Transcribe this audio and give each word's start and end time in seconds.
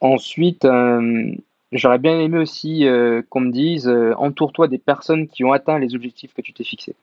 ensuite, 0.00 0.66
j'aurais 1.72 1.98
bien 1.98 2.20
aimé 2.20 2.38
aussi 2.38 2.86
qu'on 3.30 3.40
me 3.40 3.50
dise 3.50 3.88
entoure-toi 4.16 4.68
des 4.68 4.78
personnes 4.78 5.28
qui 5.28 5.44
ont 5.44 5.52
atteint 5.52 5.78
les 5.78 5.94
objectifs 5.94 6.34
que 6.34 6.42
tu 6.42 6.52
t'es 6.52 6.64
fixés. 6.64 6.94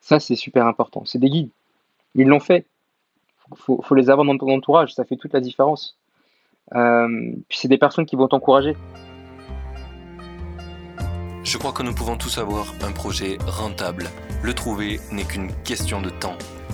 Ça, 0.00 0.20
c'est 0.20 0.36
super 0.36 0.66
important. 0.66 1.02
C'est 1.04 1.18
des 1.18 1.28
guides. 1.28 1.50
Ils 2.14 2.26
l'ont 2.26 2.40
fait. 2.40 2.66
Il 3.50 3.58
faut, 3.58 3.80
faut, 3.82 3.94
les 3.94 4.10
avoir 4.10 4.26
dans 4.26 4.38
ton 4.38 4.50
entourage. 4.50 4.94
Ça 4.94 5.04
fait 5.04 5.16
toute 5.16 5.32
la 5.32 5.40
différence. 5.40 5.96
puis 6.70 7.58
c'est 7.58 7.68
des 7.68 7.78
personnes 7.78 8.06
qui 8.06 8.16
vont 8.16 8.28
t'encourager. 8.28 8.74
Je 11.50 11.56
crois 11.56 11.72
que 11.72 11.82
nous 11.82 11.94
pouvons 11.94 12.18
tous 12.18 12.36
avoir 12.36 12.74
un 12.82 12.92
projet 12.92 13.38
rentable. 13.46 14.04
Le 14.42 14.52
trouver 14.52 15.00
n'est 15.12 15.24
qu'une 15.24 15.50
question 15.62 16.02
de 16.02 16.10
temps. 16.10 16.36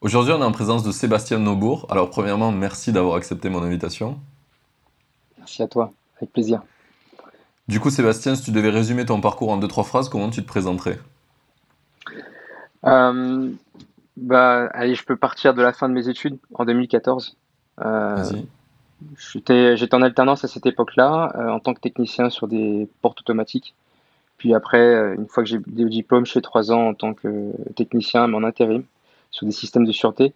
Aujourd'hui, 0.00 0.32
on 0.32 0.40
est 0.40 0.44
en 0.44 0.52
présence 0.52 0.84
de 0.84 0.92
Sébastien 0.92 1.40
Nobourg. 1.40 1.86
Alors, 1.90 2.08
premièrement, 2.08 2.52
merci 2.52 2.92
d'avoir 2.92 3.16
accepté 3.16 3.48
mon 3.48 3.62
invitation. 3.64 4.20
Merci 5.38 5.62
à 5.62 5.66
toi, 5.66 5.92
avec 6.18 6.32
plaisir. 6.32 6.62
Du 7.66 7.80
coup, 7.80 7.90
Sébastien, 7.90 8.36
si 8.36 8.44
tu 8.44 8.52
devais 8.52 8.70
résumer 8.70 9.04
ton 9.04 9.20
parcours 9.20 9.50
en 9.50 9.56
deux, 9.56 9.66
trois 9.66 9.82
phrases, 9.82 10.08
comment 10.08 10.30
tu 10.30 10.40
te 10.40 10.46
présenterais? 10.46 11.00
Euh, 12.84 13.50
bah, 14.16 14.68
Allez, 14.72 14.94
je 14.94 15.04
peux 15.04 15.16
partir 15.16 15.52
de 15.52 15.62
la 15.62 15.72
fin 15.72 15.88
de 15.88 15.94
mes 15.94 16.08
études 16.08 16.38
en 16.54 16.64
2014. 16.64 17.36
Euh. 17.84 18.24
J'étais 19.16 19.94
en 19.94 20.02
alternance 20.02 20.44
à 20.44 20.48
cette 20.48 20.66
époque-là, 20.66 21.32
euh, 21.34 21.48
en 21.48 21.58
tant 21.58 21.74
que 21.74 21.80
technicien 21.80 22.30
sur 22.30 22.46
des 22.46 22.88
portes 23.02 23.20
automatiques. 23.20 23.74
Puis 24.36 24.54
après, 24.54 24.78
euh, 24.78 25.14
une 25.16 25.26
fois 25.26 25.42
que 25.42 25.48
j'ai 25.48 25.56
eu 25.56 25.64
le 25.76 25.90
diplôme, 25.90 26.24
je 26.24 26.32
fais 26.32 26.40
trois 26.40 26.70
ans 26.70 26.88
en 26.88 26.94
tant 26.94 27.14
que 27.14 27.52
technicien, 27.74 28.28
mais 28.28 28.36
en 28.36 28.44
intérim, 28.44 28.84
sur 29.30 29.46
des 29.46 29.52
systèmes 29.52 29.84
de 29.84 29.92
sûreté. 29.92 30.32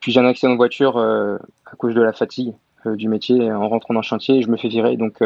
Puis 0.00 0.12
j'ai 0.12 0.20
un 0.20 0.26
accident 0.26 0.52
de 0.52 0.56
voiture 0.56 0.96
euh, 0.96 1.38
à 1.66 1.76
cause 1.76 1.94
de 1.94 2.02
la 2.02 2.12
fatigue 2.12 2.54
du 2.84 3.08
métier 3.08 3.50
en 3.50 3.68
rentrant 3.68 3.94
dans 3.94 4.00
le 4.00 4.04
chantier 4.04 4.36
et 4.36 4.42
je 4.42 4.48
me 4.48 4.56
fais 4.56 4.68
virer. 4.68 4.96
Donc, 4.96 5.20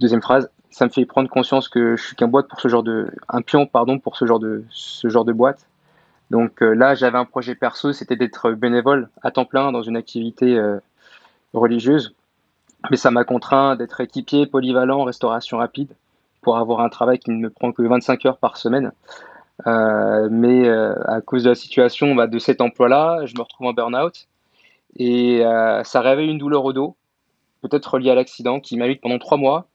deuxième 0.00 0.22
phrase, 0.22 0.48
ça 0.70 0.86
me 0.86 0.90
fait 0.90 1.04
prendre 1.04 1.28
conscience 1.28 1.68
que 1.68 1.94
je 1.94 2.02
suis 2.02 2.16
qu'un 2.16 2.28
boîte 2.28 2.48
pour 2.48 2.58
ce 2.58 2.68
genre 2.68 2.82
de, 2.82 3.10
un 3.28 3.42
pion, 3.42 3.66
pardon, 3.66 3.98
pour 3.98 4.16
ce 4.16 4.24
genre 4.24 4.40
de, 4.40 4.64
ce 4.70 5.08
genre 5.08 5.26
de 5.26 5.34
boîte. 5.34 5.66
Donc 6.30 6.62
là, 6.62 6.94
j'avais 6.94 7.18
un 7.18 7.26
projet 7.26 7.54
perso, 7.54 7.92
c'était 7.92 8.16
d'être 8.16 8.52
bénévole 8.52 9.10
à 9.22 9.30
temps 9.30 9.44
plein 9.44 9.72
dans 9.72 9.82
une 9.82 9.98
activité 9.98 10.58
religieuse, 11.52 12.14
mais 12.90 12.96
ça 12.96 13.10
m'a 13.10 13.24
contraint 13.24 13.76
d'être 13.76 14.00
équipier 14.00 14.46
polyvalent 14.46 15.04
restauration 15.04 15.58
rapide 15.58 15.92
pour 16.40 16.58
avoir 16.58 16.80
un 16.80 16.88
travail 16.88 17.18
qui 17.18 17.30
ne 17.30 17.36
me 17.36 17.50
prend 17.50 17.72
que 17.72 17.82
25 17.82 18.26
heures 18.26 18.38
par 18.38 18.56
semaine. 18.56 18.92
Euh, 19.66 20.28
mais 20.30 20.66
euh, 20.66 20.94
à 21.06 21.20
cause 21.20 21.44
de 21.44 21.50
la 21.50 21.54
situation 21.54 22.14
bah, 22.14 22.26
de 22.26 22.38
cet 22.38 22.60
emploi-là, 22.60 23.26
je 23.26 23.34
me 23.36 23.42
retrouve 23.42 23.66
en 23.66 23.72
burn-out 23.72 24.26
et 24.96 25.44
euh, 25.44 25.84
ça 25.84 26.00
réveille 26.00 26.30
une 26.30 26.38
douleur 26.38 26.64
au 26.64 26.72
dos, 26.72 26.96
peut-être 27.62 27.94
reliée 27.94 28.10
à 28.10 28.14
l'accident, 28.14 28.60
qui 28.60 28.76
m'habite 28.76 29.00
pendant 29.00 29.18
trois 29.18 29.38
mois. 29.38 29.66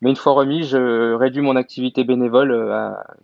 Mais 0.00 0.10
une 0.10 0.16
fois 0.16 0.34
remis, 0.34 0.64
je 0.64 1.14
réduis 1.14 1.40
mon 1.40 1.56
activité 1.56 2.04
bénévole 2.04 2.54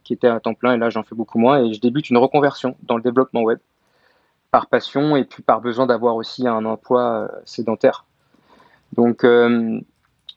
qui 0.02 0.14
était 0.14 0.28
à 0.28 0.40
temps 0.40 0.54
plein 0.54 0.72
et 0.72 0.78
là 0.78 0.88
j'en 0.88 1.02
fais 1.02 1.14
beaucoup 1.14 1.38
moins 1.38 1.62
et 1.62 1.74
je 1.74 1.80
débute 1.80 2.08
une 2.08 2.16
reconversion 2.16 2.74
dans 2.84 2.96
le 2.96 3.02
développement 3.02 3.42
web 3.42 3.58
par 4.50 4.66
passion 4.66 5.14
et 5.16 5.24
puis 5.24 5.42
par 5.42 5.60
besoin 5.60 5.86
d'avoir 5.86 6.16
aussi 6.16 6.48
un 6.48 6.64
emploi 6.64 7.30
sédentaire. 7.44 8.06
Donc, 8.94 9.26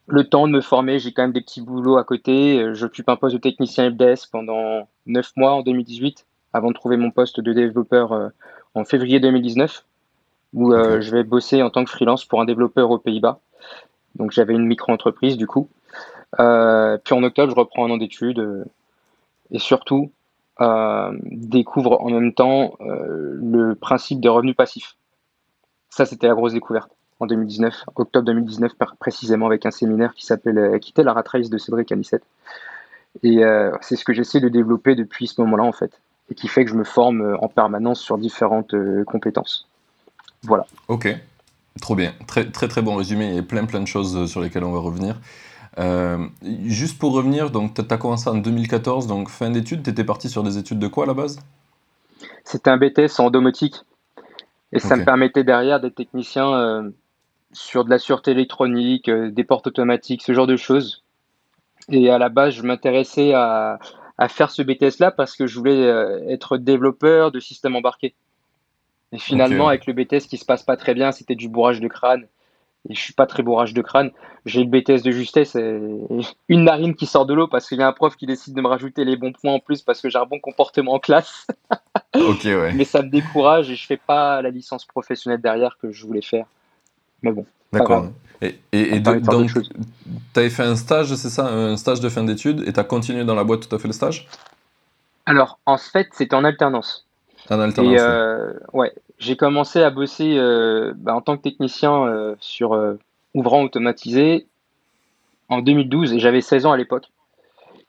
le 0.08 0.24
temps 0.24 0.47
de 0.47 0.53
me 0.53 0.62
former, 0.62 1.00
j'ai 1.00 1.14
quand 1.14 1.24
même 1.24 1.31
des 1.31 1.41
petits 1.41 1.62
boulots 1.62 1.97
à 1.97 2.03
côté. 2.03 2.59
Euh, 2.59 2.74
j'occupe 2.74 3.09
un 3.09 3.16
poste 3.16 3.36
de 3.36 3.41
technicien 3.41 3.91
FDS 3.91 4.28
pendant 4.31 4.88
9 5.06 5.31
mois 5.36 5.53
en 5.53 5.62
2018, 5.62 6.25
avant 6.53 6.69
de 6.69 6.74
trouver 6.74 6.97
mon 6.97 7.12
poste 7.12 7.40
de 7.40 7.53
développeur 7.53 8.31
en 8.75 8.86
février 8.86 9.19
2019, 9.19 9.86
où 10.53 10.72
je 10.72 11.12
vais 11.12 11.24
bosser 11.24 11.64
en 11.64 11.69
tant 11.69 11.84
que 11.84 11.90
freelance 11.90 12.25
pour 12.25 12.41
un 12.41 12.46
développeur 12.46 12.91
aux 12.91 13.00
Pays-Bas. 13.00 13.40
Donc 14.16 14.31
j'avais 14.31 14.53
une 14.53 14.68
micro-entreprise 14.68 15.36
du 15.36 15.47
coup. 15.47 15.68
puis 16.38 16.44
en 16.44 17.24
octobre, 17.24 17.52
je 17.52 17.59
reprends 17.59 17.85
un 17.85 17.91
an 17.91 17.97
d'études. 17.97 18.66
et 19.50 19.58
surtout, 19.58 20.12
euh, 20.62 21.18
découvre 21.24 22.00
en 22.02 22.12
même 22.12 22.34
temps 22.34 22.75
euh, 22.81 23.40
le 23.41 23.74
principe 23.74 24.20
des 24.22 24.30
revenus 24.30 24.56
passifs. 24.56 24.96
Ça, 25.90 26.06
c'était 26.06 26.28
la 26.28 26.35
grosse 26.35 26.53
découverte 26.53 26.91
en 27.23 27.28
2019, 27.28 27.85
octobre 27.95 28.25
2019 28.25 28.73
précisément, 29.00 29.47
avec 29.47 29.66
un 29.66 29.72
séminaire 29.72 30.13
qui 30.13 30.25
s'appelle 30.25 30.57
euh, 30.57 30.79
Quitter 30.79 31.03
la 31.03 31.13
rat 31.13 31.23
race 31.25 31.50
de 31.50 31.57
Cédric 31.57 31.91
Anissette. 31.91 32.23
Et 33.22 33.41
c'est 33.81 33.95
ce 33.95 34.06
que 34.06 34.11
j'essaie 34.11 34.39
de 34.39 34.50
développer 34.50 34.95
depuis 34.95 35.28
ce 35.28 35.39
moment-là, 35.41 35.63
en 35.63 35.72
fait, 35.72 35.91
et 36.31 36.34
qui 36.34 36.47
fait 36.47 36.66
que 36.66 36.72
je 36.72 36.75
me 36.75 36.84
forme 36.84 37.38
en 37.39 37.47
permanence 37.47 38.00
sur 38.00 38.17
différentes 38.17 38.73
compétences. 39.06 39.67
Voilà. 40.41 40.66
Ok, 40.88 41.07
trop 41.79 41.94
bien. 41.94 42.13
Très, 42.25 42.50
très, 42.50 42.67
très 42.67 42.81
bon 42.81 42.95
résumé. 42.95 43.38
A 43.38 43.44
plein, 43.44 43.66
plein 43.66 43.81
de 43.81 43.88
choses 43.88 44.25
sur 44.25 44.41
lesquelles 44.41 44.63
on 44.63 44.72
va 44.72 44.79
revenir. 44.79 45.19
Euh, 45.79 46.28
juste 46.66 47.00
pour 47.00 47.13
revenir, 47.13 47.50
donc 47.50 47.73
tu 47.73 47.81
as 47.94 47.97
commencé 47.97 48.29
en 48.29 48.35
2014, 48.35 49.07
donc 49.07 49.29
fin 49.29 49.50
d'études, 49.50 49.84
tu 49.84 49.90
étais 49.90 50.03
parti 50.03 50.29
sur 50.29 50.44
des 50.44 50.57
études 50.57 50.79
de 50.79 50.88
quoi 50.88 51.05
à 51.05 51.07
la 51.07 51.13
base? 51.13 51.40
C'était 52.44 52.69
un 52.69 52.78
BTS 52.78 53.19
en 53.19 53.29
domotique. 53.31 53.81
Et 54.72 54.79
ça 54.79 54.95
me 54.95 55.05
permettait 55.05 55.44
derrière 55.44 55.79
d'être 55.79 55.94
technicien 55.94 56.51
euh, 56.51 56.90
sur 57.53 57.86
de 57.86 57.90
la 57.90 58.00
sûreté 58.00 58.31
électronique, 58.31 59.09
euh, 59.09 59.31
des 59.31 59.44
portes 59.44 59.68
automatiques, 59.68 60.22
ce 60.22 60.34
genre 60.34 60.47
de 60.47 60.58
choses. 60.58 61.03
Et 61.90 62.09
à 62.09 62.18
la 62.18 62.30
base, 62.30 62.56
je 62.56 62.64
m'intéressais 62.64 63.34
à, 63.34 63.80
à, 64.18 64.28
faire 64.28 64.52
ce 64.52 64.62
BTS-là 64.62 65.12
parce 65.12 65.36
que 65.36 65.47
je 65.47 65.59
voulais 65.59 65.81
être 66.30 66.58
développeur 66.58 67.31
de 67.31 67.40
systèmes 67.40 67.75
embarqués. 67.75 68.16
Et 69.12 69.19
finalement, 69.19 69.68
avec 69.68 69.86
le 69.86 69.94
BTS 69.94 70.28
qui 70.30 70.38
se 70.38 70.46
passe 70.46 70.64
pas 70.64 70.78
très 70.78 70.94
bien, 70.94 71.12
c'était 71.12 71.36
du 71.36 71.50
bourrage 71.50 71.81
de 71.81 71.88
crâne 71.88 72.25
et 72.90 72.96
je 72.96 73.00
suis 73.00 73.14
pas 73.14 73.25
très 73.25 73.44
bourrage 73.44 73.74
de 73.74 73.81
crâne. 73.81 74.12
J'ai 74.46 74.64
le 74.64 74.70
BTS 74.70 75.03
de 75.03 75.12
justesse 75.12 75.56
et 75.56 75.80
une 76.50 76.64
narine 76.64 76.96
qui 76.96 77.06
sort 77.06 77.25
de 77.25 77.34
l'eau 77.34 77.47
parce 77.47 77.68
qu'il 77.68 77.78
y 77.78 77.81
a 77.81 77.88
un 77.88 77.94
prof 77.94 78.16
qui 78.16 78.25
décide 78.25 78.56
de 78.56 78.62
me 78.62 78.68
rajouter 78.68 79.06
les 79.06 79.16
bons 79.16 79.31
points 79.31 79.53
en 79.53 79.59
plus 79.59 79.81
parce 79.81 80.02
que 80.02 80.09
j'ai 80.09 80.18
un 80.18 80.25
bon 80.25 80.40
comportement 80.40 80.94
en 80.94 81.00
classe. 81.00 81.47
ok, 82.14 82.44
ouais. 82.44 82.74
Mais 82.75 82.84
ça 82.84 83.02
me 83.02 83.09
décourage 83.09 83.70
et 83.72 83.75
je 83.75 83.85
fais 83.85 83.97
pas 83.97 84.41
la 84.41 84.50
licence 84.50 84.85
professionnelle 84.85 85.41
derrière 85.41 85.78
que 85.78 85.91
je 85.91 86.06
voulais 86.06 86.22
faire. 86.22 86.46
Mais 87.23 87.31
bon. 87.31 87.45
D'accord. 87.72 88.07
Et, 88.41 88.59
et, 88.73 89.00
donc, 89.00 89.51
tu 89.53 90.39
avais 90.39 90.50
fait 90.50 90.63
un 90.63 90.75
stage, 90.75 91.16
c'est 91.16 91.29
ça, 91.29 91.47
un 91.47 91.78
stage 91.78 92.01
de 92.01 92.09
fin 92.09 92.23
d'études 92.23 92.63
et 92.67 92.73
tu 92.73 92.79
as 92.79 92.84
continué 92.84 93.23
dans 93.23 93.35
la 93.35 93.45
boîte 93.45 93.67
tout 93.67 93.75
à 93.75 93.79
fait 93.79 93.88
le 93.88 93.94
stage? 93.94 94.28
Alors, 95.25 95.59
en 95.66 95.78
fait, 95.78 96.09
c'était 96.11 96.35
en 96.35 96.44
alternance. 96.44 97.07
En 97.50 97.61
alternance. 97.61 97.94
Et, 97.94 98.00
euh, 98.00 98.51
ouais, 98.73 98.94
j'ai 99.17 99.38
commencé 99.38 99.81
à 99.81 99.89
bosser 99.89 100.38
euh, 100.38 100.94
bah, 100.97 101.16
en 101.16 101.22
tant 101.22 101.38
que 101.38 101.44
technicien 101.44 102.06
euh, 102.06 102.35
sur 102.39 102.73
euh, 102.73 102.95
ouvrant 103.34 103.63
automatisé 103.63 104.47
en 105.47 105.61
2012 105.61 106.13
et 106.13 106.19
j'avais 106.19 106.41
16 106.41 106.66
ans 106.66 106.73
à 106.73 106.78
l'époque. 106.78 107.09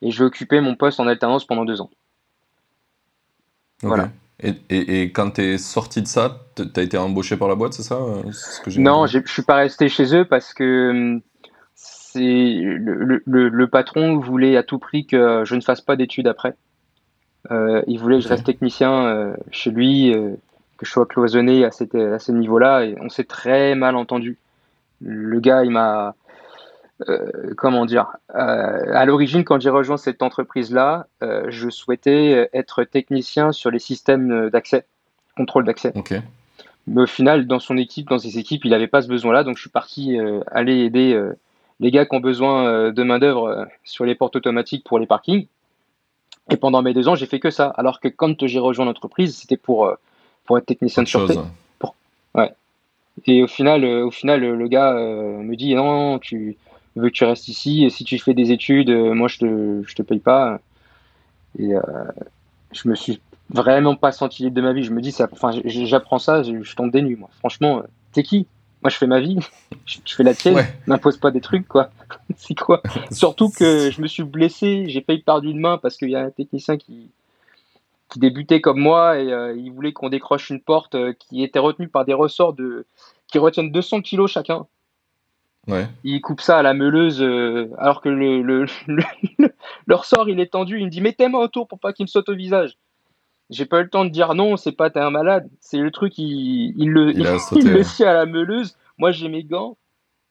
Et 0.02 0.10
j'ai 0.10 0.22
occupé 0.22 0.60
mon 0.60 0.76
poste 0.76 1.00
en 1.00 1.06
alternance 1.08 1.44
pendant 1.44 1.64
deux 1.64 1.80
ans. 1.80 1.90
Voilà. 3.82 4.10
Et, 4.40 4.54
et, 4.68 5.12
quand 5.12 5.32
tu 5.32 5.42
es 5.42 5.58
sorti 5.58 6.02
de 6.02 6.06
ça, 6.06 6.40
tu 6.56 6.64
as 6.76 6.82
été 6.82 6.98
embauché 6.98 7.36
par 7.36 7.48
la 7.48 7.54
boîte, 7.54 7.72
c'est 7.72 7.84
ça 7.84 7.98
Non, 8.76 9.06
je 9.06 9.19
ne 9.19 9.26
suis 9.26 9.42
pas 9.42 9.54
resté 9.54 9.88
chez 9.88 10.14
eux 10.14 10.25
parce 10.25 10.52
que 10.52 10.90
hum, 10.90 11.20
c'est 11.75 12.20
le, 12.20 13.22
le, 13.25 13.48
le, 13.48 13.66
patron 13.69 14.19
voulait 14.19 14.56
à 14.56 14.62
tout 14.64 14.78
prix 14.78 15.06
que 15.06 15.44
je 15.44 15.54
ne 15.54 15.60
fasse 15.60 15.81
pas 15.81 15.96
d'études 15.96 16.26
après. 16.26 16.54
il 17.50 17.98
voulait 17.98 18.19
que 18.19 18.25
je 18.25 18.28
reste 18.28 18.44
technicien 18.44 19.34
chez 19.52 19.70
lui 19.70 20.12
que 20.76 20.87
je 20.87 20.90
sois 20.90 21.06
cloisonné 21.06 21.64
à, 21.64 21.69
à 21.69 22.19
ce 22.19 22.32
niveau-là. 22.32 22.84
Et 22.84 22.96
on 23.00 23.08
s'est 23.08 23.25
très 23.25 23.75
mal 23.75 23.96
entendu. 23.96 24.38
Le 25.00 25.40
gars, 25.40 25.64
il 25.64 25.70
m'a. 25.70 26.14
Euh, 27.08 27.55
comment 27.56 27.87
dire 27.87 28.06
euh, 28.35 28.94
À 28.94 29.05
l'origine, 29.05 29.44
quand 29.44 29.61
j'ai 29.61 29.70
rejoint 29.70 29.96
cette 29.96 30.23
entreprise-là, 30.23 31.06
euh, 31.23 31.46
je 31.49 31.69
souhaitais 31.69 32.49
être 32.52 32.85
technicien 32.85 33.52
sur 33.52 33.70
les 33.70 33.81
systèmes 33.81 34.49
d'accès, 34.50 34.87
contrôle 35.37 35.64
d'accès. 35.64 35.93
Mais 36.87 37.02
au 37.02 37.06
final, 37.06 37.46
dans 37.46 37.58
son 37.58 37.76
équipe, 37.76 38.08
dans 38.08 38.19
ses 38.19 38.38
équipes, 38.38 38.64
il 38.64 38.70
n'avait 38.70 38.87
pas 38.87 39.02
ce 39.02 39.08
besoin-là. 39.08 39.43
Donc, 39.43 39.56
je 39.56 39.62
suis 39.62 39.70
parti 39.70 40.19
aller 40.50 40.81
aider 40.81 41.19
les 41.81 41.91
gars 41.91 42.05
qui 42.05 42.14
ont 42.14 42.20
besoin 42.20 42.93
de 42.93 43.02
main-d'œuvre 43.02 43.67
sur 43.85 44.05
les 44.05 44.14
portes 44.14 44.37
automatiques 44.37 44.85
pour 44.85 44.99
les 44.99 45.06
parkings. 45.06 45.47
Et 46.50 46.58
pendant 46.58 46.82
mes 46.82 46.93
deux 46.93 47.08
ans, 47.08 47.14
j'ai 47.14 47.25
fait 47.25 47.40
que 47.40 47.50
ça. 47.50 47.69
Alors 47.69 48.00
que 48.00 48.08
quand 48.08 48.47
j'ai 48.47 48.58
rejoint 48.58 48.85
l'entreprise, 48.85 49.35
c'était 49.35 49.56
pour 49.56 49.90
pour 50.44 50.58
être 50.58 50.67
technicien 50.67 51.02
de 51.02 51.08
sûreté. 51.08 51.37
Pour... 51.79 51.97
Ouais. 52.35 52.52
Et 53.25 53.43
au 53.43 53.47
final, 53.47 53.82
au 53.82 54.11
final, 54.11 54.43
le 54.43 54.69
gars 54.69 54.93
me 54.93 55.56
dit 55.56 55.75
non, 55.75 56.19
tu 56.19 56.58
veux 57.00 57.08
que 57.08 57.14
tu 57.14 57.25
restes 57.25 57.49
ici. 57.49 57.85
Et 57.85 57.91
si 57.91 58.05
tu 58.05 58.19
fais 58.19 58.35
des 58.35 58.52
études, 58.52 58.91
moi 58.91 59.29
je 59.29 59.38
te, 59.38 59.82
je 59.87 59.94
te 59.94 60.02
paye 60.02 60.20
pas. 60.20 60.61
Et 61.58 61.73
je 62.73 62.88
me 62.88 62.94
suis 62.94 63.20
vraiment 63.50 63.96
pas 63.96 64.12
senti 64.12 64.43
libre 64.43 64.56
de 64.56 64.62
ma 64.62 64.73
vie. 64.73 64.82
Je 64.82 64.93
me 64.93 65.00
dis, 65.00 65.12
ça, 65.12 65.29
enfin, 65.31 65.50
j'apprends 65.64 66.19
ça, 66.19 66.43
je, 66.43 66.75
tombe 66.75 66.91
des 66.91 67.02
nues, 67.02 67.17
moi. 67.17 67.31
Franchement, 67.38 67.82
t'es 68.12 68.23
qui? 68.23 68.46
Moi, 68.82 68.91
je 68.91 68.96
fais 68.96 69.06
ma 69.06 69.20
vie, 69.20 69.38
je, 69.87 70.14
fais 70.14 70.23
la 70.23 70.35
tienne, 70.35 70.62
n'impose 70.87 71.17
pas 71.17 71.31
des 71.31 71.41
trucs, 71.41 71.67
quoi. 71.67 71.91
c'est 72.37 72.55
quoi? 72.55 72.82
Surtout 73.11 73.49
que 73.49 73.90
je 73.90 74.02
me 74.02 74.06
suis 74.06 74.25
blessé, 74.25 74.85
j'ai 74.88 75.00
failli 75.00 75.20
perdre 75.20 75.49
une 75.49 75.58
main 75.58 75.79
parce 75.79 75.97
qu'il 75.97 76.11
y 76.11 76.17
a 76.17 76.20
un 76.20 76.31
technicien 76.31 76.76
qui, 76.76 77.11
qui 78.11 78.19
débutait 78.19 78.61
comme 78.61 78.79
moi 78.79 79.19
et 79.19 79.32
euh, 79.32 79.56
il 79.56 79.73
voulait 79.73 79.94
qu'on 79.94 80.11
décroche 80.11 80.50
une 80.50 80.61
porte 80.61 80.97
euh, 80.97 81.14
qui 81.19 81.43
était 81.43 81.58
retenue 81.58 81.88
par 81.88 82.05
des 82.05 82.12
ressorts 82.12 82.52
de, 82.52 82.85
qui 83.29 83.38
retiennent 83.38 83.73
200 83.73 84.02
kilos 84.02 84.31
chacun. 84.31 84.67
Ouais. 85.66 85.87
Il 86.05 86.20
coupe 86.20 86.40
ça 86.40 86.58
à 86.58 86.62
la 86.62 86.75
meuleuse 86.75 87.22
euh, 87.22 87.70
alors 87.78 88.00
que 88.00 88.08
le, 88.08 88.43
le, 88.43 88.66
le, 88.87 89.94
ressort 89.94 90.28
il 90.28 90.40
est 90.40 90.52
tendu. 90.52 90.78
Il 90.78 90.87
me 90.87 90.90
dit 90.90 91.00
mettez-moi 91.00 91.43
autour 91.43 91.69
pour 91.69 91.78
pas 91.78 91.93
qu'il 91.93 92.05
me 92.05 92.08
saute 92.08 92.28
au 92.28 92.34
visage. 92.34 92.76
J'ai 93.50 93.66
pas 93.66 93.81
eu 93.81 93.84
le 93.84 93.90
temps 93.90 94.05
de 94.05 94.11
dire 94.11 94.34
non, 94.34 94.56
c'est 94.56 94.72
pas 94.72 94.90
t'es 94.90 95.00
un 95.00 95.11
malade. 95.11 95.49
C'est 95.61 95.78
le 95.78 95.90
truc, 95.90 96.19
il, 96.19 96.75
il 96.76 96.90
le, 96.90 97.11
il, 97.12 97.22
le 97.22 98.06
à 98.06 98.12
la 98.12 98.26
meuleuse. 98.26 98.76
Moi 98.99 99.11
j'ai 99.11 99.28
mes 99.28 99.44
gants 99.44 99.76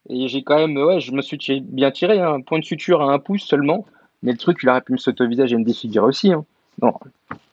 et 0.09 0.27
j'ai 0.27 0.44
quand 0.44 0.57
même, 0.57 0.75
ouais, 0.77 1.00
je 1.00 1.12
me 1.13 1.21
suis 1.21 1.38
bien 1.62 1.91
tiré, 1.91 2.19
hein. 2.19 2.33
un 2.33 2.41
point 2.41 2.59
de 2.59 2.65
suture 2.65 3.01
à 3.01 3.13
un 3.13 3.19
pouce 3.19 3.44
seulement. 3.44 3.85
Mais 4.21 4.31
le 4.31 4.38
truc, 4.38 4.59
il 4.63 4.69
aurait 4.69 4.81
pu 4.81 4.94
me 4.94 4.97
sauter 4.97 5.24
au 5.24 5.27
visage 5.27 5.51
et 5.53 5.57
me 5.57 5.63
défigurer 5.63 6.06
aussi. 6.06 6.31
Hein. 6.31 6.45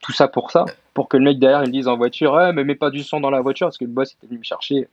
tout 0.00 0.12
ça 0.12 0.28
pour 0.28 0.50
ça, 0.50 0.64
pour 0.94 1.08
que 1.08 1.16
le 1.16 1.24
mec 1.24 1.38
derrière 1.38 1.62
il 1.62 1.68
me 1.68 1.72
dise 1.72 1.88
en 1.88 1.96
voiture, 1.96 2.32
ouais, 2.32 2.52
mais 2.52 2.64
mets 2.64 2.74
pas 2.74 2.90
du 2.90 3.02
sang 3.02 3.20
dans 3.20 3.30
la 3.30 3.40
voiture 3.40 3.66
parce 3.66 3.78
que 3.78 3.84
le 3.84 3.90
boss 3.90 4.12
était 4.12 4.26
venu 4.26 4.38
me 4.38 4.44
chercher. 4.44 4.88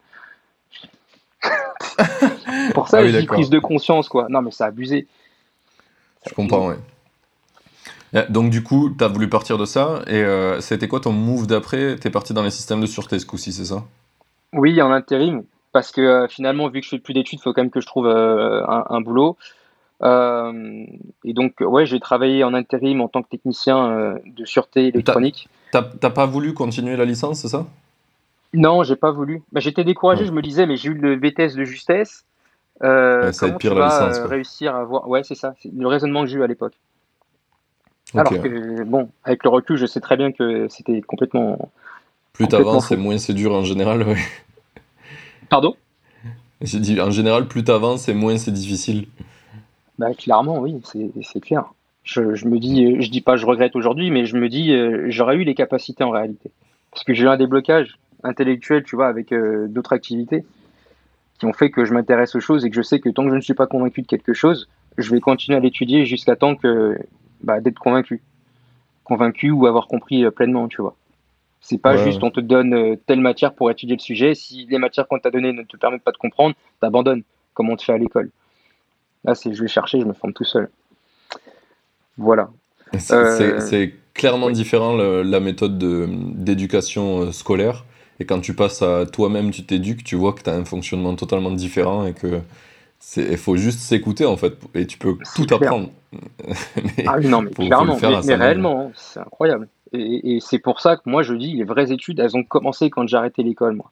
pour 2.73 2.87
ça, 2.87 2.99
ah 2.99 3.07
j'ai 3.07 3.25
prise 3.25 3.49
de 3.49 3.59
conscience, 3.59 4.09
quoi. 4.09 4.27
Non, 4.29 4.41
mais 4.41 4.51
c'est 4.51 4.63
abusé. 4.63 5.07
Je 6.27 6.33
comprends, 6.33 6.69
ouais. 6.69 6.77
Euh, 8.15 8.25
donc 8.29 8.49
du 8.49 8.63
coup, 8.63 8.89
tu 8.97 9.03
as 9.03 9.07
voulu 9.07 9.29
partir 9.29 9.57
de 9.57 9.65
ça, 9.65 10.01
et 10.07 10.21
euh, 10.21 10.61
c'était 10.61 10.87
quoi 10.87 10.99
ton 10.99 11.11
move 11.11 11.47
d'après? 11.47 11.97
Tu 11.99 12.07
es 12.07 12.11
parti 12.11 12.33
dans 12.33 12.43
les 12.43 12.51
systèmes 12.51 12.81
de 12.81 12.85
sûreté 12.85 13.19
ce 13.19 13.25
coup-ci, 13.25 13.51
c'est 13.51 13.65
ça? 13.65 13.83
Oui, 14.53 14.81
en 14.81 14.91
intérim, 14.91 15.43
parce 15.73 15.91
que 15.91 16.01
euh, 16.01 16.27
finalement, 16.27 16.69
vu 16.69 16.79
que 16.79 16.85
je 16.85 16.91
fais 16.91 16.99
plus 16.99 17.13
d'études, 17.13 17.39
il 17.39 17.41
faut 17.41 17.53
quand 17.53 17.61
même 17.61 17.71
que 17.71 17.81
je 17.81 17.87
trouve 17.87 18.07
un, 18.07 19.01
boulot. 19.01 19.37
et 20.03 21.33
donc, 21.33 21.55
ouais, 21.59 21.85
j'ai 21.85 21.99
travaillé 21.99 22.43
en 22.43 22.53
intérim 22.53 23.01
en 23.01 23.07
tant 23.07 23.23
que 23.23 23.29
technicien 23.29 24.15
de 24.25 24.45
sûreté 24.45 24.87
électronique. 24.87 25.49
T'as 25.71 25.81
pas 25.81 26.25
voulu 26.25 26.53
continuer 26.53 26.95
la 26.95 27.05
licence, 27.05 27.41
c'est 27.41 27.49
ça? 27.49 27.65
Non, 28.53 28.83
j'ai 28.83 28.95
pas 28.95 29.11
voulu. 29.11 29.43
Bah, 29.51 29.59
J'étais 29.59 29.83
découragé, 29.83 30.25
je 30.25 30.31
me 30.31 30.41
disais, 30.41 30.65
mais 30.65 30.77
j'ai 30.77 30.89
eu 30.89 30.93
le 30.93 31.17
BTS 31.17 31.55
de 31.55 31.65
justesse. 31.65 32.25
Ça 32.81 33.31
comment 33.39 33.57
pire 33.57 33.73
tu 33.73 33.79
la 33.79 33.85
licence, 33.85 34.19
réussir 34.19 34.75
à 34.75 34.83
voir 34.83 35.07
Ouais, 35.07 35.23
c'est 35.23 35.35
ça, 35.35 35.53
c'est 35.61 35.71
le 35.73 35.87
raisonnement 35.87 36.21
que 36.21 36.27
j'ai 36.27 36.37
eu 36.37 36.43
à 36.43 36.47
l'époque. 36.47 36.73
Alors 38.13 38.41
que, 38.41 38.83
bon, 38.83 39.09
avec 39.23 39.43
le 39.43 39.49
recul, 39.49 39.77
je 39.77 39.85
sais 39.85 39.99
très 39.99 40.15
bien 40.15 40.31
que 40.31 40.67
c'était 40.69 41.01
complètement. 41.01 41.71
Plus 42.33 42.47
t'avances 42.47 42.91
et 42.91 42.97
moins 42.97 43.17
c'est 43.17 43.33
dur 43.33 43.53
en 43.53 43.63
général, 43.63 44.03
ouais. 44.03 44.17
Pardon? 45.49 45.75
J'ai 46.61 46.79
dit, 46.79 46.99
en 47.01 47.11
général, 47.11 47.47
plus 47.47 47.63
t'avances 47.63 48.07
et 48.09 48.13
moins 48.13 48.37
c'est 48.37 48.51
difficile. 48.51 49.07
Bah, 49.99 50.13
clairement, 50.13 50.59
oui, 50.59 50.79
c'est 51.23 51.39
clair. 51.39 51.65
Je, 52.03 52.21
me 52.21 52.57
dis, 52.57 53.01
je 53.01 53.09
dis 53.09 53.21
pas 53.21 53.35
je 53.35 53.45
regrette 53.45 53.75
aujourd'hui, 53.75 54.11
mais 54.11 54.25
je 54.25 54.37
me 54.37 54.47
dis, 54.47 54.71
euh, 54.71 55.07
j'aurais 55.09 55.35
eu 55.35 55.43
les 55.43 55.55
capacités 55.55 56.03
en 56.03 56.11
réalité. 56.11 56.51
Parce 56.91 57.03
que 57.03 57.13
j'ai 57.13 57.25
eu 57.25 57.27
un 57.27 57.37
déblocage 57.37 57.97
intellectuel, 58.23 58.83
tu 58.83 58.95
vois, 58.95 59.07
avec 59.07 59.33
euh, 59.33 59.67
d'autres 59.67 59.93
activités 59.93 60.45
qui 61.37 61.45
ont 61.45 61.53
fait 61.53 61.69
que 61.69 61.85
je 61.85 61.93
m'intéresse 61.93 62.35
aux 62.35 62.39
choses 62.39 62.65
et 62.65 62.69
que 62.69 62.75
je 62.75 62.81
sais 62.81 62.99
que 62.99 63.09
tant 63.09 63.23
que 63.23 63.29
je 63.29 63.35
ne 63.35 63.41
suis 63.41 63.53
pas 63.53 63.67
convaincu 63.67 64.01
de 64.01 64.07
quelque 64.07 64.33
chose, 64.33 64.67
je 64.97 65.11
vais 65.11 65.19
continuer 65.19 65.57
à 65.57 65.61
l'étudier 65.61 66.05
jusqu'à 66.05 66.35
temps 66.35 66.55
que 66.55 66.97
bah, 67.41 67.59
d'être 67.59 67.79
convaincu. 67.79 68.21
Convaincu 69.03 69.51
ou 69.51 69.67
avoir 69.67 69.87
compris 69.87 70.25
euh, 70.25 70.31
pleinement, 70.31 70.67
tu 70.67 70.81
vois. 70.81 70.95
C'est 71.61 71.77
pas 71.77 71.97
juste 71.97 72.23
on 72.23 72.31
te 72.31 72.39
donne 72.39 72.73
euh, 72.73 72.95
telle 73.07 73.19
matière 73.19 73.53
pour 73.53 73.69
étudier 73.69 73.95
le 73.95 74.01
sujet. 74.01 74.35
Si 74.35 74.67
les 74.69 74.77
matières 74.77 75.07
qu'on 75.07 75.19
t'a 75.19 75.31
données 75.31 75.53
ne 75.53 75.63
te 75.63 75.77
permettent 75.77 76.03
pas 76.03 76.11
de 76.11 76.17
comprendre, 76.17 76.55
t'abandonnes, 76.81 77.23
comme 77.53 77.69
on 77.69 77.75
te 77.75 77.83
fait 77.83 77.93
à 77.93 77.97
l'école. 77.97 78.29
Là, 79.23 79.35
c'est 79.35 79.53
je 79.53 79.61
vais 79.61 79.67
chercher, 79.67 79.99
je 79.99 80.05
me 80.05 80.13
forme 80.13 80.33
tout 80.33 80.43
seul. 80.43 80.69
Voilà. 82.17 82.49
C'est 82.97 83.13
euh, 83.13 83.87
clairement 84.13 84.49
différent 84.49 84.95
la 84.95 85.39
méthode 85.39 85.77
d'éducation 85.77 87.31
scolaire. 87.31 87.85
Et 88.19 88.25
quand 88.25 88.39
tu 88.39 88.53
passes 88.53 88.81
à 88.81 89.05
toi-même, 89.05 89.51
tu 89.51 89.63
t'éduques, 89.63 90.03
tu 90.03 90.15
vois 90.15 90.33
que 90.33 90.41
tu 90.41 90.49
as 90.49 90.53
un 90.53 90.65
fonctionnement 90.65 91.15
totalement 91.15 91.51
différent 91.51 92.05
et 92.05 92.13
que 92.13 92.41
il 93.15 93.37
faut 93.37 93.57
juste 93.57 93.79
s'écouter 93.79 94.25
en 94.25 94.37
fait, 94.37 94.53
et 94.73 94.87
tu 94.87 94.97
peux 94.97 95.17
tout 95.35 95.45
apprendre. 95.53 95.89
ah 97.07 97.19
non, 97.19 97.43
mais 97.43 97.51
clairement, 97.51 97.97
mais, 98.25 98.35
réellement, 98.35 98.91
c'est 98.95 99.19
incroyable. 99.19 99.67
Et, 99.93 100.39
c'est 100.41 100.59
pour 100.59 100.81
ça 100.81 100.97
que 100.97 101.03
moi 101.05 101.23
je 101.23 101.33
dis, 101.33 101.53
les 101.53 101.63
vraies 101.63 101.91
études, 101.91 102.19
elles 102.19 102.35
ont 102.35 102.43
commencé 102.43 102.89
quand 102.89 103.07
j'ai 103.07 103.17
arrêté 103.17 103.43
l'école, 103.43 103.75
moi. 103.75 103.91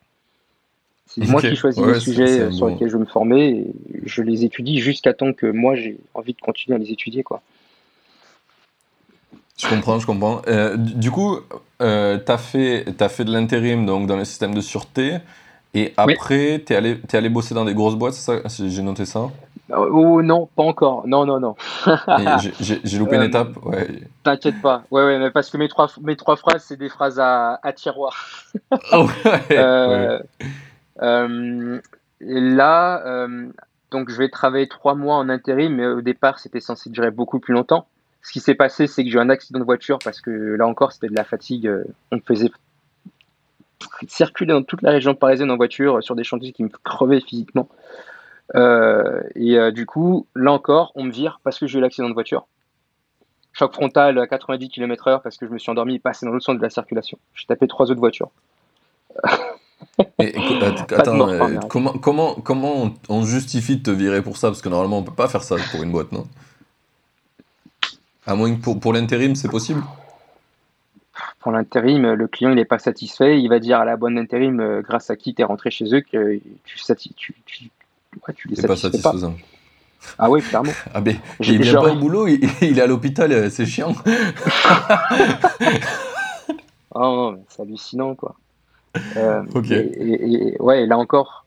C'est 1.07 1.29
moi 1.29 1.39
qui 1.39 1.55
choisis 1.55 1.85
les 1.85 1.99
sujets 1.99 2.51
sur 2.51 2.67
lesquels 2.67 2.89
je 2.89 2.97
me 2.97 3.05
formais, 3.05 3.49
et 3.51 3.73
je 4.05 4.21
les 4.23 4.43
étudie 4.43 4.79
jusqu'à 4.79 5.13
temps 5.13 5.33
que 5.33 5.45
moi 5.45 5.75
j'ai 5.75 5.97
envie 6.13 6.33
de 6.33 6.41
continuer 6.41 6.75
à 6.75 6.79
les 6.79 6.91
étudier, 6.91 7.23
quoi. 7.23 7.41
Je 9.57 9.69
comprends, 9.69 9.99
je 9.99 10.05
comprends. 10.05 10.41
Euh, 10.47 10.75
du 10.75 11.11
coup, 11.11 11.37
euh, 11.81 12.19
tu 12.23 12.31
as, 12.31 12.37
fait, 12.37 12.85
as 13.01 13.09
fait 13.09 13.25
de 13.25 13.31
l'intérim 13.31 13.85
donc 13.85 14.07
dans 14.07 14.17
le 14.17 14.25
système 14.25 14.53
de 14.53 14.61
sûreté. 14.61 15.17
Et 15.73 15.93
après, 15.97 16.63
tu 16.65 16.71
es 16.71 16.75
allé, 16.75 17.01
es 17.11 17.15
allé 17.17 17.29
bosser 17.29 17.53
dans 17.53 17.65
des 17.65 17.73
grosses 17.73 17.95
boîtes, 17.95 18.13
c'est 18.13 18.41
ça? 18.41 18.65
J'ai 18.65 18.81
noté 18.81 19.05
ça 19.05 19.29
euh, 19.71 19.89
Oh 19.91 20.21
non, 20.21 20.47
pas 20.55 20.63
encore. 20.63 21.05
Non, 21.05 21.25
non, 21.25 21.41
non. 21.41 21.55
J'ai 22.61 22.97
loupé 22.97 23.17
une 23.17 23.23
euh, 23.23 23.27
étape 23.27 23.57
ouais. 23.65 23.87
T'inquiète 24.23 24.61
pas. 24.61 24.83
Ouais, 24.89 25.03
ouais, 25.03 25.19
mais 25.19 25.31
parce 25.31 25.49
que 25.49 25.57
mes 25.57 25.67
trois, 25.67 25.91
mes 26.01 26.15
trois 26.15 26.37
phrases, 26.37 26.63
c'est 26.63 26.77
des 26.77 26.87
phrases 26.87 27.19
à, 27.19 27.59
à 27.61 27.73
tiroir. 27.73 28.15
oh, 28.93 29.07
ouais, 29.25 30.21
euh, 31.01 31.81
là, 32.21 33.27
donc 33.91 34.09
je 34.09 34.17
vais 34.17 34.29
travailler 34.29 34.69
trois 34.69 34.95
mois 34.95 35.17
en 35.17 35.27
intérim, 35.27 35.75
mais 35.75 35.87
au 35.87 36.01
départ, 36.01 36.39
c'était 36.39 36.61
censé 36.61 36.89
durer 36.89 37.11
beaucoup 37.11 37.39
plus 37.39 37.53
longtemps. 37.53 37.85
Ce 38.25 38.31
qui 38.31 38.39
s'est 38.39 38.55
passé, 38.55 38.87
c'est 38.87 39.03
que 39.03 39.09
j'ai 39.09 39.17
eu 39.17 39.21
un 39.21 39.29
accident 39.29 39.59
de 39.59 39.65
voiture 39.65 39.99
parce 40.03 40.19
que 40.19 40.31
là 40.31 40.65
encore, 40.65 40.91
c'était 40.91 41.09
de 41.09 41.15
la 41.15 41.23
fatigue. 41.23 41.71
On 42.11 42.15
me 42.15 42.21
faisait 42.21 42.49
circuler 44.07 44.53
dans 44.53 44.63
toute 44.63 44.81
la 44.81 44.89
région 44.89 45.13
parisienne 45.13 45.51
en 45.51 45.57
voiture 45.57 46.03
sur 46.03 46.15
des 46.15 46.23
chantiers 46.23 46.51
qui 46.51 46.63
me 46.63 46.69
crevaient 46.83 47.21
physiquement. 47.21 47.69
Euh, 48.55 49.21
et 49.35 49.57
euh, 49.57 49.71
du 49.71 49.85
coup, 49.85 50.27
là 50.35 50.51
encore, 50.51 50.91
on 50.95 51.03
me 51.03 51.11
vire 51.11 51.39
parce 51.43 51.59
que 51.59 51.67
j'ai 51.67 51.77
eu 51.79 51.81
l'accident 51.81 52.09
de 52.09 52.13
voiture. 52.13 52.47
Choc 53.53 53.73
frontal 53.73 54.19
à 54.19 54.27
90 54.27 54.69
km/h 54.69 55.21
parce 55.21 55.37
que 55.37 55.45
je 55.47 55.51
me 55.51 55.57
suis 55.57 55.71
endormi 55.71 55.95
et 55.95 55.99
passé 55.99 56.25
dans 56.25 56.31
l'autre 56.31 56.45
sens 56.45 56.57
de 56.57 56.61
la 56.61 56.69
circulation. 56.69 57.17
J'ai 57.33 57.45
tapé 57.45 57.67
trois 57.67 57.89
autres 57.89 57.99
voitures. 57.99 58.29
attends, 60.91 61.29
euh, 61.29 61.59
comment, 61.69 61.93
comment, 61.93 62.35
comment 62.35 62.93
on 63.07 63.23
justifie 63.23 63.77
de 63.77 63.83
te 63.83 63.91
virer 63.91 64.21
pour 64.21 64.35
ça? 64.37 64.49
Parce 64.49 64.61
que 64.61 64.69
normalement, 64.69 64.99
on 64.99 65.03
peut 65.03 65.13
pas 65.13 65.29
faire 65.29 65.43
ça 65.43 65.55
pour 65.71 65.83
une 65.83 65.91
boîte, 65.91 66.11
non? 66.11 66.27
À 68.27 68.35
moins 68.35 68.55
que 68.55 68.61
pour, 68.61 68.79
pour 68.79 68.93
l'intérim, 68.93 69.35
c'est 69.35 69.49
possible? 69.49 69.83
Pour 71.39 71.51
l'intérim, 71.51 72.13
le 72.13 72.27
client 72.27 72.49
il 72.49 72.55
n'est 72.55 72.65
pas 72.65 72.79
satisfait, 72.79 73.39
il 73.39 73.49
va 73.49 73.59
dire 73.59 73.79
à 73.79 73.85
la 73.85 73.97
bonne 73.97 74.15
d'intérim 74.15 74.59
euh, 74.59 74.81
grâce 74.81 75.09
à 75.09 75.15
qui 75.15 75.35
tu 75.35 75.41
es 75.41 75.45
rentré 75.45 75.69
chez 75.69 75.93
eux 75.93 76.01
que 76.01 76.39
tu, 76.65 76.77
tu, 77.15 77.35
tu, 77.45 77.69
tu 78.35 78.47
les 78.49 78.61
pas 78.63 78.75
satisfaisant. 78.75 79.35
Ah 80.17 80.29
oui, 80.29 80.41
clairement. 80.41 80.71
Ah 80.93 81.01
ben, 81.01 81.17
il 81.39 81.61
vient 81.61 81.81
pas 81.81 81.91
au 81.91 81.95
boulot, 81.95 82.27
il, 82.27 82.43
est 82.61 82.81
à 82.81 82.87
l'hôpital, 82.87 83.31
euh, 83.31 83.49
c'est 83.49 83.65
chiant. 83.65 83.93
oh, 86.95 87.35
c'est 87.47 87.61
hallucinant 87.61 88.15
quoi. 88.15 88.35
Euh, 89.17 89.43
ok. 89.53 89.71
Et, 89.71 90.55
ouais, 90.59 90.85
là 90.85 90.97
encore, 90.97 91.45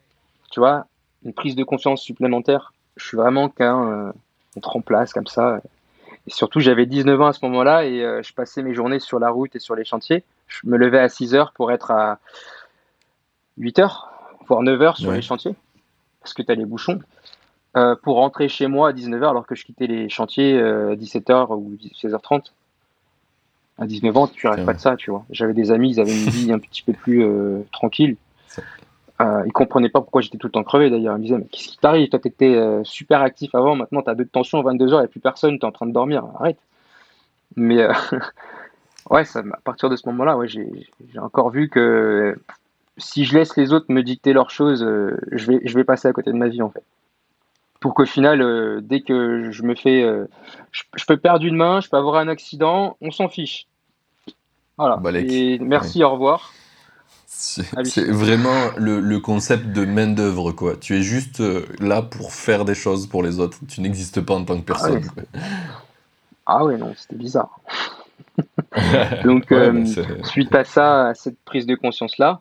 tu 0.51 0.61
vois, 0.61 0.87
une 1.25 1.33
prise 1.33 1.57
de 1.57 1.65
conscience 1.65 2.03
supplémentaire. 2.03 2.73
Je 2.97 3.07
suis 3.07 3.17
vraiment 3.17 3.49
qu'un, 3.49 4.13
on 4.57 4.61
te 4.61 4.69
remplace 4.69 5.13
comme 5.13 5.27
ça 5.27 5.61
surtout, 6.29 6.61
j'avais 6.61 6.87
19 6.87 7.21
ans 7.21 7.27
à 7.27 7.33
ce 7.33 7.45
moment-là 7.45 7.85
et 7.85 8.03
euh, 8.03 8.23
je 8.23 8.33
passais 8.33 8.63
mes 8.63 8.75
journées 8.75 9.01
sur 9.01 9.19
la 9.19 9.31
route 9.31 9.55
et 9.57 9.59
sur 9.59 9.75
les 9.75 9.85
chantiers. 9.85 10.25
Je 10.47 10.61
me 10.65 10.77
levais 10.77 10.99
à 10.99 11.09
6 11.09 11.35
heures 11.35 11.53
pour 11.53 11.73
être 11.73 11.91
à 11.91 12.19
8 13.59 13.79
heures, 13.79 14.11
voire 14.47 14.63
9 14.63 14.81
heures 14.83 14.97
sur 14.97 15.13
les 15.13 15.23
chantiers, 15.23 15.55
parce 16.21 16.35
que 16.35 16.43
tu 16.43 16.51
as 16.51 16.55
les 16.55 16.65
bouchons. 16.65 17.01
Euh, 17.77 17.95
pour 18.03 18.17
rentrer 18.17 18.49
chez 18.49 18.67
moi 18.67 18.89
à 18.89 18.93
19h 18.93 19.29
alors 19.29 19.47
que 19.47 19.55
je 19.55 19.65
quittais 19.65 19.87
les 19.87 20.09
chantiers 20.09 20.59
euh, 20.59 20.93
à 20.93 20.97
17h 20.97 21.55
ou 21.55 21.77
16h30. 22.03 22.53
À 23.79 23.87
19 23.87 24.17
ans, 24.17 24.27
tu 24.27 24.49
rêves 24.49 24.65
pas 24.65 24.73
de 24.73 24.81
ça, 24.81 24.97
tu 24.97 25.11
vois. 25.11 25.25
J'avais 25.31 25.55
des 25.55 25.71
amis, 25.71 25.91
ils 25.93 26.01
avaient 26.01 26.11
une 26.11 26.31
vie 26.31 26.53
un 26.53 26.59
petit 26.59 26.83
peu 26.83 26.93
plus 26.93 27.25
tranquille. 27.71 28.17
Euh, 29.21 29.43
il 29.47 29.53
comprenait 29.53 29.89
pas 29.89 30.01
pourquoi 30.01 30.21
j'étais 30.21 30.39
tout 30.39 30.47
le 30.47 30.53
temps 30.53 30.63
crevé 30.63 30.91
d'ailleurs. 30.91 31.17
Il 31.17 31.19
me 31.19 31.23
disait, 31.25 31.39
mais 31.39 31.47
qu'est-ce 31.51 31.69
qui 31.69 31.79
t'arrive? 31.79 32.09
Toi, 32.09 32.21
tu 32.21 32.29
étais 32.29 32.55
euh, 32.55 32.85
super 32.85 33.21
actif 33.21 33.53
avant, 33.55 33.75
maintenant 33.75 34.03
tu 34.03 34.11
as 34.11 34.15
deux 34.15 34.27
tensions, 34.27 34.63
22 34.63 34.93
heures, 34.93 35.01
il 35.01 35.03
n'y 35.03 35.07
a 35.07 35.09
plus 35.09 35.21
personne, 35.21 35.59
tu 35.59 35.63
es 35.63 35.65
en 35.65 35.73
train 35.73 35.87
de 35.87 35.93
dormir, 35.93 36.25
arrête. 36.39 36.59
Mais 37.57 37.83
euh, 37.83 37.93
Ouais, 39.11 39.25
ça, 39.25 39.41
à 39.41 39.61
partir 39.65 39.89
de 39.89 39.97
ce 39.97 40.07
moment-là, 40.11 40.37
ouais, 40.37 40.49
j'ai 40.49 40.69
encore 41.19 41.49
vu 41.51 41.71
que 41.71 42.37
si 42.99 43.25
je 43.25 43.39
laisse 43.39 43.57
les 43.57 43.73
autres 43.73 43.87
me 43.89 44.03
dicter 44.03 44.35
leurs 44.35 44.51
choses, 44.51 44.85
euh, 44.85 45.17
je, 45.33 45.51
vais, 45.51 45.61
je 45.65 45.75
vais 45.75 45.85
passer 45.85 46.09
à 46.09 46.13
côté 46.13 46.31
de 46.31 46.37
ma 46.37 46.49
vie 46.49 46.61
en 46.61 46.69
fait. 46.69 46.83
Pour 47.81 47.95
qu'au 47.95 48.05
final, 48.05 48.83
dès 48.83 49.01
que 49.03 49.51
je 49.53 49.63
me 49.63 49.77
fais. 49.77 50.05
Je, 50.73 51.05
peux 51.07 51.17
perdre 51.17 51.47
une 51.47 51.55
main, 51.55 51.81
je 51.81 51.89
peux 51.89 51.97
avoir 51.97 52.17
un 52.17 52.27
accident, 52.27 52.97
on 53.01 53.13
s'en 53.13 53.29
fiche. 53.29 53.69
Voilà. 54.77 55.01
Et 55.15 55.61
merci, 55.61 56.03
au 56.03 56.11
revoir. 56.11 56.53
C'est 57.31 58.11
vraiment 58.11 58.71
le, 58.79 59.01
le, 59.01 59.21
concept 59.21 59.67
de 59.67 59.85
main-d'œuvre, 59.85 60.53
quoi. 60.53 60.77
Tu 60.77 60.97
es 60.97 61.03
juste 61.03 61.43
là 61.79 62.01
pour 62.01 62.33
faire 62.33 62.65
des 62.65 62.75
choses 62.75 63.07
pour 63.07 63.23
les 63.23 63.39
autres. 63.39 63.59
Tu 63.69 63.83
n'existes 63.83 64.23
pas 64.23 64.35
en 64.35 64.45
tant 64.45 64.57
que 64.57 64.63
ah 64.63 64.73
personne. 64.73 65.03
Ah 66.47 66.65
ouais, 66.65 66.79
non, 66.79 66.95
c'était 66.97 67.17
bizarre. 67.17 67.61
Donc, 69.25 69.53
suite 70.25 70.55
à 70.55 70.65
ça, 70.65 71.09
à 71.09 71.15
cette 71.15 71.39
prise 71.45 71.67
de 71.67 71.75
conscience-là, 71.75 72.41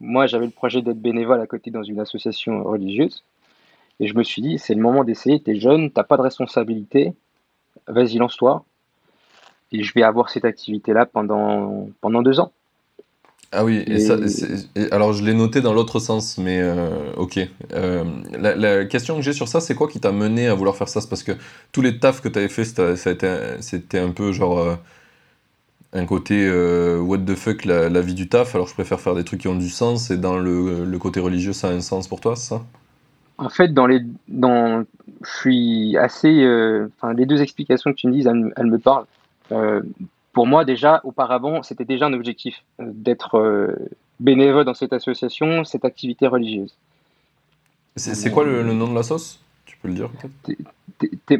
moi, 0.00 0.26
j'avais 0.26 0.46
le 0.46 0.50
projet 0.50 0.82
d'être 0.82 1.00
bénévole 1.00 1.40
à 1.40 1.46
côté 1.46 1.70
dans 1.70 1.84
une 1.84 2.00
association 2.00 2.64
religieuse. 2.64 3.22
Et 4.00 4.08
je 4.08 4.14
me 4.14 4.24
suis 4.24 4.42
dit, 4.42 4.58
c'est 4.58 4.74
le 4.74 4.82
moment 4.82 5.04
d'essayer. 5.04 5.40
Tu 5.40 5.52
es 5.52 5.60
jeune, 5.60 5.90
tu 5.90 6.02
pas 6.02 6.16
de 6.16 6.22
responsabilité. 6.22 7.14
Vas-y, 7.86 8.18
lance-toi. 8.18 8.64
Et 9.72 9.82
je 9.82 9.94
vais 9.94 10.02
avoir 10.02 10.28
cette 10.28 10.44
activité-là 10.44 11.06
pendant, 11.06 11.88
pendant 12.00 12.22
deux 12.22 12.40
ans. 12.40 12.52
Ah 13.52 13.64
oui, 13.64 13.84
et, 13.86 14.00
ça, 14.00 14.16
alors 14.90 15.12
je 15.12 15.24
l'ai 15.24 15.32
noté 15.32 15.60
dans 15.60 15.72
l'autre 15.72 16.00
sens, 16.00 16.36
mais 16.36 16.60
euh, 16.60 17.12
ok. 17.16 17.38
Euh, 17.72 18.04
la, 18.38 18.84
question 18.86 19.16
que 19.16 19.22
j'ai 19.22 19.32
sur 19.32 19.46
ça, 19.46 19.60
c'est 19.60 19.74
quoi 19.74 19.88
qui 19.88 20.00
t'a 20.00 20.12
mené 20.12 20.48
à 20.48 20.54
vouloir 20.54 20.76
faire 20.76 20.88
ça? 20.88 21.00
C'est 21.00 21.08
parce 21.08 21.22
que 21.22 21.32
tous 21.72 21.80
les 21.80 21.98
tafs 21.98 22.20
que 22.20 22.28
tu 22.28 22.38
avais 22.38 22.48
fait, 22.48 22.64
c'était 22.96 23.98
un 23.98 24.10
peu 24.10 24.32
genre. 24.32 24.58
Euh, 24.58 24.74
un 25.92 26.04
côté 26.04 26.50
what 26.98 27.18
the 27.18 27.34
fuck 27.34 27.64
la, 27.64 28.00
vie 28.00 28.12
du 28.12 28.28
taf, 28.28 28.54
alors 28.54 28.66
je 28.66 28.74
préfère 28.74 29.00
faire 29.00 29.14
des 29.14 29.24
trucs 29.24 29.40
qui 29.40 29.48
ont 29.48 29.56
du 29.56 29.70
sens, 29.70 30.10
et 30.10 30.18
dans 30.18 30.36
le, 30.36 30.98
côté 30.98 31.20
religieux, 31.20 31.54
ça 31.54 31.68
a 31.68 31.70
un 31.70 31.80
sens 31.80 32.08
pour 32.08 32.20
toi, 32.20 32.36
ça? 32.36 32.62
En 33.38 33.48
fait, 33.48 33.72
dans 33.72 33.86
les, 33.86 34.00
dans, 34.28 34.84
je 35.22 35.30
suis 35.30 35.96
assez. 35.96 36.44
Enfin, 36.98 37.14
les 37.14 37.24
deux 37.24 37.40
explications 37.40 37.92
que 37.92 37.96
tu 37.96 38.08
me 38.08 38.12
dises, 38.12 38.26
elles, 38.26 38.66
me 38.66 38.78
parlent. 38.78 39.06
Euh, 40.36 40.36
pour 40.36 40.46
moi, 40.46 40.64
déjà, 40.64 41.00
auparavant, 41.04 41.62
c'était 41.62 41.84
déjà 41.84 42.06
un 42.06 42.12
objectif 42.12 42.62
d'être 42.78 43.76
bénévole 44.20 44.64
dans 44.64 44.74
cette 44.74 44.92
association, 44.92 45.64
cette 45.64 45.84
activité 45.84 46.26
religieuse. 46.26 46.74
C'est 47.96 48.30
quoi 48.30 48.44
le, 48.44 48.62
nom 48.62 48.88
de 48.88 48.94
la 48.94 49.02
sauce? 49.02 49.40
Tu 49.64 49.78
peux 49.78 49.88
le 49.88 49.94
dire? 49.94 50.10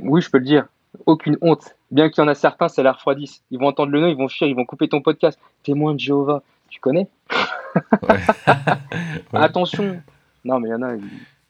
Oui, 0.03 0.23
je 0.23 0.31
peux 0.31 0.39
le 0.39 0.45
dire. 0.45 0.67
Aucune 1.05 1.37
honte. 1.43 1.77
Bien 1.91 2.09
qu'il 2.09 2.23
y 2.23 2.25
en 2.25 2.29
a 2.29 2.35
certains, 2.35 2.69
ça 2.69 2.83
la 2.83 2.93
refroidisse. 2.93 3.43
Ils 3.51 3.59
vont 3.59 3.69
entendre 3.69 3.93
le 3.93 4.01
nom, 4.01 4.07
ils 4.07 4.17
vont 4.17 4.29
fuir, 4.29 4.49
ils 4.49 4.57
vont 4.57 4.65
couper 4.65 4.89
ton 4.89 5.03
podcast. 5.03 5.39
Témoin 5.63 5.93
de 5.93 6.01
Jéhovah, 6.01 6.43
tu 6.71 6.81
connais? 6.81 7.09
Attention. 9.35 10.01
Non, 10.45 10.59
mais 10.59 10.69
il 10.69 10.73
y 10.73 10.75
en 10.75 10.83
a, 10.83 10.95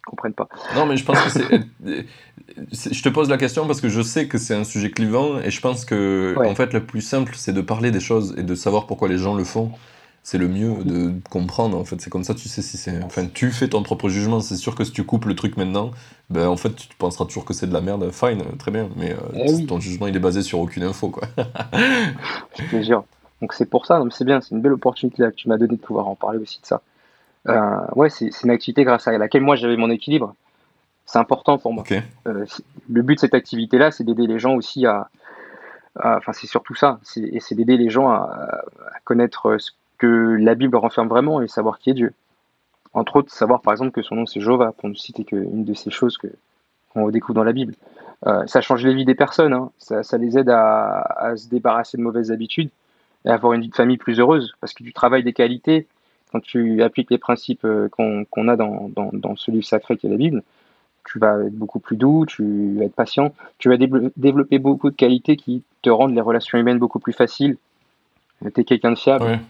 comprennent 0.06 0.32
pas. 0.32 0.48
Non, 0.74 0.86
mais 0.86 0.96
je 0.96 1.04
pense 1.04 1.20
que 1.20 1.30
c'est. 1.30 2.06
je 2.92 3.02
te 3.02 3.08
pose 3.10 3.28
la 3.28 3.36
question 3.36 3.66
parce 3.66 3.80
que 3.82 3.88
je 3.90 4.00
sais 4.00 4.26
que 4.28 4.38
c'est 4.38 4.54
un 4.54 4.64
sujet 4.64 4.90
clivant 4.90 5.38
et 5.40 5.50
je 5.50 5.60
pense 5.60 5.84
que, 5.84 6.34
en 6.38 6.54
fait, 6.54 6.72
le 6.72 6.84
plus 6.84 7.02
simple, 7.02 7.34
c'est 7.36 7.52
de 7.52 7.60
parler 7.60 7.90
des 7.90 8.00
choses 8.00 8.34
et 8.38 8.42
de 8.42 8.54
savoir 8.54 8.86
pourquoi 8.86 9.08
les 9.08 9.18
gens 9.18 9.34
le 9.34 9.44
font. 9.44 9.72
C'est 10.22 10.38
le 10.38 10.48
mieux 10.48 10.82
de 10.82 11.12
comprendre 11.30 11.78
en 11.78 11.84
fait. 11.84 12.00
C'est 12.00 12.10
comme 12.10 12.24
ça 12.24 12.34
tu 12.34 12.48
sais 12.48 12.60
si 12.60 12.76
c'est 12.76 13.00
enfin 13.04 13.26
tu 13.32 13.52
fais 13.52 13.68
ton 13.68 13.84
propre 13.84 14.08
jugement. 14.08 14.40
C'est 14.40 14.56
sûr 14.56 14.74
que 14.74 14.82
si 14.82 14.90
tu 14.90 15.04
coupes 15.04 15.24
le 15.26 15.36
truc 15.36 15.56
maintenant 15.56 15.92
ben 16.30 16.48
en 16.48 16.56
fait 16.56 16.74
tu 16.74 16.88
penseras 16.98 17.26
toujours 17.26 17.44
que 17.44 17.54
c'est 17.54 17.68
de 17.68 17.72
la 17.72 17.80
merde. 17.80 18.10
Fine 18.10 18.42
très 18.58 18.72
bien. 18.72 18.88
Mais 18.96 19.12
euh, 19.12 19.18
eh 19.60 19.66
ton 19.66 19.78
jugement 19.78 20.08
il 20.08 20.16
est 20.16 20.20
basé 20.20 20.42
sur 20.42 20.58
aucune 20.58 20.82
info 20.82 21.10
quoi. 21.10 21.28
Je 22.58 22.64
te 22.76 22.82
jure. 22.82 23.04
Donc 23.40 23.52
c'est 23.52 23.66
pour 23.66 23.86
ça. 23.86 24.02
C'est 24.10 24.24
bien. 24.24 24.40
C'est 24.40 24.52
une 24.56 24.60
belle 24.62 24.72
opportunité 24.72 25.22
là, 25.22 25.30
que 25.30 25.36
tu 25.36 25.48
m'as 25.48 25.58
donné 25.58 25.76
de 25.76 25.80
pouvoir 25.80 26.08
en 26.08 26.16
parler 26.16 26.38
aussi 26.40 26.60
de 26.60 26.66
ça. 26.66 26.76
euh, 26.76 26.80
ouais 27.94 28.10
c'est 28.10 28.30
une 28.44 28.50
activité 28.50 28.84
grâce 28.84 29.06
à 29.08 29.16
laquelle 29.18 29.42
moi 29.42 29.56
j'avais 29.56 29.76
mon 29.76 29.90
équilibre 29.90 30.34
c'est 31.04 31.18
important 31.18 31.58
pour 31.58 31.72
moi 31.72 31.84
euh, 32.26 32.44
le 32.90 33.02
but 33.02 33.14
de 33.14 33.20
cette 33.20 33.34
activité 33.34 33.78
là 33.78 33.90
c'est 33.90 34.04
d'aider 34.04 34.26
les 34.26 34.38
gens 34.38 34.54
aussi 34.54 34.86
à, 34.86 35.08
enfin 35.94 36.32
c'est 36.32 36.46
surtout 36.46 36.74
ça 36.74 36.98
c'est 37.02 37.54
d'aider 37.54 37.76
les 37.76 37.90
gens 37.90 38.08
à, 38.08 38.62
à 38.94 39.00
connaître 39.04 39.56
ce 39.58 39.70
que 39.98 40.36
la 40.38 40.54
Bible 40.54 40.76
renferme 40.76 41.08
vraiment 41.08 41.40
et 41.40 41.48
savoir 41.48 41.78
qui 41.78 41.90
est 41.90 41.94
Dieu. 41.94 42.12
Entre 42.92 43.16
autres, 43.16 43.32
savoir 43.32 43.60
par 43.60 43.72
exemple 43.72 43.90
que 43.90 44.02
son 44.02 44.14
nom 44.14 44.26
c'est 44.26 44.40
Jova, 44.40 44.72
pour 44.72 44.88
ne 44.88 44.94
citer 44.94 45.24
qu'une 45.24 45.64
de 45.64 45.74
ces 45.74 45.90
choses 45.90 46.16
que 46.18 46.28
qu'on 46.92 47.10
découvre 47.10 47.34
dans 47.34 47.44
la 47.44 47.52
Bible. 47.52 47.74
Euh, 48.26 48.46
ça 48.46 48.62
change 48.62 48.84
les 48.84 48.94
vies 48.94 49.04
des 49.04 49.14
personnes, 49.14 49.52
hein. 49.52 49.70
ça, 49.78 50.16
les 50.16 50.38
aide 50.38 50.48
à, 50.48 51.34
se 51.36 51.48
débarrasser 51.48 51.98
de 51.98 52.02
mauvaises 52.02 52.32
habitudes 52.32 52.70
et 53.26 53.28
à 53.28 53.34
avoir 53.34 53.52
une 53.52 53.60
vie 53.60 53.68
de 53.68 53.74
famille 53.74 53.98
plus 53.98 54.18
heureuse, 54.18 54.54
parce 54.60 54.72
que 54.72 54.82
tu 54.82 54.94
travailles 54.94 55.22
des 55.22 55.34
qualités, 55.34 55.86
quand 56.32 56.40
tu 56.40 56.82
appliques 56.82 57.10
les 57.10 57.18
principes 57.18 57.64
euh, 57.64 57.88
qu'on 57.88 58.48
a 58.48 58.56
dans, 58.56 58.90
dans, 58.94 59.36
ce 59.36 59.50
livre 59.50 59.64
sacré 59.64 59.96
qui 59.96 60.06
est 60.06 60.10
la 60.10 60.16
Bible, 60.16 60.42
tu 61.04 61.18
vas 61.18 61.38
être 61.44 61.54
beaucoup 61.54 61.78
plus 61.78 61.96
doux, 61.96 62.26
tu 62.26 62.76
vas 62.78 62.84
être 62.84 62.94
patient, 62.94 63.32
tu 63.58 63.68
vas 63.68 63.76
développer 63.76 64.58
beaucoup 64.58 64.90
de 64.90 64.96
qualités 64.96 65.36
qui 65.36 65.62
te 65.82 65.90
rendent 65.90 66.14
les 66.14 66.20
relations 66.20 66.58
humaines 66.58 66.78
beaucoup 66.78 66.98
plus 66.98 67.12
faciles. 67.12 67.56
Tu 68.42 68.60
es 68.60 68.64
quelqu'un 68.64 68.90
de 68.90 68.98
fiable. 68.98 69.40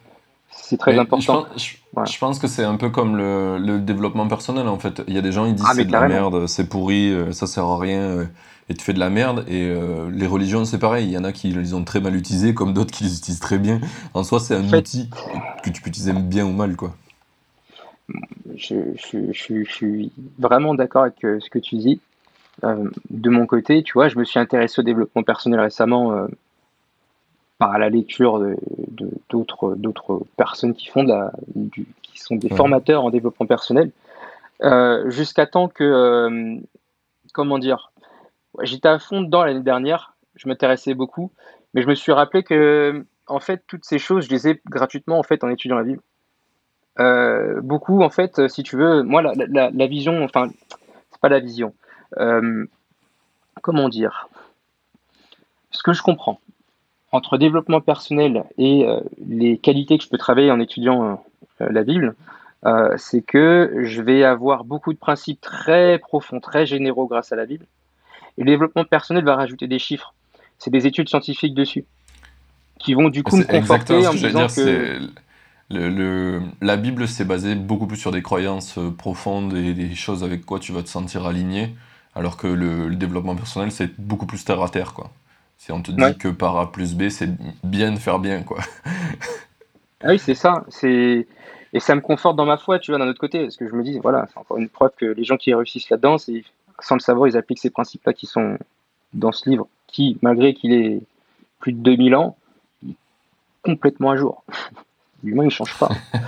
C'est 0.50 0.76
très 0.76 0.98
important. 0.98 1.46
Je 1.56 2.18
pense, 2.18 2.38
que 2.38 2.46
c'est 2.46 2.64
un 2.64 2.76
peu 2.76 2.90
comme 2.90 3.16
le, 3.16 3.78
développement 3.78 4.28
personnel 4.28 4.68
en 4.68 4.78
fait. 4.78 5.02
Il 5.08 5.14
y 5.14 5.18
a 5.18 5.22
des 5.22 5.32
gens 5.32 5.46
ils 5.46 5.54
disent 5.54 5.66
ah, 5.68 5.72
c'est 5.74 5.84
de 5.84 5.92
la 5.92 6.08
merde, 6.08 6.46
c'est 6.46 6.68
pourri, 6.68 7.10
euh, 7.10 7.32
ça 7.32 7.46
sert 7.46 7.64
à 7.64 7.78
rien 7.78 8.00
euh, 8.00 8.24
et 8.68 8.74
tu 8.74 8.84
fais 8.84 8.92
de 8.92 8.98
la 8.98 9.10
merde. 9.10 9.44
Et 9.48 9.68
euh, 9.70 10.10
les 10.10 10.26
religions 10.26 10.64
c'est 10.64 10.78
pareil. 10.78 11.06
Il 11.06 11.12
y 11.12 11.18
en 11.18 11.24
a 11.24 11.32
qui 11.32 11.48
les 11.48 11.74
ont 11.74 11.84
très 11.84 12.00
mal 12.00 12.14
utilisés 12.16 12.54
comme 12.54 12.72
d'autres 12.72 12.92
qui 12.92 13.04
les 13.04 13.16
utilisent 13.16 13.40
très 13.40 13.58
bien. 13.58 13.80
En 14.14 14.24
soi 14.24 14.40
c'est 14.40 14.54
un 14.54 14.72
outil 14.72 15.10
que 15.62 15.70
tu 15.70 15.82
peux 15.82 15.88
utiliser 15.88 16.12
bien 16.12 16.44
ou 16.44 16.52
mal 16.52 16.76
quoi. 16.76 16.94
Je, 18.56 18.76
je 19.32 19.64
suis 19.64 20.12
vraiment 20.38 20.74
d'accord 20.74 21.02
avec 21.02 21.16
ce 21.20 21.50
que 21.50 21.58
tu 21.58 21.76
dis. 21.76 22.00
de 22.62 23.30
mon 23.30 23.46
côté, 23.46 23.82
tu 23.82 23.94
vois, 23.94 24.08
je 24.08 24.18
me 24.18 24.24
suis 24.24 24.38
intéressé 24.38 24.80
au 24.80 24.84
développement 24.84 25.24
personnel 25.24 25.60
récemment 25.60 26.26
par 27.58 27.78
la 27.78 27.88
lecture 27.88 28.38
de, 28.38 28.56
d'autres, 29.30 29.74
d'autres 29.76 30.20
personnes 30.36 30.74
qui 30.74 30.88
font 30.88 31.04
de 31.04 31.08
la, 31.08 31.32
qui 32.02 32.20
sont 32.20 32.36
des 32.36 32.48
formateurs 32.48 33.04
en 33.04 33.10
développement 33.10 33.46
personnel, 33.46 33.90
euh, 34.62 35.10
jusqu'à 35.10 35.46
temps 35.46 35.68
que, 35.68 35.84
euh, 35.84 36.56
comment 37.32 37.58
dire, 37.58 37.92
j'étais 38.62 38.88
à 38.88 38.98
fond 38.98 39.22
dedans 39.22 39.44
l'année 39.44 39.62
dernière, 39.62 40.16
je 40.34 40.48
m'intéressais 40.48 40.94
beaucoup, 40.94 41.32
mais 41.74 41.82
je 41.82 41.88
me 41.88 41.94
suis 41.94 42.12
rappelé 42.12 42.42
que, 42.42 43.04
en 43.26 43.40
fait, 43.40 43.64
toutes 43.66 43.84
ces 43.84 43.98
choses, 43.98 44.26
je 44.26 44.30
les 44.30 44.48
ai 44.48 44.60
gratuitement 44.66 45.18
en 45.18 45.22
fait 45.22 45.44
en 45.44 45.48
étudiant 45.48 45.76
la 45.76 45.84
Bible. 45.84 46.02
Euh, 46.98 47.60
beaucoup, 47.60 48.02
en 48.02 48.10
fait, 48.10 48.48
si 48.48 48.62
tu 48.62 48.76
veux, 48.76 49.02
moi, 49.02 49.22
la, 49.22 49.86
vision, 49.86 50.22
enfin, 50.24 50.48
c'est 51.10 51.20
pas 51.20 51.28
la 51.28 51.40
vision. 51.40 51.74
comment 53.62 53.88
dire 53.88 54.28
Ce 55.70 55.82
que 55.82 55.92
je 55.92 56.02
comprends, 56.02 56.40
entre 57.12 57.38
développement 57.38 57.80
personnel 57.80 58.44
et 58.58 58.86
euh, 58.86 59.00
les 59.26 59.58
qualités 59.58 59.98
que 59.98 60.04
je 60.04 60.08
peux 60.08 60.18
travailler 60.18 60.50
en 60.50 60.60
étudiant 60.60 61.20
euh, 61.60 61.66
la 61.70 61.82
Bible, 61.82 62.14
euh, 62.64 62.94
c'est 62.96 63.22
que 63.22 63.80
je 63.82 64.02
vais 64.02 64.24
avoir 64.24 64.64
beaucoup 64.64 64.92
de 64.92 64.98
principes 64.98 65.40
très 65.40 65.98
profonds, 65.98 66.40
très 66.40 66.66
généraux 66.66 67.06
grâce 67.06 67.32
à 67.32 67.36
la 67.36 67.46
Bible. 67.46 67.66
Et 68.38 68.42
le 68.42 68.50
développement 68.50 68.84
personnel 68.84 69.24
va 69.24 69.36
rajouter 69.36 69.66
des 69.66 69.78
chiffres. 69.78 70.14
C'est 70.58 70.70
des 70.70 70.86
études 70.86 71.08
scientifiques 71.08 71.54
dessus 71.54 71.84
qui 72.78 72.94
vont 72.94 73.08
du 73.08 73.22
coup 73.22 73.36
me 73.36 73.44
conforter 73.44 74.06
en 74.06 74.12
me 74.12 74.18
disant 74.18 74.46
que... 74.48 75.00
Le, 75.68 76.42
la 76.60 76.76
Bible, 76.76 77.08
c'est 77.08 77.24
basé 77.24 77.56
beaucoup 77.56 77.88
plus 77.88 77.96
sur 77.96 78.12
des 78.12 78.22
croyances 78.22 78.78
profondes 78.98 79.52
et 79.56 79.74
des 79.74 79.96
choses 79.96 80.22
avec 80.22 80.46
quoi 80.46 80.60
tu 80.60 80.70
vas 80.70 80.84
te 80.84 80.88
sentir 80.88 81.26
aligné, 81.26 81.74
alors 82.14 82.36
que 82.36 82.46
le, 82.46 82.86
le 82.86 82.94
développement 82.94 83.34
personnel, 83.34 83.72
c'est 83.72 83.98
beaucoup 84.00 84.26
plus 84.26 84.44
terre 84.44 84.62
à 84.62 84.68
terre, 84.68 84.94
quoi. 84.94 85.10
Si 85.58 85.72
on 85.72 85.82
te 85.82 85.90
dit 85.90 86.18
que 86.18 86.28
par 86.28 86.56
A 86.58 86.70
plus 86.70 86.94
B, 86.94 87.08
c'est 87.08 87.30
bien 87.64 87.90
de 87.90 87.98
faire 87.98 88.20
bien, 88.20 88.42
quoi. 88.42 88.58
ah 90.04 90.10
oui, 90.10 90.20
c'est 90.20 90.36
ça. 90.36 90.64
C'est 90.68 91.26
et 91.72 91.80
ça 91.80 91.94
me 91.94 92.00
conforte 92.00 92.36
dans 92.36 92.46
ma 92.46 92.56
foi, 92.56 92.78
tu 92.78 92.92
vois, 92.92 92.98
d'un 92.98 93.08
autre 93.08 93.18
côté, 93.18 93.40
parce 93.40 93.56
que 93.56 93.68
je 93.68 93.74
me 93.74 93.82
dis, 93.82 93.98
voilà, 93.98 94.26
c'est 94.32 94.38
encore 94.38 94.58
une 94.58 94.68
preuve 94.68 94.92
que 94.96 95.06
les 95.06 95.24
gens 95.24 95.36
qui 95.36 95.52
réussissent 95.52 95.90
là-dedans, 95.90 96.16
sans 96.80 96.94
le 96.94 97.00
savoir, 97.00 97.28
ils 97.28 97.36
appliquent 97.36 97.60
ces 97.60 97.70
principes-là 97.70 98.12
qui 98.12 98.26
sont 98.26 98.58
dans 99.12 99.32
ce 99.32 99.48
livre, 99.48 99.66
qui, 99.86 100.18
malgré 100.22 100.54
qu'il 100.54 100.72
ait 100.72 101.00
plus 101.58 101.72
de 101.72 101.78
2000 101.78 102.14
ans, 102.14 102.36
est 102.88 102.94
complètement 103.62 104.10
à 104.10 104.16
jour. 104.16 104.44
L'humain, 105.24 105.44
il 105.44 105.46
ne 105.46 105.50
change 105.50 105.76
pas. 105.78 105.90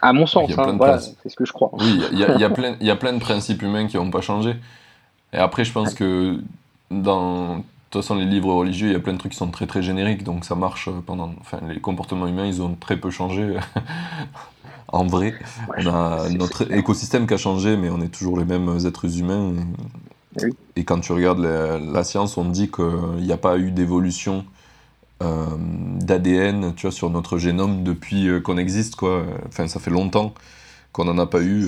À 0.00 0.12
mon 0.12 0.26
sens, 0.26 0.56
hein, 0.56 0.74
voilà, 0.76 1.00
c'est 1.00 1.28
ce 1.28 1.34
que 1.34 1.44
je 1.44 1.52
crois. 1.52 1.70
Oui, 1.72 2.00
il 2.12 2.18
y, 2.18 2.22
y, 2.22 2.44
a 2.44 2.50
plein, 2.54 2.76
y 2.80 2.88
a 2.88 2.94
plein 2.94 3.12
de 3.12 3.18
principes 3.18 3.62
humains 3.62 3.88
qui 3.88 3.96
n'ont 3.96 4.12
pas 4.12 4.20
changé. 4.20 4.54
Et 5.32 5.38
après, 5.38 5.64
je 5.64 5.72
pense 5.72 5.92
que 5.92 6.38
dans 6.88 7.56
de 7.56 7.62
toute 7.90 8.02
façon, 8.02 8.16
les 8.16 8.26
livres 8.26 8.52
religieux, 8.52 8.88
il 8.88 8.92
y 8.92 8.96
a 8.96 9.00
plein 9.00 9.14
de 9.14 9.18
trucs 9.18 9.32
qui 9.32 9.38
sont 9.38 9.50
très 9.50 9.66
très 9.66 9.82
génériques, 9.82 10.22
donc 10.22 10.44
ça 10.44 10.54
marche 10.54 10.90
pendant. 11.06 11.32
Enfin, 11.40 11.58
les 11.66 11.80
comportements 11.80 12.26
humains, 12.26 12.44
ils 12.44 12.60
ont 12.60 12.74
très 12.74 12.98
peu 12.98 13.10
changé. 13.10 13.56
En 14.88 15.06
vrai, 15.06 15.34
on 15.76 15.86
a 15.86 16.28
notre 16.30 16.72
écosystème 16.72 17.26
qui 17.26 17.34
a 17.34 17.36
changé, 17.36 17.76
mais 17.76 17.90
on 17.90 18.00
est 18.00 18.08
toujours 18.08 18.38
les 18.38 18.44
mêmes 18.44 18.78
êtres 18.86 19.18
humains. 19.18 19.54
Et, 20.76 20.84
quand 20.84 21.00
tu 21.00 21.12
regardes 21.12 21.40
la, 21.40 22.04
science, 22.04 22.36
on 22.36 22.44
dit 22.44 22.70
qu'il 22.70 23.24
n'y 23.24 23.32
a 23.32 23.36
pas 23.36 23.58
eu 23.58 23.70
d'évolution 23.70 24.44
d'ADN, 25.20 26.74
tu 26.74 26.82
vois, 26.82 26.92
sur 26.92 27.10
notre 27.10 27.38
génome 27.38 27.82
depuis 27.82 28.28
qu'on 28.42 28.56
existe, 28.56 28.96
quoi. 28.96 29.24
Enfin, 29.46 29.66
ça 29.66 29.80
fait 29.80 29.90
longtemps 29.90 30.32
qu'on 30.92 31.04
n'en 31.04 31.18
a 31.18 31.26
pas 31.26 31.42
eu 31.42 31.66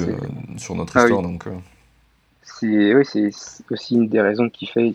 sur 0.57 0.75
notre 0.75 0.97
ah 0.97 1.03
histoire, 1.03 1.23
donc... 1.23 1.47
C'est 2.43 2.95
oui, 2.95 3.05
c'est 3.07 3.31
aussi 3.71 3.95
une 3.95 4.09
des 4.09 4.21
raisons 4.21 4.51
qui 4.51 4.67
fait 4.67 4.95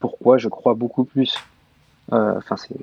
pourquoi 0.00 0.38
je 0.38 0.48
crois 0.48 0.74
beaucoup 0.74 1.04
plus. 1.04 1.34
Enfin, 2.10 2.56
c'est 2.56 2.76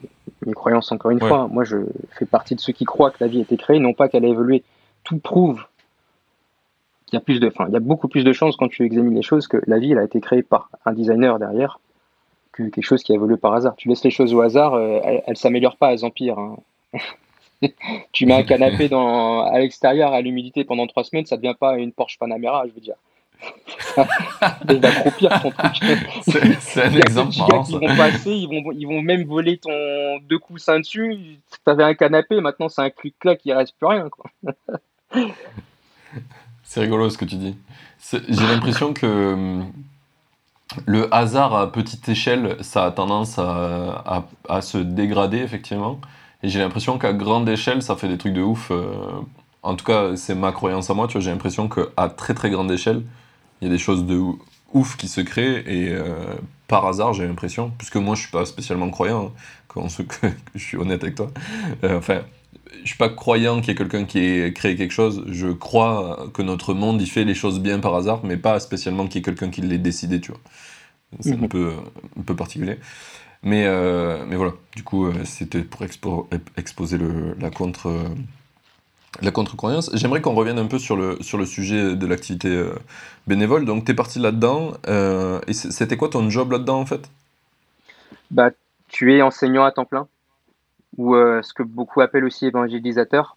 mes 0.45 0.53
croyances 0.53 0.91
encore 0.91 1.11
une 1.11 1.19
fois. 1.19 1.47
Moi, 1.47 1.63
je 1.63 1.77
fais 2.17 2.25
partie 2.25 2.55
de 2.55 2.59
ceux 2.59 2.73
qui 2.73 2.85
croient 2.85 3.11
que 3.11 3.17
la 3.19 3.27
vie 3.27 3.39
a 3.39 3.41
été 3.41 3.57
créée, 3.57 3.79
non 3.79 3.93
pas 3.93 4.09
qu'elle 4.09 4.25
a 4.25 4.27
évolué. 4.27 4.63
Tout 5.03 5.19
prouve 5.19 5.63
qu'il 7.05 7.17
y 7.17 7.21
a 7.21 7.21
plus 7.21 7.39
de, 7.39 7.47
enfin, 7.47 7.65
il 7.67 7.73
y 7.73 7.77
a 7.77 7.81
beaucoup 7.81 8.07
plus 8.07 8.23
de 8.23 8.33
chances 8.33 8.55
quand 8.55 8.67
tu 8.67 8.83
examines 8.83 9.15
les 9.15 9.21
choses 9.21 9.47
que 9.47 9.57
la 9.67 9.79
vie 9.79 9.91
elle 9.91 9.99
a 9.99 10.03
été 10.03 10.21
créée 10.21 10.43
par 10.43 10.69
un 10.85 10.93
designer 10.93 11.39
derrière 11.39 11.79
que 12.51 12.63
quelque 12.63 12.83
chose 12.83 13.03
qui 13.03 13.11
a 13.11 13.15
évolué 13.15 13.37
par 13.37 13.53
hasard. 13.53 13.75
Tu 13.75 13.87
laisses 13.87 14.03
les 14.03 14.11
choses 14.11 14.33
au 14.33 14.41
hasard, 14.41 14.73
euh, 14.73 14.99
elles, 15.03 15.23
ne 15.27 15.35
s'améliorent 15.35 15.77
pas, 15.77 15.93
elles 15.93 16.05
empirent. 16.05 16.39
Hein. 16.39 16.57
tu 18.11 18.25
mets 18.25 18.33
un 18.33 18.43
canapé 18.43 18.89
dans, 18.89 19.41
à 19.41 19.59
l'extérieur 19.59 20.13
à 20.13 20.21
l'humidité 20.21 20.63
pendant 20.63 20.87
trois 20.87 21.03
semaines, 21.03 21.25
ça 21.25 21.37
devient 21.37 21.55
pas 21.59 21.77
une 21.77 21.91
Porsche 21.91 22.17
Panamera, 22.17 22.65
je 22.67 22.73
veux 22.73 22.81
dire. 22.81 22.95
il 24.69 24.79
va 24.79 24.91
trop 24.91 25.11
pire 25.11 25.41
ton 25.41 25.51
truc. 25.51 26.07
C'est 26.59 26.83
un 26.83 26.93
exemple 26.95 27.37
marrant. 27.37 27.63
Ils 27.67 27.79
vont 27.79 27.95
passer, 27.95 28.31
ils 28.31 28.47
vont, 28.47 28.71
ils 28.71 28.85
vont 28.85 29.01
même 29.01 29.25
voler 29.25 29.57
ton 29.57 29.71
deux 30.29 30.39
coussins 30.39 30.79
dessus. 30.79 31.39
T'avais 31.65 31.83
un 31.83 31.93
canapé, 31.93 32.41
maintenant 32.41 32.69
c'est 32.69 32.81
un 32.81 32.89
clic-clac, 32.89 33.41
il 33.45 33.53
reste 33.53 33.75
plus 33.77 33.87
rien. 33.87 34.09
c'est 36.63 36.81
rigolo 36.81 37.09
ce 37.09 37.17
que 37.17 37.25
tu 37.25 37.35
dis. 37.35 37.57
J'ai 38.11 38.47
l'impression 38.47 38.93
que 38.93 39.33
hum, 39.33 39.71
le 40.85 41.13
hasard 41.13 41.55
à 41.55 41.71
petite 41.71 42.07
échelle, 42.09 42.57
ça 42.61 42.85
a 42.85 42.91
tendance 42.91 43.37
à, 43.39 44.03
à, 44.05 44.25
à 44.49 44.61
se 44.61 44.77
dégrader 44.77 45.39
effectivement. 45.39 45.99
Et 46.43 46.49
j'ai 46.49 46.59
l'impression 46.59 46.97
qu'à 46.97 47.13
grande 47.13 47.47
échelle, 47.49 47.81
ça 47.81 47.95
fait 47.95 48.07
des 48.07 48.17
trucs 48.17 48.33
de 48.33 48.41
ouf. 48.41 48.71
Euh, 48.71 48.93
en 49.63 49.75
tout 49.75 49.85
cas, 49.85 50.15
c'est 50.15 50.35
ma 50.35 50.51
croyance 50.51 50.89
à 50.89 50.93
moi. 50.93 51.07
Tu 51.07 51.13
vois, 51.13 51.21
j'ai 51.21 51.31
l'impression 51.31 51.69
qu'à 51.69 52.09
très 52.09 52.33
très 52.33 52.49
grande 52.49 52.71
échelle, 52.71 53.03
il 53.61 53.67
y 53.67 53.71
a 53.71 53.73
des 53.73 53.79
choses 53.79 54.05
de 54.05 54.19
ouf 54.73 54.97
qui 54.97 55.07
se 55.07 55.21
créent 55.21 55.63
et 55.67 55.89
euh, 55.89 56.15
par 56.67 56.85
hasard, 56.85 57.13
j'ai 57.13 57.27
l'impression, 57.27 57.71
puisque 57.77 57.97
moi 57.97 58.15
je 58.15 58.21
suis 58.21 58.31
pas 58.31 58.45
spécialement 58.45 58.89
croyant, 58.89 59.27
hein, 59.27 59.31
quand 59.67 59.87
je 60.55 60.59
suis 60.59 60.77
honnête 60.77 61.03
avec 61.03 61.15
toi. 61.15 61.29
Euh, 61.83 61.97
enfin, 61.97 62.21
je 62.83 62.87
suis 62.87 62.97
pas 62.97 63.09
croyant 63.09 63.59
qu'il 63.59 63.69
y 63.69 63.71
ait 63.71 63.75
quelqu'un 63.75 64.05
qui 64.05 64.19
ait 64.19 64.53
créé 64.53 64.75
quelque 64.75 64.93
chose. 64.93 65.23
Je 65.27 65.47
crois 65.47 66.29
que 66.33 66.41
notre 66.41 66.73
monde 66.73 67.01
il 67.01 67.09
fait 67.09 67.25
les 67.25 67.35
choses 67.35 67.59
bien 67.59 67.79
par 67.79 67.95
hasard, 67.95 68.21
mais 68.23 68.37
pas 68.37 68.59
spécialement 68.59 69.05
qu'il 69.07 69.17
y 69.17 69.19
ait 69.19 69.23
quelqu'un 69.23 69.49
qui 69.49 69.61
l'ait 69.61 69.77
décidé, 69.77 70.21
tu 70.21 70.31
vois. 70.31 70.41
C'est 71.19 71.33
un, 71.33 71.37
mhm. 71.37 71.49
peu, 71.49 71.73
un 72.17 72.21
peu 72.21 72.35
particulier. 72.35 72.77
Mais, 73.43 73.65
euh, 73.65 74.23
mais 74.27 74.37
voilà, 74.37 74.53
du 74.75 74.83
coup, 74.83 75.11
c'était 75.25 75.63
pour 75.63 76.29
exposer 76.55 76.97
le, 76.97 77.35
la 77.39 77.49
contre 77.49 77.91
la 79.19 79.31
contre-croyance. 79.31 79.89
J'aimerais 79.93 80.21
qu'on 80.21 80.33
revienne 80.33 80.57
un 80.57 80.67
peu 80.67 80.79
sur 80.79 80.95
le, 80.95 81.17
sur 81.21 81.37
le 81.37 81.45
sujet 81.45 81.95
de 81.95 82.07
l'activité 82.07 82.49
euh, 82.49 82.73
bénévole. 83.27 83.65
Donc, 83.65 83.85
tu 83.85 83.91
es 83.91 83.95
parti 83.95 84.19
là-dedans. 84.19 84.73
Euh, 84.87 85.39
et 85.47 85.53
c'était 85.53 85.97
quoi 85.97 86.09
ton 86.09 86.29
job 86.29 86.51
là-dedans, 86.51 86.79
en 86.79 86.85
fait? 86.85 87.09
Bah, 88.29 88.51
Tu 88.87 89.13
es 89.15 89.21
enseignant 89.21 89.63
à 89.63 89.71
temps 89.71 89.85
plein, 89.85 90.07
ou 90.97 91.15
euh, 91.15 91.41
ce 91.41 91.53
que 91.53 91.63
beaucoup 91.63 92.01
appellent 92.01 92.25
aussi 92.25 92.45
évangélisateur. 92.45 93.35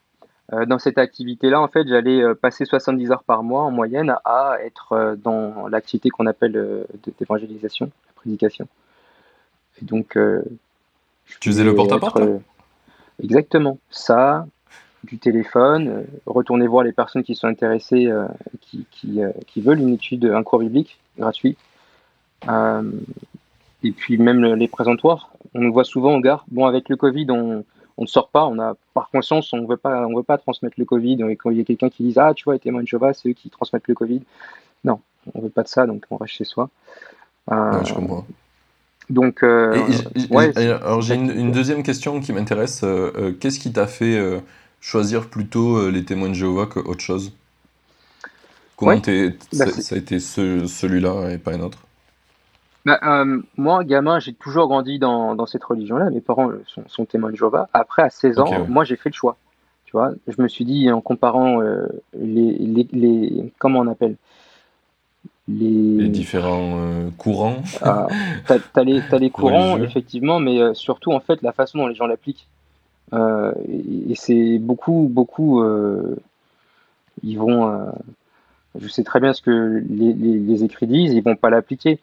dans 0.52 0.78
cette 0.78 0.98
activité-là, 0.98 1.60
en 1.60 1.68
fait, 1.68 1.88
j'allais 1.88 2.22
passer 2.36 2.64
70 2.64 3.10
heures 3.10 3.24
par 3.24 3.42
mois 3.42 3.62
en 3.62 3.70
moyenne 3.70 4.14
à 4.24 4.58
être 4.62 5.16
dans 5.22 5.66
l'activité 5.68 6.10
qu'on 6.10 6.26
appelle 6.26 6.86
d'évangélisation, 7.18 7.86
la 7.86 8.12
prédication. 8.14 8.68
Et 9.80 9.84
donc, 9.84 10.18
tu 11.40 11.48
faisais 11.50 11.64
le 11.64 11.74
porte-à-porte 11.74 12.20
Exactement. 13.22 13.78
Ça, 13.90 14.46
du 15.04 15.18
téléphone, 15.18 15.88
euh, 15.88 16.02
retourner 16.26 16.66
voir 16.66 16.84
les 16.84 16.92
personnes 16.92 17.22
qui 17.22 17.34
sont 17.34 17.46
intéressées, 17.46 18.06
euh, 18.06 18.26
qui, 18.60 18.86
euh, 19.22 19.30
qui, 19.46 19.60
veulent 19.60 19.80
une 19.80 19.94
étude, 19.94 20.24
un 20.24 20.42
cours 20.42 20.60
biblique 20.60 20.98
gratuit. 21.18 21.56
et 22.48 23.92
puis 23.92 24.18
même 24.18 24.42
les 24.42 24.68
présentoirs. 24.68 25.30
On 25.54 25.60
le 25.60 25.70
voit 25.70 25.84
souvent 25.84 26.14
en 26.14 26.20
gare. 26.20 26.44
Bon, 26.50 26.66
avec 26.66 26.88
le 26.88 26.96
Covid, 26.96 27.26
on, 27.30 27.64
ne 27.98 28.06
sort 28.06 28.28
pas. 28.28 28.44
On 28.46 28.58
a 28.58 28.74
par 28.94 29.10
conscience, 29.10 29.52
on 29.52 29.58
ne 29.58 29.66
veut 29.66 29.76
pas, 29.76 30.06
on 30.06 30.16
veut 30.16 30.22
pas 30.22 30.38
transmettre 30.38 30.76
le 30.78 30.84
Covid. 30.84 31.22
Et 31.28 31.36
quand 31.36 31.50
il 31.50 31.58
y 31.58 31.60
a 31.60 31.64
quelqu'un 31.64 31.90
qui 31.90 32.02
dit 32.02 32.14
ah 32.16 32.32
tu 32.34 32.44
vois, 32.44 32.54
les 32.54 32.60
témoins 32.60 32.82
de 32.82 32.88
Jéhovah, 32.88 33.12
c'est 33.12 33.28
eux 33.28 33.34
qui 33.34 33.50
transmettent 33.50 33.88
le 33.88 33.94
Covid. 33.94 34.22
Non, 34.84 35.00
on 35.34 35.40
veut 35.40 35.50
pas 35.50 35.62
de 35.62 35.68
ça, 35.68 35.86
donc 35.86 36.04
on 36.10 36.16
reste 36.16 36.34
chez 36.34 36.44
soi. 36.44 36.70
je 37.50 37.94
comprends. 37.94 38.24
Donc, 39.10 39.42
alors 39.42 41.02
j'ai 41.02 41.14
une, 41.14 41.30
une, 41.30 41.52
deuxième 41.52 41.82
question 41.82 42.20
qui 42.20 42.32
m'intéresse. 42.32 42.84
Qu'est-ce 43.38 43.60
qui 43.60 43.70
t'a 43.70 43.86
fait 43.86 44.18
choisir 44.84 45.30
plutôt 45.30 45.78
euh, 45.78 45.90
les 45.90 46.04
témoins 46.04 46.28
de 46.28 46.34
Jéhovah 46.34 46.66
que 46.66 46.78
autre 46.78 47.00
chose 47.00 47.32
Comment 48.76 48.96
bah, 48.96 49.66
ça 49.70 49.94
a 49.94 49.98
été 49.98 50.18
celui-là 50.18 51.30
et 51.30 51.38
pas 51.38 51.52
un 51.54 51.60
autre? 51.60 51.78
Bah, 52.84 52.98
euh, 53.04 53.40
Moi, 53.56 53.84
gamin, 53.84 54.18
j'ai 54.18 54.34
toujours 54.34 54.66
grandi 54.66 54.98
dans, 54.98 55.36
dans 55.36 55.46
cette 55.46 55.62
religion-là. 55.62 56.10
Mes 56.10 56.20
parents 56.20 56.50
sont, 56.88 57.04
témoins 57.04 57.30
de 57.30 57.36
Jéhovah. 57.36 57.68
Après, 57.72 58.02
à 58.02 58.10
16 58.10 58.40
ans, 58.40 58.66
moi, 58.68 58.84
j'ai 58.84 58.96
fait 58.96 59.10
le 59.10 59.14
choix. 59.14 59.36
Tu 59.84 59.92
vois, 59.92 60.10
je 60.26 60.42
me 60.42 60.48
suis 60.48 60.64
dit, 60.64 60.90
en 60.90 61.00
comparant 61.00 61.62
euh, 61.62 61.86
les, 62.18 62.58
les, 62.58 62.88
les, 62.92 63.52
Comment 63.58 63.78
on 63.78 63.86
appelle? 63.86 64.16
Les... 65.46 66.08
différents 66.08 67.10
courants. 67.16 67.62
Ah, 67.80 68.08
tu 68.48 68.52
as, 68.52 68.84
les, 68.84 69.30
courants, 69.32 69.78
effectivement, 69.78 70.40
mais 70.40 70.74
surtout, 70.74 71.12
en 71.12 71.20
fait, 71.20 71.40
la 71.42 71.52
façon 71.52 71.78
dont 71.78 71.86
les 71.86 71.94
gens 71.94 72.08
l'appliquent. 72.08 72.48
Euh, 73.12 73.52
et, 73.68 74.14
c'est 74.14 74.58
beaucoup, 74.58 75.08
beaucoup. 75.10 75.62
Euh, 75.62 76.16
ils 77.22 77.38
vont. 77.38 77.68
Euh, 77.68 77.90
je 78.78 78.88
sais 78.88 79.04
très 79.04 79.20
bien 79.20 79.32
ce 79.32 79.42
que 79.42 79.82
les, 79.88 80.64
écrits 80.64 80.86
disent, 80.86 81.12
ils 81.12 81.22
vont 81.22 81.36
pas 81.36 81.50
l'appliquer. 81.50 82.00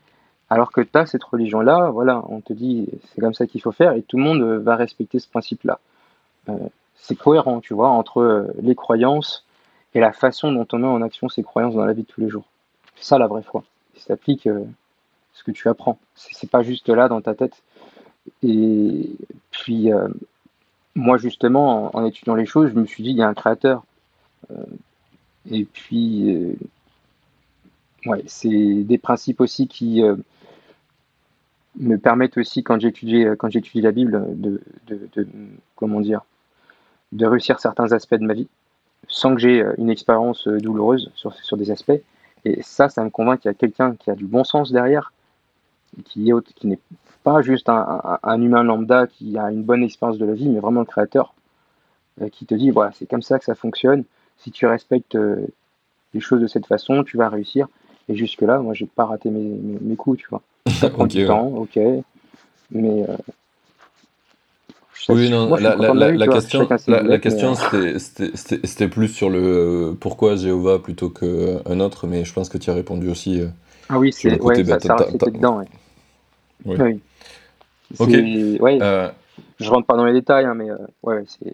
Alors 0.49 0.71
que 0.71 0.81
tu 0.81 0.89
as 0.93 1.05
cette 1.05 1.23
religion-là, 1.23 1.89
voilà, 1.91 2.23
on 2.29 2.41
te 2.41 2.53
dit 2.53 2.89
c'est 3.07 3.21
comme 3.21 3.33
ça 3.33 3.47
qu'il 3.47 3.61
faut 3.61 3.71
faire 3.71 3.93
et 3.93 4.01
tout 4.01 4.17
le 4.17 4.23
monde 4.23 4.41
va 4.41 4.75
respecter 4.75 5.19
ce 5.19 5.27
principe-là. 5.29 5.79
c'est 6.95 7.15
cohérent, 7.15 7.61
tu 7.61 7.73
vois, 7.73 7.89
entre 7.89 8.47
les 8.61 8.75
croyances 8.75 9.45
et 9.95 10.01
la 10.01 10.11
façon 10.11 10.51
dont 10.51 10.67
on 10.73 10.79
met 10.79 10.87
en 10.87 11.01
action 11.01 11.29
ces 11.29 11.43
croyances 11.43 11.75
dans 11.75 11.85
la 11.85 11.93
vie 11.93 12.03
de 12.03 12.07
tous 12.07 12.19
les 12.19 12.29
jours. 12.29 12.45
C'est 12.95 13.05
ça 13.05 13.17
la 13.17 13.27
vraie 13.27 13.43
foi. 13.43 13.63
Ça 13.95 14.13
applique 14.13 14.47
ce 15.33 15.43
que 15.43 15.51
tu 15.51 15.69
apprends. 15.69 15.97
C'est 16.15 16.49
pas 16.49 16.63
juste 16.63 16.89
là 16.89 17.07
dans 17.07 17.21
ta 17.21 17.33
tête. 17.33 17.61
Et 18.43 19.09
puis, 19.51 19.89
moi, 20.95 21.17
justement, 21.17 21.95
en, 21.95 22.06
étudiant 22.06 22.36
les 22.36 22.45
choses, 22.45 22.69
je 22.69 22.80
me 22.80 22.86
suis 22.86 23.04
dit, 23.04 23.12
il 23.12 23.17
y 23.17 23.21
a 23.21 23.27
un 23.27 23.34
créateur. 23.34 23.84
Euh, 24.51 24.63
et 25.49 25.65
puis, 25.65 26.58
euh, 28.08 28.15
c'est 28.27 28.84
des 28.84 28.97
principes 28.97 29.41
aussi 29.41 29.67
qui 29.67 30.04
euh, 30.04 30.15
me 31.77 31.97
permettent 31.97 32.38
aussi, 32.38 32.63
quand 32.63 32.80
j'étudie, 32.80 33.25
quand 33.39 33.49
j'étudie 33.49 33.82
la 33.82 33.91
Bible, 33.91 34.25
de, 34.39 34.62
de, 34.88 35.27
comment 35.75 36.01
dire, 36.01 36.21
de 37.12 37.25
réussir 37.25 37.60
certains 37.60 37.91
aspects 37.93 38.15
de 38.15 38.25
ma 38.25 38.34
vie, 38.34 38.47
sans 39.08 39.34
que 39.34 39.41
j'ai 39.41 39.63
une 39.77 39.89
expérience 39.89 40.47
douloureuse 40.47 41.12
sur, 41.15 41.34
sur 41.34 41.58
des 41.58 41.71
aspects. 41.71 42.01
Et 42.43 42.62
ça, 42.63 42.89
ça 42.89 43.04
me 43.04 43.10
convainc 43.10 43.39
qu'il 43.39 43.49
y 43.49 43.51
a 43.51 43.56
quelqu'un 43.56 43.95
qui 43.95 44.10
a 44.10 44.15
du 44.15 44.25
bon 44.25 44.43
sens 44.43 44.71
derrière, 44.71 45.13
qui 46.06 46.30
est 46.30 46.54
qui 46.56 46.67
n'est 46.67 46.80
pas 47.23 47.41
juste 47.41 47.69
un, 47.69 48.41
humain 48.41 48.63
lambda 48.63 49.07
qui 49.07 49.38
a 49.38 49.51
une 49.51 49.63
bonne 49.63 49.84
expérience 49.84 50.17
de 50.17 50.25
la 50.25 50.34
vie, 50.34 50.49
mais 50.49 50.60
vraiment 50.60 50.81
le 50.81 50.86
créateur 50.86 51.34
euh, 52.21 52.29
qui 52.29 52.45
te 52.45 52.55
dit 52.55 52.71
voilà, 52.71 52.91
c'est 52.97 53.05
comme 53.05 53.21
ça 53.21 53.39
que 53.39 53.45
ça 53.45 53.55
fonctionne. 53.55 54.03
Si 54.38 54.51
tu 54.51 54.65
respectes 54.65 55.15
euh, 55.15 55.47
les 56.13 56.19
choses 56.19 56.41
de 56.41 56.47
cette 56.47 56.65
façon, 56.65 57.03
tu 57.03 57.17
vas 57.17 57.29
réussir. 57.29 57.67
Et 58.10 58.15
jusque-là, 58.15 58.60
moi, 58.60 58.73
j'ai 58.73 58.88
pas 58.88 59.05
raté 59.05 59.29
mes, 59.29 59.60
mes, 59.81 59.95
coups, 59.95 60.19
tu 60.19 60.27
vois. 60.29 60.41
Ça 60.79 60.89
prend 60.89 61.05
du 61.05 61.25
temps, 61.25 61.47
ok. 61.47 61.77
Mais. 62.71 63.03
Euh, 63.07 63.17
oui, 65.10 65.29
non, 65.31 65.55
la, 65.55 65.75
la, 65.75 66.12
la, 66.12 66.27
question, 66.27 66.67
la, 66.88 67.17
question 67.17 67.55
c'était 67.55 68.88
plus 68.88 69.07
sur 69.07 69.31
le 69.31 69.97
pourquoi 69.99 70.36
Jéhovah 70.36 70.77
plutôt 70.77 71.10
qu'un 71.10 71.79
autre, 71.79 72.05
mais 72.05 72.23
je 72.23 72.31
pense 72.31 72.49
que 72.49 72.60
tu 72.60 72.69
as 72.69 72.75
répondu 72.75 73.10
aussi. 73.10 73.41
ah 73.89 73.97
oui, 73.97 74.13
c'est 74.13 74.39
ouais, 74.39 74.63
ça, 74.63 74.79
ça 74.79 74.95
dedans. 75.31 75.57
Ouais. 75.57 75.65
Oui. 76.65 76.75
oui. 76.79 77.01
Ok. 77.99 78.10
Ouais, 78.10 78.80
euh... 78.82 79.10
Je 79.60 79.69
rentre 79.69 79.88
pas 79.88 79.95
dans 79.95 80.06
les 80.06 80.13
détails, 80.13 80.45
hein, 80.45 80.54
mais 80.56 80.69
euh, 80.69 80.77
ouais, 81.04 81.23
c'est. 81.27 81.54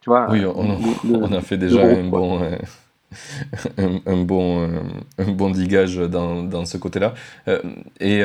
Tu 0.00 0.10
vois. 0.10 0.30
Oui, 0.30 0.44
on, 0.44 0.78
on 1.14 1.32
a 1.32 1.40
fait 1.40 1.56
déjà 1.56 1.82
un, 1.82 2.04
bon, 2.04 2.42
euh, 2.42 2.56
un, 4.06 4.22
bon, 4.22 4.62
euh, 4.62 4.80
un 5.18 5.32
bon 5.32 5.50
digage 5.50 5.96
dans, 5.96 6.42
dans 6.42 6.64
ce 6.64 6.76
côté-là. 6.76 7.14
et 8.00 8.20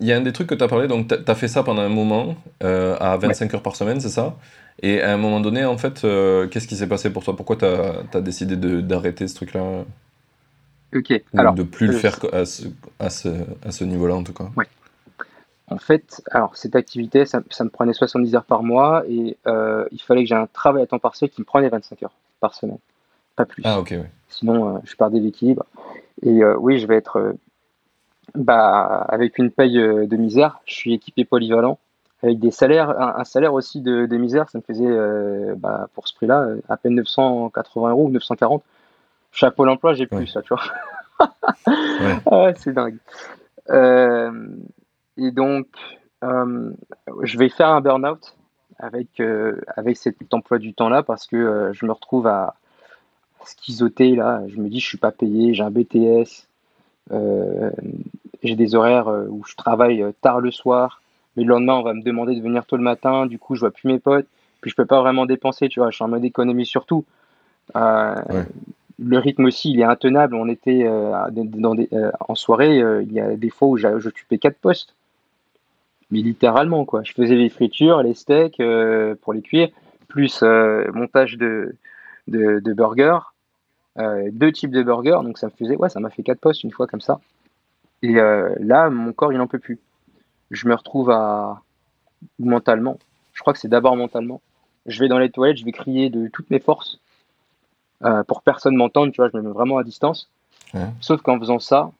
il 0.00 0.06
y 0.06 0.12
a 0.12 0.16
un 0.16 0.20
des 0.20 0.32
trucs 0.32 0.46
que 0.46 0.54
tu 0.54 0.62
as 0.62 0.68
parlé, 0.68 0.86
donc 0.86 1.08
tu 1.08 1.14
as 1.30 1.34
fait 1.34 1.48
ça 1.48 1.62
pendant 1.62 1.82
un 1.82 1.88
moment, 1.88 2.36
à 2.60 3.16
25 3.16 3.54
heures 3.54 3.62
par 3.62 3.76
semaine, 3.76 4.00
c'est 4.00 4.08
ça? 4.10 4.36
Et 4.80 5.02
à 5.02 5.12
un 5.12 5.16
moment 5.16 5.40
donné, 5.40 5.64
en 5.64 5.76
fait, 5.76 6.02
qu'est-ce 6.50 6.68
qui 6.68 6.76
s'est 6.76 6.86
passé 6.86 7.10
pour 7.10 7.24
toi? 7.24 7.34
Pourquoi 7.34 7.56
tu 7.56 7.64
as, 7.64 8.04
as, 8.14 8.20
décidé 8.20 8.56
d'arrêter 8.56 9.26
ce 9.26 9.34
truc-là? 9.34 9.84
Ok. 10.94 11.10
Ou 11.34 11.40
Alors, 11.40 11.54
de 11.54 11.62
plus 11.62 11.88
le 11.88 11.92
faire 11.94 12.16
à 12.32 12.44
ce, 12.44 12.68
à 12.98 13.10
ce, 13.10 13.28
à 13.66 13.72
ce 13.72 13.84
niveau-là, 13.84 14.14
en 14.14 14.22
tout 14.22 14.32
cas? 14.32 14.50
Ouais. 14.56 14.66
En 15.70 15.78
fait, 15.78 16.22
alors 16.30 16.56
cette 16.56 16.76
activité, 16.76 17.26
ça, 17.26 17.40
me 17.40 17.68
prenait 17.68 17.92
70 17.92 18.34
heures 18.34 18.44
par 18.44 18.62
mois 18.62 19.02
et 19.08 19.36
euh, 19.46 19.86
il 19.92 20.00
fallait 20.00 20.22
que 20.22 20.28
j'ai 20.28 20.34
un 20.34 20.46
travail 20.46 20.82
à 20.82 20.86
temps 20.86 20.98
partiel 20.98 21.30
qui 21.30 21.42
me 21.42 21.44
prenait 21.44 21.68
25 21.68 22.02
heures 22.04 22.14
par 22.40 22.54
semaine, 22.54 22.78
pas 23.36 23.44
plus. 23.44 23.62
Ah 23.66 23.78
ok. 23.78 23.94
Sinon, 24.28 24.76
euh, 24.76 24.78
je 24.84 24.96
perdais 24.96 25.20
l'équilibre. 25.20 25.66
Et 26.22 26.42
euh, 26.42 26.56
oui, 26.58 26.78
je 26.78 26.86
vais 26.86 26.96
être 26.96 27.34
bah, 28.34 29.06
avec 29.08 29.38
une 29.38 29.50
paye 29.50 29.74
de 29.76 30.16
misère. 30.16 30.60
Je 30.64 30.74
suis 30.74 30.94
équipé 30.94 31.24
polyvalent 31.24 31.78
avec 32.22 32.40
des 32.40 32.50
salaires, 32.50 32.98
un, 33.00 33.22
salaire 33.24 33.52
aussi 33.52 33.80
de, 33.80 34.16
misère. 34.16 34.48
Ça 34.48 34.58
me 34.58 34.62
faisait 34.62 35.54
bah, 35.56 35.88
pour 35.94 36.08
ce 36.08 36.14
prix-là 36.14 36.48
à 36.68 36.76
peine 36.76 36.94
980 36.94 37.90
euros 37.90 38.06
ou 38.06 38.10
940. 38.10 38.62
Chapeau 39.30 39.64
l'emploi, 39.66 39.92
j'ai 39.92 40.06
plus 40.06 40.26
ça, 40.26 40.40
tu 40.42 40.54
vois. 40.54 40.62
Ah, 42.30 42.52
c'est 42.56 42.72
dingue. 42.72 42.96
Et 45.18 45.32
donc, 45.32 45.66
euh, 46.22 46.70
je 47.22 47.38
vais 47.38 47.48
faire 47.48 47.68
un 47.68 47.80
burn-out 47.80 48.34
avec, 48.78 49.20
euh, 49.20 49.60
avec 49.76 49.96
cet 49.96 50.16
emploi 50.32 50.58
du 50.58 50.72
temps-là 50.72 51.02
parce 51.02 51.26
que 51.26 51.36
euh, 51.36 51.72
je 51.72 51.84
me 51.84 51.92
retrouve 51.92 52.28
à 52.28 52.54
schizoter 53.44 54.14
là. 54.14 54.42
Je 54.46 54.56
me 54.58 54.68
dis, 54.68 54.78
je 54.78 54.86
suis 54.86 54.98
pas 54.98 55.10
payé, 55.10 55.54
j'ai 55.54 55.62
un 55.62 55.70
BTS, 55.70 56.46
j'ai 58.42 58.56
des 58.56 58.74
horaires 58.74 59.08
où 59.08 59.42
je 59.44 59.56
travaille 59.56 60.04
tard 60.20 60.40
le 60.40 60.50
soir, 60.50 61.02
mais 61.36 61.42
le 61.42 61.48
lendemain, 61.48 61.74
on 61.74 61.82
va 61.82 61.94
me 61.94 62.02
demander 62.02 62.36
de 62.36 62.42
venir 62.42 62.64
tôt 62.66 62.76
le 62.76 62.82
matin. 62.82 63.26
Du 63.26 63.38
coup, 63.38 63.54
je 63.54 63.60
vois 63.60 63.70
plus 63.70 63.88
mes 63.88 63.98
potes, 63.98 64.26
puis 64.60 64.70
je 64.70 64.76
peux 64.76 64.84
pas 64.84 65.00
vraiment 65.00 65.24
dépenser, 65.24 65.68
tu 65.68 65.80
vois. 65.80 65.90
Je 65.90 65.96
suis 65.96 66.04
en 66.04 66.08
mode 66.08 66.24
économie 66.24 66.66
surtout. 66.66 67.04
Le 67.74 69.18
rythme 69.18 69.46
aussi, 69.46 69.70
il 69.70 69.80
est 69.80 69.84
intenable. 69.84 70.34
On 70.34 70.48
était 70.48 70.84
dans 71.34 71.74
des, 71.74 71.88
en 72.28 72.34
soirée, 72.34 72.76
il 73.02 73.12
y 73.12 73.20
a 73.20 73.34
des 73.36 73.50
fois 73.50 73.68
où 73.68 73.76
j'occupais 73.78 74.38
quatre 74.38 74.58
postes 74.58 74.94
mais 76.10 76.20
littéralement 76.20 76.84
quoi. 76.84 77.02
Je 77.02 77.12
faisais 77.12 77.34
les 77.34 77.48
fritures, 77.48 78.02
les 78.02 78.14
steaks 78.14 78.60
euh, 78.60 79.14
pour 79.22 79.32
les 79.32 79.42
cuire, 79.42 79.68
plus 80.08 80.40
euh, 80.42 80.90
montage 80.92 81.36
de, 81.36 81.74
de, 82.28 82.60
de 82.60 82.72
burgers, 82.72 83.18
euh, 83.98 84.28
deux 84.32 84.52
types 84.52 84.70
de 84.70 84.82
burgers, 84.82 85.20
donc 85.22 85.38
ça 85.38 85.46
me 85.46 85.52
faisait, 85.52 85.76
ouais, 85.76 85.88
ça 85.88 86.00
m'a 86.00 86.10
fait 86.10 86.22
quatre 86.22 86.40
postes 86.40 86.64
une 86.64 86.70
fois 86.72 86.86
comme 86.86 87.00
ça. 87.00 87.20
Et 88.00 88.12
là, 88.12 88.90
mon 88.90 89.12
corps, 89.12 89.32
il 89.32 89.38
n'en 89.38 89.48
peut 89.48 89.58
plus. 89.58 89.80
Je 90.52 90.68
me 90.68 90.74
retrouve 90.76 91.10
à 91.10 91.62
mentalement. 92.38 92.96
Je 93.32 93.40
crois 93.40 93.52
que 93.52 93.58
c'est 93.58 93.66
d'abord 93.66 93.96
mentalement. 93.96 94.40
Je 94.86 95.00
vais 95.00 95.08
dans 95.08 95.18
les 95.18 95.30
toilettes, 95.30 95.56
je 95.56 95.64
vais 95.64 95.72
crier 95.72 96.08
de 96.08 96.28
toutes 96.28 96.48
mes 96.50 96.60
forces 96.60 97.00
pour 98.28 98.42
personne 98.42 98.76
m'entende, 98.76 99.10
tu 99.10 99.20
vois, 99.20 99.30
je 99.32 99.36
me 99.36 99.42
mets 99.42 99.50
vraiment 99.50 99.78
à 99.78 99.82
distance. 99.82 100.30
Sauf 101.00 101.22
qu'en 101.22 101.40
faisant 101.40 101.58
ça, 101.58 101.90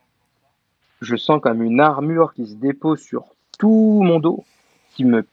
je 1.00 1.16
sens 1.16 1.40
comme 1.40 1.64
une 1.64 1.80
armure 1.80 2.32
qui 2.32 2.46
se 2.46 2.54
dépose 2.54 3.00
sur 3.00 3.24
tout 3.58 4.00
mon 4.02 4.20
dos, 4.20 4.44
qui 4.94 5.04
me 5.04 5.26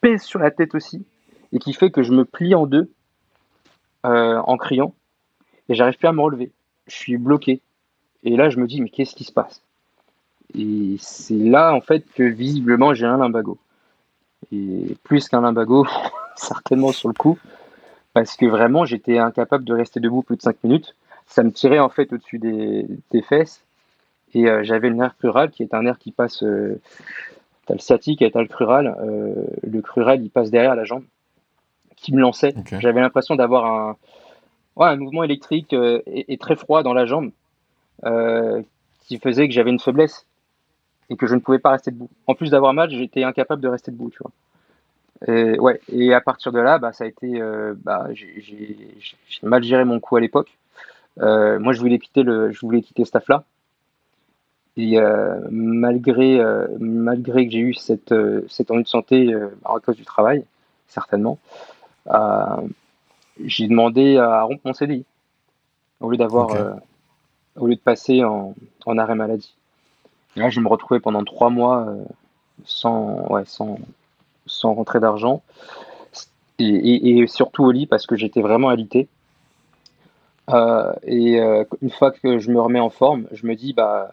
pèse 0.00 0.22
sur 0.22 0.38
la 0.38 0.50
tête 0.50 0.74
aussi, 0.74 1.04
et 1.52 1.58
qui 1.58 1.72
fait 1.72 1.90
que 1.90 2.02
je 2.02 2.12
me 2.12 2.24
plie 2.24 2.54
en 2.54 2.66
deux 2.66 2.90
euh, 4.06 4.38
en 4.38 4.56
criant, 4.56 4.94
et 5.68 5.74
j'arrive 5.74 5.96
plus 5.96 6.08
à 6.08 6.12
me 6.12 6.20
relever. 6.20 6.52
Je 6.86 6.94
suis 6.94 7.16
bloqué. 7.16 7.60
Et 8.22 8.36
là, 8.36 8.50
je 8.50 8.58
me 8.58 8.66
dis, 8.66 8.80
mais 8.80 8.88
qu'est-ce 8.88 9.14
qui 9.14 9.24
se 9.24 9.32
passe? 9.32 9.62
Et 10.56 10.96
c'est 10.98 11.34
là, 11.34 11.74
en 11.74 11.80
fait, 11.80 12.04
que 12.14 12.22
visiblement, 12.22 12.94
j'ai 12.94 13.06
un 13.06 13.18
limbago. 13.18 13.58
Et 14.52 14.96
plus 15.02 15.28
qu'un 15.28 15.40
limbago, 15.40 15.86
certainement 16.36 16.92
sur 16.92 17.08
le 17.08 17.14
coup, 17.14 17.38
parce 18.12 18.36
que 18.36 18.46
vraiment, 18.46 18.84
j'étais 18.84 19.18
incapable 19.18 19.64
de 19.64 19.74
rester 19.74 20.00
debout 20.00 20.22
plus 20.22 20.36
de 20.36 20.42
5 20.42 20.62
minutes. 20.64 20.94
Ça 21.26 21.42
me 21.42 21.50
tirait, 21.50 21.78
en 21.78 21.88
fait, 21.88 22.12
au-dessus 22.12 22.38
des, 22.38 23.22
fesses. 23.22 23.64
Et 24.34 24.48
euh, 24.48 24.62
j'avais 24.62 24.88
le 24.88 24.96
nerf 24.96 25.16
crural, 25.16 25.50
qui 25.50 25.62
est 25.62 25.74
un 25.74 25.82
nerf 25.82 25.98
qui 25.98 26.12
passe 26.12 26.42
euh, 26.42 26.80
T'as 27.66 27.74
le 27.74 27.80
sciatique 27.80 28.20
et 28.22 28.30
t'as 28.30 28.42
le 28.42 28.48
crural. 28.48 28.94
Euh, 29.00 29.34
le 29.62 29.80
crural, 29.80 30.22
il 30.22 30.30
passe 30.30 30.50
derrière 30.50 30.74
la 30.74 30.84
jambe, 30.84 31.04
qui 31.96 32.14
me 32.14 32.20
lançait. 32.20 32.54
J'avais 32.80 33.00
l'impression 33.00 33.36
d'avoir 33.36 33.66
un, 33.66 33.96
un 34.78 34.96
mouvement 34.96 35.24
électrique 35.24 35.72
euh, 35.72 36.02
et, 36.06 36.36
très 36.36 36.56
froid 36.56 36.82
dans 36.82 36.92
la 36.92 37.06
jambe, 37.06 37.30
euh, 38.04 38.62
qui 39.06 39.18
faisait 39.18 39.48
que 39.48 39.54
j'avais 39.54 39.70
une 39.70 39.80
faiblesse 39.80 40.26
et 41.10 41.16
que 41.16 41.26
je 41.26 41.34
ne 41.34 41.40
pouvais 41.40 41.58
pas 41.58 41.70
rester 41.70 41.90
debout. 41.90 42.10
En 42.26 42.34
plus 42.34 42.50
d'avoir 42.50 42.74
mal, 42.74 42.90
j'étais 42.90 43.24
incapable 43.24 43.62
de 43.62 43.68
rester 43.68 43.90
debout, 43.90 44.10
tu 44.10 44.18
vois. 44.20 44.32
Et, 45.26 45.58
ouais, 45.58 45.80
et 45.90 46.12
à 46.12 46.20
partir 46.20 46.52
de 46.52 46.58
là, 46.58 46.78
bah, 46.78 46.92
ça 46.92 47.04
a 47.04 47.06
été, 47.06 47.40
bah, 47.82 48.08
j'ai 48.12 48.76
mal 49.42 49.62
géré 49.62 49.84
mon 49.84 50.00
coup 50.00 50.16
à 50.16 50.20
l'époque. 50.20 50.58
moi, 51.18 51.72
je 51.72 51.80
voulais 51.80 51.98
quitter 51.98 52.22
le, 52.22 52.52
je 52.52 52.60
voulais 52.60 52.82
quitter 52.82 53.04
ce 53.04 53.08
staff-là. 53.08 53.44
Et 54.76 54.98
euh, 54.98 55.40
malgré, 55.50 56.40
euh, 56.40 56.66
malgré 56.80 57.46
que 57.46 57.52
j'ai 57.52 57.60
eu 57.60 57.74
cette, 57.74 58.10
euh, 58.10 58.44
cette 58.48 58.70
ennui 58.70 58.82
de 58.82 58.88
santé 58.88 59.32
à 59.64 59.78
cause 59.78 59.96
du 59.96 60.04
travail, 60.04 60.44
certainement, 60.88 61.38
j'ai 63.44 63.68
demandé 63.68 64.18
à 64.18 64.42
rompre 64.42 64.62
mon 64.64 64.74
CDI 64.74 65.04
au 66.00 66.10
lieu 66.10 66.16
d'avoir, 66.16 66.78
au 67.56 67.66
lieu 67.66 67.76
de 67.76 67.80
passer 67.80 68.24
en, 68.24 68.54
en, 68.84 68.98
arrêt 68.98 69.14
maladie. 69.14 69.54
Et 70.36 70.40
là, 70.40 70.50
je 70.50 70.60
me 70.60 70.68
retrouvais 70.68 71.00
pendant 71.00 71.24
trois 71.24 71.50
mois 71.50 71.86
sans, 72.64 73.26
ouais, 73.30 73.44
sans, 73.46 73.78
sans 74.46 74.74
rentrer 74.74 75.00
d'argent 75.00 75.42
et, 76.58 77.18
et, 77.18 77.26
surtout 77.26 77.64
au 77.64 77.70
lit 77.70 77.86
parce 77.86 78.06
que 78.06 78.16
j'étais 78.16 78.40
vraiment 78.40 78.68
alité. 78.68 79.08
et 81.04 81.38
une 81.38 81.90
fois 81.90 82.10
que 82.10 82.38
je 82.38 82.50
me 82.50 82.60
remets 82.60 82.80
en 82.80 82.90
forme, 82.90 83.26
je 83.32 83.46
me 83.46 83.54
dis 83.54 83.72
bah 83.72 84.12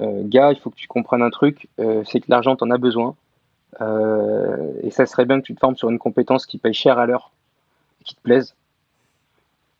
gars, 0.00 0.52
il 0.52 0.58
faut 0.58 0.70
que 0.70 0.76
tu 0.76 0.88
comprennes 0.88 1.22
un 1.22 1.30
truc, 1.30 1.68
euh, 1.78 2.02
c'est 2.04 2.20
que 2.20 2.26
l'argent, 2.28 2.56
tu 2.56 2.64
en 2.64 2.70
as 2.70 2.78
besoin. 2.78 3.14
Euh, 3.80 4.72
et 4.82 4.90
ça 4.90 5.06
serait 5.06 5.24
bien 5.24 5.40
que 5.40 5.46
tu 5.46 5.54
te 5.54 5.60
formes 5.60 5.76
sur 5.76 5.90
une 5.90 5.98
compétence 5.98 6.46
qui 6.46 6.58
paye 6.58 6.74
cher 6.74 6.98
à 6.98 7.06
l'heure, 7.06 7.32
qui 8.04 8.14
te 8.14 8.20
plaise, 8.20 8.54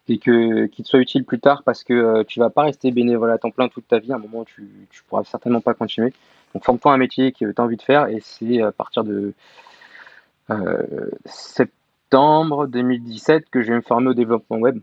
et 0.09 0.19
que, 0.19 0.67
qui 0.67 0.83
te 0.83 0.89
soit 0.89 1.01
utile 1.01 1.25
plus 1.25 1.39
tard 1.41 1.63
parce 1.65 1.85
que 1.85 2.23
tu 2.25 2.41
vas 2.41 2.51
pas 2.51 2.63
rester 2.63 2.91
bénévole 2.91 3.31
à 3.31 3.39
temps 3.39 3.51
plein 3.51 3.69
toute 3.69 3.87
ta 3.87 3.99
vie. 3.99 4.13
À 4.13 4.17
un 4.17 4.19
moment, 4.19 4.45
tu, 4.45 4.69
tu 4.91 5.03
pourras 5.05 5.25
certainement 5.25 5.61
pas 5.61 5.75
continuer. 5.75 6.13
Donc, 6.53 6.65
forme-toi 6.65 6.93
un 6.93 6.97
métier 6.97 7.33
que 7.33 7.51
tu 7.51 7.55
as 7.57 7.63
envie 7.65 7.77
de 7.77 7.83
faire 7.83 8.09
et 8.09 8.21
c'est 8.21 8.61
à 8.63 8.73
partir 8.73 9.05
de 9.05 9.33
septembre 11.25 12.67
2017 12.67 13.49
que 13.51 13.63
je 13.63 13.69
vais 13.69 13.77
me 13.77 13.83
former 13.83 14.09
au 14.09 14.15
développement 14.15 14.59
web 14.59 14.79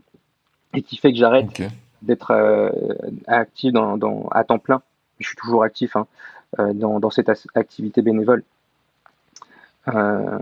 et 0.74 0.82
qui 0.82 0.96
fait 0.96 1.12
que 1.12 1.18
j'arrête 1.18 1.62
d'être 2.02 2.32
actif 3.28 3.72
dans, 3.72 4.28
à 4.32 4.42
temps 4.44 4.58
plein 4.58 4.82
je 5.22 5.28
suis 5.28 5.36
toujours 5.36 5.62
actif 5.62 5.96
hein, 5.96 6.06
euh, 6.58 6.72
dans, 6.72 7.10
cette 7.10 7.30
activité 7.54 8.02
bénévole. 8.02 8.42
Euh, 9.88 10.38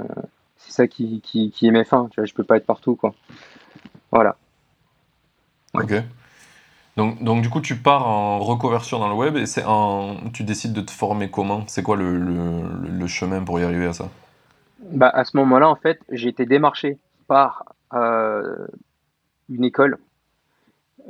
c'est 0.56 0.72
ça 0.72 0.86
qui, 0.86 1.20
qui, 1.20 1.50
qui, 1.50 1.66
est 1.66 1.70
mes 1.70 1.84
fins. 1.84 2.08
Tu 2.10 2.20
vois, 2.20 2.26
je 2.26 2.34
peux 2.34 2.44
pas 2.44 2.56
être 2.56 2.66
partout, 2.66 2.96
quoi. 2.96 3.14
Voilà. 4.10 4.36
Ok. 5.74 5.94
Donc, 6.96 7.22
donc, 7.22 7.42
du 7.42 7.48
coup, 7.48 7.60
tu 7.60 7.76
pars 7.76 8.06
en 8.06 8.40
reconversion 8.40 8.98
dans 8.98 9.08
le 9.08 9.14
web 9.14 9.36
et 9.36 9.46
c'est 9.46 9.64
en... 9.64 10.16
tu 10.32 10.42
décides 10.42 10.72
de 10.72 10.80
te 10.80 10.90
former 10.90 11.30
comment? 11.30 11.64
C'est 11.66 11.82
quoi 11.82 11.96
le, 11.96 12.18
le, 12.18 13.06
chemin 13.06 13.42
pour 13.42 13.58
y 13.60 13.62
arriver 13.62 13.86
à 13.86 13.92
ça? 13.92 14.08
Bah, 14.80 15.08
À 15.08 15.24
ce 15.24 15.36
moment-là, 15.36 15.68
en 15.68 15.76
fait, 15.76 16.00
j'ai 16.10 16.28
été 16.28 16.44
démarché 16.46 16.98
par 17.28 17.64
euh, 17.94 18.66
une 19.48 19.64
école 19.64 19.98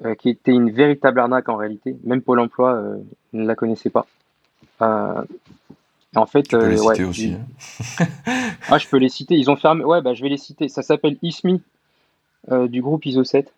euh, 0.05 0.15
qui 0.15 0.31
était 0.31 0.53
une 0.53 0.71
véritable 0.71 1.21
arnaque 1.21 1.49
en 1.49 1.57
réalité. 1.57 1.97
Même 2.05 2.23
Pôle 2.23 2.41
emploi 2.41 2.75
euh, 2.75 2.97
ne 3.33 3.47
la 3.47 3.55
connaissait 3.55 3.91
pas. 3.91 4.07
Euh, 4.83 5.23
en 6.17 6.27
fait, 6.27 6.43
tu 6.43 6.57
peux 6.57 6.69
les 6.69 6.77
citer 6.79 7.05
aussi. 7.05 7.35
Hein. 7.35 8.07
ah, 8.69 8.79
je 8.79 8.89
peux 8.89 8.97
les 8.97 9.09
citer. 9.09 9.35
Ils 9.35 9.51
ont 9.51 9.57
fermé. 9.57 9.85
Ouais, 9.85 10.01
bah, 10.01 10.15
je 10.15 10.23
vais 10.23 10.29
les 10.29 10.39
citer. 10.39 10.69
Ça 10.69 10.83
s'appelle 10.83 11.17
ISMI 11.23 11.61
du 12.51 12.81
groupe 12.81 13.05
ISO 13.05 13.23
7. 13.23 13.53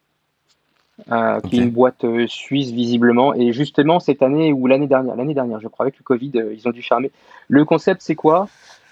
qui 1.07 1.57
est 1.57 1.62
une 1.62 1.71
boîte 1.71 2.05
suisse 2.27 2.73
visiblement. 2.73 3.35
Et 3.35 3.53
justement, 3.53 4.01
cette 4.01 4.23
année 4.23 4.53
ou 4.53 4.66
l'année 4.66 4.88
dernière, 4.88 5.14
l'année 5.14 5.35
dernière, 5.35 5.61
je 5.61 5.68
crois, 5.68 5.85
avec 5.85 5.97
le 5.99 6.03
Covid, 6.03 6.33
ils 6.53 6.66
ont 6.66 6.73
dû 6.73 6.83
fermer. 6.83 7.11
Le 7.49 7.64
concept, 7.64 8.03
c'est 8.03 8.16
quoi? 8.16 8.49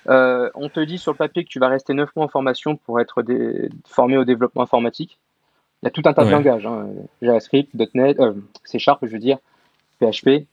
On 0.07 0.69
te 0.73 0.81
dit 0.81 0.99
sur 0.99 1.13
le 1.13 1.19
papier 1.19 1.45
que 1.45 1.51
tu 1.51 1.59
vas 1.59 1.69
rester 1.69 1.93
9 1.93 2.15
mois 2.15 2.27
en 2.27 2.29
formation 2.29 2.77
pour 2.77 3.01
être 3.01 3.25
formé 3.85 4.17
au 4.17 4.25
développement 4.25 4.63
informatique. 4.63 5.19
Il 5.83 5.87
y 5.87 5.89
a 5.89 5.91
tout 5.91 6.03
un 6.05 6.13
tas 6.13 6.25
de 6.25 6.31
langages, 6.31 6.67
hein. 6.67 6.89
JavaScript, 7.23 7.71
.NET, 7.95 8.21
euh, 8.21 8.35
C 8.65 8.79
Sharp, 8.79 8.99
je 9.03 9.13
veux 9.13 9.19
dire, 9.19 9.39
PHP, 9.99 10.47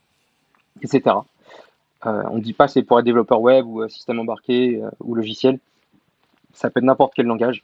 etc. 0.82 1.16
Euh, 2.06 2.22
on 2.30 2.36
ne 2.36 2.40
dit 2.40 2.54
pas 2.54 2.68
c'est 2.68 2.82
pour 2.82 2.98
être 2.98 3.04
développeur 3.04 3.40
web 3.40 3.66
ou 3.66 3.82
euh, 3.82 3.88
système 3.88 4.20
embarqué 4.20 4.80
ou 5.00 5.14
logiciel. 5.14 5.58
Ça 6.54 6.70
peut 6.70 6.80
être 6.80 6.86
n'importe 6.86 7.12
quel 7.14 7.26
langage. 7.26 7.62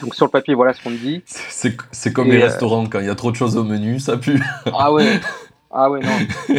Donc 0.00 0.14
sur 0.14 0.24
le 0.24 0.30
papier, 0.30 0.54
voilà 0.54 0.72
ce 0.72 0.82
qu'on 0.82 0.90
dit. 0.92 1.22
C'est 1.26 2.12
comme 2.12 2.30
les 2.30 2.42
restaurants, 2.42 2.86
quand 2.86 3.00
il 3.00 3.06
y 3.06 3.10
a 3.10 3.14
trop 3.14 3.30
de 3.30 3.36
choses 3.36 3.56
au 3.56 3.64
menu, 3.64 4.00
ça 4.00 4.16
pue. 4.16 4.40
Ah 4.72 4.92
ouais, 4.92 5.20
ah 5.70 5.90
ouais, 5.90 6.00
non. 6.00 6.56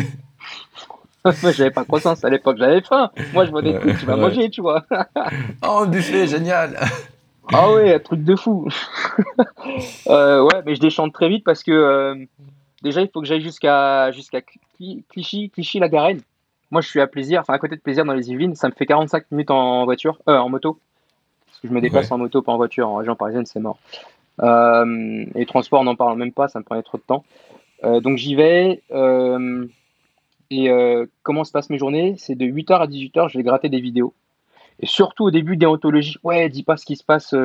Moi, 1.42 1.52
j'avais 1.54 1.72
pas 1.72 1.86
croissance 1.86 2.24
à 2.26 2.30
l'époque, 2.30 2.58
j'avais 2.58 2.82
faim. 2.82 3.10
Moi, 3.34 3.46
je 3.46 3.52
vois 3.52 3.62
des 3.62 3.80
tu 3.98 4.06
vas 4.06 4.18
manger, 4.18 4.50
tu 4.50 4.62
vois. 4.62 4.86
oh, 5.64 5.84
un 5.84 5.86
buffet, 5.86 6.28
génial. 6.28 6.78
Ah 7.52 7.72
ouais, 7.72 7.94
un 7.94 8.00
truc 8.00 8.24
de 8.24 8.36
fou. 8.36 8.68
euh, 10.08 10.42
ouais, 10.42 10.62
mais 10.66 10.76
je 10.76 10.80
déchante 10.80 11.14
très 11.14 11.28
vite 11.30 11.44
parce 11.44 11.64
que 11.64 11.72
euh, 11.72 12.16
déjà 12.82 13.02
il 13.02 13.10
faut 13.10 13.22
que 13.22 13.28
j'aille 13.28 13.42
jusqu'à 13.42 14.12
jusqu'à 14.12 14.42
Clichy, 15.12 15.50
Clichy 15.50 15.80
la 15.80 15.90
Garenne. 15.90 16.22
moi, 16.72 16.82
je 16.82 16.88
suis 16.88 17.02
à 17.02 17.08
plaisir, 17.08 17.42
enfin 17.42 17.54
à 17.54 17.60
côté 17.60 17.76
de 17.76 17.82
plaisir 17.82 18.06
dans 18.06 18.14
les 18.14 18.32
Yvelines, 18.32 18.56
ça 18.56 18.70
me 18.70 18.74
fait 18.74 18.86
45 18.86 19.32
minutes 19.32 19.52
en 19.52 19.84
voiture, 19.86 20.20
euh, 20.30 20.38
en 20.38 20.50
moto. 20.50 20.80
Parce 21.48 21.60
que 21.60 21.68
je 21.68 21.74
me 21.74 21.82
déplace 21.82 22.12
en 22.12 22.18
moto, 22.18 22.42
pas 22.42 22.52
en 22.52 22.58
voiture. 22.58 22.90
En 22.90 22.96
région 22.96 23.16
parisienne, 23.16 23.46
c'est 23.46 23.60
mort. 23.60 23.78
Et 24.42 25.46
transport, 25.46 25.82
on 25.82 25.84
n'en 25.84 25.96
parle 25.96 26.18
même 26.18 26.32
pas, 26.32 26.48
ça 26.48 26.60
me 26.60 26.64
prenait 26.64 26.82
trop 26.82 26.98
de 26.98 27.04
temps. 27.04 27.24
Donc 27.84 28.18
j'y 28.18 28.36
vais. 28.36 28.82
Et 30.50 30.70
comment 31.22 31.44
se 31.44 31.52
passent 31.52 31.70
mes 31.70 31.78
journées? 31.78 32.16
C'est 32.18 32.36
de 32.36 32.46
8h 32.46 32.74
à 32.74 32.88
18h, 32.88 33.30
je 33.30 33.38
vais 33.38 33.44
gratter 33.44 33.70
des 33.70 33.80
vidéos. 33.80 34.14
Surtout 34.84 35.26
au 35.26 35.32
début, 35.32 35.58
déontologie. 35.58 36.18
Ouais, 36.24 36.50
dis 36.50 36.64
pas 36.64 36.78
ce 36.78 36.86
qui 36.86 36.96
se 36.96 37.04
passe, 37.04 37.36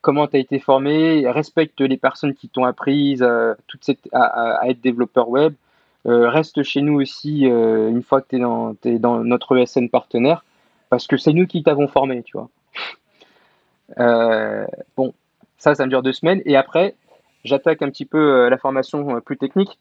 comment 0.00 0.26
tu 0.26 0.36
as 0.36 0.40
été 0.40 0.58
formé, 0.58 1.28
respecte 1.28 1.80
les 1.80 1.96
personnes 1.96 2.34
qui 2.34 2.48
t'ont 2.48 2.64
appris 2.64 3.18
toute 3.66 3.84
cette, 3.84 4.08
à, 4.12 4.60
être 4.68 4.80
développeur 4.80 5.28
web. 5.28 5.54
reste 6.04 6.62
chez 6.62 6.82
nous 6.82 7.00
aussi 7.00 7.42
une 7.42 8.02
fois 8.02 8.20
que 8.20 8.28
tu 8.30 8.88
es, 8.88 8.98
dans 8.98 9.24
notre 9.24 9.56
ESN 9.56 9.88
partenaire, 9.88 10.44
parce 10.88 11.06
que 11.06 11.16
c'est 11.16 11.32
nous 11.32 11.46
qui 11.46 11.62
t'avons 11.62 11.88
formé, 11.88 12.22
tu 12.22 12.36
vois. 12.36 12.48
bon, 14.96 15.14
ça, 15.60 15.74
ça 15.74 15.84
me 15.84 15.90
dure 15.90 16.02
deux 16.02 16.12
semaines. 16.12 16.42
Et 16.46 16.56
après, 16.56 16.94
j'attaque 17.44 17.82
un 17.82 17.90
petit 17.90 18.06
peu 18.06 18.18
euh, 18.18 18.50
la 18.50 18.58
formation 18.58 19.16
euh, 19.16 19.20
plus 19.20 19.36
technique. 19.36 19.78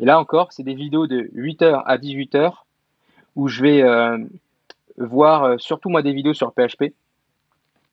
Et 0.00 0.04
là 0.04 0.18
encore, 0.18 0.52
c'est 0.52 0.62
des 0.62 0.74
vidéos 0.74 1.06
de 1.06 1.30
8h 1.34 1.82
à 1.84 1.98
18h 1.98 2.52
où 3.34 3.48
je 3.48 3.62
vais 3.62 3.82
euh, 3.82 4.18
voir 4.98 5.60
surtout 5.60 5.88
moi 5.88 6.02
des 6.02 6.12
vidéos 6.12 6.34
sur 6.34 6.52
PHP. 6.52 6.94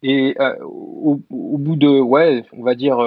Et 0.06 0.36
au, 0.62 1.22
bout 1.30 1.76
de, 1.78 1.88
ouais, 1.88 2.46
on 2.52 2.64
va 2.64 2.76
dire 2.76 2.98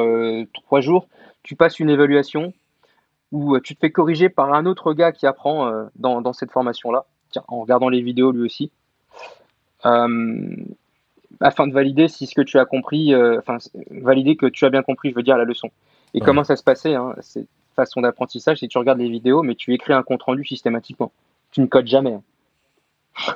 trois 0.54 0.80
jours, 0.80 1.09
tu 1.42 1.54
passes 1.54 1.78
une 1.78 1.90
évaluation 1.90 2.54
où 3.32 3.59
tu 3.61 3.74
te 3.74 3.80
fais 3.80 3.90
corriger 3.90 4.30
par 4.30 4.54
un 4.54 4.64
autre 4.64 4.94
gars 4.94 5.12
qui 5.12 5.26
apprend 5.26 5.88
dans, 5.96 6.22
dans, 6.22 6.32
cette 6.32 6.50
formation-là, 6.52 7.04
en 7.48 7.61
regardant 7.61 7.90
les 7.90 8.00
vidéos 8.00 8.32
lui 8.32 8.42
aussi 8.42 8.70
afin 11.40 11.66
de 11.66 11.72
valider 11.72 12.09
si 12.09 12.26
ce 12.26 12.35
que 12.35 12.42
tu 12.42 12.59
as 12.59 12.64
compris, 12.64 13.14
euh, 13.14 13.38
enfin, 13.38 13.59
valider 13.90 14.37
que 14.37 14.46
tu 14.46 14.64
as 14.64 14.70
bien 14.70 14.82
compris, 14.82 15.11
je 15.11 15.14
veux 15.14 15.22
dire, 15.22 15.37
la 15.37 15.44
leçon. 15.44 15.70
Et 16.14 16.20
comment 16.20 16.44
ça 16.44 16.56
se 16.56 16.62
passait, 16.62 16.94
hein, 16.94 17.14
cette 17.20 17.48
façon 17.74 18.00
d'apprentissage, 18.00 18.59
c'est 18.59 18.66
que 18.66 18.72
tu 18.72 18.78
regardes 18.78 18.98
les 18.98 19.11
vidéos, 19.11 19.42
mais 19.42 19.54
tu 19.54 19.74
écris 19.74 19.92
un 19.92 20.02
compte 20.02 20.22
rendu 20.22 20.44
systématiquement. 20.44 21.12
Tu 21.50 21.61
ne 21.61 21.66
codes 21.66 21.87
jamais. 21.87 22.14
Hein. 22.14 23.35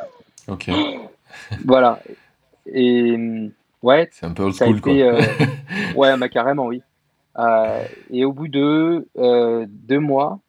Ok. 0.50 0.70
voilà. 1.64 2.00
Et 2.66 3.50
ouais. 3.82 4.08
C'est 4.12 4.26
un 4.26 4.32
peu 4.32 4.44
old 4.44 4.54
school, 4.54 4.80
quoi. 4.80 4.92
Euh, 4.92 5.22
ouais, 5.96 6.16
bah, 6.16 6.28
carrément, 6.28 6.66
oui. 6.66 6.82
Euh, 7.38 7.84
et 8.10 8.24
au 8.24 8.32
bout 8.32 8.48
de 8.48 9.06
deux 9.14 10.00
mois, 10.00 10.40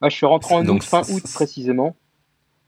moi, 0.00 0.10
je 0.10 0.16
suis 0.16 0.26
rentré 0.26 0.54
en 0.54 0.66
août, 0.66 0.82
fin 0.82 1.02
août 1.10 1.22
précisément. 1.34 1.96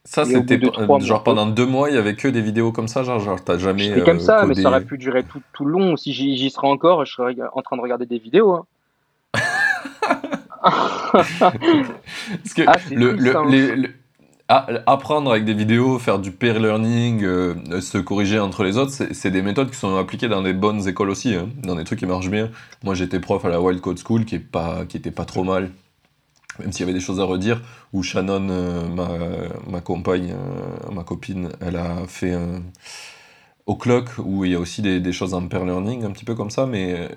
Ça, 0.05 0.25
c'était 0.25 0.59
genre 1.01 1.23
pendant 1.23 1.47
deux 1.47 1.67
mois, 1.67 1.91
il 1.91 1.95
y 1.95 1.99
avait 1.99 2.17
que 2.17 2.29
des 2.29 2.41
vidéos 2.41 2.73
comme 2.73 2.89
ça, 2.89 3.03
genre, 3.03 3.21
genre 3.21 3.45
t'as 3.45 3.59
jamais. 3.59 3.95
Je 3.95 4.01
comme 4.01 4.17
euh, 4.17 4.21
ça, 4.21 4.47
mais 4.47 4.55
ça 4.55 4.69
aurait 4.69 4.85
pu 4.85 4.97
durer 4.97 5.23
tout, 5.23 5.43
tout 5.53 5.67
le 5.67 5.73
long. 5.73 5.99
Si 5.99 6.15
j'y 6.15 6.51
serais 6.51 6.69
encore, 6.69 7.05
je 7.05 7.13
serais 7.13 7.37
en 7.53 7.61
train 7.61 7.77
de 7.77 7.83
regarder 7.83 8.07
des 8.07 8.19
vidéos. 8.19 8.55
Hein. 8.55 8.65
Parce 11.13 12.55
que 12.55 12.63
ah, 12.67 12.77
le, 12.91 13.91
apprendre 14.49 15.31
avec 15.31 15.45
des 15.45 15.53
vidéos, 15.53 15.99
faire 15.99 16.19
du 16.19 16.33
peer 16.33 16.59
learning, 16.59 17.23
euh, 17.23 17.81
se 17.83 17.99
corriger 17.99 18.39
entre 18.39 18.65
les 18.65 18.79
autres, 18.79 18.93
c'est 19.13 19.31
des 19.31 19.43
méthodes 19.43 19.71
qui 19.71 19.77
sont 19.77 19.97
appliquées 19.97 20.29
dans 20.29 20.41
des 20.41 20.55
bonnes 20.55 20.89
écoles 20.89 21.11
aussi, 21.11 21.35
hein, 21.35 21.51
dans 21.63 21.75
des 21.75 21.85
trucs 21.85 21.99
qui 21.99 22.07
marchent 22.07 22.31
bien. 22.31 22.51
Moi, 22.83 22.95
j'étais 22.95 23.21
prof 23.21 23.45
à 23.45 23.51
la 23.51 23.61
Wild 23.61 23.81
Code 23.83 23.99
School, 23.99 24.25
qui, 24.25 24.37
est 24.37 24.39
pas, 24.39 24.87
qui 24.87 24.97
était 24.97 25.11
pas 25.11 25.25
trop 25.25 25.45
mal 25.45 25.71
même 26.59 26.73
s'il 26.73 26.81
y 26.81 26.89
avait 26.89 26.99
des 26.99 27.05
choses 27.05 27.21
à 27.21 27.25
redire, 27.25 27.63
où 27.93 28.03
Shannon, 28.03 28.49
euh, 28.51 28.89
ma, 28.89 29.09
ma, 29.71 29.81
compagne, 29.81 30.33
euh, 30.33 30.93
ma 30.93 31.05
copine, 31.05 31.51
elle 31.61 31.77
a 31.77 32.05
fait 32.09 32.33
un, 32.33 32.63
au 33.67 33.77
clock, 33.77 34.09
où 34.19 34.45
il 34.45 34.51
y 34.51 34.55
a 34.57 34.59
aussi 34.59 34.83
des, 34.83 34.99
des, 34.99 35.13
choses 35.13 35.35
en 35.35 35.47
pair 35.47 35.65
learning, 35.65 36.05
un 36.05 36.11
petit 36.11 36.25
peu 36.25 36.35
comme 36.35 36.51
ça, 36.51 36.67
mais 36.67 37.09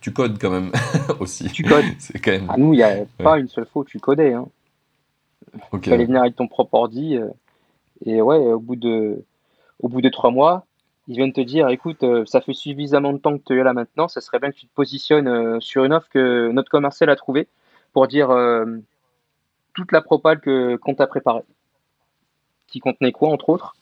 tu 0.00 0.12
codes 0.12 0.38
quand 0.40 0.50
même 0.50 0.72
aussi. 1.20 1.48
Tu 1.48 1.64
codes. 1.64 1.84
C'est 1.98 2.18
quand 2.18 2.30
même... 2.30 2.48
À 2.48 2.56
nous, 2.56 2.72
il 2.72 2.78
n'y 2.78 2.82
a 2.82 3.04
pas 3.18 3.38
une 3.38 3.48
seule 3.48 3.66
fois 3.66 3.82
où 3.82 3.84
tu 3.84 3.98
codais. 3.98 4.32
Hein. 4.32 4.46
Tu 5.82 5.92
allais 5.92 6.06
venir 6.06 6.20
avec 6.22 6.36
ton 6.36 6.48
propre 6.48 6.74
ordi, 6.74 7.16
euh, 7.16 7.28
et 8.04 8.20
ouais, 8.22 8.38
au 8.38 8.60
bout 8.60 8.76
de, 8.76 9.24
au 9.80 9.88
bout 9.88 10.00
de 10.00 10.08
trois 10.08 10.30
mois, 10.30 10.64
ils 11.08 11.16
viennent 11.16 11.32
te 11.32 11.40
dire, 11.40 11.68
écoute, 11.68 12.04
ça 12.26 12.40
fait 12.40 12.52
suffisamment 12.52 13.12
de 13.12 13.18
temps 13.18 13.36
que 13.36 13.42
tu 13.44 13.58
es 13.58 13.62
là 13.62 13.72
maintenant, 13.72 14.08
ça 14.08 14.20
serait 14.20 14.38
bien 14.38 14.50
que 14.50 14.56
tu 14.56 14.66
te 14.66 14.74
positionnes 14.74 15.60
sur 15.60 15.84
une 15.84 15.92
offre 15.92 16.08
que 16.08 16.50
notre 16.52 16.70
commercial 16.70 17.10
a 17.10 17.16
trouvée 17.16 17.48
pour 17.92 18.08
dire 18.08 18.30
euh, 18.30 18.64
toute 19.74 19.92
la 19.92 20.00
propale 20.00 20.40
qu'on 20.40 20.94
t'a 20.94 21.06
préparée, 21.06 21.44
qui 22.68 22.80
contenait 22.80 23.12
quoi 23.12 23.28
entre 23.30 23.50
autres 23.50 23.74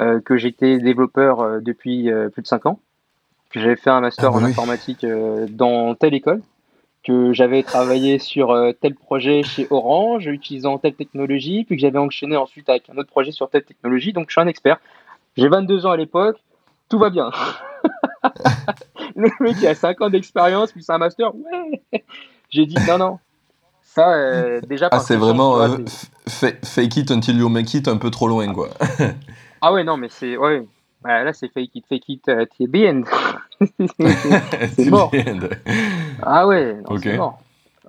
euh, 0.00 0.20
Que 0.20 0.36
j'étais 0.36 0.78
développeur 0.78 1.40
euh, 1.40 1.60
depuis 1.60 2.10
plus 2.32 2.42
de 2.42 2.46
5 2.46 2.66
ans, 2.66 2.80
que 3.50 3.60
j'avais 3.60 3.76
fait 3.76 3.90
un 3.90 4.00
master 4.00 4.30
ah, 4.32 4.36
en 4.36 4.44
informatique 4.44 5.06
dans 5.50 5.94
telle 5.94 6.14
école, 6.14 6.42
que 7.04 7.32
j'avais 7.32 7.62
travaillé 7.62 8.18
sur 8.18 8.56
tel 8.80 8.94
projet 8.94 9.42
chez 9.42 9.66
Orange, 9.70 10.26
utilisant 10.26 10.78
telle 10.78 10.94
technologie, 10.94 11.64
puis 11.64 11.76
que 11.76 11.80
j'avais 11.80 11.98
enchaîné 11.98 12.36
ensuite 12.36 12.68
avec 12.68 12.88
un 12.88 12.96
autre 12.96 13.10
projet 13.10 13.30
sur 13.30 13.50
telle 13.50 13.64
technologie. 13.64 14.12
Donc 14.12 14.26
je 14.28 14.32
suis 14.32 14.40
un 14.40 14.46
expert. 14.46 14.78
J'ai 15.36 15.48
22 15.48 15.86
ans 15.86 15.90
à 15.90 15.96
l'époque, 15.96 16.38
tout 16.88 16.98
va 16.98 17.10
bien. 17.10 17.30
le 19.16 19.28
mec 19.40 19.58
qui 19.58 19.66
a 19.66 19.74
5 19.74 20.00
ans 20.00 20.10
d'expérience, 20.10 20.72
puis 20.72 20.82
c'est 20.82 20.92
un 20.92 20.98
master, 20.98 21.34
ouais. 21.34 22.04
J'ai 22.50 22.66
dit 22.66 22.76
non, 22.88 22.98
non, 22.98 23.18
ça, 23.82 24.12
euh, 24.12 24.60
déjà. 24.60 24.88
Ah, 24.90 24.98
c'est 24.98 25.16
vraiment 25.16 25.60
euh, 25.60 25.78
fake 26.26 26.96
it 26.96 27.10
until 27.10 27.36
you 27.36 27.48
make 27.48 27.72
it 27.74 27.86
un 27.86 27.96
peu 27.96 28.10
trop 28.10 28.28
loin, 28.28 28.52
quoi. 28.52 28.70
ah 29.60 29.72
ouais, 29.72 29.84
non, 29.84 29.96
mais 29.96 30.08
c'est. 30.08 30.36
Ouais. 30.36 30.66
Bah, 31.02 31.22
là, 31.22 31.32
c'est 31.32 31.48
fake 31.48 31.70
it, 31.74 31.84
fake 31.86 32.08
it, 32.08 32.28
uh, 32.28 32.88
end. 32.88 33.02
c'est 34.76 34.90
mort. 34.90 35.12
Ah 36.22 36.46
ouais, 36.46 36.76
c'est 37.02 37.16
mort. 37.16 37.38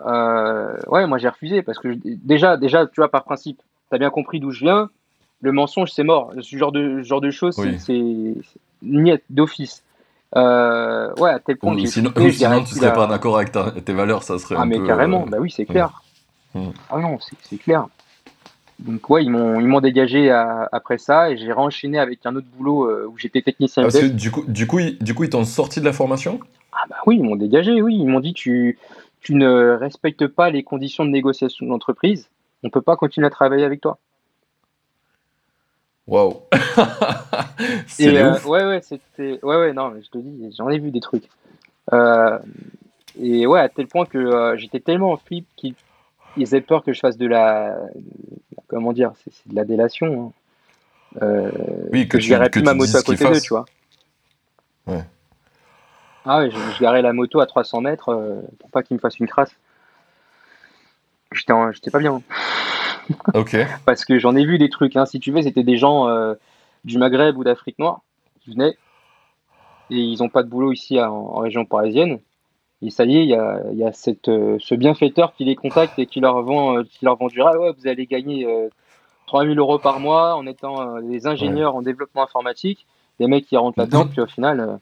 Euh, 0.06 0.76
ouais, 0.88 1.08
moi 1.08 1.18
j'ai 1.18 1.30
refusé 1.30 1.62
parce 1.62 1.80
que 1.80 1.98
déjà, 2.04 2.58
déjà, 2.58 2.86
tu 2.86 2.96
vois, 2.98 3.10
par 3.10 3.24
principe, 3.24 3.62
tu 3.90 3.96
as 3.96 3.98
bien 3.98 4.10
compris 4.10 4.40
d'où 4.40 4.52
je 4.52 4.60
viens. 4.62 4.90
Le 5.42 5.52
mensonge, 5.52 5.92
c'est 5.92 6.04
mort. 6.04 6.34
Ce 6.42 6.58
genre 6.58 6.72
de, 6.72 7.02
genre 7.02 7.22
de 7.22 7.32
choses, 7.32 7.56
c'est 7.80 8.36
niet 8.82 9.22
d'office. 9.30 9.84
Euh, 10.36 11.14
ouais, 11.16 11.30
à 11.30 11.40
tel 11.40 11.58
point 11.58 11.76
que 11.76 11.88
sinon, 11.88 12.12
tu 12.12 12.32
serais 12.32 12.94
pas 12.94 13.08
d'accord 13.08 13.38
avec 13.38 13.52
tes 13.86 13.94
valeurs, 13.94 14.24
ça 14.24 14.38
serait. 14.38 14.56
Ah, 14.58 14.66
mais 14.66 14.82
carrément, 14.82 15.26
bah 15.26 15.38
oui, 15.40 15.52
c'est 15.52 15.66
clair. 15.66 16.02
Ah 16.56 17.00
non, 17.00 17.18
c'est 17.44 17.58
clair. 17.58 17.88
Donc, 18.80 19.10
ouais, 19.10 19.24
ils 19.24 19.30
m'ont 19.30 19.80
dégagé 19.80 20.30
après 20.30 20.98
ça 20.98 21.32
et 21.32 21.38
j'ai 21.38 21.52
renchaîné 21.52 21.98
avec 21.98 22.26
un 22.26 22.36
autre 22.36 22.48
boulot 22.58 22.90
euh, 22.90 23.08
où 23.10 23.18
j'étais 23.18 23.42
technicien. 23.42 23.84
Parce 23.84 24.00
que 24.00 24.06
du 24.06 24.32
coup, 24.32 24.44
du 24.48 24.68
coup, 24.68 24.80
ils, 24.80 24.98
du 25.00 25.14
coup, 25.14 25.24
ils 25.24 25.30
t'ont 25.30 25.46
sorti 25.46 25.80
de 25.80 25.86
la 25.86 25.94
formation? 25.94 26.40
Ah, 26.74 26.84
bah 26.90 26.98
oui, 27.06 27.16
ils 27.18 27.24
m'ont 27.24 27.38
dégagé, 27.38 27.82
oui. 27.82 27.96
Ils 27.96 28.08
m'ont 28.08 28.20
dit 28.20 28.34
tu, 28.34 28.78
tu 29.22 29.34
ne 29.34 29.72
respectes 29.72 30.28
pas 30.28 30.50
les 30.50 30.64
conditions 30.64 31.06
de 31.06 31.10
négociation 31.10 31.66
de 31.66 31.72
l'entreprise, 31.72 32.30
on 32.64 32.70
peut 32.70 32.82
pas 32.82 32.98
continuer 32.98 33.28
à 33.28 33.30
travailler 33.30 33.64
avec 33.64 33.80
toi. 33.80 33.98
Waouh 36.08 36.42
C'est 37.88 38.16
euh, 38.16 38.38
ouais, 38.46 38.66
ouais, 38.66 38.82
c'était. 38.82 39.40
Ouais, 39.42 39.56
ouais, 39.56 39.74
non, 39.74 39.94
je 40.00 40.10
te 40.10 40.18
dis, 40.18 40.54
j'en 40.56 40.70
ai 40.70 40.78
vu 40.78 40.92
des 40.92 41.00
trucs. 41.00 41.28
Euh, 41.94 42.38
et 43.20 43.48
ouais, 43.48 43.62
à 43.62 43.70
tel 43.70 43.88
point 43.88 44.06
que 44.06 44.56
j'étais 44.58 44.82
tellement 44.82 45.14
en 45.14 45.18
flip 45.18 45.48
qu'ils 46.36 46.48
avaient 46.56 46.62
peur 46.62 46.84
que 46.84 46.94
je 46.94 47.00
fasse 47.00 47.18
de 47.18 47.28
la. 47.28 47.78
Comment 48.68 48.94
dire 48.94 49.14
C'est 49.24 49.48
de 49.48 49.56
la 49.56 49.66
délation. 49.66 50.34
Hein. 51.22 51.52
oui, 51.92 52.08
que, 52.08 52.20
je 52.20 52.30
garais 52.30 52.50
plus 52.50 52.64
ma 52.64 52.74
moto 52.74 52.96
à 52.98 53.02
côté 53.02 53.26
d'eux, 53.26 53.40
tu 53.40 53.50
vois. 53.50 53.66
Ouais. 54.88 55.04
Ah 56.26 56.40
ouais, 56.40 56.52
je, 56.52 56.58
je, 56.58 56.82
garais 56.82 57.02
la 57.02 57.14
moto 57.14 57.40
à 57.40 57.46
300 57.46 57.82
mètres 57.82 58.44
pour 58.60 58.70
pas 58.72 58.84
qu'ils 58.84 58.96
me 58.96 59.00
fassent 59.00 59.20
une 59.20 59.28
crasse. 59.28 59.56
J'étais 61.32 61.92
pas 61.92 62.00
bien. 62.00 62.22
Ok. 63.36 63.56
Parce 63.86 64.04
que 64.04 64.18
j'en 64.18 64.36
ai 64.36 64.48
vu 64.48 64.58
des 64.58 64.70
trucs. 64.70 64.96
Hein. 64.96 65.06
Si 65.06 65.20
tu 65.20 65.32
veux, 65.32 65.44
c'était 65.44 65.64
des 65.64 65.78
gens 65.78 66.08
euh, 66.10 66.34
du 66.86 66.98
Maghreb 66.98 67.38
ou 67.38 67.44
d'Afrique 67.44 67.78
noire 67.78 68.02
qui 68.42 68.50
venaient 68.50 68.76
et 69.92 69.98
ils 69.98 70.20
n'ont 70.20 70.30
pas 70.30 70.44
de 70.44 70.50
boulot 70.50 70.72
ici 70.72 71.00
en, 71.00 71.38
région 71.38 71.66
parisienne. 71.66 72.20
Et 72.82 72.90
ça 72.90 73.06
y 73.06 73.18
est, 73.18 73.24
il 73.24 73.30
y 73.30 73.36
a, 73.36 73.62
y 73.74 73.84
a 73.84 73.92
cette, 73.94 74.28
euh, 74.28 74.58
ce 74.60 74.76
bienfaiteur 74.76 75.34
qui 75.34 75.46
les 75.46 75.56
contacte 75.56 75.98
et 75.98 76.06
qui 76.06 76.20
leur 76.20 76.42
vend, 76.42 76.78
euh, 76.78 76.84
qui 76.84 77.06
leur 77.06 77.16
vend 77.16 77.28
du 77.28 77.42
ouais, 77.42 77.72
vous 77.78 77.88
allez 77.88 78.06
gagner 78.06 78.48
3000 79.28 79.58
euros 79.58 79.80
par 79.80 80.00
mois 80.00 80.36
en 80.36 80.46
étant 80.46 81.02
des 81.02 81.26
ingénieurs 81.28 81.76
en 81.76 81.82
développement 81.82 82.24
informatique. 82.24 82.86
Des 83.20 83.28
mecs 83.28 83.46
qui 83.46 83.56
rentrent 83.56 83.80
là-dedans, 83.80 84.08
puis 84.08 84.20
au 84.20 84.26
final, 84.26 84.78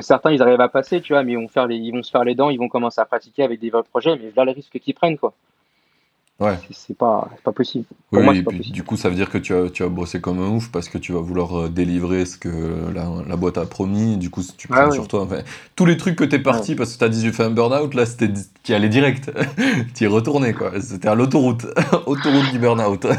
certains 0.00 0.32
ils 0.32 0.42
arrivent 0.42 0.60
à 0.60 0.70
passer, 0.70 1.02
tu 1.02 1.12
vois, 1.12 1.22
mais 1.22 1.32
ils 1.32 1.38
vont, 1.38 1.48
faire 1.48 1.66
les, 1.66 1.76
ils 1.76 1.92
vont 1.92 2.02
se 2.02 2.10
faire 2.10 2.24
les 2.24 2.34
dents, 2.34 2.48
ils 2.48 2.58
vont 2.58 2.68
commencer 2.68 2.98
à 2.98 3.04
pratiquer 3.04 3.42
avec 3.42 3.60
des 3.60 3.68
vrais 3.68 3.82
projets, 3.82 4.16
mais 4.16 4.32
là 4.34 4.46
le 4.46 4.52
risque 4.52 4.78
qu'ils 4.78 4.94
prennent, 4.94 5.18
quoi. 5.18 5.34
Ouais. 6.38 6.58
C'est 6.70 6.96
pas, 6.96 7.30
pas 7.42 7.52
possible. 7.52 7.86
oui, 8.12 8.22
moi, 8.22 8.34
et 8.34 8.42
puis, 8.42 8.70
du 8.70 8.82
coup, 8.82 8.98
ça 8.98 9.08
veut 9.08 9.14
dire 9.14 9.30
que 9.30 9.38
tu 9.38 9.54
vas, 9.54 9.70
tu 9.70 9.82
vas 9.82 9.88
bosser 9.88 10.20
comme 10.20 10.38
un 10.38 10.48
ouf 10.48 10.70
parce 10.70 10.90
que 10.90 10.98
tu 10.98 11.12
vas 11.12 11.20
vouloir 11.20 11.58
euh, 11.58 11.68
délivrer 11.70 12.26
ce 12.26 12.36
que 12.36 12.92
la, 12.94 13.08
la 13.26 13.36
boîte 13.36 13.56
a 13.56 13.64
promis. 13.64 14.18
Du 14.18 14.28
coup, 14.28 14.42
tu 14.56 14.68
prends 14.68 14.90
sur 14.90 15.08
toi. 15.08 15.22
Enfin, 15.22 15.38
tous 15.76 15.86
les 15.86 15.96
trucs 15.96 16.16
que 16.16 16.24
t'es 16.24 16.38
parti 16.38 16.74
parce 16.74 16.92
que 16.92 16.98
t'as 16.98 17.08
dit 17.08 17.22
j'ai 17.22 17.32
fait 17.32 17.44
un 17.44 17.50
burn-out, 17.50 17.94
là, 17.94 18.04
c'était 18.04 18.30
tu 18.62 18.72
y 18.72 18.74
allais 18.74 18.90
direct. 18.90 19.32
tu 19.94 20.04
y 20.04 20.06
retourné, 20.06 20.52
quoi. 20.52 20.72
C'était 20.78 21.08
à 21.08 21.14
l'autoroute. 21.14 21.66
autoroute 22.06 22.52
du 22.52 22.58
burn-out. 22.58 23.06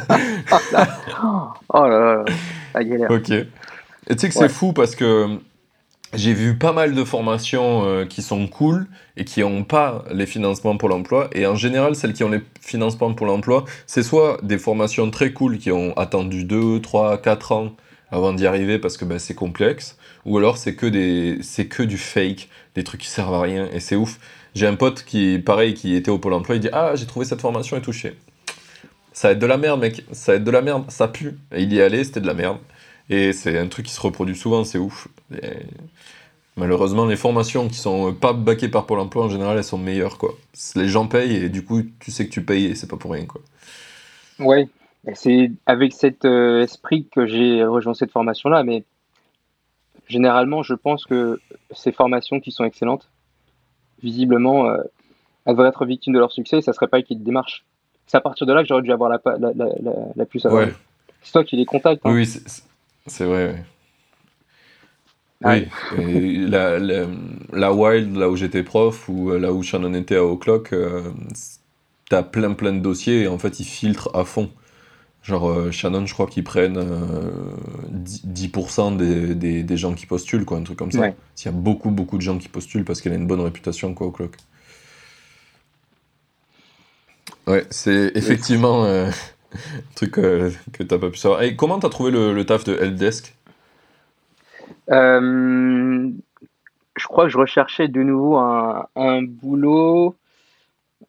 oh 1.74 1.88
là 1.88 1.88
là, 1.88 2.26
la 2.76 2.84
galère. 2.84 3.10
Ok. 3.10 3.32
Et 3.32 3.48
tu 4.10 4.20
sais 4.20 4.30
que 4.30 4.36
c'est 4.36 4.50
fou 4.50 4.74
parce 4.74 4.96
que 4.96 5.40
j'ai 6.14 6.34
vu 6.34 6.58
pas 6.58 6.72
mal 6.72 6.96
de 6.96 7.04
formations 7.04 7.86
euh, 7.86 8.06
qui 8.06 8.22
sont 8.22 8.48
cool 8.48 8.88
et 9.18 9.26
qui 9.26 9.42
n'ont 9.42 9.64
pas 9.64 10.06
les 10.12 10.26
financements 10.26 10.78
pour 10.78 10.90
l'emploi. 10.90 11.30
Et 11.34 11.46
en 11.46 11.56
général, 11.56 11.96
celles 11.96 12.14
qui 12.14 12.24
ont 12.24 12.30
les 12.30 12.42
financements 12.62 13.14
pour 13.14 13.28
l'emploi, 13.28 13.66
c'est 13.86 14.04
soit 14.04 14.40
des 14.42 14.58
formations 14.58 15.10
très 15.12 15.34
cool 15.34 15.58
qui 15.58 15.72
ont 15.72 15.96
attendu 15.98 16.46
2, 16.46 16.82
3, 16.82 17.22
4 17.22 17.52
ans 17.52 17.76
avant 18.10 18.34
d'y 18.34 18.48
arriver 18.48 18.80
parce 18.80 18.96
que 18.96 19.06
ben, 19.06 19.20
c'est 19.20 19.36
complexe, 19.36 19.98
ou 20.26 20.38
alors 20.38 20.58
c'est 20.58 20.76
que, 20.76 20.86
que 21.64 21.84
du 21.84 21.98
fake, 21.98 22.48
des 22.76 22.84
trucs 22.84 23.02
qui 23.02 23.10
servent 23.10 23.34
à 23.34 23.42
rien, 23.42 23.68
et 23.74 23.80
c'est 23.80 23.96
ouf. 23.96 24.20
J'ai 24.56 24.66
un 24.66 24.76
pote 24.76 25.04
qui, 25.04 25.40
pareil, 25.40 25.74
qui 25.74 25.96
était 25.96 26.10
au 26.10 26.18
Pôle 26.18 26.34
emploi, 26.34 26.56
il 26.56 26.62
dit 26.62 26.70
Ah, 26.72 26.96
j'ai 26.96 27.06
trouvé 27.06 27.26
cette 27.26 27.42
formation 27.42 27.78
et 27.78 27.82
touché. 27.82 28.18
Ça 29.14 29.30
va 29.30 29.32
être 29.34 29.40
de 29.40 29.46
la 29.46 29.58
merde, 29.58 29.80
mec, 29.82 30.04
ça 30.12 30.32
va 30.32 30.36
être 30.38 30.44
de 30.44 30.52
la 30.52 30.62
merde, 30.62 30.86
ça 30.90 31.08
pue. 31.08 31.38
Et 31.54 31.64
il 31.64 31.74
y 31.74 31.80
est 31.80 31.84
allé, 31.84 32.04
c'était 32.04 32.22
de 32.22 32.28
la 32.28 32.34
merde. 32.34 32.58
Et 33.10 33.34
c'est 33.34 33.58
un 33.58 33.68
truc 33.68 33.86
qui 33.86 33.94
se 33.94 34.02
reproduit 34.02 34.36
souvent, 34.36 34.64
c'est 34.64 34.78
ouf. 34.78 35.08
malheureusement, 36.56 37.06
les 37.06 37.16
formations 37.16 37.68
qui 37.70 37.76
sont 37.76 38.14
pas 38.14 38.34
backées 38.34 38.68
par 38.68 38.86
Pôle 38.86 39.00
emploi, 39.00 39.26
en 39.26 39.30
général, 39.30 39.58
elles 39.58 39.64
sont 39.64 39.78
meilleures. 39.78 40.18
Quoi. 40.18 40.34
Les 40.76 40.88
gens 40.88 41.08
payent 41.08 41.36
et 41.36 41.50
du 41.50 41.64
coup, 41.64 41.84
tu 42.00 42.12
sais 42.12 42.26
que 42.26 42.32
tu 42.32 42.44
payes 42.44 42.66
et 42.66 42.76
c'est 42.76 42.88
pas 42.88 42.98
pour 42.98 43.12
rien. 43.12 43.26
Quoi. 43.26 43.42
Ouais, 44.40 44.68
c'est 45.14 45.52
avec 45.66 45.94
cet 45.94 46.26
euh, 46.26 46.64
esprit 46.64 47.08
que 47.14 47.26
j'ai 47.26 47.64
rejoint 47.64 47.94
cette 47.94 48.12
formation-là, 48.12 48.64
mais 48.64 48.84
généralement, 50.08 50.64
je 50.64 50.74
pense 50.74 51.06
que 51.06 51.40
ces 51.72 51.92
formations 51.92 52.40
qui 52.40 52.52
sont 52.52 52.66
excellentes, 52.66 53.10
visiblement, 54.04 54.68
euh, 54.68 54.78
elles 55.46 55.56
devraient 55.56 55.70
être 55.70 55.86
victimes 55.86 56.14
de 56.14 56.20
leur 56.20 56.32
succès, 56.32 56.62
ça 56.62 56.74
serait 56.74 56.88
pas 56.88 57.02
qui 57.02 57.18
te 57.18 57.24
démarche. 57.24 57.66
C'est 58.06 58.18
à 58.18 58.22
partir 58.22 58.46
de 58.46 58.54
là 58.54 58.62
que 58.62 58.68
j'aurais 58.68 58.82
dû 58.82 58.92
avoir 58.92 59.10
la, 59.10 59.20
la, 59.38 59.52
la, 59.54 59.66
la 60.16 60.26
puce 60.26 60.46
à 60.46 60.54
ouais. 60.54 60.74
C'est 61.22 61.32
toi 61.34 61.44
qui 61.44 61.58
les 61.58 61.66
contactes. 61.66 62.06
Hein. 62.06 62.14
Oui, 62.14 62.30
c'est 63.08 63.26
vrai. 63.26 63.64
Oui, 65.46 65.68
la, 66.48 66.80
la, 66.80 67.74
Wild, 67.74 68.16
là 68.16 68.30
où 68.30 68.36
j'étais 68.36 68.64
prof, 68.64 69.08
ou 69.08 69.32
euh, 69.32 69.40
là 69.40 69.54
où 69.54 69.62
Shannon 69.62 69.94
était 69.94 70.16
à 70.16 70.26
O'Clock, 70.26 70.74
euh, 70.74 71.04
t'as 72.10 72.24
plein 72.24 72.54
plein 72.54 72.74
de 72.74 72.80
dossiers 72.80 73.24
et 73.24 73.28
en 73.28 73.38
fait 73.38 73.60
ils 73.60 73.66
filtrent 73.66 74.10
à 74.16 74.26
fond. 74.26 74.50
Genre 75.22 75.48
euh, 75.48 75.72
Shannon, 75.72 76.08
je 76.08 76.14
crois 76.14 76.26
qu'ils 76.26 76.44
prennent 76.44 76.80
10%, 77.94 78.98
des, 78.98 79.36
des, 79.36 79.62
des, 79.62 79.78
gens 79.78 79.94
qui 79.94 80.08
postulent, 80.08 80.46
quoi, 80.46 80.58
un 80.58 80.64
truc 80.64 80.78
comme 80.80 80.92
ça. 80.92 81.12
S'il 81.36 81.52
y 81.52 81.54
a 81.54 81.58
beaucoup 81.58 81.92
beaucoup 81.92 82.18
de 82.18 82.24
gens 82.24 82.40
qui 82.40 82.50
postulent 82.50 82.86
parce 82.86 83.02
qu'elle 83.02 83.14
a 83.14 83.18
une 83.18 83.28
bonne 83.28 83.42
réputation, 83.42 83.94
quoi, 83.94 84.08
O'Clock. 84.08 84.38
Ouais, 87.46 87.66
c'est 87.70 88.12
effectivement 88.16 88.86
un 89.54 89.58
truc 89.96 90.12
que 90.14 90.84
t'as 90.84 90.98
pas 90.98 91.10
pu 91.10 91.18
savoir. 91.18 91.44
Et 91.44 91.56
comment 91.56 91.80
t'as 91.80 91.90
trouvé 91.90 92.12
le, 92.12 92.34
le 92.34 92.46
taf 92.46 92.64
de 92.64 92.76
helpdesk? 92.76 93.36
Euh, 94.92 96.10
je 96.96 97.06
crois 97.06 97.26
que 97.26 97.30
je 97.32 97.38
recherchais 97.38 97.88
de 97.88 98.02
nouveau 98.02 98.38
un, 98.38 98.88
un 98.96 99.22
boulot. 99.22 100.16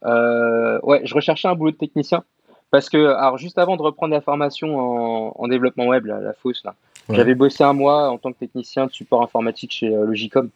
Euh, 0.05 0.79
ouais, 0.83 1.01
je 1.05 1.15
recherchais 1.15 1.49
un 1.49 1.55
boulot 1.55 1.73
de 1.73 1.77
technicien. 1.77 2.25
Parce 2.71 2.91
que, 2.91 2.99
alors, 2.99 3.39
juste 3.39 3.57
avant 3.59 3.77
de 3.77 3.83
reprendre 3.83 4.13
la 4.13 4.21
formation 4.21 4.79
en, 4.79 5.33
en 5.35 5.49
développement 5.49 5.87
web, 5.87 6.05
la, 6.05 6.21
la 6.21 6.35
fausse, 6.35 6.63
là, 6.65 6.75
j'avais 7.09 7.35
bossé 7.35 7.65
un 7.65 7.73
mois 7.73 8.11
en 8.11 8.19
tant 8.19 8.33
que 8.33 8.39
technicien 8.39 8.87
de 8.87 8.93
support 8.93 9.23
informatique 9.23 9.73
chez 9.73 9.95
euh, 9.95 10.05
Logicom. 10.05 10.51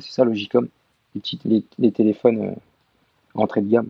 c'est 0.00 0.10
ça, 0.10 0.24
Logicom. 0.24 0.66
Les, 1.14 1.22
les, 1.44 1.64
les 1.78 1.92
téléphones 1.92 2.48
euh, 2.48 2.54
entrée 3.34 3.60
de 3.60 3.70
gamme. 3.70 3.88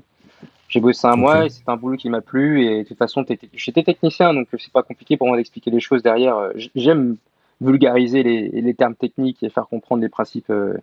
J'ai 0.68 0.80
bossé 0.80 1.06
un 1.06 1.16
mois 1.16 1.46
et 1.46 1.48
c'est 1.48 1.68
un 1.68 1.76
boulot 1.76 1.96
qui 1.96 2.10
m'a 2.10 2.20
plu. 2.20 2.64
Et 2.64 2.82
de 2.82 2.88
toute 2.88 2.98
façon, 2.98 3.24
j'étais 3.52 3.82
technicien, 3.82 4.34
donc 4.34 4.48
c'est 4.58 4.72
pas 4.72 4.82
compliqué 4.82 5.16
pour 5.16 5.28
moi 5.28 5.36
d'expliquer 5.36 5.70
les 5.70 5.80
choses 5.80 6.02
derrière. 6.02 6.50
J'aime 6.74 7.16
vulgariser 7.60 8.22
les, 8.22 8.48
les, 8.48 8.74
termes 8.74 8.94
techniques 8.94 9.42
et 9.42 9.50
faire 9.50 9.66
comprendre 9.68 10.02
les 10.02 10.08
principes 10.08 10.50
euh, 10.50 10.76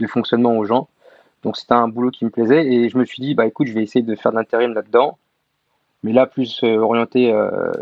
de 0.00 0.06
fonctionnement 0.06 0.56
aux 0.56 0.64
gens. 0.64 0.88
Donc 1.42 1.56
c'était 1.56 1.74
un 1.74 1.88
boulot 1.88 2.10
qui 2.10 2.24
me 2.24 2.30
plaisait 2.30 2.66
et 2.66 2.88
je 2.88 2.98
me 2.98 3.04
suis 3.04 3.20
dit 3.20 3.34
bah 3.34 3.46
écoute 3.46 3.66
je 3.66 3.72
vais 3.72 3.82
essayer 3.82 4.04
de 4.04 4.14
faire 4.14 4.32
de 4.32 4.36
l'intérim 4.36 4.72
là-dedans, 4.74 5.18
mais 6.02 6.12
là 6.12 6.26
plus 6.26 6.62
euh, 6.62 6.76
orienté 6.76 7.32
euh, 7.32 7.72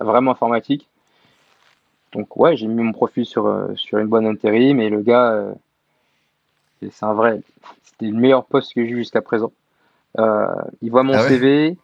vraiment 0.00 0.32
informatique. 0.32 0.88
Donc 2.12 2.36
ouais 2.36 2.56
j'ai 2.56 2.66
mis 2.66 2.82
mon 2.82 2.92
profil 2.92 3.24
sur 3.26 3.68
sur 3.76 3.98
une 3.98 4.08
bonne 4.08 4.26
intérim 4.26 4.80
et 4.80 4.88
le 4.88 5.00
gars 5.00 5.54
c'est 6.80 7.04
un 7.04 7.14
vrai 7.14 7.40
c'était 7.82 8.06
le 8.06 8.16
meilleur 8.16 8.44
poste 8.44 8.74
que 8.74 8.84
j'ai 8.84 8.90
eu 8.90 8.96
jusqu'à 8.98 9.22
présent. 9.22 9.52
Il 10.16 10.90
voit 10.90 11.02
mon 11.02 11.14
ah 11.14 11.28
CV. 11.28 11.76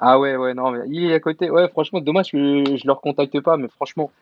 Ah 0.00 0.18
ouais 0.20 0.36
ouais 0.36 0.54
non 0.54 0.70
mais 0.70 0.80
il 0.88 1.10
est 1.10 1.14
à 1.14 1.20
côté 1.20 1.50
ouais 1.50 1.68
franchement 1.68 2.00
dommage 2.00 2.30
que 2.30 2.38
je, 2.38 2.76
je 2.76 2.86
le 2.86 2.92
recontacte 2.92 3.40
pas 3.40 3.56
mais 3.56 3.66
franchement 3.66 4.12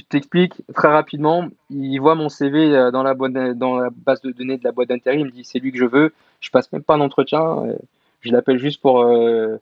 je 0.00 0.04
t'explique 0.08 0.54
très 0.74 0.88
rapidement. 0.88 1.48
Il 1.68 1.98
voit 1.98 2.14
mon 2.14 2.28
CV 2.28 2.74
euh, 2.74 2.90
dans 2.90 3.02
la, 3.02 3.14
boîte, 3.14 3.32
dans 3.32 3.76
la 3.76 3.90
base 3.90 4.20
de 4.22 4.30
données 4.32 4.56
de 4.56 4.64
la 4.64 4.72
boîte 4.72 4.88
d'intérim. 4.88 5.20
Il 5.20 5.26
me 5.26 5.30
dit 5.30 5.44
c'est 5.44 5.58
lui 5.58 5.72
que 5.72 5.78
je 5.78 5.84
veux. 5.84 6.12
Je 6.40 6.50
passe 6.50 6.70
même 6.72 6.82
pas 6.82 6.94
un 6.94 7.00
entretien. 7.00 7.64
Euh, 7.64 7.76
je 8.20 8.32
l'appelle 8.32 8.58
juste 8.58 8.80
pour 8.80 9.02
euh, 9.02 9.56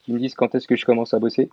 qu'il 0.00 0.14
me 0.14 0.18
dise 0.18 0.34
quand 0.34 0.54
est-ce 0.54 0.66
que 0.66 0.76
je 0.76 0.84
commence 0.86 1.14
à 1.14 1.18
bosser. 1.18 1.50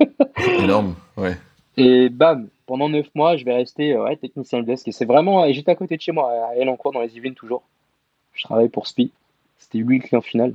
Énorme, 0.58 0.94
ouais. 1.16 1.36
Et 1.76 2.08
bam, 2.08 2.48
pendant 2.66 2.88
9 2.88 3.06
mois, 3.14 3.36
je 3.36 3.44
vais 3.44 3.54
rester 3.54 3.96
ouais, 3.96 4.16
technicien 4.16 4.62
desk. 4.62 4.88
Et 4.88 4.92
c'est 4.92 5.04
vraiment, 5.04 5.44
et 5.44 5.54
j'étais 5.54 5.70
à 5.70 5.76
côté 5.76 5.96
de 5.96 6.02
chez 6.02 6.12
moi, 6.12 6.30
à 6.50 6.56
Elancourt, 6.56 6.92
dans 6.92 7.00
les 7.00 7.16
Yvelines 7.16 7.34
toujours. 7.34 7.62
Je 8.34 8.44
travaillais 8.44 8.68
pour 8.68 8.86
SPI. 8.86 9.12
C'était 9.60 9.78
lui 9.78 9.98
le 9.98 10.04
client 10.04 10.20
final. 10.20 10.54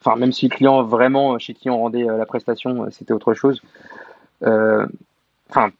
Enfin, 0.00 0.16
même 0.16 0.32
si 0.32 0.48
le 0.48 0.54
client 0.54 0.82
vraiment 0.82 1.38
chez 1.38 1.54
qui 1.54 1.70
on 1.70 1.78
rendait 1.78 2.04
la 2.04 2.26
prestation, 2.26 2.86
c'était 2.90 3.12
autre 3.12 3.32
chose. 3.32 3.62
Euh, 4.44 4.86
Enfin, 5.50 5.70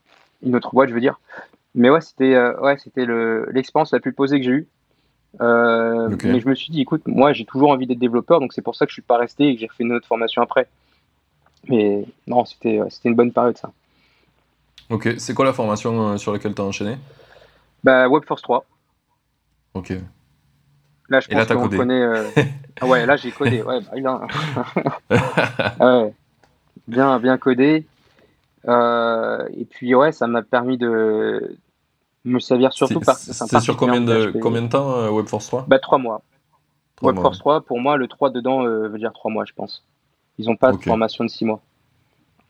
une 0.43 0.57
autre 0.57 0.71
boîte, 0.73 0.89
je 0.89 0.95
veux 0.95 1.01
dire. 1.01 1.21
Mais 1.75 1.91
ouais, 1.91 2.01
c'était 2.01 2.35
euh, 2.35 2.59
ouais, 2.61 2.79
c'était 2.79 3.07
l'expérience 3.51 3.93
la 3.93 4.01
plus 4.01 4.13
posée 4.13 4.39
que 4.39 4.45
j'ai 4.45 4.53
eue. 4.53 4.67
Euh, 5.43 6.09
mais 6.25 6.41
je 6.41 6.49
me 6.49 6.55
suis 6.55 6.73
dit, 6.73 6.81
écoute, 6.81 7.03
moi 7.07 7.33
j'ai 7.35 7.45
toujours 7.45 7.71
envie 7.71 7.87
d'être 7.87 7.99
développeur, 7.99 8.41
donc 8.41 8.55
c'est 8.55 8.63
pour 8.63 8.75
ça 8.75 8.87
que 8.87 8.91
je 8.91 8.95
suis 8.95 9.03
pas 9.03 9.19
resté 9.19 9.49
et 9.49 9.55
que 9.55 9.61
j'ai 9.61 9.67
refait 9.67 9.85
une 9.85 9.93
autre 9.93 10.07
formation 10.07 10.41
après. 10.43 10.67
Mais 11.69 12.05
non, 12.27 12.45
c'était 12.47 12.81
une 13.05 13.15
bonne 13.15 13.33
période 13.33 13.59
ça. 13.59 13.71
Ok, 14.89 15.17
c'est 15.19 15.35
quoi 15.35 15.45
la 15.45 15.53
formation 15.53 16.09
euh, 16.09 16.17
sur 16.17 16.33
laquelle 16.33 16.55
tu 16.55 16.63
as 16.63 16.65
enchaîné? 16.65 16.97
Bah, 17.85 18.09
WebForce 18.09 18.41
3. 18.41 18.65
Ok. 19.75 19.93
Là, 21.09 21.21
je 21.21 21.29
pense 21.29 21.47
qu'on 21.47 21.69
connaît. 21.69 22.05
ah 22.81 22.87
ouais, 22.87 23.07
là 23.07 23.17
j'ai 23.17 23.31
codé. 23.31 23.63
Ouais, 23.63 23.81
bah, 23.81 24.27
ouais. 25.81 26.15
Bien, 26.87 27.19
bien 27.19 27.39
codé. 27.39 27.87
Euh, 28.67 29.47
et 29.57 29.65
puis 29.65 29.95
ouais, 29.95 30.13
ça 30.13 30.27
m'a 30.27 30.43
permis 30.43 30.79
de 30.79 31.57
me 32.25 32.39
servir 32.39 32.73
surtout 32.73 33.01
par. 33.01 33.17
C'est 33.17 33.61
sur 33.61 33.77
combien 33.77 34.01
de, 34.01 34.33
combien 34.41 34.63
de 34.63 34.69
temps 34.69 34.97
euh, 34.97 35.11
WebForce 35.11 35.47
3 35.47 35.65
Bah 35.69 35.79
3 35.79 35.99
mois. 35.99 36.23
WebForce 37.01 37.39
3, 37.39 37.61
pour 37.61 37.79
moi, 37.81 37.97
le 37.97 38.09
3 38.09 38.31
dedans 38.31 38.65
euh, 38.65 38.89
veut 38.89 38.99
dire 38.99 39.13
3 39.13 39.31
mois, 39.31 39.45
je 39.45 39.53
pense. 39.53 39.85
Ils 40.39 40.47
n'ont 40.47 40.57
pas 40.57 40.73
de 40.73 40.79
formation 40.79 41.25
de 41.25 41.31
6 41.31 41.45
mois. 41.45 41.61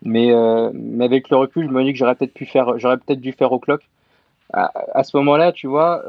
Mais, 0.03 0.33
mais 0.73 1.05
avec 1.05 1.29
le 1.29 1.37
recul, 1.37 1.67
je 1.67 1.73
me 1.73 1.83
dis 1.83 1.93
que 1.93 1.99
j'aurais 1.99 2.15
peut-être 2.15 2.33
pu 2.35 2.47
faire, 2.47 2.79
j'aurais 2.79 2.99
peut-être 2.99 3.21
dû 3.21 3.33
faire 3.33 3.53
au 3.53 3.59
clock. 3.59 3.83
À, 4.53 4.73
à 4.95 5.05
ce 5.05 5.17
moment-là, 5.17 5.53
tu 5.53 5.67
vois, 5.67 6.05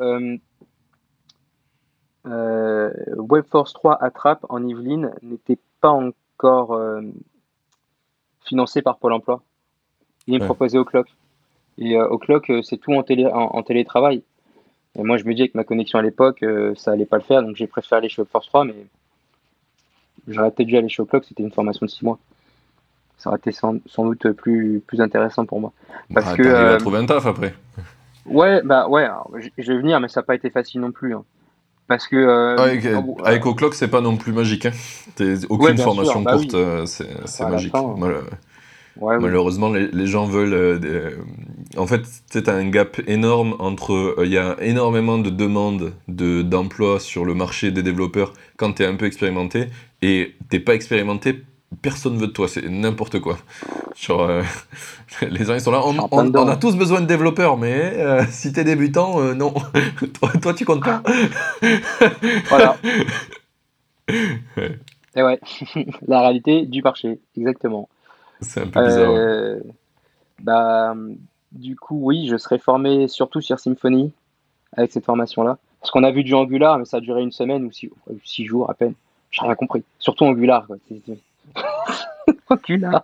WebForce 2.25 3.73
3 3.73 3.97
Attrape 4.03 4.45
en 4.49 4.63
Yvelines 4.63 5.11
n'était 5.21 5.57
pas 5.81 5.89
encore 5.89 6.79
financé 8.41 8.81
par 8.81 8.97
Pôle 8.97 9.13
emploi 9.13 9.41
il 10.29 10.39
me 10.39 10.45
proposait 10.45 10.77
au 10.77 10.85
clock. 10.85 11.07
Et 11.77 11.95
euh, 11.95 12.07
au 12.07 12.17
clock, 12.17 12.49
euh, 12.49 12.61
c'est 12.61 12.77
tout 12.77 12.93
en, 12.93 13.03
télé, 13.03 13.25
en, 13.25 13.63
télétravail. 13.63 14.23
Et 14.97 15.03
moi, 15.03 15.17
je 15.17 15.23
me 15.23 15.33
dis 15.33 15.41
avec 15.41 15.55
ma 15.55 15.63
connexion 15.63 15.99
à 15.99 16.01
l'époque, 16.01 16.43
euh, 16.43 16.73
ça 16.75 16.91
allait 16.91 17.05
pas 17.05 17.17
le 17.17 17.23
faire, 17.23 17.41
donc 17.41 17.55
j'ai 17.55 17.67
préféré 17.67 17.99
aller 17.99 18.09
chez 18.09 18.23
Force 18.25 18.47
3, 18.47 18.65
mais 18.65 18.75
j'aurais 20.27 20.51
peut-être 20.51 20.67
dû 20.67 20.77
aller 20.77 20.89
chez 20.89 21.05
Clock, 21.05 21.25
c'était 21.25 21.43
une 21.43 21.51
formation 21.51 21.85
de 21.85 21.91
6 21.91 22.03
mois. 22.03 22.19
Ça 23.17 23.29
aurait 23.29 23.37
été 23.37 23.51
sans, 23.51 23.73
doute 23.97 24.31
plus, 24.31 24.81
plus 24.85 25.01
intéressant 25.01 25.45
pour 25.45 25.59
moi. 25.59 25.73
Parce 26.13 26.31
ah, 26.31 26.35
que. 26.37 26.73
à 26.73 26.77
trouver 26.77 26.99
un 26.99 27.05
taf 27.05 27.25
après. 27.25 27.53
Ouais, 28.25 28.61
bah 28.63 28.87
ouais, 28.87 29.07
je 29.57 29.71
vais 29.71 29.77
venir, 29.77 29.99
mais 29.99 30.07
ça 30.07 30.21
n'a 30.21 30.25
pas 30.25 30.35
été 30.35 30.49
facile 30.49 30.81
non 30.81 30.91
plus. 30.91 31.13
Hein. 31.13 31.23
Parce 31.89 32.07
que. 32.07 32.55
Ah, 32.57 32.63
avec, 32.63 32.85
avec 33.25 33.45
O'Clock, 33.45 33.75
c'est 33.75 33.89
pas 33.89 33.99
non 33.99 34.15
plus 34.15 34.31
magique. 34.31 34.67
Hein. 34.67 34.71
aucune 35.49 35.77
formation 35.77 36.21
bah 36.21 36.37
courte, 36.37 36.55
c'est 36.85 37.49
magique. 37.49 37.73
Malheureusement, 39.01 39.71
les, 39.71 40.07
gens 40.07 40.25
veulent. 40.25 40.53
Euh, 40.53 41.15
en 41.77 41.87
fait, 41.87 42.01
c'est 42.29 42.49
un 42.49 42.69
gap 42.69 43.01
énorme 43.07 43.55
entre. 43.59 43.93
Euh, 43.93 44.25
il 44.25 44.31
y 44.31 44.37
a 44.37 44.55
énormément 44.61 45.17
de 45.17 45.29
demandes 45.29 45.93
de, 46.07 46.41
d'emploi 46.41 46.99
sur 46.99 47.25
le 47.25 47.33
marché 47.33 47.71
des 47.71 47.83
développeurs 47.83 48.33
quand 48.57 48.73
tu 48.73 48.83
es 48.83 48.85
un 48.85 48.95
peu 48.95 49.05
expérimenté, 49.05 49.67
et 50.01 50.35
t'es 50.49 50.59
pas 50.59 50.75
expérimenté, 50.75 51.43
personne 51.81 52.17
veut 52.17 52.27
de 52.27 52.31
toi, 52.31 52.47
c'est 52.47 52.67
n'importe 52.67 53.19
quoi. 53.19 53.37
Genre, 53.95 54.21
euh, 54.21 54.43
les 55.21 55.45
gens 55.45 55.53
ils 55.53 55.61
sont 55.61 55.71
là, 55.71 55.81
on, 55.83 56.47
a 56.47 56.57
tous 56.57 56.75
besoin 56.75 57.01
de 57.01 57.05
développeurs, 57.05 57.57
mais 57.57 57.93
euh, 57.97 58.23
si 58.29 58.51
t'es 58.53 58.63
débutant, 58.63 59.21
euh, 59.21 59.33
non. 59.33 59.53
toi, 60.41 60.53
tu 60.53 60.65
comptes 60.65 60.83
pas. 60.83 61.03
voilà. 62.49 62.77
Et 65.15 65.23
ouais, 65.23 65.39
la 66.07 66.21
réalité 66.21 66.65
du 66.65 66.81
marché, 66.81 67.19
exactement. 67.35 67.89
C'est 68.41 68.61
un 68.61 68.67
peu 68.67 68.85
bizarre. 68.85 69.59
Bah, 70.41 70.95
du 71.51 71.75
coup, 71.75 71.99
oui, 72.01 72.27
je 72.29 72.37
serai 72.37 72.59
formé 72.59 73.07
surtout 73.07 73.41
sur 73.41 73.59
Symfony 73.59 74.13
avec 74.77 74.91
cette 74.91 75.05
formation-là. 75.05 75.57
Parce 75.81 75.91
qu'on 75.91 76.03
a 76.03 76.11
vu 76.11 76.23
du 76.23 76.33
Angular, 76.33 76.77
mais 76.77 76.85
ça 76.85 76.97
a 76.97 76.99
duré 76.99 77.21
une 77.21 77.31
semaine 77.31 77.65
ou 77.65 77.71
six, 77.71 78.45
jours 78.45 78.69
à 78.69 78.73
peine. 78.73 78.93
J'ai 79.31 79.41
rien 79.41 79.55
compris. 79.55 79.83
Surtout 79.97 80.25
Angular. 80.25 80.67
Quoi. 80.67 80.77
Angular. 82.49 83.03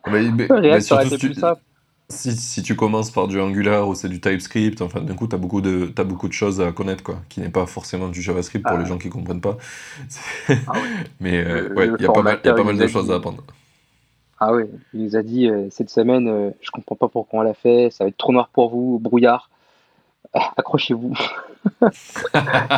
si, 2.10 2.32
si, 2.32 2.64
tu 2.64 2.76
commences 2.76 3.12
par 3.12 3.28
du 3.28 3.40
Angular 3.40 3.88
ou 3.88 3.96
c'est 3.96 4.10
du 4.10 4.20
TypeScript, 4.22 4.82
enfin 4.82 5.02
d'un 5.02 5.16
coup 5.16 5.28
tu 5.28 5.36
as 5.36 5.40
beaucoup 5.40 5.62
de 5.62 5.92
as 5.98 6.04
beaucoup 6.04 6.28
de 6.28 6.34
choses 6.34 6.62
à 6.62 6.72
connaître 6.72 7.04
quoi, 7.04 7.18
qui 7.30 7.42
n'est 7.42 7.50
pas 7.50 7.66
forcément 7.66 8.08
du 8.08 8.22
JavaScript 8.22 8.66
pour 8.66 8.78
les 8.78 8.86
ah. 8.86 8.88
gens 8.88 8.98
qui 8.98 9.10
comprennent 9.10 9.42
pas. 9.42 9.58
Ah 10.68 10.74
Mais 11.20 11.44
euh, 11.44 11.96
il 12.00 12.04
y 12.04 12.08
a 12.08 12.12
pas 12.12 12.22
mal, 12.22 12.40
y 12.44 12.50
a 12.50 12.54
pas 12.54 12.64
mal 12.64 12.78
de 12.78 12.88
choses 12.88 13.12
à 13.12 13.16
apprendre. 13.16 13.44
Ah 14.40 14.54
oui, 14.54 14.64
il 14.94 15.04
nous 15.04 15.16
a 15.16 15.24
dit 15.24 15.48
euh, 15.50 15.68
cette 15.72 15.90
semaine, 15.90 16.28
euh, 16.28 16.52
je 16.62 16.70
comprends 16.70 16.96
pas 16.96 17.08
pourquoi 17.08 17.40
on 17.40 17.44
l'a 17.44 17.54
fait, 17.54 17.90
ça 17.90 18.04
va 18.04 18.10
être 18.10 18.18
trop 18.18 18.34
noir 18.34 18.50
pour 18.52 18.70
vous, 18.70 19.00
brouillard. 19.00 19.50
accrochez-vous. 20.58 21.14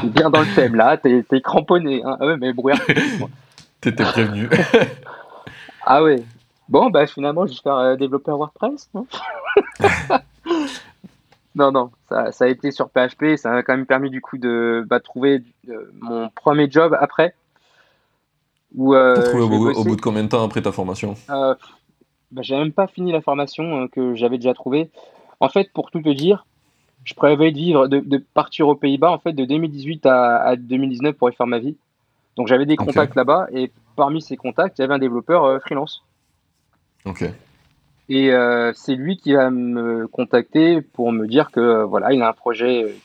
bien 0.03 0.30
dans 0.30 0.41
le 0.41 0.55
thème 0.55 0.76
là, 0.76 0.97
t'es 0.97 1.24
es 1.32 1.41
cramponné. 1.41 2.01
Hein. 2.03 2.18
Ah 2.20 2.26
ouais, 2.26 2.38
mais 2.38 2.53
brouillard. 2.53 2.80
T'étais 3.82 4.03
prévenu. 4.03 4.49
Ah 5.89 6.03
ouais. 6.03 6.23
Bon, 6.69 6.89
bah 6.89 7.07
finalement, 7.07 7.47
je 7.47 7.53
vais 7.53 7.59
faire 7.63 7.77
euh, 7.77 7.95
développeur 7.95 8.38
WordPress. 8.38 8.89
non, 11.55 11.71
non, 11.71 11.91
ça, 12.09 12.31
ça, 12.31 12.45
a 12.45 12.47
été 12.47 12.71
sur 12.71 12.89
PHP. 12.89 13.38
Ça 13.38 13.51
m'a 13.51 13.63
quand 13.63 13.75
même 13.75 13.85
permis 13.85 14.09
du 14.09 14.21
coup 14.21 14.38
de 14.38 14.85
bah, 14.88 14.99
trouver 14.99 15.43
mon 16.01 16.29
premier 16.29 16.69
job 16.69 16.97
après. 16.99 17.33
Où, 18.75 18.93
euh, 18.93 19.15
T'as 19.15 19.29
trouvé 19.29 19.43
au, 19.43 19.83
bout 19.83 19.95
de 19.95 20.01
combien 20.01 20.23
de 20.23 20.29
temps 20.29 20.43
après 20.43 20.61
ta 20.61 20.71
formation? 20.71 21.15
Euh, 21.29 21.55
bah, 22.31 22.41
J'ai 22.43 22.57
même 22.57 22.73
pas 22.73 22.88
fini 22.88 23.11
la 23.11 23.21
formation 23.21 23.83
euh, 23.83 23.88
que 23.88 24.15
j'avais 24.15 24.38
déjà 24.38 24.53
trouvée. 24.53 24.89
En 25.39 25.49
fait, 25.49 25.71
pour 25.71 25.91
tout 25.91 26.01
te 26.01 26.09
dire, 26.09 26.45
je 27.03 27.13
prévoyais 27.13 27.51
de 27.51 27.57
vivre, 27.57 27.88
de, 27.88 28.17
partir 28.33 28.67
aux 28.67 28.75
Pays-Bas 28.75 29.11
en 29.11 29.19
fait 29.19 29.33
de 29.33 29.45
2018 29.45 30.05
à, 30.05 30.55
2019 30.57 31.15
pour 31.15 31.29
y 31.29 31.33
faire 31.33 31.47
ma 31.47 31.59
vie. 31.59 31.77
Donc 32.35 32.47
j'avais 32.47 32.65
des 32.65 32.75
contacts 32.75 33.15
là-bas 33.15 33.47
et 33.51 33.71
parmi 33.97 34.21
ces 34.21 34.37
contacts, 34.37 34.79
il 34.79 34.81
y 34.81 34.85
avait 34.85 34.93
un 34.93 34.99
développeur 34.99 35.43
euh, 35.43 35.59
freelance. 35.59 36.03
Ok. 37.03 37.25
Et 38.07 38.31
euh, 38.31 38.71
c'est 38.73 38.95
lui 38.95 39.17
qui 39.17 39.33
va 39.33 39.49
me 39.49 40.07
contacter 40.07 40.81
pour 40.81 41.11
me 41.11 41.27
dire 41.27 41.51
que 41.51 41.83
voilà, 41.83 42.13
il 42.13 42.21
a 42.21 42.29
un 42.29 42.33
projet 42.33 42.95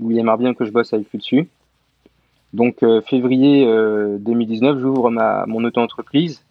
où 0.00 0.10
il 0.10 0.18
aimerait 0.18 0.38
bien 0.38 0.54
que 0.54 0.64
je 0.64 0.72
bosse 0.72 0.92
avec 0.92 1.08
lui 1.12 1.18
dessus. 1.18 1.48
Donc 2.52 2.82
euh, 2.82 3.00
février 3.02 3.66
2019, 4.18 4.80
j'ouvre 4.80 5.10
ma 5.10 5.46
mon 5.46 5.62
auto-entreprise. 5.62 6.42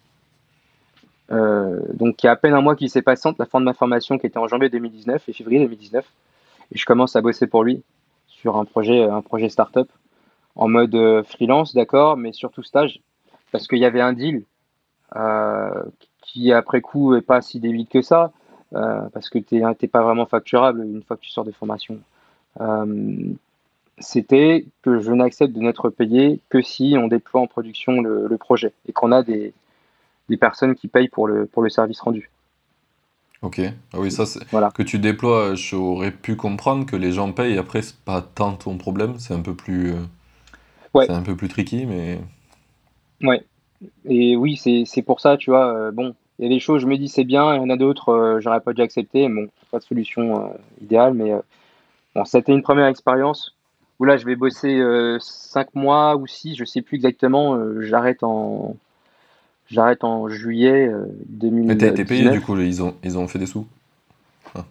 donc 1.28 2.22
il 2.22 2.26
y 2.26 2.28
a 2.28 2.32
à 2.32 2.36
peine 2.36 2.54
un 2.54 2.62
mois 2.62 2.76
qui 2.76 2.88
s'est 2.88 3.02
passé 3.02 3.28
entre 3.28 3.40
la 3.40 3.46
fin 3.46 3.60
de 3.60 3.66
ma 3.66 3.74
formation 3.74 4.16
qui 4.16 4.26
était 4.26 4.38
en 4.38 4.48
janvier 4.48 4.70
2019 4.70 5.28
et 5.28 5.32
février 5.34 5.60
2019. 5.60 6.06
Et 6.72 6.78
je 6.78 6.86
commence 6.86 7.14
à 7.14 7.20
bosser 7.20 7.46
pour 7.46 7.62
lui 7.62 7.82
sur 8.26 8.56
un 8.56 8.64
projet, 8.64 9.02
un 9.02 9.20
projet 9.20 9.50
startup 9.50 9.90
en 10.56 10.68
mode 10.68 10.94
euh, 10.94 11.22
freelance, 11.22 11.74
d'accord, 11.74 12.16
mais 12.16 12.32
surtout 12.32 12.62
stage, 12.62 13.00
parce 13.52 13.68
qu'il 13.68 13.78
y 13.78 13.84
avait 13.84 14.00
un 14.00 14.12
deal 14.12 14.42
euh, 15.14 15.82
qui 16.22 16.52
après 16.52 16.80
coup 16.80 17.14
est 17.14 17.22
pas 17.22 17.40
si 17.40 17.60
débile 17.60 17.86
que 17.86 18.02
ça, 18.02 18.32
euh, 18.74 19.08
parce 19.12 19.30
que 19.30 19.38
tu 19.38 19.56
n'es 19.56 19.88
pas 19.88 20.02
vraiment 20.02 20.26
facturable 20.26 20.84
une 20.84 21.02
fois 21.02 21.16
que 21.16 21.22
tu 21.22 21.30
sors 21.30 21.44
de 21.44 21.52
formation. 21.52 21.98
C'était 23.98 24.66
que 24.82 25.00
je 25.00 25.10
n'accepte 25.12 25.54
de 25.54 25.60
n'être 25.60 25.88
payé 25.88 26.40
que 26.50 26.60
si 26.60 26.96
on 26.98 27.08
déploie 27.08 27.40
en 27.40 27.46
production 27.46 28.02
le, 28.02 28.36
projet 28.36 28.74
et 28.86 28.92
qu'on 28.92 29.10
a 29.10 29.22
des, 29.22 29.54
des, 30.28 30.36
personnes 30.36 30.74
qui 30.74 30.86
payent 30.86 31.08
pour 31.08 31.26
le, 31.26 31.46
pour 31.46 31.62
le 31.62 31.70
service 31.70 32.00
rendu. 32.00 32.30
Ok. 33.42 33.60
Ah 33.92 34.00
oui, 34.00 34.10
ça, 34.10 34.26
c'est... 34.26 34.40
Que 34.74 34.82
tu 34.82 34.98
déploies, 34.98 35.54
j'aurais 35.54 36.10
pu 36.10 36.36
comprendre 36.36 36.84
que 36.84 36.96
les 36.96 37.12
gens 37.12 37.32
payent. 37.32 37.58
Après, 37.58 37.80
c'est 37.82 37.96
pas 37.96 38.20
tant 38.20 38.54
ton 38.54 38.76
problème. 38.76 39.18
C'est 39.18 39.34
un 39.34 39.40
peu 39.40 39.54
plus. 39.54 39.92
Euh, 39.92 40.04
ouais. 40.94 41.06
C'est 41.06 41.12
un 41.12 41.22
peu 41.22 41.36
plus 41.36 41.48
tricky, 41.48 41.86
mais. 41.86 42.20
Ouais. 43.22 43.42
Et 44.08 44.36
oui, 44.36 44.56
c'est, 44.56 45.02
pour 45.02 45.20
ça, 45.20 45.36
tu 45.36 45.50
vois. 45.50 45.74
Euh, 45.74 45.90
bon, 45.90 46.14
il 46.38 46.44
y 46.44 46.46
a 46.46 46.48
des 46.48 46.60
choses, 46.60 46.82
je 46.82 46.86
me 46.86 46.96
dis 46.96 47.08
c'est 47.08 47.24
bien. 47.24 47.54
Il 47.54 47.58
y 47.58 47.60
en 47.60 47.70
a 47.70 47.76
d'autres, 47.76 48.10
euh, 48.10 48.40
j'aurais 48.40 48.60
pas 48.60 48.72
dû 48.72 48.82
accepter. 48.82 49.28
Bon, 49.28 49.48
pas 49.70 49.78
de 49.78 49.84
solution 49.84 50.52
idéale, 50.80 51.14
mais 51.14 51.32
bon, 52.14 52.24
c'était 52.24 52.52
une 52.52 52.62
première 52.62 52.86
expérience 52.86 53.54
où 53.98 54.04
là, 54.04 54.16
je 54.16 54.26
vais 54.26 54.36
bosser 54.36 54.80
5 55.20 55.74
mois 55.74 56.16
ou 56.16 56.26
6, 56.26 56.54
je 56.56 56.64
sais 56.64 56.82
plus 56.82 56.96
exactement. 56.96 57.58
j'arrête 57.80 58.22
en 58.22 58.76
J'arrête 59.68 60.04
en 60.04 60.28
juillet 60.28 60.88
2019. 61.28 61.66
Mais 61.66 61.76
t'as 61.76 61.88
été 61.88 62.04
payé 62.04 62.30
du 62.30 62.40
coup, 62.40 62.56
ils 62.56 62.82
ont, 62.82 62.94
ils 63.02 63.18
ont 63.18 63.26
fait 63.26 63.40
des 63.40 63.46
sous? 63.46 63.66
Ah. 64.54 64.64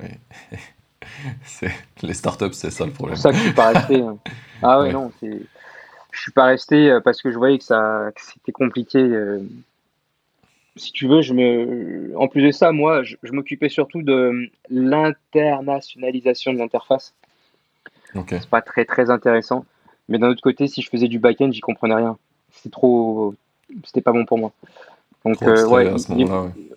Les 2.02 2.14
startups, 2.14 2.52
c'est 2.52 2.70
ça 2.70 2.86
le 2.86 2.92
problème. 2.92 3.16
C'est 3.16 3.22
ça 3.22 3.30
que 3.30 3.36
je 3.36 3.42
suis 3.42 3.52
pas 3.52 3.72
resté. 3.72 4.00
Hein. 4.00 4.18
Ah 4.66 4.80
ouais, 4.80 4.92
non, 4.92 5.10
je 6.14 6.20
suis 6.20 6.32
pas 6.32 6.44
resté 6.44 6.90
euh, 6.90 7.00
parce 7.00 7.20
que 7.20 7.32
je 7.32 7.36
voyais 7.36 7.58
que, 7.58 7.64
ça, 7.64 8.10
c'était 8.16 8.52
compliqué. 8.52 8.98
Euh. 8.98 9.40
Si 10.76 10.92
tu 10.92 11.06
veux, 11.06 11.22
je 11.22 11.34
me... 11.34 12.12
en 12.16 12.28
plus 12.28 12.42
de 12.42 12.50
ça, 12.50 12.72
moi, 12.72 13.02
je, 13.02 13.16
m'occupais 13.30 13.68
surtout 13.68 14.02
de 14.02 14.48
l'internationalisation 14.70 16.52
de 16.52 16.58
l'interface. 16.58 17.14
Okay. 18.14 18.38
C'est 18.40 18.50
pas 18.50 18.62
très 18.62 18.84
très 18.84 19.10
intéressant. 19.10 19.66
Mais 20.08 20.18
d'un 20.18 20.28
autre 20.28 20.42
côté, 20.42 20.66
si 20.66 20.82
je 20.82 20.90
faisais 20.90 21.08
du 21.08 21.18
back-end, 21.18 21.50
j'y 21.50 21.60
comprenais 21.60 21.94
rien. 21.94 22.16
C'est 22.50 22.70
trop, 22.70 23.34
c'était 23.84 24.00
pas 24.00 24.12
bon 24.12 24.24
pour 24.24 24.38
moi. 24.38 24.52
Donc, 25.24 25.42
euh, 25.42 25.66
ouais, 25.66 25.90
il, 26.10 26.26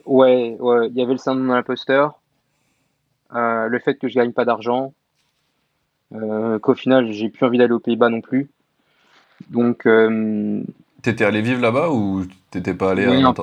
ouais. 0.06 0.58
ouais, 0.60 0.88
il 0.88 0.96
y 0.96 1.02
avait 1.02 1.12
le 1.12 1.18
syndrome 1.18 1.48
de 1.48 1.54
l'imposteur, 1.54 2.20
euh, 3.36 3.68
le 3.68 3.80
fait 3.80 3.96
que 3.96 4.08
je 4.08 4.16
gagne 4.16 4.32
pas 4.32 4.46
d'argent, 4.46 4.94
euh, 6.14 6.58
qu'au 6.60 6.74
final, 6.74 7.12
j'ai 7.12 7.30
plus 7.30 7.46
envie 7.46 7.58
d'aller 7.58 7.74
aux 7.74 7.80
Pays-Bas 7.80 8.10
non 8.10 8.22
plus. 8.22 8.48
Donc. 9.50 9.88
T'étais 11.02 11.26
allé 11.26 11.42
vivre 11.42 11.62
là-bas 11.62 11.90
ou 11.92 12.26
t'étais 12.52 12.74
pas 12.74 12.92
allé 12.92 13.06
à, 13.06 13.34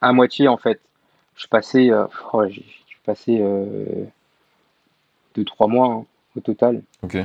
à 0.00 0.12
moitié 0.12 0.48
en 0.48 0.56
fait. 0.56 0.80
Je 1.36 1.46
passais, 1.46 1.90
oh, 2.32 2.46
j'ai 2.48 2.64
passé 3.04 3.42
deux 5.34 5.44
trois 5.44 5.68
mois 5.68 5.92
hein, 5.92 6.04
au 6.36 6.40
total. 6.40 6.82
Ok. 7.02 7.18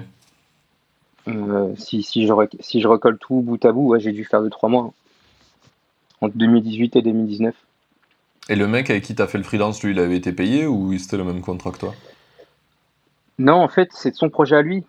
Euh, 1.28 1.74
si, 1.78 2.04
si, 2.04 2.28
je, 2.28 2.34
si 2.60 2.82
je 2.82 2.88
recolle 2.88 3.18
tout 3.18 3.42
bout 3.42 3.64
à 3.66 3.72
bout, 3.72 3.98
j'ai 3.98 4.12
dû 4.12 4.26
faire 4.26 4.44
2-3 4.44 4.70
mois. 4.70 4.84
Hein. 4.84 4.94
Entre 6.22 6.38
2018 6.38 6.96
et 6.96 7.02
2019. 7.02 7.56
Et 8.50 8.56
le 8.56 8.68
mec 8.68 8.90
avec 8.90 9.04
qui 9.04 9.16
tu 9.16 9.22
as 9.22 9.28
fait 9.28 9.38
le 9.38 9.44
freelance, 9.44 9.84
lui, 9.84 9.92
il 9.92 10.00
avait 10.00 10.16
été 10.16 10.32
payé 10.32 10.68
ou 10.68 10.96
c'était 10.98 11.18
le 11.18 11.24
même 11.24 11.42
contrat 11.42 11.72
que 11.72 11.80
toi? 11.80 11.96
Non, 13.40 13.56
en 13.56 13.68
fait, 13.68 13.90
c'est 13.92 14.14
son 14.16 14.30
projet 14.30 14.56
à 14.56 14.62
lui. 14.62 14.84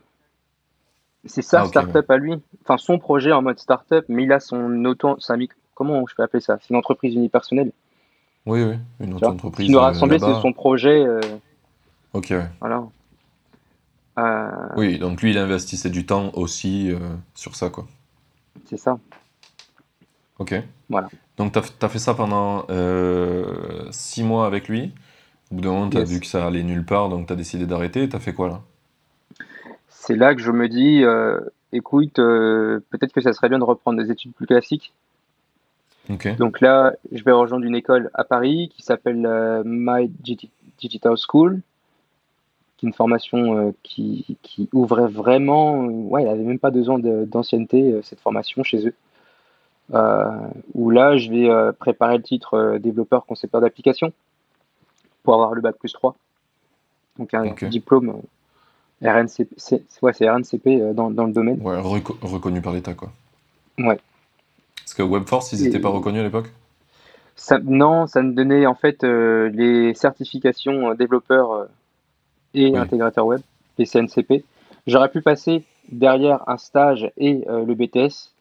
C'est 1.26 1.42
sa 1.42 1.62
ah, 1.62 1.66
startup 1.66 2.10
à 2.10 2.16
lui. 2.16 2.34
Enfin, 2.62 2.76
son 2.78 2.98
projet 2.98 3.32
en 3.32 3.42
mode 3.42 3.58
startup, 3.58 4.04
mais 4.08 4.24
il 4.24 4.32
a 4.32 4.40
son 4.40 4.84
auto. 4.84 5.16
Comment 5.74 6.04
je 6.06 6.14
peux 6.14 6.22
appeler 6.22 6.40
ça? 6.40 6.58
C'est 6.60 6.70
une 6.70 6.76
entreprise 6.76 7.14
unipersonnelle. 7.14 7.72
Oui, 8.46 8.62
oui, 8.62 8.76
une 9.00 9.14
autre 9.14 9.28
entreprise. 9.28 9.66
Ce 9.66 9.68
qui 9.68 9.72
nous 9.72 9.80
rassemblait, 9.80 10.18
c'est 10.18 10.40
son 10.40 10.52
projet. 10.52 11.04
Euh, 11.04 11.20
ok, 12.12 12.28
ouais. 12.30 12.48
Voilà. 12.60 12.84
Euh, 14.18 14.50
oui, 14.76 14.98
donc 14.98 15.20
lui, 15.20 15.32
il 15.32 15.38
investissait 15.38 15.90
du 15.90 16.06
temps 16.06 16.30
aussi 16.34 16.90
euh, 16.90 16.98
sur 17.34 17.56
ça, 17.56 17.68
quoi. 17.68 17.86
C'est 18.64 18.78
ça. 18.78 18.98
Ok. 20.38 20.54
Voilà. 20.88 21.08
Donc, 21.36 21.52
tu 21.52 21.58
as, 21.58 21.88
fait 21.88 21.98
ça 21.98 22.14
pendant 22.14 22.64
euh, 22.70 23.88
six 23.90 24.22
mois 24.22 24.46
avec 24.46 24.68
lui? 24.68 24.94
Au 25.50 25.56
bout 25.56 25.60
d'un 25.60 25.70
moment, 25.70 25.90
tu 25.90 25.98
as 25.98 26.04
vu 26.04 26.20
que 26.20 26.26
ça 26.26 26.46
allait 26.46 26.62
nulle 26.62 26.84
part, 26.84 27.08
donc 27.08 27.26
tu 27.26 27.32
as 27.32 27.36
décidé 27.36 27.66
d'arrêter. 27.66 28.08
Tu 28.08 28.16
as 28.16 28.20
fait 28.20 28.32
quoi 28.32 28.48
là? 28.48 28.62
C'est 30.06 30.16
là 30.16 30.34
que 30.34 30.40
je 30.40 30.52
me 30.52 30.68
dis 30.68 31.04
écoute, 31.72 32.14
peut-être 32.14 33.12
que 33.12 33.20
ça 33.20 33.32
serait 33.32 33.48
bien 33.48 33.58
de 33.58 33.64
reprendre 33.64 34.02
des 34.02 34.10
études 34.10 34.32
plus 34.32 34.46
classiques. 34.46 34.92
Donc 36.38 36.60
là, 36.60 36.94
je 37.10 37.24
vais 37.24 37.32
rejoindre 37.32 37.64
une 37.64 37.74
école 37.74 38.10
à 38.14 38.24
Paris 38.24 38.70
qui 38.74 38.82
s'appelle 38.82 39.62
My 39.64 40.08
Digital 40.78 41.16
School 41.16 41.60
qui 42.76 42.86
une 42.86 42.92
formation 42.92 43.58
euh, 43.58 43.72
qui, 43.82 44.36
qui, 44.42 44.68
ouvrait 44.72 45.08
vraiment. 45.08 45.82
Euh, 45.84 45.88
ouais, 45.88 46.22
il 46.22 46.28
avait 46.28 46.42
même 46.42 46.58
pas 46.58 46.70
besoin 46.70 46.98
d'ancienneté, 46.98 47.92
euh, 47.92 48.02
cette 48.02 48.20
formation 48.20 48.62
chez 48.62 48.86
eux. 48.86 48.94
où 50.74 50.90
là, 50.90 51.16
je 51.16 51.30
vais 51.30 51.72
préparer 51.78 52.16
le 52.18 52.22
titre 52.22 52.78
développeur 52.78 53.24
concepteur 53.24 53.60
d'application 53.60 54.12
pour 55.22 55.34
avoir 55.34 55.54
le 55.54 55.60
bac 55.60 55.76
plus 55.76 55.92
3. 55.92 56.16
Donc 57.18 57.32
un 57.32 57.54
diplôme 57.68 58.20
RNCP, 59.02 59.48
c'est 59.56 59.82
ouais, 60.02 60.12
RNCP 60.12 60.94
dans, 60.94 61.10
dans, 61.10 61.26
le 61.26 61.32
domaine. 61.32 61.60
Ouais, 61.60 61.78
reconnu 61.78 62.60
par 62.60 62.72
l'État, 62.72 62.94
quoi. 62.94 63.12
Ouais. 63.78 63.98
Parce 64.78 64.94
que 64.94 65.02
WebForce, 65.02 65.52
ils 65.52 65.62
n'étaient 65.62 65.80
pas 65.80 65.90
reconnus 65.90 66.20
à 66.20 66.24
l'époque? 66.24 66.50
Ça, 67.34 67.58
Non, 67.58 68.06
ça 68.06 68.22
me 68.22 68.32
donnait 68.32 68.64
en 68.64 68.74
fait 68.74 69.02
les 69.02 69.92
certifications 69.94 70.94
développeurs 70.94 71.66
et 72.54 72.74
intégrateurs 72.74 73.26
web, 73.26 73.42
les 73.76 73.84
CNCP. 73.84 74.44
J'aurais 74.86 75.10
pu 75.10 75.20
passer 75.20 75.64
derrière 75.90 76.48
un 76.48 76.56
stage 76.56 77.10
et 77.18 77.44
le 77.46 77.74
BTS 77.74 78.32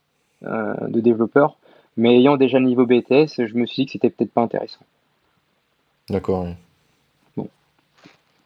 de 0.42 1.00
développeur, 1.02 1.58
mais 1.98 2.16
ayant 2.16 2.38
déjà 2.38 2.60
le 2.60 2.66
niveau 2.66 2.86
BTS, 2.86 3.46
je 3.46 3.56
me 3.56 3.66
suis 3.66 3.84
dit 3.84 3.86
que 3.88 3.92
c'était 3.94 4.10
peut-être 4.10 4.32
pas 4.32 4.44
intéressant. 4.44 4.86
D'accord. 6.10 6.46
Bon. 6.46 6.56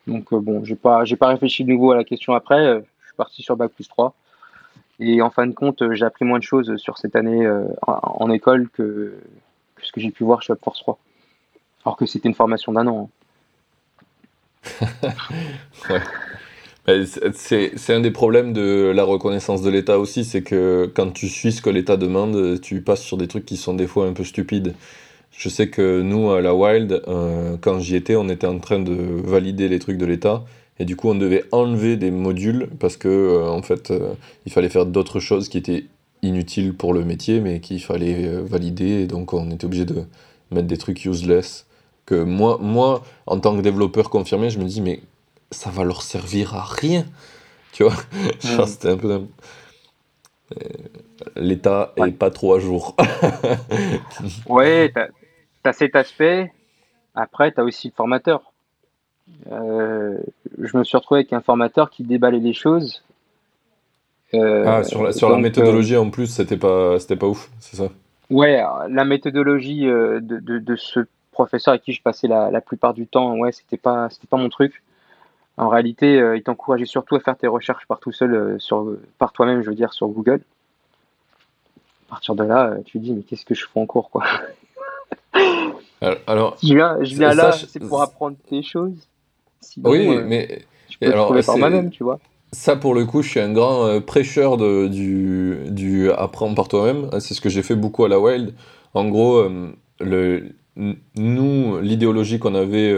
Donc 0.10 0.34
bon, 0.34 0.64
j'ai 0.64 0.76
pas, 0.76 1.05
j'ai 1.05 1.16
pas 1.16 1.28
réfléchi 1.28 1.64
de 1.64 1.70
nouveau 1.70 1.91
à 1.91 1.95
la 1.95 2.03
question 2.03 2.34
après. 2.34 2.82
je 3.01 3.07
suis 3.07 3.16
parti 3.16 3.41
sur 3.41 3.55
bac 3.55 3.72
plus 3.72 3.88
3. 3.88 4.14
Et 4.99 5.22
en 5.22 5.30
fin 5.30 5.47
de 5.47 5.53
compte, 5.53 5.82
j'ai 5.93 6.03
appris 6.03 6.26
moins 6.26 6.39
de 6.39 6.43
choses 6.43 6.76
sur 6.76 6.97
cette 6.97 7.16
année 7.16 7.49
en, 7.88 8.30
école 8.32 8.70
que, 8.70 9.14
ce 9.82 9.93
que 9.93 10.01
j'ai 10.01 10.12
pu 10.12 10.26
voir 10.26 10.41
chez 10.41 10.53
Force 10.62 10.80
3. 10.80 10.99
Alors 11.86 11.95
que 11.95 12.05
c'était 12.05 12.28
une 12.28 12.36
formation 12.36 12.74
d'un 12.74 12.88
an. 12.88 13.10
Hein. 14.82 15.99
C'est 17.34 17.93
un 17.93 17.99
des 17.99 18.12
problèmes 18.12 18.53
de 18.53 18.91
la 18.95 19.03
reconnaissance 19.03 19.62
de 19.62 19.70
l'État 19.70 19.99
aussi, 19.99 20.26
c'est 20.26 20.41
que 20.41 20.91
quand 20.93 21.12
tu 21.12 21.28
suis 21.28 21.51
ce 21.51 21.62
que 21.62 21.70
l'État 21.70 21.97
demande, 21.97 22.60
tu 22.62 22.82
passes 22.82 23.03
sur 23.03 23.18
des 23.18 23.28
trucs 23.28 23.45
qui 23.45 23.57
sont 23.57 23.74
des 23.74 23.88
fois 23.88 24.07
un 24.07 24.14
peu 24.14 24.24
stupides. 24.24 24.74
Je 25.32 25.47
sais 25.47 25.69
que 25.69 26.01
nous, 26.01 26.32
à 26.32 26.41
la 26.41 26.53
Wild, 26.53 27.01
euh, 27.07 27.55
quand 27.61 27.80
j'y 27.80 27.95
étais, 27.95 28.15
on 28.15 28.27
était 28.27 28.47
en 28.47 28.59
train 28.59 28.80
de 28.80 28.93
valider 28.93 29.69
les 29.69 29.80
trucs 29.80 29.97
de 29.97 30.05
l'État, 30.05 30.43
et 30.80 30.86
du 30.86 30.95
coup, 30.95 31.09
on 31.09 31.15
devait 31.15 31.45
enlever 31.51 31.97
des 31.97 32.11
modules 32.11 32.69
parce 32.80 32.97
que, 32.97 33.07
euh, 33.07 33.49
en 33.49 33.61
fait, 33.61 33.91
euh, 33.91 34.13
il 34.45 34.51
fallait 34.51 34.69
faire 34.69 34.86
d'autres 34.86 35.19
choses 35.19 35.49
qui 35.49 35.57
étaient 35.57 35.86
inutiles 36.23 36.73
pour 36.73 36.93
le 36.93 37.05
métier, 37.05 37.39
mais 37.39 37.61
qu'il 37.61 37.82
fallait 37.82 38.27
valider, 38.41 39.03
et 39.03 39.07
donc 39.07 39.34
on 39.34 39.49
était 39.51 39.65
obligé 39.65 39.86
de 39.86 40.03
mettre 40.51 40.67
des 40.67 40.77
trucs 40.77 41.05
useless. 41.05 41.65
Que 42.05 42.23
moi, 42.23 42.57
moi, 42.59 43.03
en 43.25 43.39
tant 43.39 43.55
que 43.55 43.61
développeur 43.61 44.09
confirmé, 44.09 44.49
je 44.49 44.59
me 44.59 44.65
dis, 44.65 44.82
mais 44.82 44.99
ça 45.51 45.69
va 45.69 45.84
leur 45.84 46.01
servir 46.01 46.55
à 46.55 46.63
rien. 46.63 47.05
Tu 47.71 47.84
vois? 47.84 48.67
C'était 48.67 48.89
un 48.89 48.97
peu. 48.97 49.21
L'État 51.36 51.93
est 51.97 52.11
pas 52.11 52.32
trop 52.32 52.55
à 52.55 52.59
jour. 52.59 52.95
ouais, 54.47 54.91
tu 55.64 55.70
as, 55.70 55.74
cet 55.74 55.95
aspect. 55.95 56.51
Après, 57.16 57.51
tu 57.51 57.60
as 57.60 57.64
aussi 57.64 57.89
le 57.89 57.93
formateur. 57.93 58.51
Euh, 59.51 60.18
je 60.60 60.78
me 60.78 60.84
suis 60.84 60.97
retrouvé 60.97 61.20
avec 61.20 61.34
un 61.34 61.41
formateur 61.41 61.89
qui 61.89 62.03
déballait 62.03 62.39
les 62.39 62.53
choses. 62.53 63.03
Euh, 64.34 64.64
ah, 64.68 64.84
sur 64.84 65.03
la, 65.03 65.12
sur 65.12 65.30
la 65.30 65.38
méthodologie 65.38 65.97
en 65.97 66.10
plus, 66.10 66.28
c'était 66.28 66.57
pas, 66.57 66.97
pas 67.20 67.28
ouf, 67.28 67.49
c'est 67.60 67.78
ça? 67.78 67.89
Ouais, 68.30 68.64
la 68.89 69.05
méthodologie 69.05 69.86
de, 69.86 70.20
de, 70.22 70.60
de, 70.60 70.76
ce 70.76 70.99
professeur 71.32 71.72
avec 71.72 71.84
qui 71.84 71.93
je 71.93 72.01
passais 72.01 72.28
la, 72.28 72.51
la 72.51 72.62
plupart 72.62 72.93
du 72.93 73.07
temps, 73.07 73.36
ouais, 73.38 73.51
c'était 73.51 73.78
pas, 73.78 74.10
pas 74.30 74.38
mon 74.38 74.49
truc. 74.49 74.84
En 75.60 75.68
réalité, 75.68 76.22
euh, 76.22 76.38
il 76.38 76.43
t'encourageait 76.43 76.86
surtout 76.86 77.16
à 77.16 77.20
faire 77.20 77.36
tes 77.36 77.47
recherches 77.47 77.86
par 77.86 77.99
tout 77.99 78.14
seul, 78.14 78.34
euh, 78.34 78.60
sur, 78.60 78.95
par 79.18 79.34
toi-même, 79.34 79.62
je 79.62 79.70
veux 79.70 79.76
dire, 79.76 79.91
sur 79.91 80.07
Google. 80.07 80.41
À 82.07 82.12
partir 82.12 82.34
de 82.34 82.45
là, 82.45 82.68
euh, 82.68 82.82
tu 82.86 82.97
te 82.97 83.03
dis, 83.03 83.12
mais 83.12 83.24
qu'est-ce 83.24 83.43
que 83.43 83.53
je 83.53 83.66
fais 83.66 83.80
en 83.80 83.86
cours, 83.86 84.10
quoi? 84.10 84.24
Alors, 86.01 86.57
je 86.64 86.74
viens, 86.74 86.97
je 87.01 87.16
viens 87.16 87.34
là, 87.34 87.51
c'est 87.51 87.80
pour 87.80 88.01
apprendre 88.01 88.38
tes 88.49 88.64
choses. 88.64 89.07
oui, 89.84 90.18
mais 90.26 90.62
je 90.89 90.97
peux 90.97 91.07
alors, 91.07 91.26
trouver 91.26 91.43
par 91.43 91.57
moi-même, 91.57 91.89
tu 91.89 92.03
vois. 92.03 92.20
Ça, 92.51 92.76
pour 92.76 92.95
le 92.95 93.05
coup, 93.05 93.22
je 93.22 93.30
suis 93.30 93.39
un 93.39 93.51
grand 93.51 94.01
prêcheur 94.01 94.57
de, 94.57 94.88
du, 94.88 95.57
du 95.68 96.10
apprendre 96.12 96.55
par 96.55 96.68
toi-même. 96.68 97.10
C'est 97.20 97.34
ce 97.34 97.41
que 97.41 97.49
j'ai 97.49 97.62
fait 97.62 97.76
beaucoup 97.76 98.05
à 98.05 98.07
la 98.07 98.20
Wild. 98.20 98.53
En 98.93 99.07
gros, 99.07 99.47
le, 99.99 100.43
nous, 101.16 101.80
l'idéologie 101.80 102.39
qu'on 102.39 102.55
avait 102.55 102.95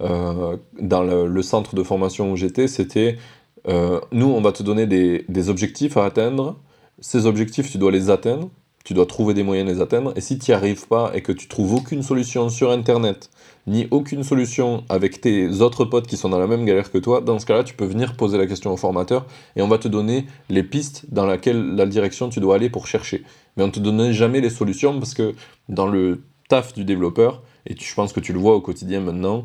euh, 0.00 0.56
dans 0.80 1.02
le, 1.02 1.42
centre 1.42 1.74
de 1.74 1.82
formation 1.82 2.32
où 2.32 2.36
j'étais, 2.36 2.68
c'était 2.68 3.18
euh, 3.66 4.00
nous, 4.12 4.26
on 4.26 4.40
va 4.40 4.52
te 4.52 4.62
donner 4.62 4.86
des, 4.86 5.24
des, 5.28 5.48
objectifs 5.50 5.96
à 5.96 6.04
atteindre. 6.04 6.56
Ces 7.00 7.26
objectifs, 7.26 7.70
tu 7.70 7.78
dois 7.78 7.90
les 7.90 8.08
atteindre. 8.08 8.48
Tu 8.88 8.94
dois 8.94 9.04
trouver 9.04 9.34
des 9.34 9.42
moyens 9.42 9.68
de 9.68 9.74
les 9.74 9.82
atteindre. 9.82 10.14
Et 10.16 10.22
si 10.22 10.38
tu 10.38 10.50
n'y 10.50 10.54
arrives 10.54 10.88
pas 10.88 11.10
et 11.12 11.20
que 11.20 11.30
tu 11.30 11.46
trouves 11.46 11.74
aucune 11.74 12.02
solution 12.02 12.48
sur 12.48 12.70
Internet, 12.70 13.28
ni 13.66 13.86
aucune 13.90 14.22
solution 14.22 14.82
avec 14.88 15.20
tes 15.20 15.60
autres 15.60 15.84
potes 15.84 16.06
qui 16.06 16.16
sont 16.16 16.30
dans 16.30 16.38
la 16.38 16.46
même 16.46 16.64
galère 16.64 16.90
que 16.90 16.96
toi, 16.96 17.20
dans 17.20 17.38
ce 17.38 17.44
cas-là, 17.44 17.64
tu 17.64 17.74
peux 17.74 17.84
venir 17.84 18.16
poser 18.16 18.38
la 18.38 18.46
question 18.46 18.72
au 18.72 18.78
formateur 18.78 19.26
et 19.56 19.60
on 19.60 19.68
va 19.68 19.76
te 19.76 19.88
donner 19.88 20.24
les 20.48 20.62
pistes 20.62 21.04
dans 21.10 21.26
laquelle 21.26 21.74
la 21.74 21.84
direction 21.84 22.30
tu 22.30 22.40
dois 22.40 22.54
aller 22.54 22.70
pour 22.70 22.86
chercher. 22.86 23.24
Mais 23.58 23.62
on 23.62 23.66
ne 23.66 23.72
te 23.72 23.78
donne 23.78 24.10
jamais 24.10 24.40
les 24.40 24.48
solutions 24.48 24.98
parce 24.98 25.12
que 25.12 25.34
dans 25.68 25.86
le 25.86 26.22
taf 26.48 26.72
du 26.72 26.86
développeur, 26.86 27.42
et 27.66 27.76
je 27.78 27.94
pense 27.94 28.14
que 28.14 28.20
tu 28.20 28.32
le 28.32 28.38
vois 28.38 28.54
au 28.54 28.62
quotidien 28.62 29.00
maintenant, 29.00 29.44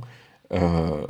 euh, 0.53 1.05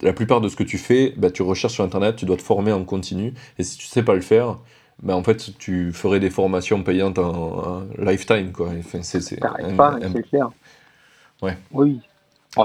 la 0.00 0.14
plupart 0.14 0.40
de 0.40 0.48
ce 0.48 0.56
que 0.56 0.64
tu 0.64 0.78
fais, 0.78 1.12
bah, 1.18 1.30
tu 1.30 1.42
recherches 1.42 1.74
sur 1.74 1.84
Internet, 1.84 2.16
tu 2.16 2.24
dois 2.24 2.38
te 2.38 2.42
former 2.42 2.72
en 2.72 2.84
continu. 2.84 3.34
Et 3.58 3.62
si 3.62 3.76
tu 3.76 3.84
sais 3.84 4.02
pas 4.02 4.14
le 4.14 4.22
faire, 4.22 4.56
bah, 5.02 5.16
en 5.16 5.22
fait, 5.22 5.58
tu 5.58 5.92
ferais 5.92 6.20
des 6.20 6.30
formations 6.30 6.82
payantes 6.82 7.18
en, 7.18 7.82
lifetime. 7.98 8.52
Quoi. 8.52 8.70
Enfin, 8.78 9.02
c'est, 9.02 9.40
pas, 9.40 9.98
c'est 10.00 10.22
clair. 10.22 10.50
Ouais. 11.42 11.58
Oui. 11.72 12.00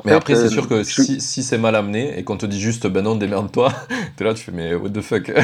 mais 0.06 0.12
après, 0.12 0.36
c'est 0.36 0.46
euh, 0.46 0.50
sûr 0.50 0.70
que 0.70 0.84
si, 0.84 1.20
si 1.20 1.44
c'est 1.44 1.58
mal 1.58 1.76
amené 1.76 2.18
et 2.18 2.24
qu'on 2.24 2.38
te 2.38 2.46
dit 2.46 2.60
juste, 2.60 2.88
ben 2.88 3.04
non, 3.04 3.16
démerde-toi, 3.16 3.74
t'es 4.16 4.24
là, 4.24 4.34
tu 4.34 4.44
fais, 4.44 4.52
mais 4.52 4.76
what 4.76 4.90
the 4.90 5.02
fuck? 5.02 5.32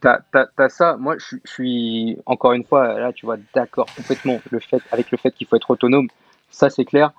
T'as, 0.00 0.18
as, 0.34 0.68
ça, 0.68 0.96
moi 0.96 1.14
je, 1.16 1.36
suis 1.44 2.18
encore 2.26 2.54
une 2.54 2.64
fois 2.64 2.98
là, 2.98 3.12
tu 3.12 3.24
vois, 3.24 3.36
d'accord 3.54 3.86
complètement 3.94 4.40
le 4.50 4.58
fait, 4.58 4.82
avec 4.90 5.12
le 5.12 5.16
fait 5.16 5.30
qu'il 5.30 5.46
faut 5.46 5.54
être 5.54 5.70
autonome, 5.70 6.08
ça 6.50 6.70
c'est 6.70 6.84
clair. 6.84 7.12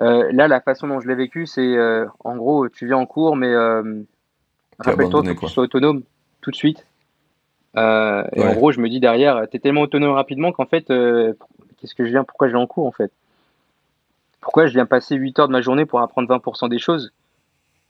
Euh, 0.00 0.32
là, 0.32 0.48
la 0.48 0.62
façon 0.62 0.88
dont 0.88 0.98
je 0.98 1.08
l'ai 1.08 1.14
vécu, 1.14 1.46
c'est 1.46 1.60
euh, 1.60 2.06
en 2.20 2.36
gros, 2.36 2.70
tu 2.70 2.86
viens 2.86 2.96
en 2.96 3.04
cours, 3.04 3.36
mais 3.36 3.54
rappelle-toi 4.78 5.24
que 5.24 5.40
tu 5.40 5.48
sois 5.48 5.64
autonome 5.64 6.04
tout 6.40 6.50
de 6.50 6.56
suite. 6.56 6.86
Et 7.76 8.42
en 8.42 8.52
gros, 8.54 8.72
je 8.72 8.80
me 8.80 8.88
dis 8.88 9.00
derrière, 9.00 9.46
tu 9.50 9.56
es 9.56 9.60
tellement 9.60 9.82
autonome 9.82 10.12
rapidement 10.12 10.52
qu'en 10.52 10.66
fait, 10.66 10.86
qu'est-ce 10.88 11.94
que 11.94 12.04
je 12.04 12.10
viens, 12.10 12.24
pourquoi 12.24 12.48
je 12.48 12.52
viens 12.52 12.62
en 12.62 12.66
cours 12.66 12.86
en 12.86 12.92
fait? 12.92 13.10
Pourquoi 14.40 14.66
je 14.66 14.72
viens 14.72 14.86
passer 14.86 15.14
8 15.14 15.38
heures 15.38 15.48
de 15.48 15.52
ma 15.52 15.62
journée 15.62 15.86
pour 15.86 16.00
apprendre 16.00 16.28
20% 16.28 16.68
des 16.68 16.78
choses 16.78 17.12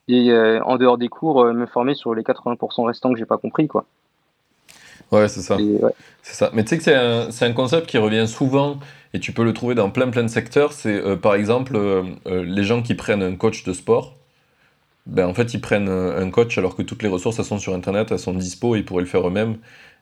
et 0.08 0.32
en 0.64 0.76
dehors 0.76 0.98
des 0.98 1.08
cours, 1.08 1.44
me 1.46 1.66
former 1.66 1.94
sur 1.94 2.14
les 2.14 2.22
80% 2.22 2.86
restants 2.86 3.12
que 3.12 3.18
j'ai 3.18 3.26
pas 3.26 3.38
compris 3.38 3.68
quoi? 3.68 3.86
Ouais, 5.12 5.28
c'est 5.28 5.42
ça. 5.42 5.58
Ça. 6.22 6.50
Mais 6.54 6.64
tu 6.64 6.70
sais 6.70 6.78
que 6.78 6.84
c'est 6.84 6.94
un, 6.94 7.28
un, 7.28 7.52
concept 7.52 7.86
qui 7.86 7.98
revient 7.98 8.26
souvent 8.26 8.78
et 9.12 9.20
tu 9.20 9.32
peux 9.32 9.44
le 9.44 9.52
trouver 9.52 9.74
dans 9.74 9.90
plein 9.90 10.08
plein 10.08 10.22
de 10.22 10.28
secteurs. 10.28 10.72
C'est 10.72 10.94
euh, 10.94 11.16
par 11.16 11.34
exemple 11.34 11.76
euh, 11.76 12.02
euh, 12.26 12.42
les 12.42 12.64
gens 12.64 12.82
qui 12.82 12.94
prennent 12.94 13.22
un 13.22 13.36
coach 13.36 13.64
de 13.64 13.74
sport. 13.74 14.16
Ben, 15.06 15.26
en 15.26 15.34
fait, 15.34 15.54
ils 15.54 15.60
prennent 15.60 15.88
un 15.88 16.30
coach 16.30 16.56
alors 16.58 16.76
que 16.76 16.82
toutes 16.82 17.02
les 17.02 17.08
ressources 17.08 17.38
elles 17.38 17.44
sont 17.44 17.58
sur 17.58 17.74
internet, 17.74 18.12
elles 18.12 18.18
sont 18.18 18.34
dispo, 18.34 18.76
ils 18.76 18.84
pourraient 18.84 19.02
le 19.02 19.08
faire 19.08 19.26
eux-mêmes. 19.26 19.58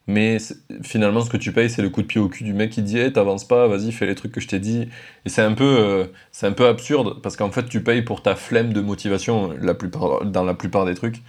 Mais 0.06 0.38
finalement, 0.82 1.20
ce 1.20 1.30
que 1.30 1.36
tu 1.36 1.52
payes, 1.52 1.70
c'est 1.70 1.82
le 1.82 1.90
coup 1.90 2.02
de 2.02 2.06
pied 2.06 2.20
au 2.20 2.28
cul 2.28 2.44
du 2.44 2.52
mec 2.54 2.70
qui 2.70 2.82
dit 2.82 2.98
hey, 2.98 3.12
t'avances 3.12 3.46
pas, 3.46 3.68
vas-y, 3.68 3.92
fais 3.92 4.06
les 4.06 4.14
trucs 4.14 4.32
que 4.32 4.40
je 4.40 4.48
t'ai 4.48 4.58
dit. 4.58 4.88
Et 5.24 5.28
c'est 5.28 5.42
un, 5.42 5.52
peu, 5.52 6.10
c'est 6.32 6.46
un 6.46 6.52
peu 6.52 6.66
absurde 6.66 7.20
parce 7.22 7.36
qu'en 7.36 7.50
fait, 7.50 7.66
tu 7.68 7.82
payes 7.82 8.02
pour 8.02 8.22
ta 8.22 8.34
flemme 8.34 8.72
de 8.72 8.80
motivation 8.80 9.54
la 9.60 9.74
plupart, 9.74 10.24
dans 10.26 10.44
la 10.44 10.54
plupart 10.54 10.84
des 10.86 10.94
trucs. 10.94 11.22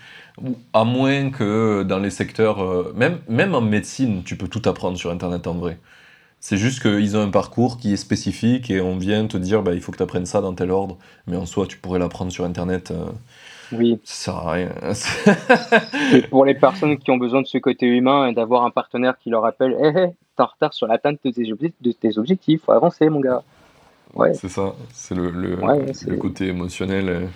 À 0.74 0.84
moins 0.86 1.30
que 1.32 1.84
dans 1.84 1.99
les 1.99 2.09
secteurs, 2.09 2.93
même, 2.95 3.19
même 3.30 3.53
en 3.55 3.61
médecine, 3.61 4.24
tu 4.24 4.36
peux 4.38 4.47
tout 4.47 4.67
apprendre 4.69 4.97
sur 4.97 5.11
internet 5.11 5.47
en 5.47 5.53
vrai. 5.55 5.78
C'est 6.39 6.57
juste 6.57 6.82
qu'ils 6.82 7.15
ont 7.17 7.22
un 7.22 7.30
parcours 7.30 7.78
qui 7.78 7.93
est 7.93 7.97
spécifique 7.97 8.72
et 8.72 8.82
on 8.82 8.97
vient 8.97 9.28
te 9.28 9.38
dire 9.38 9.61
bah, 9.61 9.74
il 9.76 9.82
faut 9.82 9.91
que 9.91 9.97
tu 9.97 10.03
apprennes 10.03 10.26
ça 10.26 10.41
dans 10.41 10.53
tel 10.55 10.72
ordre. 10.72 10.97
Mais 11.28 11.38
en 11.38 11.45
soi, 11.45 11.67
tu 11.67 11.78
pourrais 11.78 11.99
l'apprendre 11.99 12.32
sur 12.32 12.45
Internet. 12.45 12.91
Euh, 12.91 13.05
oui. 13.72 13.99
Ça 14.03 14.34
sert 14.34 14.36
à 14.36 14.51
rien. 14.51 14.69
pour 16.30 16.45
les 16.45 16.55
personnes 16.55 16.97
qui 16.97 17.11
ont 17.11 17.17
besoin 17.17 17.41
de 17.41 17.47
ce 17.47 17.57
côté 17.57 17.86
humain 17.86 18.28
et 18.28 18.34
d'avoir 18.34 18.65
un 18.65 18.72
partenaire 18.72 19.17
qui 19.17 19.30
leur 19.30 19.41
rappelle 19.41 19.76
hé, 19.80 19.88
hey, 19.88 20.09
t'es 20.36 20.43
en 20.43 20.45
retard 20.45 20.74
sur 20.74 20.88
l'atteinte 20.88 21.19
de 21.24 21.32
tes, 21.32 21.51
objectifs, 21.51 21.82
de 21.82 21.91
tes 21.91 22.17
objectifs, 22.17 22.61
faut 22.63 22.72
avancer, 22.72 23.09
mon 23.09 23.19
gars. 23.19 23.43
Ouais. 24.13 24.34
C'est 24.34 24.49
ça, 24.49 24.74
c'est 24.93 25.15
le, 25.15 25.30
le, 25.30 26.17
côté 26.17 26.47
émotionnel. 26.47 27.30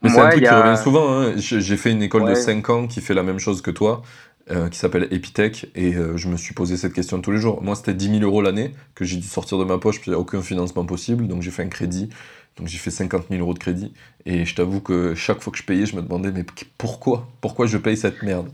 Mais 0.00 0.08
c'est 0.08 0.20
un 0.20 0.30
truc 0.30 0.42
qui 0.42 0.48
revient 0.48 0.80
souvent. 0.80 1.10
Hein. 1.10 1.32
J'ai 1.36 1.76
fait 1.76 1.90
une 1.90 2.02
école 2.02 2.28
de 2.28 2.34
5 2.34 2.70
ans 2.70 2.86
qui 2.86 3.00
fait 3.00 3.14
la 3.14 3.22
même 3.22 3.38
chose 3.38 3.62
que 3.62 3.70
toi. 3.70 4.02
Euh, 4.50 4.68
qui 4.68 4.76
s'appelle 4.76 5.06
Epitech, 5.12 5.70
et 5.76 5.94
euh, 5.94 6.16
je 6.16 6.26
me 6.26 6.36
suis 6.36 6.52
posé 6.52 6.76
cette 6.76 6.94
question 6.94 7.20
tous 7.20 7.30
les 7.30 7.38
jours. 7.38 7.62
Moi, 7.62 7.76
c'était 7.76 7.94
10 7.94 8.18
000 8.18 8.24
euros 8.24 8.42
l'année 8.42 8.74
que 8.96 9.04
j'ai 9.04 9.16
dû 9.16 9.26
sortir 9.28 9.56
de 9.56 9.62
ma 9.62 9.78
poche, 9.78 10.00
puis 10.00 10.10
il 10.10 10.14
n'y 10.14 10.16
a 10.16 10.18
aucun 10.18 10.42
financement 10.42 10.84
possible, 10.84 11.28
donc 11.28 11.42
j'ai 11.42 11.52
fait 11.52 11.62
un 11.62 11.68
crédit, 11.68 12.10
donc 12.56 12.68
j'ai 12.68 12.78
fait 12.78 12.90
50 12.90 13.26
000 13.30 13.40
euros 13.40 13.54
de 13.54 13.58
crédit, 13.58 13.92
et 14.26 14.44
je 14.44 14.54
t'avoue 14.54 14.80
que 14.80 15.14
chaque 15.14 15.40
fois 15.40 15.52
que 15.52 15.58
je 15.58 15.64
payais, 15.64 15.86
je 15.86 15.96
me 15.96 16.02
demandais, 16.02 16.30
mais 16.32 16.44
pourquoi? 16.78 17.28
Pourquoi 17.40 17.66
je 17.66 17.78
paye 17.78 17.96
cette 17.96 18.22
merde? 18.22 18.48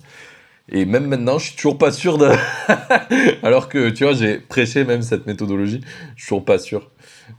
Et 0.70 0.84
même 0.84 1.06
maintenant, 1.06 1.38
je 1.38 1.46
suis 1.46 1.56
toujours 1.56 1.78
pas 1.78 1.90
sûr 1.90 2.18
de... 2.18 2.28
Alors 3.42 3.68
que, 3.68 3.88
tu 3.88 4.04
vois, 4.04 4.12
j'ai 4.12 4.38
prêché 4.38 4.84
même 4.84 5.02
cette 5.02 5.26
méthodologie, 5.26 5.80
je 6.16 6.22
suis 6.22 6.28
toujours 6.28 6.44
pas 6.44 6.58
sûr 6.58 6.90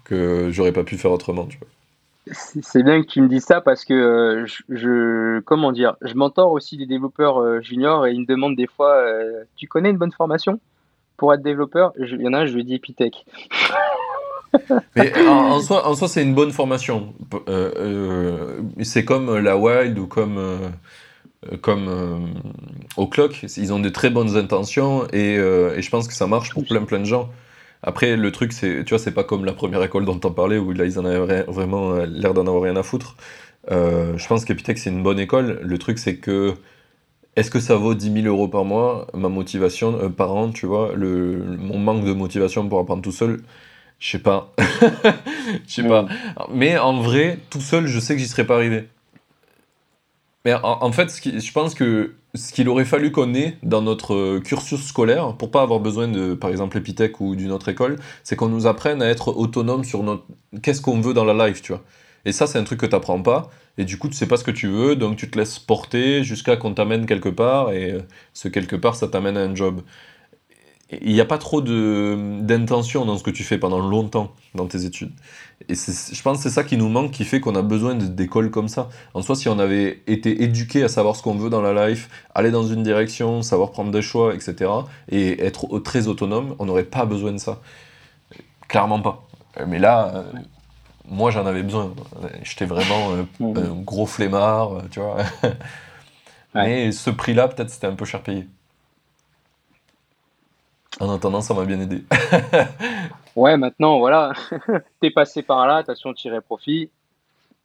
que 0.03 0.49
j'aurais 0.51 0.72
pas 0.72 0.84
pu 0.84 0.97
faire 0.97 1.12
autrement, 1.12 1.45
tu 1.45 1.57
vois. 1.57 1.68
C'est 2.34 2.84
bien 2.84 3.01
que 3.01 3.07
tu 3.07 3.22
me 3.22 3.28
dises 3.28 3.43
ça 3.43 3.60
parce 3.60 3.86
que 3.86 3.93
euh, 3.93 4.45
je, 4.70 5.39
comment 5.41 5.72
dire, 5.72 5.95
je 6.01 6.14
m'entends 6.14 6.51
aussi 6.51 6.78
des 6.78 6.86
développeurs 6.86 7.39
euh, 7.39 7.62
juniors 7.62 8.05
et 8.05 8.12
ils 8.12 8.22
me 8.22 8.26
demandent 8.26 8.55
des 8.55 8.68
fois, 8.68 8.97
euh, 8.97 9.43
tu 9.55 9.68
connais 9.68 9.89
une 9.89 9.97
bonne 9.97 10.12
formation 10.12 10.60
pour 11.18 11.34
être 11.34 11.41
développeur, 11.41 11.91
il 11.97 12.22
y 12.22 12.28
en 12.28 12.34
a 12.34 12.45
je 12.45 12.53
lui 12.53 12.64
dis 12.64 12.76
Epitech. 12.76 13.26
En, 15.27 15.59
en 15.71 15.95
soi 15.95 16.07
c'est 16.07 16.23
une 16.23 16.33
bonne 16.33 16.51
formation. 16.51 17.13
Euh, 17.47 17.71
euh, 17.77 18.61
c'est 18.81 19.05
comme 19.05 19.37
la 19.37 19.57
Wild 19.57 19.97
ou 19.97 20.07
comme, 20.07 20.37
euh, 20.37 21.57
comme 21.61 22.31
O'Clock. 22.97 23.43
Ils 23.57 23.73
ont 23.73 23.79
de 23.79 23.89
très 23.89 24.09
bonnes 24.09 24.35
intentions 24.37 25.07
et, 25.13 25.35
je 25.37 25.89
pense 25.89 26.07
que 26.07 26.13
ça 26.13 26.27
marche 26.27 26.51
pour 26.51 26.65
plein 26.65 26.83
plein 26.83 26.99
de 26.99 27.05
gens. 27.05 27.29
Après, 27.81 28.17
le 28.17 28.31
truc, 28.31 28.51
c'est, 28.51 28.83
tu 28.83 28.89
vois, 28.89 28.99
c'est 28.99 29.13
pas 29.13 29.23
comme 29.23 29.45
la 29.45 29.53
première 29.53 29.81
école 29.83 30.03
dont 30.03 30.19
on 30.25 30.31
parlais 30.31 30.57
où 30.57 30.73
là, 30.73 30.83
ils 30.85 30.99
en 30.99 31.05
avaient 31.05 31.43
vraiment 31.43 31.95
l'air 31.99 32.33
d'en 32.33 32.45
avoir 32.45 32.63
rien 32.63 32.75
à 32.75 32.83
foutre. 32.83 33.15
je 33.69 34.27
pense 34.27 34.45
qu'Epitech, 34.45 34.77
c'est 34.77 34.89
une 34.89 35.03
bonne 35.03 35.19
école. 35.19 35.59
Le 35.63 35.77
truc, 35.77 35.97
c'est 35.99 36.17
que 36.17 36.53
est-ce 37.35 37.51
que 37.51 37.59
ça 37.61 37.75
vaut 37.77 37.93
10 37.93 38.23
000 38.23 38.27
euros 38.27 38.49
par 38.49 38.65
mois, 38.65 39.07
ma 39.13 39.29
motivation, 39.29 40.11
par 40.11 40.33
an, 40.35 40.51
tu 40.51 40.65
vois, 40.65 40.93
mon 40.97 41.77
manque 41.77 42.03
de 42.03 42.13
motivation 42.13 42.67
pour 42.67 42.79
apprendre 42.79 43.01
tout 43.01 43.13
seul? 43.13 43.41
Je 43.99 44.11
sais 44.11 44.19
pas. 44.19 44.53
Je 45.67 45.73
sais 45.73 45.83
pas. 45.83 46.07
Mais 46.51 46.77
en 46.77 47.01
vrai, 47.01 47.39
tout 47.49 47.61
seul, 47.61 47.87
je 47.87 47.99
sais 47.99 48.13
que 48.15 48.21
j'y 48.21 48.27
serais 48.27 48.45
pas 48.45 48.55
arrivé. 48.55 48.87
Mais 50.45 50.53
en, 50.53 50.91
fait, 50.91 51.09
je 51.09 51.51
pense 51.51 51.75
que 51.75 52.13
ce 52.33 52.53
qu'il 52.53 52.69
aurait 52.69 52.85
fallu 52.85 53.11
qu'on 53.11 53.33
ait 53.33 53.57
dans 53.61 53.81
notre 53.81 54.39
cursus 54.39 54.85
scolaire, 54.85 55.35
pour 55.35 55.51
pas 55.51 55.61
avoir 55.61 55.79
besoin 55.79 56.07
de, 56.07 56.33
par 56.33 56.49
exemple, 56.49 56.77
Epitech 56.77 57.19
ou 57.19 57.35
d'une 57.35 57.51
autre 57.51 57.67
école, 57.67 57.97
c'est 58.23 58.35
qu'on 58.35 58.47
nous 58.47 58.67
apprenne 58.67 59.01
à 59.01 59.07
être 59.07 59.35
autonome 59.35 59.83
sur 59.83 60.03
notre... 60.03 60.23
qu'est-ce 60.61 60.81
qu'on 60.81 61.01
veut 61.01 61.13
dans 61.13 61.25
la 61.25 61.47
life, 61.47 61.61
tu 61.61 61.73
vois. 61.73 61.83
Et 62.25 62.31
ça, 62.31 62.47
c'est 62.47 62.57
un 62.57 62.63
truc 62.63 62.79
que 62.79 62.85
tu 62.85 62.93
n'apprends 62.93 63.21
pas. 63.21 63.49
Et 63.77 63.85
du 63.85 63.97
coup, 63.97 64.07
tu 64.07 64.15
sais 64.15 64.27
pas 64.27 64.37
ce 64.37 64.43
que 64.43 64.51
tu 64.51 64.67
veux, 64.67 64.95
donc 64.95 65.17
tu 65.17 65.29
te 65.29 65.37
laisses 65.37 65.59
porter 65.59 66.23
jusqu'à 66.23 66.55
qu'on 66.55 66.73
t'amène 66.73 67.05
quelque 67.05 67.29
part, 67.29 67.71
et 67.71 67.97
ce 68.33 68.47
quelque 68.47 68.75
part, 68.75 68.95
ça 68.95 69.07
t'amène 69.07 69.35
à 69.37 69.41
un 69.41 69.55
job 69.55 69.81
il 70.91 71.13
n'y 71.13 71.21
a 71.21 71.25
pas 71.25 71.37
trop 71.37 71.61
d'intention 71.61 73.05
dans 73.05 73.17
ce 73.17 73.23
que 73.23 73.29
tu 73.29 73.43
fais 73.43 73.59
pendant 73.59 73.79
longtemps 73.79 74.31
dans 74.55 74.65
tes 74.65 74.85
études. 74.85 75.11
Et 75.67 75.75
je 75.75 76.21
pense 76.23 76.37
que 76.37 76.43
c'est 76.43 76.49
ça 76.49 76.63
qui 76.63 76.77
nous 76.77 76.89
manque, 76.89 77.11
qui 77.11 77.25
fait 77.25 77.39
qu'on 77.39 77.53
a 77.55 77.61
besoin 77.61 77.93
d'écoles 77.93 78.49
comme 78.49 78.67
ça. 78.67 78.89
En 79.13 79.21
soi, 79.21 79.35
si 79.35 79.49
on 79.49 79.59
avait 79.59 80.01
été 80.07 80.41
éduqué 80.43 80.83
à 80.83 80.87
savoir 80.87 81.15
ce 81.15 81.21
qu'on 81.21 81.35
veut 81.35 81.51
dans 81.51 81.61
la 81.61 81.89
life, 81.89 82.09
aller 82.33 82.49
dans 82.49 82.63
une 82.63 82.81
direction, 82.81 83.43
savoir 83.43 83.71
prendre 83.71 83.91
des 83.91 84.01
choix, 84.01 84.33
etc., 84.33 84.71
et 85.09 85.45
être 85.45 85.79
très 85.79 86.07
autonome, 86.07 86.55
on 86.57 86.65
n'aurait 86.65 86.83
pas 86.85 87.05
besoin 87.05 87.33
de 87.33 87.37
ça. 87.37 87.61
Clairement 88.67 89.01
pas. 89.01 89.27
Mais 89.67 89.77
là, 89.77 90.11
euh, 90.15 90.23
moi 91.07 91.29
j'en 91.29 91.45
avais 91.45 91.63
besoin. 91.63 91.93
J'étais 92.43 92.65
vraiment 92.65 93.11
euh, 93.11 93.23
mmh. 93.39 93.57
un 93.57 93.81
gros 93.81 94.05
flemmard, 94.05 94.83
tu 94.89 94.99
vois. 94.99 95.17
Mais 96.55 96.91
ce 96.91 97.11
prix-là, 97.11 97.47
peut-être 97.47 97.69
c'était 97.69 97.87
un 97.87 97.95
peu 97.95 98.05
cher 98.05 98.23
payé. 98.23 98.47
En 100.99 101.13
attendant, 101.13 101.41
ça 101.41 101.53
m'a 101.53 101.65
bien 101.65 101.79
aidé. 101.79 102.03
ouais, 103.35 103.57
maintenant, 103.57 103.99
voilà, 103.99 104.33
t'es 105.01 105.11
passé 105.11 105.41
par 105.41 105.65
là, 105.67 105.83
t'as 105.83 105.95
su 105.95 106.07
en 106.07 106.13
tirer 106.13 106.41
profit. 106.41 106.89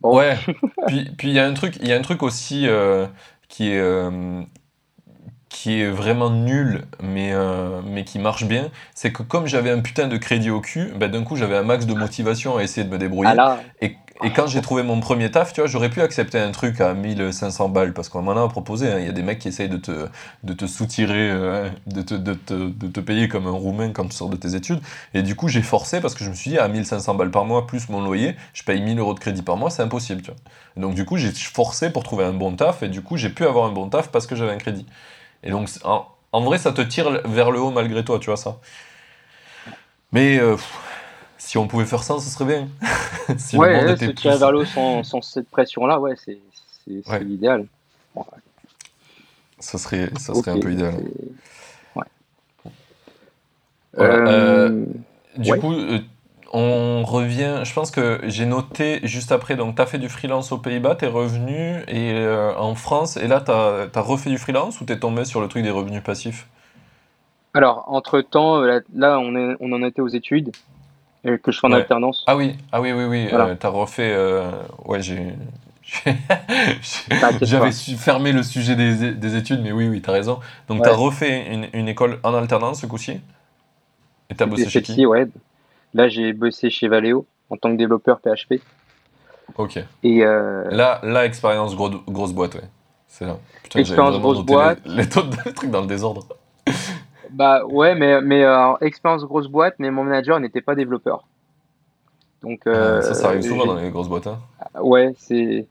Ouais, 0.02 0.36
puis 0.86 1.28
il 1.28 1.32
y 1.32 1.38
a 1.38 1.46
un 1.46 1.54
truc, 1.54 1.76
il 1.80 1.88
y 1.88 1.92
a 1.92 1.96
un 1.96 2.02
truc 2.02 2.22
aussi 2.22 2.66
euh, 2.68 3.06
qui 3.48 3.70
est 3.70 3.80
euh, 3.80 4.42
qui 5.54 5.80
est 5.80 5.88
vraiment 5.88 6.30
nul, 6.30 6.84
mais, 7.00 7.32
euh, 7.32 7.80
mais 7.86 8.04
qui 8.04 8.18
marche 8.18 8.44
bien, 8.44 8.70
c'est 8.92 9.12
que 9.12 9.22
comme 9.22 9.46
j'avais 9.46 9.70
un 9.70 9.80
putain 9.80 10.08
de 10.08 10.16
crédit 10.16 10.50
au 10.50 10.60
cul, 10.60 10.92
ben, 10.96 11.08
d'un 11.08 11.22
coup 11.22 11.36
j'avais 11.36 11.56
un 11.56 11.62
max 11.62 11.86
de 11.86 11.94
motivation 11.94 12.56
à 12.56 12.62
essayer 12.64 12.84
de 12.84 12.90
me 12.90 12.98
débrouiller. 12.98 13.32
Ah 13.38 13.58
et, 13.80 13.96
et, 14.24 14.32
quand 14.32 14.46
j'ai 14.46 14.60
trouvé 14.60 14.82
mon 14.82 15.00
premier 15.00 15.30
taf, 15.30 15.52
tu 15.52 15.60
vois, 15.60 15.68
j'aurais 15.68 15.90
pu 15.90 16.00
accepter 16.00 16.38
un 16.38 16.50
truc 16.50 16.80
à 16.80 16.94
1500 16.94 17.68
balles, 17.68 17.92
parce 17.92 18.08
qu'on 18.08 18.22
m'en 18.22 18.32
a 18.32 18.48
proposé, 18.48 18.90
hein. 18.90 18.98
il 18.98 19.06
y 19.06 19.08
a 19.08 19.12
des 19.12 19.22
mecs 19.22 19.38
qui 19.38 19.48
essayent 19.48 19.68
de 19.68 19.76
te, 19.76 20.66
soutirer, 20.66 21.30
euh, 21.30 21.68
de, 21.86 22.02
te, 22.02 23.00
payer 23.00 23.28
comme 23.28 23.46
un 23.46 23.52
roumain 23.52 23.90
quand 23.90 24.06
tu 24.06 24.16
sors 24.16 24.28
de 24.28 24.36
tes 24.36 24.54
études. 24.54 24.80
Et 25.14 25.22
du 25.22 25.36
coup 25.36 25.48
j'ai 25.48 25.62
forcé, 25.62 26.00
parce 26.00 26.14
que 26.14 26.24
je 26.24 26.30
me 26.30 26.34
suis 26.34 26.50
dit, 26.50 26.58
à 26.58 26.68
1500 26.68 27.14
balles 27.14 27.30
par 27.30 27.44
mois, 27.44 27.66
plus 27.66 27.88
mon 27.88 28.02
loyer, 28.02 28.36
je 28.52 28.62
paye 28.62 28.80
1000 28.80 28.98
euros 28.98 29.14
de 29.14 29.20
crédit 29.20 29.42
par 29.42 29.56
mois, 29.56 29.70
c'est 29.70 29.82
impossible, 29.82 30.22
tu 30.22 30.30
vois. 30.30 30.40
Donc 30.76 30.94
du 30.94 31.04
coup 31.04 31.16
j'ai 31.16 31.30
forcé 31.30 31.90
pour 31.90 32.02
trouver 32.02 32.24
un 32.24 32.32
bon 32.32 32.54
taf, 32.56 32.82
et 32.82 32.88
du 32.88 33.02
coup 33.02 33.16
j'ai 33.16 33.30
pu 33.30 33.44
avoir 33.44 33.66
un 33.66 33.72
bon 33.72 33.88
taf 33.88 34.08
parce 34.08 34.26
que 34.26 34.34
j'avais 34.36 34.52
un 34.52 34.58
crédit. 34.58 34.86
Et 35.44 35.50
donc, 35.50 35.68
en, 35.84 36.40
vrai, 36.40 36.58
ça 36.58 36.72
te 36.72 36.80
tire 36.80 37.20
vers 37.26 37.50
le 37.50 37.60
haut 37.60 37.70
malgré 37.70 38.04
toi, 38.04 38.18
tu 38.18 38.26
vois 38.26 38.36
ça. 38.36 38.58
Mais 40.12 40.38
euh, 40.38 40.56
si 41.44 41.58
on 41.58 41.68
pouvait 41.68 41.84
faire 41.84 42.02
ça, 42.02 42.18
ce 42.18 42.30
serait 42.30 42.46
bien. 42.46 42.68
si 43.36 43.58
ouais, 43.58 43.82
le 43.82 43.88
monde 43.88 43.98
se 43.98 44.04
tirer 44.06 44.38
vers 44.38 44.50
le 44.50 44.60
haut 44.60 44.64
sans, 44.64 45.20
cette 45.20 45.48
pression-là, 45.50 46.00
ouais, 46.00 46.14
c'est 46.16 46.38
l'idéal. 47.20 47.66
Ça 49.58 49.76
serait, 49.78 50.10
ça 50.18 50.34
serait 50.34 50.52
un 50.52 50.58
peu 50.58 50.72
idéal. 50.72 50.94
Ouais. 51.94 52.04
Euh, 53.98 54.26
euh, 54.26 54.86
du 55.36 55.54
coup, 55.58 55.74
on 56.54 57.04
revient, 57.04 57.60
je 57.64 57.74
pense 57.74 57.90
que 57.90 58.20
j'ai 58.24 58.46
noté 58.46 59.00
juste 59.02 59.30
après, 59.30 59.54
donc 59.54 59.76
tu 59.76 59.82
as 59.82 59.86
fait 59.86 59.98
du 59.98 60.08
freelance 60.08 60.50
aux 60.50 60.58
Pays-Bas, 60.58 60.96
tu 60.96 61.04
es 61.04 61.08
revenu 61.08 61.82
et, 61.88 62.12
euh, 62.12 62.56
en 62.56 62.74
France, 62.74 63.18
et 63.18 63.28
là 63.28 63.42
tu 63.42 63.50
as, 63.50 64.00
refait 64.00 64.30
du 64.30 64.38
freelance 64.38 64.80
ou 64.80 64.86
tu 64.86 64.94
es 64.94 64.98
tombé 64.98 65.26
sur 65.26 65.42
le 65.42 65.48
truc 65.48 65.62
des 65.62 65.70
revenus 65.70 66.02
passifs? 66.02 66.48
Alors, 67.52 67.84
entre-temps, 67.86 68.62
euh, 68.62 68.80
là, 68.94 69.20
on, 69.20 69.36
est, 69.36 69.56
on 69.60 69.72
en 69.72 69.82
était 69.84 70.00
aux 70.00 70.08
études, 70.08 70.50
que 71.24 71.52
je 71.52 71.58
fais 71.58 71.66
en 71.66 71.72
alternance. 71.72 72.24
Ah 72.26 72.36
oui, 72.36 72.56
ah 72.72 72.80
oui, 72.80 72.92
oui, 72.92 73.04
oui, 73.04 73.28
euh, 73.32 73.54
tu 73.58 73.66
as 73.66 73.70
refait... 73.70 74.16
ouais, 74.84 75.02
j'ai... 75.02 75.34
J'avais 77.42 77.72
fermé 77.72 78.32
le 78.32 78.42
sujet 78.42 78.74
des, 78.74 79.36
études, 79.36 79.62
mais 79.62 79.72
oui, 79.72 79.88
oui, 79.88 80.02
tu 80.02 80.10
as 80.10 80.12
raison. 80.12 80.40
Donc, 80.68 80.82
tu 80.82 80.88
as 80.88 80.94
refait 80.94 81.68
une, 81.72 81.88
école 81.88 82.18
en 82.22 82.34
alternance 82.34 82.80
ce 82.80 82.86
coup-ci? 82.86 83.20
Et 84.30 84.34
tu 84.34 84.42
as 84.42 84.46
bossé 84.46 84.68
chez 84.68 84.82
qui? 84.82 85.06
ouais. 85.06 85.26
Là, 85.92 86.08
j'ai 86.08 86.32
bossé 86.32 86.70
chez 86.70 86.88
Valeo 86.88 87.26
en 87.50 87.56
tant 87.56 87.70
que 87.70 87.76
développeur 87.76 88.20
PHP. 88.20 88.60
Ok. 89.56 89.78
Et 90.02 90.24
euh... 90.24 90.64
là, 90.70 91.00
là, 91.04 91.24
expérience 91.24 91.76
grosse 91.76 92.32
boîte, 92.32 92.56
ouais. 92.56 92.68
C'est 93.06 93.26
là. 93.26 93.36
expérience 93.76 94.18
grosse 94.18 94.44
boîte. 94.44 94.80
Les, 94.86 95.08
trucs 95.08 95.70
dans 95.70 95.82
le 95.82 95.86
désordre. 95.86 96.26
Bah 97.34 97.64
ouais, 97.66 97.94
mais, 97.94 98.20
mais 98.20 98.44
euh, 98.44 98.74
expérience 98.80 99.24
grosse 99.24 99.48
boîte, 99.48 99.74
mais 99.78 99.90
mon 99.90 100.04
manager 100.04 100.40
n'était 100.40 100.60
pas 100.60 100.74
développeur. 100.74 101.24
Donc, 102.42 102.66
euh, 102.66 103.00
ça, 103.00 103.14
ça 103.14 103.28
arrive 103.28 103.42
souvent 103.42 103.66
dans 103.66 103.76
les 103.76 103.90
grosses 103.90 104.08
boîtes. 104.08 104.26
Hein. 104.26 104.38
Ouais, 104.80 105.14
c'est. 105.18 105.66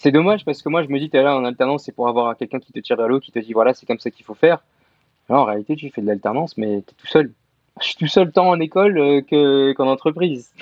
C'est 0.00 0.12
dommage 0.12 0.44
parce 0.44 0.62
que 0.62 0.68
moi 0.68 0.84
je 0.84 0.88
me 0.90 1.00
dis, 1.00 1.10
tu 1.10 1.16
es 1.16 1.22
là 1.24 1.34
en 1.34 1.44
alternance, 1.44 1.82
c'est 1.82 1.90
pour 1.90 2.06
avoir 2.06 2.36
quelqu'un 2.36 2.60
qui 2.60 2.72
te 2.72 2.78
tire 2.78 2.96
vers 2.96 3.08
l'eau, 3.08 3.18
qui 3.18 3.32
te 3.32 3.40
dit 3.40 3.52
voilà, 3.52 3.74
c'est 3.74 3.84
comme 3.84 3.98
ça 3.98 4.12
qu'il 4.12 4.24
faut 4.24 4.34
faire. 4.34 4.62
Alors, 5.28 5.42
en 5.42 5.46
réalité, 5.46 5.74
tu 5.74 5.90
fais 5.90 6.00
de 6.00 6.06
l'alternance, 6.06 6.56
mais 6.56 6.84
tu 6.86 6.92
es 6.92 6.94
tout 6.96 7.06
seul 7.08 7.32
je 7.80 7.86
suis 7.86 7.96
tout 7.96 8.06
seul 8.06 8.32
temps 8.32 8.48
en 8.48 8.60
école 8.60 8.98
euh, 8.98 9.20
que, 9.22 9.72
qu'en 9.72 9.88
entreprise. 9.88 10.52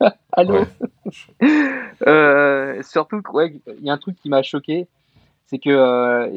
Allô 0.32 0.64
euh, 2.06 2.82
Surtout, 2.82 3.22
il 3.38 3.84
y 3.84 3.90
a 3.90 3.92
un 3.92 3.98
truc 3.98 4.16
qui 4.20 4.28
m'a 4.28 4.42
choqué, 4.42 4.86
c'est 5.46 5.58
que 5.58 5.70
euh, 5.70 6.28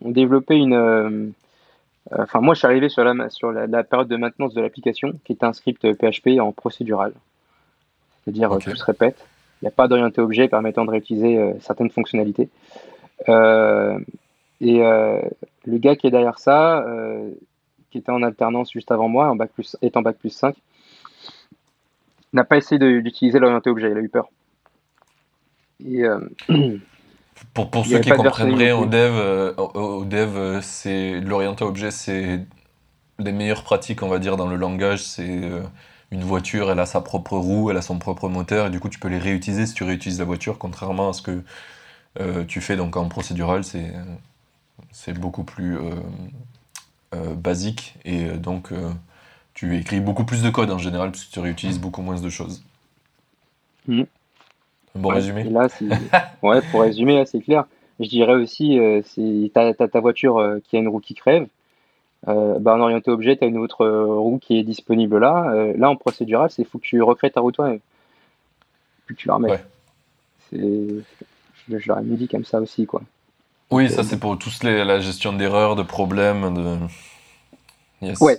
on, 0.00 0.10
développait 0.10 0.58
une. 0.58 1.32
Enfin, 2.18 2.40
moi, 2.40 2.54
je 2.54 2.58
suis 2.58 2.66
arrivé 2.66 2.88
sur 2.88 3.04
la, 3.04 3.30
sur 3.30 3.52
la, 3.52 3.84
période 3.84 4.08
de 4.08 4.16
maintenance 4.16 4.54
de 4.54 4.60
l'application, 4.60 5.12
qui 5.24 5.32
est 5.32 5.44
un 5.44 5.52
script 5.52 5.92
PHP 5.94 6.40
en 6.40 6.52
procédural. 6.52 7.12
C'est-à-dire, 8.24 8.56
tout 8.58 8.74
se 8.74 8.84
répète. 8.84 9.26
Il 9.60 9.64
n'y 9.64 9.68
a 9.68 9.72
pas 9.72 9.88
d'orienté 9.88 10.20
objet 10.20 10.48
permettant 10.48 10.84
de 10.84 10.90
réutiliser 10.90 11.54
certaines 11.60 11.90
fonctionnalités. 11.90 12.48
et 13.28 13.32
le 14.60 15.78
gars 15.78 15.96
qui 15.96 16.06
est 16.06 16.10
derrière 16.10 16.38
ça, 16.38 16.84
qui 17.92 17.98
était 17.98 18.10
en 18.10 18.22
alternance 18.22 18.72
juste 18.72 18.90
avant 18.90 19.08
moi, 19.08 19.30
en 19.30 19.36
bac 19.36 19.50
plus, 19.52 19.76
étant 19.82 20.02
bac 20.02 20.16
plus 20.18 20.30
5, 20.30 20.56
n'a 22.32 22.44
pas 22.44 22.56
essayé 22.56 22.78
d'utiliser 22.78 23.38
l'orienté 23.38 23.70
objet, 23.70 23.90
il 23.90 23.96
a 23.96 24.00
eu 24.00 24.08
peur. 24.08 24.28
Et, 25.84 26.04
euh, 26.04 26.20
pour, 27.54 27.70
pour 27.70 27.86
ceux 27.86 27.98
qui 27.98 28.10
comprendraient, 28.10 28.72
au 28.72 28.86
dev, 28.86 29.12
euh, 29.14 29.54
au, 29.56 30.04
dev 30.04 30.36
euh, 30.36 30.60
c'est 30.62 31.20
l'orienté 31.20 31.64
objet, 31.64 31.90
c'est 31.90 32.40
les 33.18 33.32
meilleures 33.32 33.64
pratiques, 33.64 34.02
on 34.02 34.08
va 34.08 34.18
dire, 34.18 34.36
dans 34.36 34.46
le 34.46 34.56
langage. 34.56 35.02
C'est 35.02 35.42
une 36.10 36.24
voiture, 36.24 36.70
elle 36.70 36.80
a 36.80 36.86
sa 36.86 37.00
propre 37.00 37.36
roue, 37.36 37.70
elle 37.70 37.76
a 37.76 37.82
son 37.82 37.98
propre 37.98 38.28
moteur, 38.28 38.66
et 38.66 38.70
du 38.70 38.80
coup, 38.80 38.88
tu 38.88 38.98
peux 38.98 39.08
les 39.08 39.18
réutiliser 39.18 39.66
si 39.66 39.74
tu 39.74 39.84
réutilises 39.84 40.18
la 40.18 40.24
voiture, 40.24 40.58
contrairement 40.58 41.10
à 41.10 41.12
ce 41.12 41.22
que 41.22 41.42
tu 42.46 42.60
fais 42.60 42.76
donc 42.76 42.96
en 42.96 43.08
procédural, 43.08 43.62
c'est 43.64 45.12
beaucoup 45.18 45.44
plus 45.44 45.78
euh, 47.14 47.34
basique 47.34 47.96
et 48.06 48.24
euh, 48.24 48.36
donc 48.38 48.72
euh, 48.72 48.90
tu 49.52 49.76
écris 49.76 50.00
beaucoup 50.00 50.24
plus 50.24 50.42
de 50.42 50.48
code 50.48 50.70
en 50.70 50.78
général 50.78 51.10
puisque 51.10 51.30
tu 51.30 51.40
réutilises 51.40 51.78
beaucoup 51.78 52.00
moins 52.00 52.18
de 52.18 52.30
choses. 52.30 52.64
Mmh. 53.86 54.04
Bon 54.94 55.08
résumé 55.08 55.44
là, 55.44 55.68
Ouais, 56.42 56.60
pour 56.70 56.82
résumer, 56.82 57.24
c'est 57.26 57.40
clair. 57.40 57.64
Je 58.00 58.08
dirais 58.08 58.34
aussi, 58.34 58.78
si 59.04 59.50
tu 59.54 59.60
as, 59.60 59.74
ta 59.74 60.00
voiture 60.00 60.58
qui 60.64 60.76
a 60.76 60.80
une 60.80 60.88
roue 60.88 61.00
qui 61.00 61.14
crève, 61.14 61.46
bah, 62.26 62.74
en 62.74 62.80
orienté 62.80 63.10
objet, 63.10 63.36
tu 63.36 63.44
as 63.44 63.46
une 63.46 63.58
autre 63.58 63.86
roue 63.86 64.38
qui 64.38 64.58
est 64.58 64.62
disponible 64.64 65.18
là. 65.18 65.72
là, 65.76 65.88
en 65.88 65.96
procédural, 65.96 66.50
c'est 66.50 66.64
faut 66.64 66.78
que 66.78 66.84
tu 66.84 67.00
recrées 67.02 67.30
ta 67.30 67.40
roue 67.40 67.52
toi-même. 67.52 67.80
Puis 69.06 69.16
tu 69.16 69.28
la 69.28 69.34
remets. 69.34 69.60
Je, 70.52 71.00
je 71.68 71.88
l'aurais 71.88 72.02
mis 72.02 72.16
dit 72.16 72.28
comme 72.28 72.44
ça 72.44 72.60
aussi, 72.60 72.86
quoi. 72.86 73.02
Oui, 73.72 73.88
ça 73.88 74.04
c'est 74.04 74.18
pour 74.18 74.38
tous 74.38 74.62
les, 74.62 74.84
la 74.84 75.00
gestion 75.00 75.32
d'erreurs, 75.32 75.76
de 75.76 75.82
problèmes. 75.82 76.54
De... 76.54 76.76
Ouais. 78.20 78.38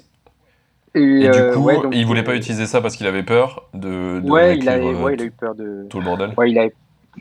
Et, 0.96 1.30
du 1.30 1.42
coup, 1.54 1.70
il 1.92 2.06
voulait 2.06 2.24
pas 2.24 2.36
utiliser 2.36 2.66
ça 2.66 2.82
parce 2.82 2.96
qu'il 2.96 3.08
avait 3.08 3.24
peur 3.24 3.68
de. 3.74 4.22
ouais, 4.24 4.58
il 4.58 4.70
a, 4.70 4.80
ouais, 4.80 5.16
il 5.16 5.22
a 5.22 5.26
eu 5.26 5.32
peur 5.32 5.56
de. 5.56 5.88
Tout 5.90 6.00
le 6.00 6.06
bordel. 6.06 6.34
Ouais, 6.38 6.52
il 6.52 6.60
a, 6.60 6.68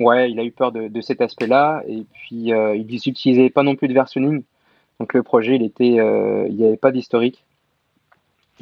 ouais, 0.01 0.31
il 0.31 0.39
a 0.39 0.45
eu 0.45 0.51
peur 0.51 0.73
de, 0.73 0.89
de 0.89 1.01
cet 1.01 1.20
aspect-là. 1.20 1.83
Et 1.89 2.05
puis, 2.12 2.51
il 2.51 2.87
n'utilisait 2.87 3.51
pas 3.51 3.62
non 3.62 3.75
plus 3.75 3.89
de 3.89 3.95
versionning. 3.95 4.43
Donc 5.01 5.14
le 5.14 5.23
projet, 5.23 5.57
il 5.57 5.62
était, 5.62 5.87
il 5.87 6.55
n'y 6.55 6.66
avait 6.66 6.77
pas 6.77 6.93
d'historique. 6.93 7.45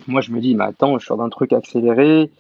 Moi, 0.07 0.21
je 0.21 0.31
me 0.31 0.41
dis, 0.41 0.55
mais 0.55 0.65
attends, 0.65 0.99
je 0.99 1.05
suis 1.05 1.15
dans 1.15 1.23
un 1.23 1.29
truc 1.29 1.53
accéléré 1.53 2.31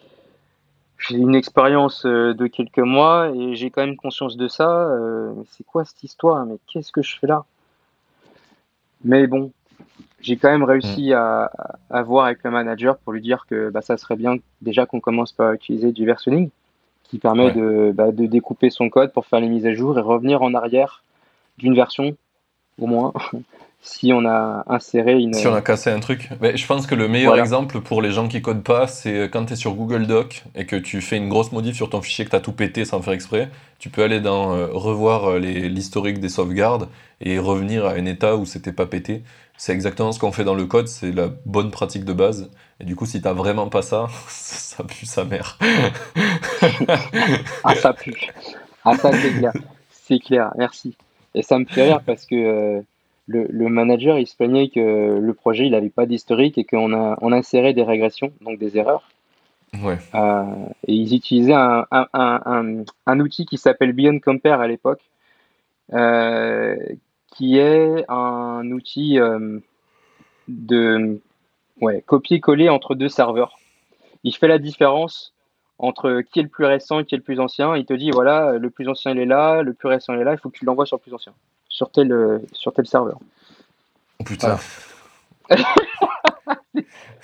j'ai 1.08 1.16
une 1.16 1.34
expérience 1.34 2.04
euh, 2.04 2.34
de 2.34 2.46
quelques 2.46 2.78
mois 2.78 3.30
et 3.34 3.56
j'ai 3.56 3.70
quand 3.70 3.84
même 3.84 3.96
conscience 3.96 4.36
de 4.36 4.48
ça. 4.48 4.70
Euh, 4.70 5.32
c'est 5.52 5.64
quoi 5.64 5.84
cette 5.84 6.02
histoire? 6.02 6.44
Mais 6.46 6.56
qu'est-ce 6.66 6.92
que 6.92 7.02
je 7.02 7.18
fais 7.18 7.26
là? 7.26 7.44
Mais 9.02 9.26
bon, 9.26 9.50
j'ai 10.20 10.36
quand 10.36 10.50
même 10.50 10.64
réussi 10.64 11.10
mm. 11.10 11.14
à, 11.14 11.50
à, 11.90 12.02
voir 12.02 12.26
avec 12.26 12.38
le 12.44 12.50
manager 12.50 12.98
pour 12.98 13.12
lui 13.12 13.20
dire 13.20 13.46
que 13.48 13.70
bah, 13.70 13.82
ça 13.82 13.96
serait 13.96 14.16
bien 14.16 14.36
déjà 14.62 14.86
qu'on 14.86 15.00
commence 15.00 15.32
par 15.32 15.52
utiliser 15.52 15.92
du 15.92 16.04
versioning 16.04 16.50
qui 17.04 17.18
permet 17.18 17.50
de, 17.50 17.92
bah, 17.92 18.12
de 18.12 18.26
découper 18.26 18.70
son 18.70 18.88
code 18.88 19.12
pour 19.12 19.26
faire 19.26 19.40
les 19.40 19.48
mises 19.48 19.66
à 19.66 19.74
jour 19.74 19.98
et 19.98 20.02
revenir 20.02 20.42
en 20.42 20.54
arrière 20.54 21.02
d'une 21.58 21.74
version 21.74 22.16
au 22.78 22.86
moins 22.86 23.12
si 23.82 24.12
on 24.12 24.24
a 24.26 24.64
inséré 24.68 25.18
une. 25.18 25.34
Si 25.34 25.46
on 25.46 25.54
a 25.54 25.60
cassé 25.60 25.90
un 25.90 26.00
truc. 26.00 26.28
Mais 26.40 26.56
je 26.56 26.66
pense 26.66 26.86
que 26.86 26.94
le 26.94 27.08
meilleur 27.08 27.36
exemple 27.38 27.80
pour 27.80 28.00
les 28.00 28.12
gens 28.12 28.28
qui 28.28 28.42
codent 28.42 28.62
pas, 28.62 28.86
c'est 28.86 29.28
quand 29.30 29.46
tu 29.46 29.54
es 29.54 29.56
sur 29.56 29.74
Google 29.74 30.06
Doc 30.06 30.44
et 30.54 30.66
que 30.66 30.76
tu 30.76 31.00
fais 31.00 31.16
une 31.16 31.28
grosse 31.28 31.50
modif 31.50 31.74
sur 31.74 31.90
ton 31.90 32.00
fichier 32.00 32.24
que 32.24 32.30
tu 32.30 32.36
as 32.36 32.40
tout 32.40 32.52
pété 32.52 32.84
sans 32.84 33.02
faire 33.02 33.14
exprès. 33.14 33.48
Tu 33.78 33.88
peux 33.88 34.02
aller 34.02 34.20
dans 34.20 34.54
euh, 34.54 34.68
revoir 34.70 35.30
euh, 35.30 35.38
l'historique 35.38 36.20
des 36.20 36.28
sauvegardes 36.28 36.88
et 37.20 37.38
revenir 37.38 37.86
à 37.86 37.92
un 37.92 38.04
état 38.04 38.36
où 38.36 38.44
c'était 38.44 38.72
pas 38.72 38.86
pété. 38.86 39.22
C'est 39.60 39.74
exactement 39.74 40.10
ce 40.10 40.18
qu'on 40.18 40.32
fait 40.32 40.44
dans 40.44 40.54
le 40.54 40.64
code, 40.64 40.88
c'est 40.88 41.12
la 41.12 41.28
bonne 41.44 41.70
pratique 41.70 42.06
de 42.06 42.14
base. 42.14 42.50
Et 42.80 42.84
du 42.84 42.96
coup, 42.96 43.04
si 43.04 43.20
t'as 43.20 43.34
vraiment 43.34 43.68
pas 43.68 43.82
ça, 43.82 44.06
ça 44.28 44.82
pue 44.84 45.04
sa 45.04 45.26
mère. 45.26 45.58
ah, 47.64 47.74
ça 47.74 47.92
pue. 47.92 48.30
Ah, 48.86 48.96
ça, 48.96 49.12
c'est 49.12 49.32
clair. 49.34 49.52
C'est 49.90 50.18
clair, 50.18 50.50
merci. 50.56 50.96
Et 51.34 51.42
ça 51.42 51.58
me 51.58 51.66
fait 51.66 51.82
rire 51.82 52.00
parce 52.06 52.24
que. 52.24 52.34
Euh, 52.34 52.80
le, 53.26 53.68
manager 53.68 54.18
il 54.18 54.26
se 54.26 54.34
plaignait 54.34 54.70
que 54.70 55.18
le 55.20 55.34
projet 55.34 55.66
il 55.66 55.70
n'avait 55.70 55.88
pas 55.88 56.04
d'historique 56.04 56.58
et 56.58 56.64
qu'on 56.64 56.92
a 56.92 57.16
on 57.20 57.30
insérait 57.30 57.74
des 57.74 57.84
régressions, 57.84 58.32
donc 58.40 58.58
des 58.58 58.76
erreurs. 58.76 59.08
Ouais. 59.84 59.98
Euh, 60.14 60.42
et 60.88 60.94
ils 60.94 61.14
utilisaient 61.14 61.52
un, 61.52 61.86
un, 61.92 62.08
un, 62.14 62.84
un 63.06 63.20
outil 63.20 63.46
qui 63.46 63.56
s'appelle 63.56 63.92
Beyond 63.92 64.18
Compare 64.18 64.60
à 64.60 64.66
l'époque, 64.66 65.02
euh, 65.92 66.76
qui 67.36 67.58
est 67.58 68.04
un 68.08 68.70
outil 68.70 69.18
euh, 69.18 69.58
de 70.48 71.20
ouais, 71.80 72.02
copier-coller 72.06 72.68
entre 72.68 72.94
deux 72.94 73.08
serveurs. 73.08 73.58
Il 74.24 74.34
fait 74.34 74.48
la 74.48 74.58
différence 74.58 75.32
entre 75.78 76.20
qui 76.20 76.40
est 76.40 76.42
le 76.42 76.48
plus 76.48 76.66
récent 76.66 77.00
et 77.00 77.04
qui 77.04 77.14
est 77.14 77.18
le 77.18 77.24
plus 77.24 77.40
ancien. 77.40 77.76
Il 77.76 77.86
te 77.86 77.94
dit 77.94 78.10
voilà, 78.10 78.58
le 78.58 78.70
plus 78.70 78.88
ancien 78.88 79.12
il 79.12 79.18
est 79.18 79.26
là, 79.26 79.62
le 79.62 79.72
plus 79.72 79.88
récent 79.88 80.12
il 80.14 80.20
est 80.20 80.24
là, 80.24 80.32
il 80.32 80.38
faut 80.38 80.50
que 80.50 80.58
tu 80.58 80.64
l'envoies 80.64 80.86
sur 80.86 80.96
le 80.96 81.02
plus 81.02 81.14
ancien 81.14 81.32
sur 81.70 81.90
tel, 81.90 82.12
euh, 82.12 82.38
sur 82.52 82.74
tel 82.74 82.86
serveur. 82.86 83.18
Oh 84.18 84.24
putain. 84.24 84.58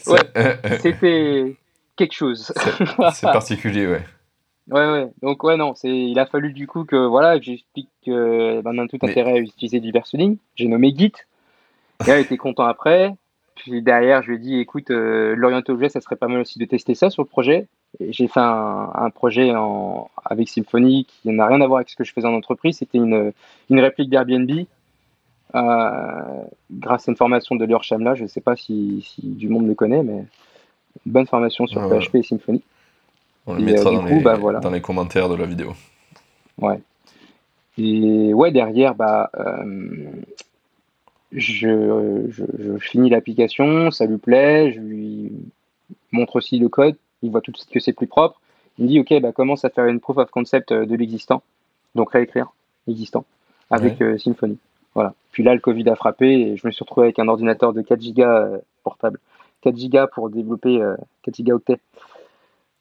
ouais, 0.06 0.80
c'était 0.80 1.56
quelque 1.94 2.14
chose. 2.14 2.52
C'est 3.12 3.26
particulier, 3.26 3.86
ouais. 3.86 4.02
Ouais, 4.70 4.90
ouais. 4.90 5.08
Donc, 5.22 5.44
ouais, 5.44 5.56
non, 5.56 5.74
c'est, 5.74 5.96
il 5.96 6.18
a 6.18 6.26
fallu 6.26 6.52
du 6.52 6.66
coup 6.66 6.84
que, 6.84 6.96
voilà, 6.96 7.40
j'explique 7.40 7.88
que 8.04 8.60
ben, 8.62 8.72
on 8.74 8.84
a 8.84 8.88
tout 8.88 8.98
intérêt 9.02 9.32
à 9.34 9.38
utiliser 9.38 9.80
du 9.80 9.92
versioning. 9.92 10.38
J'ai 10.56 10.68
nommé 10.68 10.92
Git. 10.96 11.12
Et 12.06 12.10
elle 12.10 12.20
était 12.20 12.36
content 12.36 12.64
après. 12.64 13.14
Puis 13.54 13.80
derrière, 13.80 14.22
je 14.22 14.28
lui 14.28 14.36
ai 14.36 14.38
dit, 14.38 14.58
écoute, 14.58 14.90
euh, 14.90 15.34
l'orienté 15.36 15.72
objet, 15.72 15.88
ça 15.88 16.00
serait 16.00 16.16
pas 16.16 16.28
mal 16.28 16.40
aussi 16.40 16.58
de 16.58 16.64
tester 16.64 16.94
ça 16.94 17.10
sur 17.10 17.22
le 17.22 17.28
projet. 17.28 17.68
J'ai 18.00 18.28
fait 18.28 18.40
un, 18.40 18.90
un 18.94 19.10
projet 19.10 19.54
en, 19.54 20.10
avec 20.24 20.48
Symfony 20.48 21.06
qui 21.06 21.30
n'a 21.30 21.46
rien 21.46 21.60
à 21.60 21.66
voir 21.66 21.78
avec 21.78 21.88
ce 21.88 21.96
que 21.96 22.04
je 22.04 22.12
faisais 22.12 22.26
en 22.26 22.34
entreprise. 22.34 22.78
C'était 22.78 22.98
une, 22.98 23.32
une 23.70 23.80
réplique 23.80 24.10
d'Airbnb 24.10 24.50
euh, 25.54 26.42
grâce 26.70 27.08
à 27.08 27.12
une 27.12 27.16
formation 27.16 27.54
de 27.54 27.64
Lior 27.64 27.82
Shamla. 27.82 28.14
Je 28.14 28.24
ne 28.24 28.28
sais 28.28 28.42
pas 28.42 28.56
si, 28.56 29.02
si, 29.02 29.22
du 29.22 29.48
monde 29.48 29.66
le 29.66 29.74
connaît, 29.74 30.02
mais 30.02 30.24
une 31.06 31.12
bonne 31.12 31.26
formation 31.26 31.66
sur 31.66 31.80
PHP 31.88 32.16
et 32.16 32.22
Symfony. 32.22 32.62
On 33.46 33.54
le 33.54 33.62
mettra 33.62 33.90
euh, 33.90 33.94
dans, 33.94 34.04
les, 34.04 34.20
bah, 34.20 34.34
voilà. 34.34 34.60
dans 34.60 34.70
les 34.70 34.80
commentaires 34.80 35.28
de 35.28 35.36
la 35.36 35.46
vidéo. 35.46 35.72
Ouais. 36.58 36.80
Et 37.78 38.32
ouais, 38.32 38.50
derrière, 38.50 38.94
bah, 38.94 39.30
euh, 39.38 40.06
je, 41.32 42.26
je, 42.30 42.78
finis 42.78 43.10
l'application, 43.10 43.90
ça 43.90 44.06
lui 44.06 44.18
plaît, 44.18 44.72
je 44.72 44.80
lui 44.80 45.32
montre 46.12 46.36
aussi 46.36 46.58
le 46.58 46.68
code, 46.68 46.96
il 47.22 47.30
voit 47.30 47.40
tout 47.40 47.52
de 47.52 47.56
suite 47.56 47.70
que 47.70 47.80
c'est 47.80 47.92
plus 47.92 48.06
propre. 48.06 48.40
Il 48.78 48.84
me 48.84 48.88
dit, 48.88 49.00
OK, 49.00 49.12
bah, 49.20 49.32
commence 49.32 49.64
à 49.64 49.70
faire 49.70 49.86
une 49.86 50.00
proof 50.00 50.18
of 50.18 50.30
concept 50.30 50.72
euh, 50.72 50.86
de 50.86 50.94
l'existant, 50.96 51.42
donc 51.94 52.12
réécrire 52.12 52.52
l'existant 52.86 53.24
avec 53.70 54.00
euh, 54.00 54.18
Symfony. 54.18 54.58
Voilà. 54.94 55.14
Puis 55.32 55.42
là, 55.42 55.54
le 55.54 55.60
Covid 55.60 55.88
a 55.90 55.96
frappé 55.96 56.26
et 56.26 56.56
je 56.56 56.66
me 56.66 56.72
suis 56.72 56.82
retrouvé 56.82 57.06
avec 57.06 57.18
un 57.18 57.28
ordinateur 57.28 57.72
de 57.72 57.82
4 57.82 58.00
Go 58.14 58.22
euh, 58.22 58.58
portable. 58.84 59.18
4 59.62 59.74
Go 59.88 60.06
pour 60.14 60.30
développer 60.30 60.80
4 61.22 61.42
Go 61.42 61.54
octet. 61.54 61.80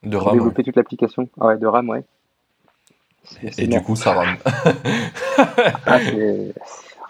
De 0.05 0.17
RAM. 0.17 0.37
Développer 0.37 0.63
toute 0.63 0.75
l'application. 0.75 1.27
Ah 1.39 1.47
ouais, 1.47 1.57
de 1.57 1.67
RAM, 1.67 1.89
ouais. 1.89 2.03
et 3.57 3.67
du 3.67 3.81
coup, 3.81 3.95
ça 3.95 4.13
rame. 4.13 4.37
ah, 5.85 5.99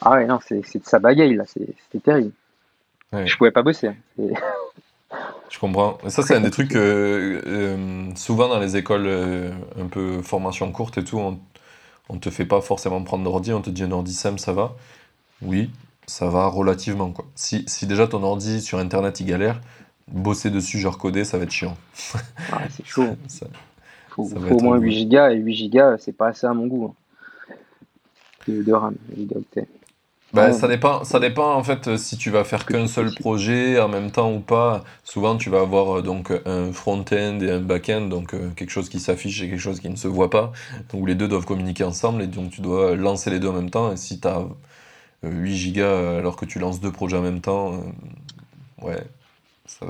ah 0.01 0.11
ouais, 0.11 0.25
non, 0.25 0.39
c'est 0.41 0.61
de 0.61 0.85
sa 0.85 0.99
bagaille, 0.99 1.35
là, 1.35 1.43
c'était 1.45 1.99
terrible. 1.99 2.31
Je 3.11 3.35
pouvais 3.37 3.51
pas 3.51 3.63
bosser. 3.63 3.87
Hein. 3.87 3.95
Je 5.49 5.59
comprends. 5.59 5.97
ça, 6.07 6.21
c'est 6.23 6.35
un 6.35 6.41
des 6.41 6.51
trucs, 6.51 6.75
euh, 6.75 8.09
souvent 8.15 8.49
dans 8.49 8.59
les 8.59 8.75
écoles 8.75 9.05
euh, 9.05 9.51
un 9.79 9.87
peu 9.87 10.21
formation 10.21 10.69
courte 10.71 10.97
et 10.97 11.03
tout, 11.03 11.17
on, 11.17 11.39
on 12.09 12.17
te 12.17 12.29
fait 12.29 12.45
pas 12.45 12.59
forcément 12.61 13.01
prendre 13.03 13.23
d'ordi, 13.23 13.53
on 13.53 13.61
te 13.61 13.69
dit 13.69 13.83
un 13.83 13.91
ordi 13.91 14.13
simple, 14.13 14.39
ça 14.39 14.51
va. 14.51 14.75
Oui, 15.41 15.69
ça 16.07 16.27
va 16.27 16.47
relativement. 16.47 17.11
Quoi. 17.11 17.25
Si, 17.35 17.63
si 17.67 17.87
déjà 17.87 18.07
ton 18.07 18.23
ordi 18.23 18.61
sur 18.61 18.79
Internet, 18.79 19.19
il 19.19 19.27
galère, 19.27 19.61
bosser 20.11 20.49
dessus, 20.49 20.79
genre 20.79 20.97
coder, 20.97 21.25
ça 21.25 21.37
va 21.37 21.43
être 21.43 21.51
chiant. 21.51 21.77
Ah, 22.51 22.61
c'est 22.69 22.85
chaud. 22.85 23.15
ça, 23.27 23.47
faut, 24.09 24.25
faut 24.25 24.55
au 24.55 24.61
moins 24.61 24.77
8 24.77 25.07
Go 25.07 25.27
et 25.27 25.35
8 25.35 25.69
Go, 25.69 25.97
c'est 25.99 26.13
pas 26.13 26.27
assez 26.27 26.47
à 26.47 26.53
mon 26.53 26.67
goût. 26.67 26.85
Hein. 26.85 26.95
De, 28.47 28.71
RAM, 28.71 28.95
bah, 30.31 30.53
ça, 30.53 30.67
dépend, 30.67 31.03
ça 31.03 31.19
dépend 31.19 31.55
en 31.55 31.63
fait 31.63 31.87
euh, 31.87 31.97
si 31.97 32.15
tu 32.15 32.29
vas 32.29 32.43
faire 32.43 32.67
qu'un 32.67 32.85
seul 32.85 33.11
projet 33.15 33.79
en 33.79 33.87
même 33.87 34.11
temps 34.11 34.31
ou 34.31 34.39
pas. 34.39 34.83
Souvent 35.03 35.35
tu 35.35 35.49
vas 35.49 35.61
avoir 35.61 35.97
euh, 35.97 36.01
donc 36.03 36.31
un 36.45 36.71
front-end 36.71 37.39
et 37.41 37.49
un 37.49 37.59
back-end, 37.59 38.01
donc 38.01 38.35
euh, 38.35 38.51
quelque 38.55 38.69
chose 38.69 38.89
qui 38.89 38.99
s'affiche 38.99 39.41
et 39.41 39.49
quelque 39.49 39.59
chose 39.59 39.79
qui 39.79 39.89
ne 39.89 39.95
se 39.95 40.07
voit 40.07 40.29
pas, 40.29 40.51
où 40.93 41.07
les 41.07 41.15
deux 41.15 41.27
doivent 41.27 41.45
communiquer 41.45 41.83
ensemble 41.83 42.21
et 42.21 42.27
donc 42.27 42.51
tu 42.51 42.61
dois 42.61 42.95
lancer 42.95 43.31
les 43.31 43.39
deux 43.39 43.47
en 43.47 43.53
même 43.53 43.71
temps. 43.71 43.91
Et 43.91 43.97
si 43.97 44.19
tu 44.19 44.27
as 44.27 44.43
8 45.23 45.73
Go 45.73 45.81
alors 45.81 46.35
que 46.35 46.45
tu 46.45 46.59
lances 46.59 46.79
deux 46.81 46.91
projets 46.91 47.17
en 47.17 47.23
même 47.23 47.41
temps, 47.41 47.81
ouais, 48.83 49.01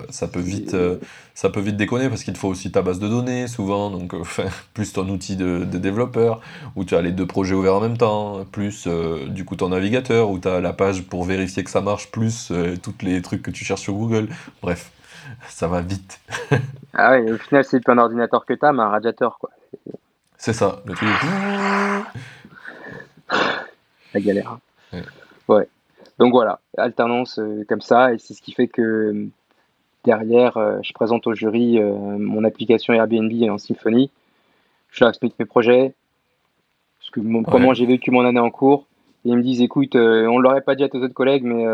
ça, 0.09 0.27
peut 0.27 0.39
vite, 0.39 0.73
euh, 0.73 0.97
ça 1.33 1.49
peut 1.49 1.59
vite 1.59 1.75
déconner 1.75 2.07
parce 2.07 2.23
qu'il 2.23 2.33
te 2.33 2.37
faut 2.37 2.47
aussi 2.47 2.71
ta 2.71 2.81
base 2.81 2.99
de 2.99 3.09
données 3.09 3.47
souvent, 3.47 3.91
donc 3.91 4.13
euh, 4.13 4.23
plus 4.73 4.93
ton 4.93 5.07
outil 5.09 5.35
de, 5.35 5.65
développeur 5.65 6.39
où 6.75 6.85
tu 6.85 6.95
as 6.95 7.01
les 7.01 7.11
deux 7.11 7.27
projets 7.27 7.55
ouverts 7.55 7.75
en 7.75 7.81
même 7.81 7.97
temps, 7.97 8.45
plus 8.45 8.87
euh, 8.87 9.27
du 9.27 9.43
coup 9.43 9.57
ton 9.57 9.69
navigateur 9.69 10.29
où 10.29 10.39
tu 10.39 10.47
as 10.47 10.61
la 10.61 10.73
page 10.73 11.03
pour 11.03 11.25
vérifier 11.25 11.63
que 11.63 11.69
ça 11.69 11.81
marche, 11.81 12.11
plus 12.11 12.51
tous 12.81 12.95
les 13.01 13.21
trucs 13.21 13.41
que 13.41 13.51
tu 13.51 13.65
cherches 13.65 13.81
sur 13.81 13.93
Google. 13.93 14.29
Bref, 14.61 14.91
ça 15.49 15.67
va 15.67 15.81
vite. 15.81 16.21
ah 16.93 17.11
ouais, 17.11 17.31
au 17.31 17.37
final, 17.37 17.65
c'est 17.65 17.81
plus 17.81 17.91
un 17.91 17.97
ordinateur 17.97 18.45
que 18.45 18.53
tu 18.53 18.65
as, 18.65 18.71
mais 18.71 18.83
un 18.83 18.89
radiateur 18.89 19.37
quoi. 19.39 19.49
C'est 20.37 20.53
ça, 20.53 20.81
le 20.85 20.93
truc. 20.93 21.09
La 24.13 24.21
galère. 24.21 24.57
ouais. 25.49 25.67
Donc 26.17 26.31
voilà, 26.31 26.61
alternance 26.77 27.41
comme 27.67 27.81
ça, 27.81 28.13
et 28.13 28.19
c'est 28.19 28.33
ce 28.33 28.41
qui 28.41 28.53
fait 28.53 28.69
que 28.69 29.27
Derrière, 30.05 30.55
euh, 30.57 30.77
je 30.83 30.93
présente 30.93 31.25
au 31.25 31.33
jury 31.33 31.79
euh, 31.79 31.91
mon 31.91 32.43
application 32.43 32.93
Airbnb 32.93 33.31
en 33.49 33.57
Symfony. 33.57 34.11
Je 34.91 35.03
leur 35.03 35.09
explique 35.09 35.33
mes 35.39 35.45
projets, 35.45 35.93
ce 36.99 37.09
que, 37.09 37.19
comment 37.49 37.73
j'ai 37.73 37.87
vécu 37.87 38.11
mon 38.11 38.23
année 38.23 38.39
en 38.39 38.51
cours. 38.51 38.85
Et 39.25 39.29
ils 39.29 39.35
me 39.35 39.41
disent, 39.41 39.61
écoute, 39.61 39.95
euh, 39.95 40.27
on 40.27 40.37
ne 40.37 40.43
l'aurait 40.43 40.61
pas 40.61 40.75
dit 40.75 40.83
à 40.83 40.89
tes 40.89 40.99
autres 40.99 41.13
collègues, 41.13 41.43
mais 41.43 41.65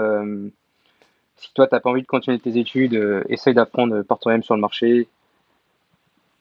si 1.36 1.53
toi, 1.53 1.67
tu 1.67 1.75
n'as 1.75 1.82
pas 1.82 1.89
envie 1.89 2.01
de 2.01 2.07
continuer 2.07 2.39
tes 2.39 2.57
études, 2.57 2.93
essaye 3.27 3.53
d'apprendre 3.53 4.01
par 4.03 4.17
toi-même 4.17 4.43
sur 4.43 4.55
le 4.55 4.61
marché. 4.61 5.09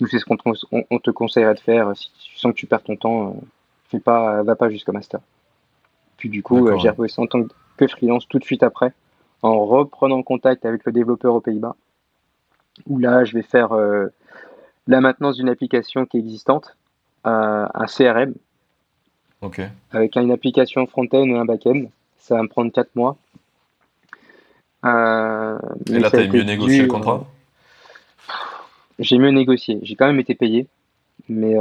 Nous, 0.01 0.07
c'est 0.07 0.18
ce 0.18 0.24
qu'on 0.24 0.36
te, 0.36 1.11
conseillerait 1.11 1.55
de 1.55 1.61
faire. 1.61 1.97
Si 1.97 2.11
tu 2.12 2.38
sens 2.38 2.53
que 2.53 2.57
tu 2.57 2.66
perds 2.66 2.84
ton 2.84 2.97
temps, 2.97 3.36
fais 3.88 3.99
pas, 3.99 4.43
va 4.45 4.55
pas 4.55 4.70
jusqu'au 4.70 4.93
master. 4.93 5.20
Puis 6.18 6.28
du 6.28 6.43
coup, 6.43 6.68
j'ai 6.78 6.91
repris 6.91 7.12
en 7.16 7.26
tant 7.26 7.43
que 7.76 7.86
freelance 7.88 8.28
tout 8.28 8.38
de 8.38 8.45
suite 8.45 8.62
après 8.62 8.93
en 9.43 9.64
reprenant 9.64 10.22
contact 10.22 10.64
avec 10.64 10.84
le 10.84 10.93
développeur 10.93 11.34
aux 11.34 11.41
Pays-Bas, 11.41 11.76
où 12.86 12.99
là, 12.99 13.24
je 13.24 13.34
vais 13.34 13.43
faire 13.43 13.72
euh, 13.72 14.07
la 14.86 15.01
maintenance 15.01 15.36
d'une 15.36 15.49
application 15.49 16.07
qui 16.07 16.18
est 16.18 16.20
existante, 16.20 16.76
euh, 17.26 17.66
un 17.72 17.86
CRM, 17.86 18.34
avec 19.93 20.16
une 20.16 20.30
application 20.30 20.86
front-end 20.86 21.24
et 21.24 21.38
un 21.38 21.47
back-end. 21.47 21.84
Ça 22.18 22.36
va 22.36 22.43
me 22.43 22.49
prendre 22.49 22.70
4 22.70 22.95
mois. 22.95 23.16
Euh, 24.84 25.59
et 25.88 25.99
là, 25.99 26.11
tu 26.11 26.16
as 26.16 26.26
mieux 26.26 26.43
négocié 26.43 26.82
le 26.82 26.88
contrat? 26.88 27.26
J'ai 28.99 29.18
mieux 29.18 29.30
négocié. 29.30 29.78
J'ai 29.82 29.97
quand 29.97 30.07
même 30.07 30.20
été 30.20 30.34
payé, 30.34 30.66
mais 31.30 31.57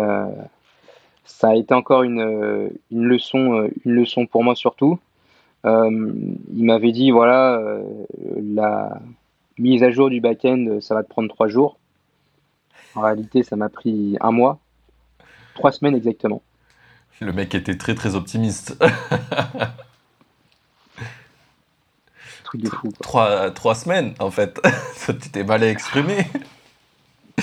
ça 1.23 1.49
a 1.49 1.55
été 1.55 1.73
encore 1.73 2.03
une, 2.03 2.69
une, 2.91 3.05
leçon, 3.05 3.69
une 3.85 3.93
leçon 3.93 4.25
pour 4.25 4.43
moi 4.43 4.55
surtout. 4.55 4.99
Il 5.65 6.65
m'avait 6.65 6.91
dit 6.91 7.11
voilà, 7.11 7.61
la 8.35 8.99
mise 9.57 9.83
à 9.83 9.91
jour 9.91 10.09
du 10.09 10.21
back-end, 10.21 10.79
ça 10.81 10.95
va 10.95 11.03
te 11.03 11.09
prendre 11.09 11.29
trois 11.29 11.47
jours. 11.47 11.77
En 12.95 13.01
réalité, 13.01 13.43
ça 13.43 13.55
m'a 13.55 13.69
pris 13.69 14.17
un 14.21 14.31
mois, 14.31 14.59
trois 15.53 15.71
semaines 15.71 15.95
exactement. 15.95 16.41
Le 17.21 17.33
mec 17.33 17.53
était 17.53 17.77
très 17.77 17.95
très 17.95 18.15
optimiste. 18.15 18.77
Truc 22.45 22.61
de 22.61 22.69
fou. 22.69 22.91
Trois, 23.01 23.51
trois, 23.51 23.75
semaines 23.75 24.13
en 24.19 24.31
fait. 24.31 24.59
Ça 24.95 25.13
t'était 25.13 25.43
mal 25.43 25.61
exprimé. 25.63 26.25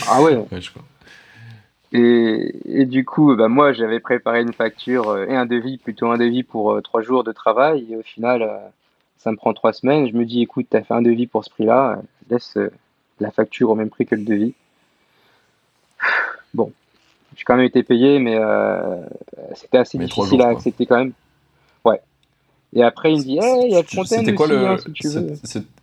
Ah 0.08 0.22
ouais. 0.22 0.42
je 0.50 0.70
crois. 0.70 0.82
Et, 1.96 2.80
et, 2.80 2.84
du 2.84 3.04
coup, 3.06 3.34
bah, 3.34 3.48
moi 3.48 3.72
j'avais 3.72 4.00
préparé 4.00 4.42
une 4.42 4.52
facture 4.52 5.08
euh, 5.08 5.26
et 5.26 5.34
un 5.34 5.46
devis, 5.46 5.78
plutôt 5.78 6.10
un 6.10 6.18
devis 6.18 6.42
pour 6.42 6.72
euh, 6.72 6.82
trois 6.82 7.00
jours 7.00 7.24
de 7.24 7.32
travail. 7.32 7.86
Et 7.90 7.96
au 7.96 8.02
final, 8.02 8.42
euh, 8.42 8.58
ça 9.16 9.30
me 9.30 9.36
prend 9.36 9.54
trois 9.54 9.72
semaines. 9.72 10.06
Je 10.06 10.14
me 10.14 10.26
dis, 10.26 10.42
écoute, 10.42 10.66
tu 10.70 10.76
as 10.76 10.82
fait 10.82 10.92
un 10.92 11.00
devis 11.00 11.26
pour 11.26 11.44
ce 11.44 11.50
prix-là, 11.50 12.02
laisse 12.28 12.58
la 13.18 13.30
facture 13.30 13.70
au 13.70 13.74
même 13.74 13.88
prix 13.88 14.04
que 14.04 14.14
le 14.14 14.24
devis. 14.24 14.54
Bon, 16.54 16.72
j'ai 17.34 17.44
quand 17.44 17.56
même 17.56 17.64
été 17.64 17.82
payé, 17.82 18.18
mais 18.18 18.36
euh, 18.38 19.02
c'était 19.54 19.78
assez 19.78 19.98
difficile 19.98 20.42
à 20.42 20.48
accepter 20.48 20.86
quand 20.86 20.98
même. 20.98 21.12
Ouais. 21.84 22.00
Et 22.74 22.82
après, 22.82 23.12
il 23.12 23.18
me 23.18 23.22
dit, 23.22 23.38
hey, 23.40 23.66
il 23.66 23.72
y 23.72 23.76
a 23.76 23.80
le 23.80 24.04
C'était 24.04 24.34
quoi, 24.34 24.46
le... 24.48 24.66
Hein, 24.66 24.76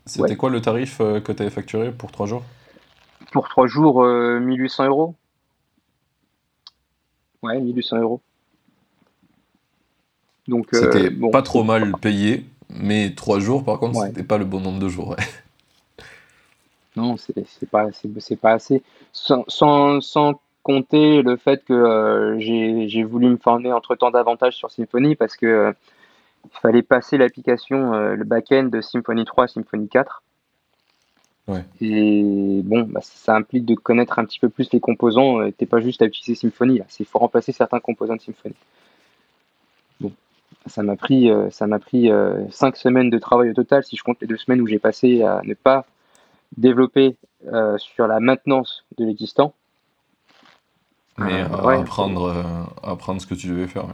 C'était 0.06 0.36
quoi 0.36 0.50
le 0.50 0.62
tarif 0.62 1.00
que 1.00 1.32
tu 1.32 1.42
avais 1.42 1.52
facturé 1.52 1.92
pour 1.92 2.12
3 2.12 2.28
jours? 2.28 2.44
Pour 3.32 3.50
3 3.50 3.68
jours, 3.68 4.04
1800 4.04 4.84
euh, 4.84 4.88
euros. 4.88 5.16
Ouais, 7.44 7.60
1800 7.60 7.98
euros. 7.98 8.22
Donc, 10.48 10.68
c'était 10.74 11.12
pas 11.12 11.42
trop 11.42 11.64
mal 11.64 11.94
payé, 12.02 12.46
mais 12.70 13.14
3 13.16 13.40
jours, 13.40 13.64
par 13.64 13.80
contre, 13.80 14.02
c'était 14.06 14.24
pas 14.24 14.38
le 14.38 14.46
bon 14.46 14.60
nombre 14.60 14.80
de 14.80 14.90
jours. 14.90 15.10
Ouais. 15.10 15.18
Non, 16.96 17.18
c'est 17.18 17.34
pas, 17.72 17.90
pas 18.40 18.52
assez. 18.52 18.84
Sans, 19.14 19.44
sans, 19.48 20.00
sans 20.00 20.40
compter 20.64 21.22
le 21.22 21.36
fait 21.36 21.64
que 21.66 21.74
euh, 21.74 22.40
j'ai 22.40 23.04
voulu 23.04 23.28
me 23.28 23.38
former 23.38 23.72
entre 23.74 23.96
temps 23.96 24.12
davantage 24.12 24.56
sur 24.56 24.72
Symfony 24.72 25.16
parce 25.16 25.36
que 25.36 25.46
euh, 25.46 25.72
il 26.46 26.60
fallait 26.60 26.82
passer 26.82 27.18
l'application, 27.18 27.94
euh, 27.94 28.16
le 28.16 28.24
back-end 28.24 28.66
de 28.66 28.82
Symfony 28.82 29.26
3 29.26 29.44
à 29.44 29.48
Symfony 29.48 29.90
4. 29.90 30.24
Et 31.82 32.62
bon, 32.64 32.84
bah, 32.84 33.02
ça 33.04 33.36
implique 33.36 33.66
de 33.66 33.76
connaître 33.76 34.18
un 34.20 34.26
petit 34.26 34.40
peu 34.40 34.50
plus 34.50 34.72
les 34.72 34.80
composants. 34.80 35.52
T'es 35.52 35.66
pas 35.66 35.82
juste 35.82 36.02
à 36.02 36.06
utiliser 36.06 36.36
Symfony, 36.36 36.82
il 37.00 37.06
faut 37.06 37.20
remplacer 37.20 37.52
certains 37.52 37.80
composants 37.80 38.16
de 38.16 38.22
Symfony. 38.22 38.56
Bon, 40.00 40.12
ça 40.66 40.84
m'a 40.84 40.96
pris, 40.96 41.30
ça 41.52 41.68
m'a 41.68 41.80
pris 41.80 42.10
cinq 42.50 42.78
semaines 42.78 43.10
de 43.10 43.18
travail 43.18 43.50
au 43.50 43.54
total, 43.54 43.84
si 43.84 43.98
je 43.98 44.04
compte 44.04 44.22
les 44.22 44.28
deux 44.28 44.38
semaines 44.38 44.62
où 44.62 44.68
j'ai 44.68 44.80
passé 44.80 45.22
à 45.22 45.42
ne 45.44 45.54
pas 45.54 45.86
développer 46.56 47.18
sur 47.78 48.08
la 48.08 48.22
maintenance 48.22 48.86
de 48.98 49.06
l'existant 49.06 49.54
mais 51.18 51.42
euh, 51.42 51.48
euh, 51.48 51.82
apprendre, 51.82 52.70
apprendre 52.82 53.22
ce 53.22 53.28
que 53.28 53.36
tu 53.36 53.48
devais 53.48 53.68
faire. 53.68 53.86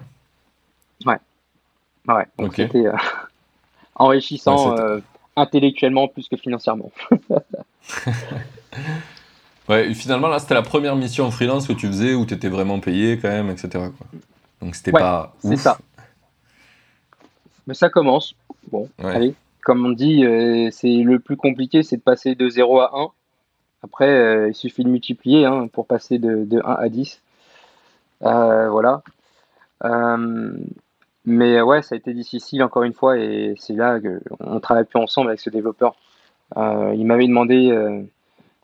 Ouais. 1.06 1.18
Ouais. 2.08 2.26
Donc 2.38 2.56
c'était 2.56 2.86
euh, 2.86 2.96
enrichissant 3.96 4.76
intellectuellement 5.40 6.08
plus 6.08 6.28
que 6.28 6.38
financièrement. 6.38 6.92
ouais, 9.70 9.94
finalement, 9.94 10.28
là, 10.28 10.40
c'était 10.40 10.54
la 10.54 10.62
première 10.62 10.96
mission 10.96 11.26
en 11.26 11.32
freelance 11.32 11.68
que 11.68 11.74
tu 11.74 11.88
faisais 11.88 12.14
où 12.14 12.26
tu 12.26 12.34
étais 12.34 12.50
vraiment 12.50 12.80
payé 12.80 13.18
quand 13.18 13.30
même, 13.30 13.50
etc. 13.50 13.70
Quoi. 13.74 14.08
Donc 14.62 14.76
c'était 14.76 14.92
pas 14.92 15.34
C'est 15.40 15.58
ça. 15.58 15.78
Mais 17.68 17.74
ça 17.74 17.90
commence. 17.90 18.36
Bon, 18.72 18.90
allez. 19.00 19.34
Comme 19.64 19.86
on 19.86 19.92
dit, 19.92 20.24
c'est 20.72 21.04
le 21.04 21.20
plus 21.20 21.38
compliqué, 21.38 21.84
c'est 21.84 21.98
de 21.98 22.02
passer 22.02 22.36
de 22.36 22.50
0 22.50 22.80
à 22.80 22.92
1. 22.94 23.12
Après, 23.84 24.10
euh, 24.10 24.50
il 24.50 24.56
suffit 24.56 24.84
de 24.84 24.90
multiplier 24.90 25.46
hein, 25.46 25.68
pour 25.72 25.88
passer 25.88 26.20
de, 26.20 26.44
de, 26.44 26.62
1 26.64 26.74
à 26.74 26.90
10. 26.90 27.22
Euh, 28.24 28.70
voilà. 28.70 29.02
Euh, 31.28 31.32
mais 31.32 31.62
ouais, 31.62 31.82
ça 31.82 31.96
a 31.96 31.98
été 31.98 32.14
difficile 32.14 32.64
encore 32.64 32.84
une 32.84 32.94
fois 32.94 33.18
et 33.18 33.56
c'est 33.58 33.74
là 33.74 34.00
qu'on 34.00 34.60
travaille 34.60 34.86
plus 34.86 35.00
ensemble 35.00 35.30
avec 35.30 35.40
ce 35.40 35.50
développeur. 35.50 35.96
il 36.56 37.06
m'avait 37.06 37.28
demandé 37.28 37.70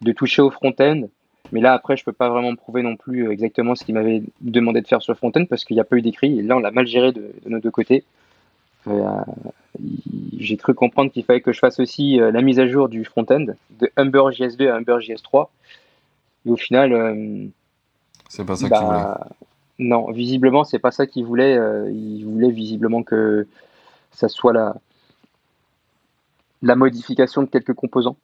de 0.02 0.12
toucher 0.12 0.42
au 0.42 0.50
front-end, 0.50 1.04
mais 1.52 1.62
là 1.62 1.74
après 1.74 1.98
je 1.98 2.04
peux 2.04 2.14
pas 2.14 2.30
vraiment 2.30 2.56
prouver 2.56 2.82
non 2.82 2.96
plus 2.96 3.30
exactement 3.32 3.76
ce 3.76 3.84
qu'il 3.84 3.96
m'avait 3.96 4.24
demandé 4.42 4.82
de 4.82 4.88
faire 4.88 5.02
sur 5.02 5.14
le 5.14 5.18
front-end 5.18 5.46
parce 5.46 5.66
qu'il 5.66 5.76
n'y 5.76 5.82
a 5.82 5.84
pas 5.84 5.98
eu 5.98 6.02
d'écrit 6.02 6.40
et 6.40 6.42
là 6.42 6.58
on 6.58 6.60
l'a 6.60 6.72
mal 6.72 6.88
géré 6.88 7.12
de, 7.12 7.34
de, 7.44 7.50
nos 7.50 7.60
deux 7.60 7.72
côtés. 7.72 8.04
j'ai 10.38 10.58
cru 10.58 10.74
comprendre 10.74 11.12
qu'il 11.12 11.24
fallait 11.24 11.42
que 11.42 11.52
je 11.52 11.60
fasse 11.60 11.80
aussi 11.80 12.18
la 12.18 12.42
mise 12.42 12.60
à 12.60 12.68
jour 12.68 12.90
du 12.90 13.04
front-end 13.06 13.46
de 13.80 13.92
Humber 13.98 14.32
JS2 14.32 14.70
à 14.70 14.76
Humber 14.76 14.98
JS3. 15.00 15.48
Et 16.46 16.50
au 16.50 16.58
final, 16.58 17.50
c'est 18.30 18.46
pas 18.46 18.56
ça 18.56 18.70
qu'il 18.70 18.78
voulait. 18.78 19.00
Non, 19.78 20.12
visiblement, 20.12 20.64
c'est 20.64 20.80
pas 20.80 20.92
ça 20.92 21.06
qu'il 21.06 21.26
voulait. 21.26 21.58
Euh, 21.58 21.92
il 21.92 22.24
voulait 22.24 22.52
visiblement 22.52 23.04
que 23.04 23.48
ça 24.12 24.30
soit 24.30 24.54
la, 24.54 24.76
la 26.62 26.76
modification 26.76 27.44
de 27.44 27.48
quelques 27.48 27.74
composants 27.74 28.16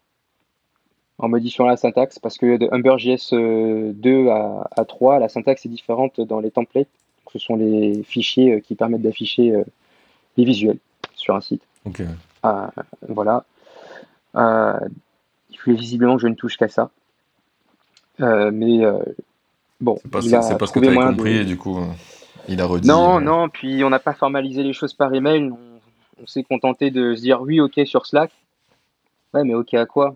en 1.17 1.27
modifiant 1.27 1.65
la 1.65 1.77
syntaxe 1.77 2.19
parce 2.19 2.37
que 2.37 2.57
de 2.57 2.67
HumberJS 2.71 3.31
2 3.31 4.09
euh, 4.09 4.31
à, 4.31 4.69
à 4.77 4.85
3, 4.85 5.19
la 5.19 5.29
syntaxe 5.29 5.65
est 5.65 5.69
différente 5.69 6.21
dans 6.21 6.39
les 6.39 6.51
templates. 6.51 6.87
Ce 7.31 7.37
sont 7.37 7.55
les 7.55 8.01
fichiers 8.03 8.53
euh, 8.53 8.59
qui 8.59 8.75
permettent 8.75 9.01
d'afficher 9.01 9.53
les 10.37 10.45
visuels 10.45 10.79
sur 11.15 11.35
un 11.35 11.41
site. 11.41 11.63
Ok. 11.85 12.01
voilà. 13.09 13.43
il 14.35 15.59
voulait 15.63 15.77
visiblement 15.77 16.15
que 16.15 16.21
je 16.21 16.27
ne 16.27 16.35
touche 16.35 16.57
qu'à 16.57 16.69
ça. 16.69 16.91
mais 18.19 18.85
Bon, 19.81 19.97
c'est 20.03 20.11
pas, 20.11 20.21
ce 20.21 20.71
que 20.71 20.79
tu 20.79 20.87
as 20.87 21.07
compris 21.07 21.37
et 21.37 21.43
du 21.43 21.57
coup, 21.57 21.79
euh, 21.79 21.87
il 22.47 22.61
a 22.61 22.65
redit. 22.67 22.87
Non, 22.87 23.17
euh, 23.17 23.19
non, 23.19 23.49
puis 23.49 23.83
on 23.83 23.89
n'a 23.89 23.99
pas 23.99 24.13
formalisé 24.13 24.61
les 24.61 24.73
choses 24.73 24.93
par 24.93 25.11
email. 25.13 25.51
On, 25.51 26.21
on 26.21 26.27
s'est 26.27 26.43
contenté 26.43 26.91
de 26.91 27.15
se 27.15 27.21
dire 27.21 27.41
oui, 27.41 27.59
ok 27.59 27.81
sur 27.85 28.05
Slack. 28.05 28.31
Ouais, 29.33 29.43
mais 29.43 29.55
ok 29.55 29.73
à 29.73 29.87
quoi? 29.87 30.15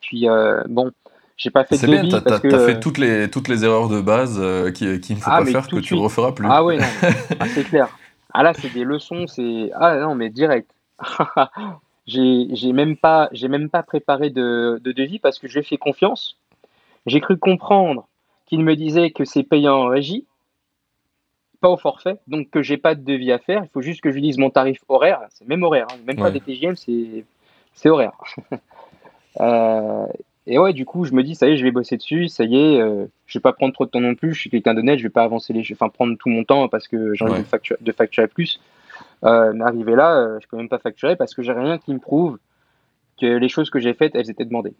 Puis 0.00 0.28
euh, 0.28 0.62
bon, 0.68 0.92
j'ai 1.36 1.50
pas 1.50 1.64
fait 1.64 1.76
de 1.84 1.86
bien, 1.86 2.08
t'as, 2.08 2.20
parce 2.20 2.40
que, 2.40 2.54
as 2.54 2.66
fait 2.66 2.80
toutes 2.80 2.98
les, 2.98 3.28
toutes 3.28 3.48
les 3.48 3.64
erreurs 3.64 3.88
de 3.88 4.00
base 4.00 4.40
qu'il 4.72 5.00
qui 5.00 5.14
ne 5.14 5.18
faut 5.18 5.30
ah, 5.32 5.38
pas 5.38 5.46
faire, 5.46 5.66
que 5.66 5.80
tu 5.80 5.94
referas 5.94 6.32
plus. 6.32 6.46
Ah 6.48 6.62
ouais, 6.62 6.78
ah, 7.40 7.48
c'est 7.48 7.64
clair. 7.64 7.88
Ah 8.32 8.44
là, 8.44 8.54
c'est 8.54 8.72
des 8.72 8.84
leçons, 8.84 9.26
c'est. 9.26 9.70
Ah 9.74 9.96
non, 9.96 10.14
mais 10.14 10.30
direct. 10.30 10.70
j'ai, 12.06 12.46
j'ai 12.52 12.72
même 12.72 12.96
pas, 12.96 13.28
j'ai 13.32 13.48
même 13.48 13.68
pas 13.68 13.82
préparé 13.82 14.30
de, 14.30 14.80
de 14.82 14.92
devis 14.92 15.18
parce 15.18 15.40
que 15.40 15.48
j'ai 15.48 15.62
fait 15.64 15.76
confiance. 15.76 16.36
J'ai 17.06 17.20
cru 17.20 17.36
comprendre 17.36 18.06
qu'il 18.52 18.64
me 18.64 18.76
disait 18.76 19.12
que 19.12 19.24
c'est 19.24 19.44
payant 19.44 19.76
en 19.76 19.86
régie, 19.86 20.26
pas 21.62 21.70
au 21.70 21.78
forfait, 21.78 22.18
donc 22.26 22.50
que 22.50 22.60
j'ai 22.60 22.76
pas 22.76 22.94
de 22.94 23.02
devis 23.02 23.32
à 23.32 23.38
faire. 23.38 23.62
Il 23.64 23.70
faut 23.70 23.80
juste 23.80 24.02
que 24.02 24.10
je 24.10 24.16
lui 24.16 24.20
dise 24.20 24.36
mon 24.36 24.50
tarif 24.50 24.84
horaire. 24.88 25.20
C'est 25.30 25.48
même 25.48 25.62
horaire, 25.62 25.86
hein. 25.90 25.96
même 26.06 26.16
pas 26.16 26.30
des 26.30 26.40
TGM, 26.40 26.74
c'est 26.76 27.88
horaire. 27.88 28.12
Euh, 29.40 30.06
et 30.46 30.58
ouais, 30.58 30.74
du 30.74 30.84
coup, 30.84 31.06
je 31.06 31.14
me 31.14 31.22
dis, 31.22 31.34
ça 31.34 31.48
y 31.48 31.52
est, 31.52 31.56
je 31.56 31.64
vais 31.64 31.70
bosser 31.70 31.96
dessus, 31.96 32.28
ça 32.28 32.44
y 32.44 32.54
est, 32.54 32.78
euh, 32.78 33.06
je 33.24 33.38
vais 33.38 33.40
pas 33.40 33.54
prendre 33.54 33.72
trop 33.72 33.86
de 33.86 33.90
temps 33.90 34.02
non 34.02 34.14
plus, 34.14 34.34
je 34.34 34.40
suis 34.40 34.50
quelqu'un 34.50 34.74
d'honnête, 34.74 34.98
je 34.98 35.04
vais 35.04 35.08
pas 35.08 35.22
avancer 35.22 35.54
les, 35.54 35.66
enfin 35.72 35.88
prendre 35.88 36.18
tout 36.18 36.28
mon 36.28 36.44
temps 36.44 36.68
parce 36.68 36.86
que 36.86 37.14
j'ai 37.14 37.24
envie 37.24 37.40
de, 37.40 37.46
facturer, 37.46 37.78
de 37.80 37.92
facturer 37.92 38.28
plus. 38.28 38.60
Euh, 39.24 39.54
mais 39.54 39.64
arrivé 39.64 39.96
là, 39.96 40.18
euh, 40.18 40.38
je 40.38 40.46
peux 40.48 40.58
même 40.58 40.68
pas 40.68 40.78
facturer 40.78 41.16
parce 41.16 41.34
que 41.34 41.42
j'ai 41.42 41.52
rien 41.52 41.78
qui 41.78 41.94
me 41.94 41.98
prouve 41.98 42.38
que 43.18 43.24
les 43.24 43.48
choses 43.48 43.70
que 43.70 43.80
j'ai 43.80 43.94
faites, 43.94 44.14
elles 44.14 44.28
étaient 44.28 44.44
demandées. 44.44 44.74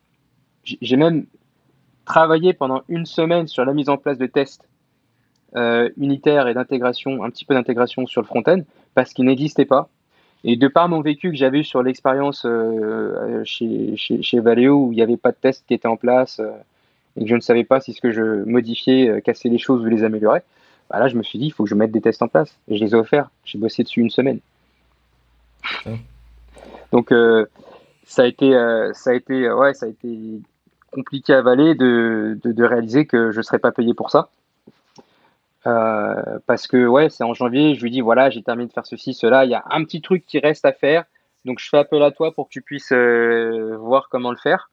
J'ai 0.64 0.97
même 0.97 1.25
travailler 2.05 2.53
pendant 2.53 2.82
une 2.88 3.07
semaine 3.07 3.46
sur 3.48 3.64
la 3.64 3.72
mise 3.72 3.88
en 3.88 3.96
place 3.96 4.18
de 4.18 4.26
tests 4.26 4.64
euh, 5.55 5.90
unitaires 5.98 6.48
et 6.48 6.55
d'intégration, 6.55 7.22
un 7.22 7.30
petit 7.30 7.44
peu 7.44 7.55
d'intégration 7.55 8.07
sur 8.07 8.22
le 8.22 8.26
front-end, 8.26 8.61
parce 8.94 9.12
qu'il 9.12 9.26
n'existait 9.26 9.64
pas. 9.64 9.88
Et 10.44 10.57
de 10.57 10.66
par 10.66 10.88
mon 10.88 11.03
vécu 11.03 11.30
que 11.30 11.36
j'avais 11.36 11.61
eu 11.61 11.64
sur 11.64 11.82
l'expérience 11.82 12.44
euh, 12.46 13.42
chez, 13.44 13.96
chez, 13.96 14.22
chez, 14.22 14.40
Valeo, 14.40 14.86
où 14.86 14.92
il 14.92 14.96
n'y 14.96 15.03
avait 15.03 15.16
pas 15.16 15.30
de 15.30 15.36
tests 15.36 15.64
qui 15.68 15.74
étaient 15.74 15.88
en 15.88 15.96
place, 15.96 16.40
euh, 16.40 16.50
et 17.16 17.24
que 17.24 17.28
je 17.28 17.34
ne 17.34 17.40
savais 17.40 17.64
pas 17.64 17.80
si 17.80 17.92
ce 17.92 18.00
que 18.00 18.11
je 18.11 18.42
modifiais 18.44 19.20
cassait 19.20 19.50
les 19.50 19.59
choses 19.59 19.82
ou 19.82 19.88
les 19.88 20.03
améliorait, 20.03 20.42
bah 20.88 20.98
là 20.98 21.09
je 21.09 21.16
me 21.16 21.22
suis 21.22 21.38
dit, 21.38 21.46
il 21.46 21.50
faut 21.50 21.64
que 21.64 21.70
je 21.70 21.74
mette 21.74 21.92
des 21.92 22.00
tests 22.00 22.22
en 22.22 22.28
place. 22.28 22.57
Et 22.68 22.76
je 22.78 22.84
les 22.84 22.92
ai 22.92 22.94
offerts. 22.94 23.30
J'ai 23.44 23.59
bossé 23.59 23.82
dessus 23.82 24.00
une 24.00 24.09
semaine. 24.09 24.38
Donc 26.90 27.12
ça 28.07 28.22
a 28.22 28.26
été, 28.26 28.53
ça 28.94 29.11
a 29.11 29.12
été, 29.12 29.53
ouais, 29.53 29.74
ça 29.74 29.84
a 29.84 29.88
été 29.90 30.40
compliqué 30.93 31.34
à 31.34 31.38
avaler 31.38 31.74
de, 31.74 32.38
de, 32.45 32.64
réaliser 32.64 33.07
que 33.07 33.32
je 33.32 33.38
ne 33.38 33.43
serais 33.43 33.59
pas 33.59 33.72
payé 33.72 33.95
pour 33.95 34.11
ça. 34.11 34.28
Euh, 35.66 36.38
parce 36.47 36.66
que 36.66 36.86
ouais, 36.86 37.09
c'est 37.09 37.24
en 37.24 37.34
janvier, 37.34 37.74
je 37.74 37.82
lui 37.82 37.90
dis 37.90 38.01
voilà, 38.01 38.30
j'ai 38.30 38.43
terminé 38.43 38.68
de 38.68 38.72
faire 38.72 38.86
ceci, 38.86 39.14
cela, 39.14 39.45
il 39.45 39.51
y 39.51 39.55
a 39.55 39.64
un 39.70 39.84
petit 39.84 40.01
truc 40.01 40.26
qui 40.26 40.38
reste 40.38 40.64
à 40.64 40.72
faire, 40.72 41.05
donc 41.45 41.61
je 41.61 41.68
fais 41.68 41.78
appel 41.78 42.03
à 42.03 42.11
toi 42.11 42.32
pour 42.32 42.49
que 42.49 42.53
tu 42.53 42.62
puisses 42.62 42.93
euh, 42.93 43.76
voir 43.78 44.09
comment 44.09 44.30
le 44.30 44.36
faire. 44.36 44.70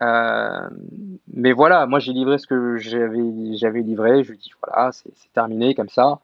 mais 0.00 1.52
voilà, 1.52 1.86
moi 1.86 1.98
j'ai 1.98 2.12
livré 2.12 2.38
ce 2.38 2.46
que 2.46 2.76
j'avais, 2.78 3.56
j'avais 3.56 3.82
livré. 3.82 4.24
Je 4.24 4.32
lui 4.32 4.38
dis 4.38 4.52
voilà, 4.64 4.92
c'est, 4.92 5.10
terminé 5.32 5.74
comme 5.74 5.88
ça. 5.88 6.20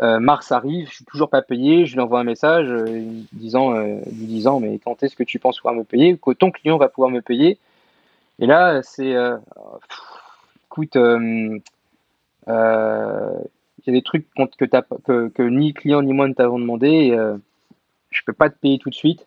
mars 0.00 0.52
arrive, 0.52 0.88
je 0.88 0.94
suis 0.94 1.04
toujours 1.04 1.30
pas 1.30 1.42
payé. 1.42 1.84
Je 1.84 1.94
lui 1.94 2.00
envoie 2.00 2.20
un 2.20 2.24
message 2.24 2.72
disant, 3.32 3.72
lui 3.76 4.26
disant 4.26 4.60
mais 4.60 4.78
quand 4.78 5.02
est-ce 5.02 5.16
que 5.16 5.24
tu 5.24 5.40
penses 5.40 5.58
pouvoir 5.58 5.74
me 5.74 5.84
payer 5.84 6.16
Que 6.16 6.30
ton 6.32 6.52
client 6.52 6.76
va 6.78 6.88
pouvoir 6.88 7.10
me 7.10 7.22
payer? 7.22 7.58
Et 8.38 8.46
là, 8.46 8.82
c'est 8.82 9.14
écoute, 10.66 10.94
il 10.94 11.60
y 12.46 12.50
a 12.50 13.92
des 13.92 14.02
trucs 14.02 14.26
que, 14.34 14.64
que, 14.64 15.28
que, 15.28 15.42
ni 15.42 15.74
client 15.74 16.02
ni 16.02 16.12
moi 16.12 16.28
ne 16.28 16.34
t'avons 16.34 16.58
demandé. 16.58 17.16
Je 18.10 18.22
peux 18.24 18.32
pas 18.32 18.50
te 18.50 18.58
payer 18.58 18.78
tout 18.78 18.90
de 18.90 18.94
suite. 18.94 19.26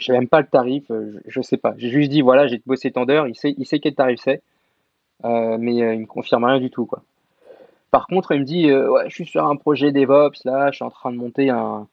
Je 0.00 0.06
sais 0.06 0.12
même 0.12 0.28
pas 0.28 0.40
le 0.40 0.46
tarif, 0.46 0.90
euh, 0.90 1.20
je, 1.26 1.40
ne 1.40 1.44
sais 1.44 1.58
pas. 1.58 1.74
J'ai 1.76 1.90
juste 1.90 2.10
dit 2.10 2.22
voilà, 2.22 2.46
j'ai 2.46 2.60
bossé 2.64 2.90
tant 2.90 3.04
d'heures, 3.04 3.28
il 3.28 3.36
sait, 3.36 3.54
il 3.58 3.66
sait 3.66 3.80
quel 3.80 3.94
tarif 3.94 4.18
c'est, 4.24 4.42
euh, 5.24 5.58
mais 5.58 5.82
euh, 5.82 5.94
il 5.94 6.00
me 6.00 6.06
confirme 6.06 6.44
rien 6.44 6.58
du 6.58 6.70
tout. 6.70 6.88
Par 7.90 8.06
contre, 8.06 8.32
il 8.32 8.40
me 8.40 8.44
dit 8.44 8.72
ouais, 8.72 9.04
je 9.08 9.14
suis 9.14 9.26
sur 9.26 9.44
un 9.44 9.56
projet 9.56 9.92
DevOps 9.92 10.44
là, 10.44 10.70
je 10.70 10.76
suis 10.76 10.84
en 10.84 10.90
train 10.90 11.12
de 11.12 11.18
monter 11.18 11.50
un, 11.50 11.86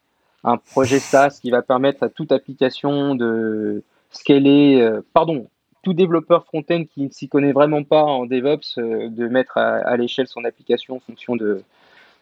un 0.45 0.57
projet 0.57 0.99
SaaS 0.99 1.39
qui 1.41 1.51
va 1.51 1.61
permettre 1.61 2.03
à 2.03 2.09
toute 2.09 2.32
application 2.32 3.13
de 3.15 3.84
scaler, 4.11 4.89
pardon, 5.13 5.47
tout 5.88 5.93
développeur 5.93 6.43
front-end 6.43 6.83
qui 6.93 7.03
ne 7.03 7.09
s'y 7.09 7.29
connaît 7.29 7.53
vraiment 7.53 7.83
pas 7.83 8.03
en 8.03 8.25
DevOps 8.25 8.77
de 8.77 9.27
mettre 9.29 9.57
à, 9.57 9.95
l'échelle 9.95 10.27
son 10.27 10.43
application 10.43 10.97
en 10.97 10.99
fonction 10.99 11.38
de, 11.38 11.63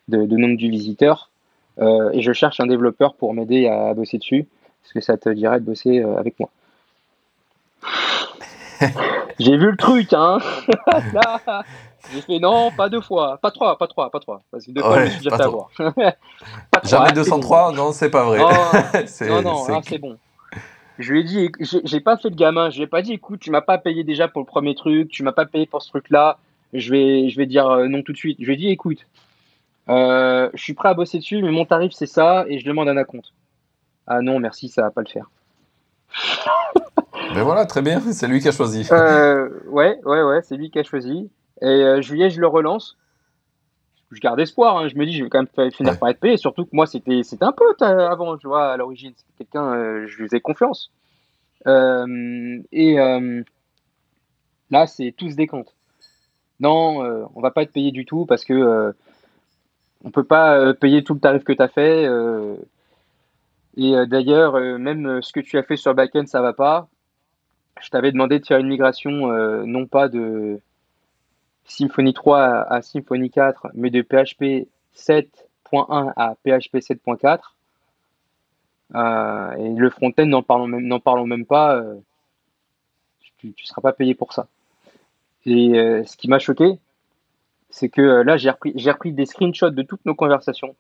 de, 0.07 0.26
de 0.26 0.38
nombre 0.38 0.55
du 0.55 0.70
visiteur. 0.70 1.32
et 1.80 2.22
je 2.22 2.32
cherche 2.32 2.59
un 2.59 2.68
développeur 2.68 3.16
pour 3.16 3.34
m'aider 3.34 3.68
à 3.68 3.93
bosser 3.95 4.20
dessus. 4.20 4.45
Est-ce 4.86 4.93
que 4.93 5.01
ça 5.01 5.18
te 5.18 5.30
dirait 5.30 5.59
de 5.59 5.66
bosser 5.66 5.99
euh, 5.99 6.18
avec 6.18 6.39
moi 6.39 6.49
J'ai 9.39 9.57
vu 9.57 9.72
le 9.72 9.78
truc, 9.78 10.13
hein 10.13 10.38
J'ai 12.13 12.22
fait 12.22 12.38
non, 12.38 12.70
pas 12.70 12.88
deux 12.88 13.01
fois, 13.01 13.39
pas 13.41 13.49
trois, 13.49 13.80
pas 13.80 13.88
trois, 13.88 14.11
pas 14.11 14.20
trois. 14.20 14.43
Parce 14.51 14.63
que 14.63 14.72
deux 14.72 14.82
fois, 14.82 14.99
je 14.99 15.05
me 15.05 15.09
suis 15.09 15.24
déjà 15.24 15.38
fait 15.38 15.43
avoir. 15.43 15.70
Jamais 16.84 17.13
203, 17.13 17.72
non, 17.72 17.91
c'est 17.93 18.11
pas 18.11 18.26
vrai. 18.26 18.38
Non, 18.38 19.41
non, 19.41 19.82
c'est 19.82 19.97
bon. 19.97 20.18
Je 20.98 21.12
lui 21.12 21.20
ai 21.20 21.24
dit, 21.24 21.52
j'ai 21.60 22.00
pas 22.00 22.18
fait 22.18 22.30
de 22.30 22.36
gamin, 22.36 22.70
je 22.70 22.78
lui 22.78 22.84
ai 22.84 22.88
pas 22.88 23.02
dit, 23.02 23.14
écoute, 23.14 23.41
tu 23.41 23.52
m'as 23.52 23.62
pas 23.62 23.78
payé 23.78 24.04
déjà 24.04 24.28
pour 24.28 24.41
le 24.41 24.46
premier 24.46 24.76
truc, 24.76 25.10
tu 25.10 25.24
m'as 25.24 25.34
pas 25.34 25.46
payé 25.46 25.66
pour 25.66 25.82
ce 25.82 25.89
truc-là, 25.89 26.38
je 26.74 26.91
vais, 26.91 27.30
je 27.30 27.38
vais 27.38 27.46
dire 27.46 27.68
euh, 27.68 27.88
non 27.88 28.02
tout 28.02 28.14
de 28.14 28.18
suite. 28.18 28.38
Je 28.39 28.46
lui 28.46 28.54
ai 28.54 28.58
dit, 28.58 28.70
écoute, 28.70 29.06
euh, 29.89 30.50
je 30.54 30.64
suis 30.64 30.74
prêt 30.74 30.89
à 30.89 30.93
bosser 30.93 31.18
dessus, 31.20 31.41
mais 31.41 31.52
mon 31.52 31.66
tarif 31.66 31.91
c'est 31.93 32.06
ça, 32.06 32.46
et 32.48 32.60
je 32.60 32.66
demande 32.66 32.88
un 32.88 32.98
acompte. 32.98 33.34
Ah 34.08 34.22
non, 34.22 34.39
merci, 34.39 34.70
ça 34.70 34.84
va 34.84 34.91
pas 34.91 35.02
le 35.02 35.08
faire. 35.08 35.30
Mais 37.34 37.41
voilà, 37.41 37.66
très 37.66 37.82
bien, 37.82 38.00
c'est 38.00 38.28
lui 38.28 38.39
qui 38.39 38.48
a 38.48 38.52
choisi. 38.52 38.88
Euh, 38.91 39.50
ouais, 39.68 40.00
ouais, 40.06 40.24
ouais, 40.24 40.41
c'est 40.43 40.56
lui 40.56 40.70
qui 40.70 40.80
a 40.80 40.84
choisi. 40.84 41.30
Et 41.62 41.66
euh, 41.66 42.02
juillet, 42.02 42.30
je 42.30 42.39
le 42.39 42.48
relance. 42.48 42.98
Je 44.12 44.20
garde 44.20 44.39
espoir, 44.39 44.78
hein. 44.78 44.88
je 44.88 44.95
me 44.95 45.06
dis, 45.06 45.14
je 45.14 45.24
vais 45.24 45.30
quand 45.30 45.45
même 45.58 45.72
finir 45.72 45.99
par 45.99 46.10
être 46.10 46.20
payé. 46.20 46.38
Surtout 46.38 46.66
que 46.66 46.70
moi, 46.74 46.86
c'était 46.86 47.22
un 47.41 47.51
pote 47.51 47.82
euh, 47.82 48.08
avant, 48.08 48.38
tu 48.38 48.47
vois, 48.47 48.72
à 48.72 48.78
l'origine. 48.78 49.14
C'était 49.16 49.45
quelqu'un, 49.45 50.06
je 50.06 50.18
lui 50.18 50.28
faisais 50.28 50.41
confiance. 50.41 50.91
et 51.66 52.95
là, 54.72 54.88
c'est 54.88 55.12
tout 55.12 55.30
se 55.30 55.36
décompte. 55.36 55.74
Non, 56.60 57.30
on 57.36 57.41
va 57.41 57.51
pas 57.51 57.64
être 57.64 57.74
payé 57.74 57.91
du 57.91 58.06
tout 58.06 58.26
parce 58.26 58.45
que 58.45 58.93
on 60.03 60.12
peut 60.12 60.24
pas 60.24 60.74
payer 60.74 61.03
tout 61.03 61.16
le 61.16 61.20
tarif 61.20 61.43
que 61.43 61.53
tu 61.53 61.62
as 61.62 61.68
fait. 61.68 62.08
Et 63.78 63.95
euh, 63.95 64.06
d'ailleurs, 64.06 64.56
euh, 64.56 64.78
même 64.78 65.06
euh, 65.06 65.22
ce 65.22 65.34
que 65.34 65.39
tu 65.39 65.58
as 65.58 65.64
fait 65.64 65.76
sur 65.76 65.93
backend, 65.93 66.28
ça 66.28 66.41
va 66.41 66.53
pas. 66.53 66.88
Je 67.82 67.89
t'avais 67.89 68.12
demandé 68.12 68.39
de 68.39 68.45
faire 68.45 68.60
une 68.60 68.70
migration 68.70 69.28
non 69.66 69.86
pas 69.86 70.08
de 70.08 70.62
Symfony 71.66 72.13
3 72.13 72.39
à, 72.41 72.82
Symfony 72.82 73.30
4, 73.30 73.68
mais 73.74 73.89
de 73.89 74.01
PHP 74.01 74.68
7.1 74.95 76.13
à 76.16 76.36
PHP 76.43 76.78
7.4. 76.78 77.39
et 79.57 79.70
le 79.76 79.89
front-end, 79.89 80.26
n'en 80.26 80.43
parlons 80.43 80.68
même, 80.68 80.99
parlons 81.01 81.26
même 81.26 81.45
pas. 81.45 81.82
tu 83.38 83.47
ne 83.47 83.53
seras 83.63 83.82
pas 83.82 83.93
payé 83.93 84.16
pour 84.16 84.34
ça. 84.34 84.47
Et 85.45 86.03
ce 86.05 86.18
qui 86.18 86.28
m'a 86.28 86.39
choqué, 86.39 86.80
c'est 87.70 87.89
que 87.89 88.01
là, 88.01 88.38
j'ai 88.38 88.49
repris, 88.51 88.74
repris 88.88 89.11
des 89.11 89.26
screenshots 89.26 89.72
de 89.72 89.82
toutes 89.82 90.05
nos 90.05 90.16
conversations 90.16 90.76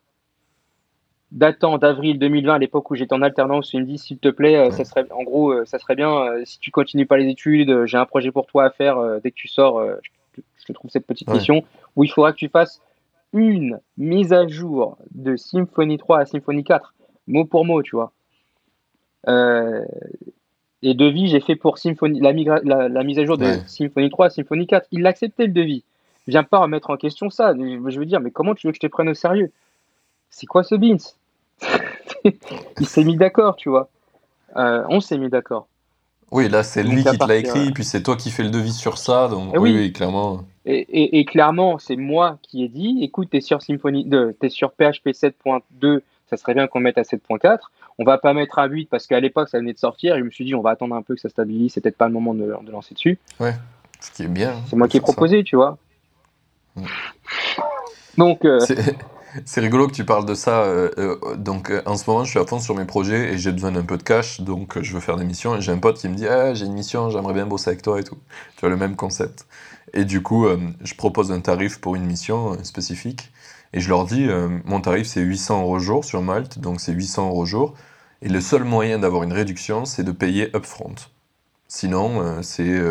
datant 1.35 1.77
d'avril 1.77 2.17
2020, 2.17 2.53
à 2.55 2.57
l'époque 2.57 2.89
où 2.89 2.95
j'étais 2.95 3.13
en 3.13 3.21
alternance, 3.21 3.73
il 3.73 3.81
me 3.81 3.85
dit 3.85 3.97
s'il 3.97 4.17
te 4.17 4.29
plaît, 4.29 4.55
euh, 4.55 4.71
ça 4.71 4.85
serait, 4.85 5.05
en 5.11 5.23
gros, 5.23 5.51
euh, 5.51 5.65
ça 5.65 5.79
serait 5.79 5.95
bien 5.95 6.11
euh, 6.11 6.41
si 6.45 6.59
tu 6.59 6.71
continues 6.71 7.05
pas 7.05 7.17
les 7.17 7.29
études, 7.29 7.85
j'ai 7.85 7.97
un 7.97 8.05
projet 8.05 8.31
pour 8.31 8.47
toi 8.47 8.65
à 8.65 8.69
faire 8.69 8.97
dès 9.21 9.31
que 9.31 9.35
tu 9.35 9.47
sors. 9.47 9.81
je, 10.01 10.09
te 10.65 10.73
trouve 10.73 10.91
cette 10.91 11.05
petite 11.05 11.29
mission 11.29 11.63
où 11.95 12.03
il 12.03 12.11
faudra 12.11 12.31
que 12.31 12.37
tu 12.37 12.49
fasses 12.49 12.81
une 13.33 13.79
mise 13.97 14.33
à 14.33 14.47
jour 14.47 14.97
de 15.11 15.35
Symfony 15.35 15.97
3 15.97 16.19
à 16.19 16.25
Symfony 16.25 16.63
4, 16.63 16.93
mot 17.27 17.45
pour 17.45 17.65
mot, 17.65 17.81
tu 17.81 17.95
vois. 17.95 18.11
et 19.27 20.93
devis, 20.93 21.27
j'ai 21.27 21.41
fait 21.41 21.55
pour 21.55 21.77
Symfony, 21.77 22.21
la, 22.21 22.31
la, 22.89 23.03
mise 23.03 23.19
à 23.19 23.25
jour 23.25 23.37
de 23.37 23.45
Symfony 23.67 24.09
3 24.09 24.27
à 24.27 24.29
Symfony 24.29 24.67
4. 24.67 24.87
Il 24.91 25.05
accepté 25.05 25.47
le 25.47 25.53
devis. 25.53 25.83
Viens 26.27 26.43
pas 26.43 26.59
remettre 26.59 26.89
en 26.89 26.97
question 26.97 27.29
ça. 27.29 27.53
Je 27.53 27.99
veux 27.99 28.05
dire, 28.05 28.19
mais 28.19 28.31
comment 28.31 28.55
tu 28.55 28.67
veux 28.67 28.71
que 28.71 28.77
je 28.81 28.87
te 28.87 28.91
prenne 28.91 29.09
au 29.09 29.13
sérieux? 29.13 29.51
C'est 30.29 30.47
quoi 30.47 30.63
ce 30.63 30.75
beans 30.75 30.97
il 32.79 32.87
s'est 32.87 33.03
mis 33.03 33.15
d'accord, 33.15 33.55
tu 33.55 33.69
vois. 33.69 33.89
Euh, 34.55 34.83
on 34.89 34.99
s'est 34.99 35.17
mis 35.17 35.29
d'accord. 35.29 35.67
Oui, 36.31 36.49
là, 36.49 36.63
c'est 36.63 36.83
lui 36.83 37.03
qui 37.03 37.17
te 37.17 37.27
l'a 37.27 37.35
écrit, 37.35 37.71
puis 37.71 37.83
c'est 37.83 38.03
toi 38.03 38.15
qui 38.15 38.31
fais 38.31 38.43
le 38.43 38.49
devis 38.49 38.73
sur 38.73 38.97
ça, 38.97 39.27
donc 39.27 39.51
eh 39.53 39.57
oui, 39.57 39.93
clairement. 39.93 40.43
Et, 40.65 41.25
clairement, 41.25 41.77
c'est 41.77 41.95
moi 41.95 42.39
qui 42.41 42.63
ai 42.63 42.67
dit, 42.67 42.99
écoute, 43.01 43.29
t'es 43.31 43.41
sur 43.41 43.61
Symfony, 43.61 44.09
t'es 44.39 44.49
sur 44.49 44.71
PHP 44.71 45.09
7.2, 45.09 46.01
ça 46.27 46.37
serait 46.37 46.55
bien 46.55 46.67
qu'on 46.67 46.79
mette 46.79 46.97
à 46.97 47.03
7.4. 47.03 47.59
On 47.97 48.03
va 48.03 48.17
pas 48.17 48.33
mettre 48.33 48.59
à 48.59 48.65
8 48.65 48.89
parce 48.89 49.07
qu'à 49.07 49.19
l'époque, 49.19 49.47
ça 49.47 49.59
venait 49.59 49.73
de 49.73 49.77
sortir. 49.77 50.15
Et 50.15 50.19
je 50.19 50.23
me 50.23 50.31
suis 50.31 50.43
dit, 50.43 50.55
on 50.55 50.61
va 50.61 50.71
attendre 50.71 50.95
un 50.95 51.01
peu 51.01 51.15
que 51.15 51.21
ça 51.21 51.29
stabilise. 51.29 51.73
C'est 51.73 51.81
peut-être 51.81 51.97
pas 51.97 52.07
le 52.07 52.13
moment 52.13 52.33
de, 52.33 52.57
lancer 52.69 52.93
dessus. 52.95 53.19
Ouais, 53.39 53.53
ce 53.99 54.11
qui 54.11 54.23
est 54.23 54.27
bien. 54.27 54.55
C'est 54.67 54.75
moi 54.75 54.87
qui 54.87 54.97
ai 54.97 55.01
proposé, 55.01 55.43
tu 55.43 55.55
vois. 55.55 55.77
Donc, 58.17 58.43
euh, 58.43 58.59
c'est 59.43 59.59
rigolo 59.59 59.87
que 59.87 59.93
tu 59.93 60.05
parles 60.05 60.25
de 60.25 60.33
ça. 60.33 60.63
Euh, 60.63 60.89
euh, 60.97 61.35
donc, 61.35 61.69
euh, 61.69 61.81
en 61.85 61.97
ce 61.97 62.09
moment, 62.09 62.23
je 62.23 62.29
suis 62.29 62.39
à 62.39 62.45
fond 62.45 62.59
sur 62.59 62.75
mes 62.75 62.85
projets 62.85 63.33
et 63.33 63.37
j'ai 63.37 63.51
besoin 63.51 63.71
d'un 63.71 63.83
peu 63.83 63.97
de 63.97 64.03
cash, 64.03 64.39
donc 64.41 64.81
je 64.81 64.93
veux 64.93 64.99
faire 65.01 65.17
des 65.17 65.25
missions. 65.25 65.57
Et 65.57 65.61
j'ai 65.61 65.71
un 65.71 65.77
pote 65.77 65.97
qui 65.97 66.07
me 66.07 66.15
dit 66.15 66.27
ah, 66.27 66.53
J'ai 66.53 66.65
une 66.65 66.73
mission, 66.73 67.09
j'aimerais 67.09 67.33
bien 67.33 67.45
bosser 67.45 67.69
avec 67.69 67.81
toi 67.81 67.99
et 67.99 68.03
tout. 68.03 68.17
Tu 68.55 68.61
vois, 68.61 68.69
le 68.69 68.77
même 68.77 68.95
concept. 68.95 69.47
Et 69.93 70.05
du 70.05 70.21
coup, 70.21 70.47
je 70.81 70.93
propose 70.95 71.31
un 71.31 71.39
tarif 71.39 71.79
pour 71.79 71.95
une 71.95 72.05
mission 72.05 72.61
spécifique. 72.63 73.31
Et 73.73 73.79
je 73.79 73.89
leur 73.89 74.05
dis 74.05 74.27
Mon 74.65 74.81
tarif, 74.81 75.07
c'est 75.07 75.21
800 75.21 75.61
euros 75.61 75.79
jour 75.79 76.05
sur 76.05 76.21
Malte, 76.21 76.59
donc 76.59 76.81
c'est 76.81 76.91
800 76.91 77.29
euros 77.29 77.45
jour. 77.45 77.75
Et 78.21 78.29
le 78.29 78.41
seul 78.41 78.63
moyen 78.63 78.99
d'avoir 78.99 79.23
une 79.23 79.33
réduction, 79.33 79.85
c'est 79.85 80.03
de 80.03 80.11
payer 80.11 80.55
upfront. 80.55 80.95
Sinon, 81.67 82.41
c'est, 82.41 82.81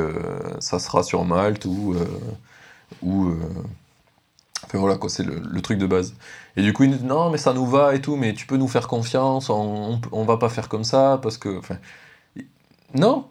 ça 0.60 0.78
sera 0.78 1.02
sur 1.02 1.24
Malte 1.24 1.64
ou. 1.66 1.94
ou 3.02 3.34
Enfin 4.64 4.78
voilà 4.78 4.96
quoi, 4.96 5.10
c'est 5.10 5.24
le, 5.24 5.60
truc 5.62 5.78
de 5.78 5.86
base. 5.86 6.14
Et 6.56 6.62
du 6.62 6.72
coup, 6.72 6.84
il 6.84 6.90
nous 6.90 6.96
dit 6.96 7.04
non, 7.04 7.30
mais 7.30 7.38
ça 7.38 7.52
nous 7.52 7.66
va 7.66 7.94
et 7.94 8.00
tout, 8.00 8.16
mais 8.16 8.34
tu 8.34 8.46
peux 8.46 8.56
nous 8.56 8.68
faire 8.68 8.88
confiance, 8.88 9.50
on, 9.50 10.00
on, 10.12 10.24
va 10.24 10.36
pas 10.36 10.48
faire 10.48 10.68
comme 10.68 10.84
ça 10.84 11.18
parce 11.22 11.38
que. 11.38 11.58
Enfin, 11.58 11.78
non! 12.94 13.26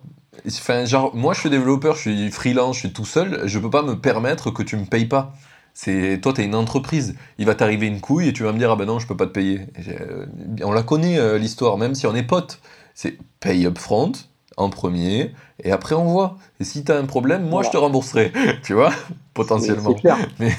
Enfin, 0.48 0.86
genre, 0.86 1.16
moi 1.16 1.34
je 1.34 1.42
suis 1.42 1.50
développeur, 1.50 1.96
je 1.96 2.02
suis 2.02 2.32
freelance, 2.32 2.76
je 2.76 2.80
suis 2.82 2.94
tout 2.94 3.06
seul, 3.06 3.42
je 3.46 3.60
peux 3.60 3.70
pas 3.70 3.84
me 3.84 4.00
permettre 4.00 4.52
que 4.52 4.64
tu 4.64 4.78
me 4.78 4.86
payes 4.86 5.06
pas. 5.06 5.34
C'est 5.74 6.20
toi, 6.22 6.34
tu 6.34 6.42
es 6.42 6.46
une 6.46 6.56
entreprise. 6.56 7.16
Il 7.40 7.46
va 7.46 7.56
t'arriver 7.56 7.88
une 7.88 8.00
couille 8.00 8.28
et 8.30 8.34
tu 8.34 8.44
vas 8.44 8.52
me 8.52 8.60
dire 8.60 8.72
ah 8.72 8.76
ben 8.76 8.86
non, 8.86 9.00
je 9.00 9.08
peux 9.08 9.18
pas 9.18 9.26
te 9.26 9.32
payer. 9.32 9.62
Euh, 9.88 10.26
on 10.64 10.72
la 10.72 10.84
connaît 10.84 11.18
euh, 11.18 11.38
l'histoire, 11.38 11.78
même 11.78 11.96
si 11.96 12.06
on 12.08 12.16
est 12.16 12.24
potes. 12.24 12.60
C'est 12.94 13.18
paye 13.40 13.66
up 13.66 13.78
front, 13.80 14.12
en 14.58 14.70
premier, 14.70 15.34
et 15.64 15.72
après 15.72 15.96
on 15.96 16.06
voit. 16.06 16.38
Et 16.60 16.64
si 16.64 16.84
tu 16.84 16.92
as 16.92 16.98
un 16.98 17.06
problème, 17.06 17.48
moi 17.48 17.64
je 17.64 17.70
te 17.70 17.78
rembourserai, 17.78 18.32
tu 18.64 18.74
vois, 18.74 18.92
potentiellement. 19.34 19.96
Mais, 20.40 20.52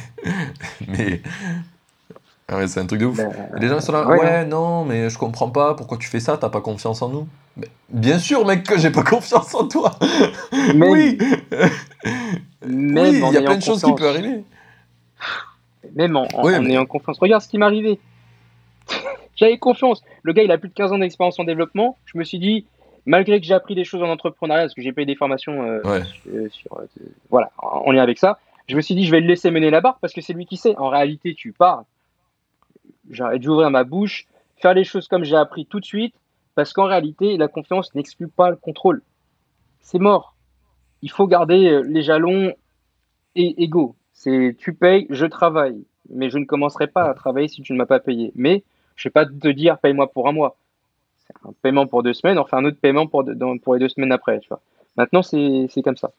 mais... 0.88 1.22
Ah 2.46 2.66
c'est 2.66 2.80
un 2.80 2.86
truc 2.86 3.00
de 3.00 3.06
ouf. 3.06 3.16
Ben, 3.16 3.32
les 3.58 3.68
gens 3.68 3.80
sont 3.80 3.92
là, 3.92 4.06
ouais, 4.06 4.44
non, 4.44 4.84
mais 4.84 5.08
je 5.08 5.16
comprends 5.16 5.48
pas, 5.48 5.72
pourquoi 5.74 5.96
tu 5.96 6.08
fais 6.08 6.20
ça, 6.20 6.36
t'as 6.36 6.50
pas 6.50 6.60
confiance 6.60 7.00
en 7.00 7.08
nous 7.08 7.26
Bien 7.88 8.18
sûr, 8.18 8.44
mec, 8.44 8.64
que 8.64 8.78
j'ai 8.78 8.90
pas 8.90 9.02
confiance 9.04 9.54
en 9.54 9.66
toi 9.66 9.92
Oui 10.74 11.18
Même 12.66 13.14
il 13.14 13.32
y 13.32 13.36
a 13.36 13.42
plein 13.42 13.56
de 13.56 13.62
choses 13.62 13.82
qui 13.82 13.92
peuvent 13.94 14.08
arriver. 14.08 14.44
Même 15.94 16.16
en, 16.16 16.26
ayant 16.44 16.86
confiance. 16.86 17.18
Regarde 17.18 17.42
ce 17.42 17.48
qui 17.48 17.56
m'est 17.58 17.64
arrivé. 17.64 17.98
J'avais 19.36 19.58
confiance. 19.58 20.02
Le 20.22 20.32
gars, 20.32 20.42
il 20.42 20.50
a 20.50 20.58
plus 20.58 20.68
de 20.68 20.74
15 20.74 20.92
ans 20.92 20.98
d'expérience 20.98 21.38
en 21.38 21.44
développement. 21.44 21.96
Je 22.06 22.18
me 22.18 22.24
suis 22.24 22.38
dit, 22.38 22.66
malgré 23.06 23.40
que 23.40 23.46
j'ai 23.46 23.54
appris 23.54 23.74
des 23.74 23.84
choses 23.84 24.02
en 24.02 24.08
entrepreneuriat, 24.08 24.62
parce 24.62 24.74
que 24.74 24.82
j'ai 24.82 24.92
payé 24.92 25.06
des 25.06 25.16
formations 25.16 25.62
euh, 25.62 25.80
euh, 26.28 26.48
sur, 26.50 26.78
euh, 26.78 26.86
voilà, 27.30 27.50
en 27.58 27.90
lien 27.92 28.02
avec 28.02 28.18
ça, 28.18 28.38
je 28.66 28.76
me 28.76 28.80
suis 28.80 28.94
dit, 28.94 29.04
je 29.04 29.10
vais 29.10 29.20
le 29.20 29.26
laisser 29.26 29.50
mener 29.50 29.70
la 29.70 29.80
barque 29.80 29.98
parce 30.00 30.12
que 30.12 30.20
c'est 30.20 30.32
lui 30.32 30.46
qui 30.46 30.56
sait. 30.56 30.74
En 30.76 30.88
réalité, 30.88 31.34
tu 31.34 31.52
pars. 31.52 31.84
J'arrête 33.10 33.42
d'ouvrir 33.42 33.70
ma 33.70 33.84
bouche, 33.84 34.26
faire 34.56 34.72
les 34.72 34.84
choses 34.84 35.08
comme 35.08 35.24
j'ai 35.24 35.36
appris 35.36 35.66
tout 35.66 35.80
de 35.80 35.84
suite, 35.84 36.14
parce 36.54 36.72
qu'en 36.72 36.86
réalité, 36.86 37.36
la 37.36 37.48
confiance 37.48 37.94
n'exclut 37.94 38.28
pas 38.28 38.48
le 38.50 38.56
contrôle. 38.56 39.02
C'est 39.80 39.98
mort. 39.98 40.34
il 41.02 41.10
faut 41.10 41.26
garder 41.26 41.82
les 41.84 42.02
jalons 42.02 42.54
égaux. 43.34 43.96
C'est 44.14 44.56
tu 44.58 44.72
payes, 44.72 45.06
je 45.10 45.26
travaille, 45.26 45.84
mais 46.08 46.30
je 46.30 46.38
ne 46.38 46.46
commencerai 46.46 46.86
pas 46.86 47.10
à 47.10 47.12
travailler 47.12 47.48
si 47.48 47.60
tu 47.60 47.74
ne 47.74 47.78
m'as 47.78 47.84
pas 47.84 48.00
payé. 48.00 48.32
Mais 48.34 48.64
je 48.96 49.06
ne 49.06 49.10
vais 49.10 49.12
pas 49.12 49.26
te 49.26 49.48
dire 49.48 49.78
paye-moi 49.78 50.10
pour 50.10 50.28
un 50.28 50.32
mois. 50.32 50.56
C'est 51.26 51.48
un 51.48 51.52
paiement 51.62 51.86
pour 51.86 52.02
deux 52.02 52.12
semaines, 52.12 52.38
enfin 52.38 52.58
un 52.58 52.64
autre 52.64 52.78
paiement 52.80 53.06
pour, 53.06 53.24
pour 53.62 53.74
les 53.74 53.80
deux 53.80 53.88
semaines 53.88 54.12
après. 54.12 54.40
Tu 54.40 54.48
vois. 54.48 54.60
Maintenant, 54.96 55.22
c'est 55.22 55.68
comme 55.82 55.96
ça. 55.96 56.12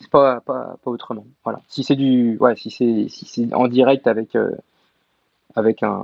C'est 0.00 0.10
pas, 0.10 0.40
pas, 0.40 0.76
pas, 0.82 0.90
autrement. 0.90 1.24
Voilà. 1.44 1.60
Si 1.68 1.84
c'est 1.84 1.94
du, 1.94 2.36
ouais, 2.38 2.56
si 2.56 2.70
c'est 2.70 3.06
si 3.08 3.48
en 3.52 3.68
direct 3.68 4.06
avec 4.08 4.34
euh, 4.34 4.50
avec 5.54 5.82
un, 5.82 6.02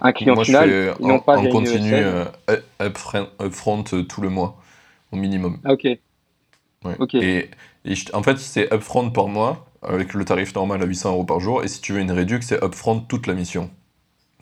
un 0.00 0.12
client 0.12 0.34
Moi, 0.34 0.44
final, 0.44 0.68
je 0.68 0.92
fais 0.92 1.02
non 1.02 1.20
pas 1.20 1.38
en 1.38 1.48
continu 1.48 1.92
euh, 1.94 2.24
upfront, 2.80 3.28
upfront 3.40 3.84
euh, 3.92 4.02
tout 4.02 4.20
le 4.20 4.28
mois 4.28 4.56
au 5.12 5.16
minimum. 5.16 5.58
Ah, 5.64 5.72
ok. 5.72 5.84
Ouais. 6.84 6.96
Et 7.14 7.48
en 8.12 8.22
fait, 8.22 8.38
c'est 8.38 8.72
upfront 8.72 9.10
par 9.10 9.28
mois 9.28 9.66
avec 9.82 10.14
le 10.14 10.24
tarif 10.24 10.54
normal 10.54 10.82
à 10.82 10.86
800 10.86 11.12
euros 11.12 11.24
par 11.24 11.40
jour. 11.40 11.64
Et 11.64 11.68
si 11.68 11.80
tu 11.80 11.92
veux 11.92 12.00
une 12.00 12.12
réduction, 12.12 12.56
c'est 12.56 12.64
upfront 12.64 13.00
toute 13.00 13.26
la 13.26 13.34
mission. 13.34 13.70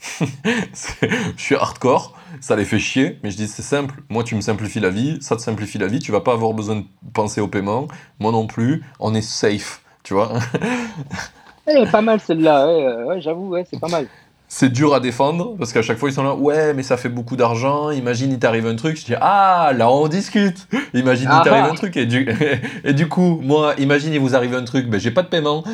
je 0.44 1.42
suis 1.42 1.55
hardcore, 1.55 2.16
ça 2.40 2.57
les 2.57 2.64
fait 2.64 2.78
chier, 2.78 3.18
mais 3.22 3.30
je 3.30 3.36
dis 3.36 3.49
c'est 3.49 3.62
simple. 3.62 4.03
Moi, 4.09 4.24
tu 4.24 4.34
me 4.34 4.40
simplifies 4.40 4.80
la 4.80 4.90
vie, 4.90 5.18
ça 5.20 5.36
te 5.36 5.42
simplifie 5.42 5.78
la 5.78 5.86
vie, 5.86 5.99
tu 5.99 6.12
vas 6.12 6.20
pas 6.20 6.32
avoir 6.32 6.53
besoin 6.53 6.76
de 6.76 6.84
penser 7.12 7.40
au 7.40 7.49
paiement, 7.49 7.88
moi 8.18 8.32
non 8.32 8.46
plus, 8.46 8.84
on 9.01 9.14
est 9.14 9.22
safe, 9.22 9.82
tu 10.03 10.14
vois. 10.14 10.32
Elle 11.66 11.86
est 11.86 11.90
pas 11.90 12.01
mal 12.01 12.18
celle-là, 12.20 13.07
ouais, 13.07 13.20
j'avoue, 13.20 13.55
c'est 13.70 13.78
pas 13.78 13.88
mal 13.88 14.07
c'est 14.49 14.72
dur 14.72 14.94
à 14.94 15.01
défendre 15.01 15.55
parce 15.59 15.74
qu'à 15.74 15.82
chaque 15.82 15.99
fois 15.99 16.09
ils 16.09 16.14
sont 16.14 16.22
là 16.22 16.34
ouais 16.34 16.72
mais 16.72 16.82
ça 16.82 16.96
fait 16.96 17.11
beaucoup 17.11 17.36
d'argent 17.36 17.90
imagine 17.90 18.32
il 18.32 18.38
t'arrive 18.38 18.66
un 18.66 18.76
truc 18.76 18.99
je 18.99 19.05
dis 19.05 19.14
ah 19.20 19.72
là 19.76 19.90
on 19.90 20.09
discute 20.09 20.66
imagine 20.94 21.28
il 21.30 21.44
t'arrive 21.44 21.66
ah. 21.68 21.72
un 21.72 21.74
truc 21.74 21.96
et 21.99 22.07
du, 22.07 22.26
et 22.84 22.94
du 22.94 23.09
coup 23.09 23.40
moi 23.42 23.74
imagine 23.78 24.14
il 24.14 24.20
vous 24.20 24.34
arrive 24.34 24.55
un 24.55 24.64
truc 24.64 24.88
ben 24.88 24.99
j'ai 24.99 25.11
pas 25.11 25.22
de 25.22 25.28
paiement 25.28 25.64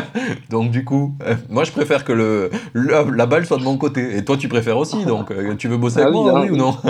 donc 0.50 0.70
du 0.70 0.82
coup 0.82 1.14
euh, 1.26 1.34
moi 1.50 1.64
je 1.64 1.72
préfère 1.72 2.04
que 2.04 2.12
le, 2.12 2.50
la 2.72 3.26
balle 3.26 3.44
soit 3.44 3.58
de 3.58 3.64
mon 3.64 3.76
côté 3.76 4.16
et 4.16 4.24
toi 4.24 4.38
tu 4.38 4.48
préfères 4.48 4.78
aussi 4.78 5.04
donc 5.04 5.30
euh, 5.30 5.54
tu 5.56 5.68
veux 5.68 5.76
bosser 5.76 6.00
ah 6.00 6.04
avec 6.04 6.14
moi 6.14 6.32
hein. 6.38 6.40
oui 6.44 6.50
ou 6.50 6.56
non? 6.56 6.76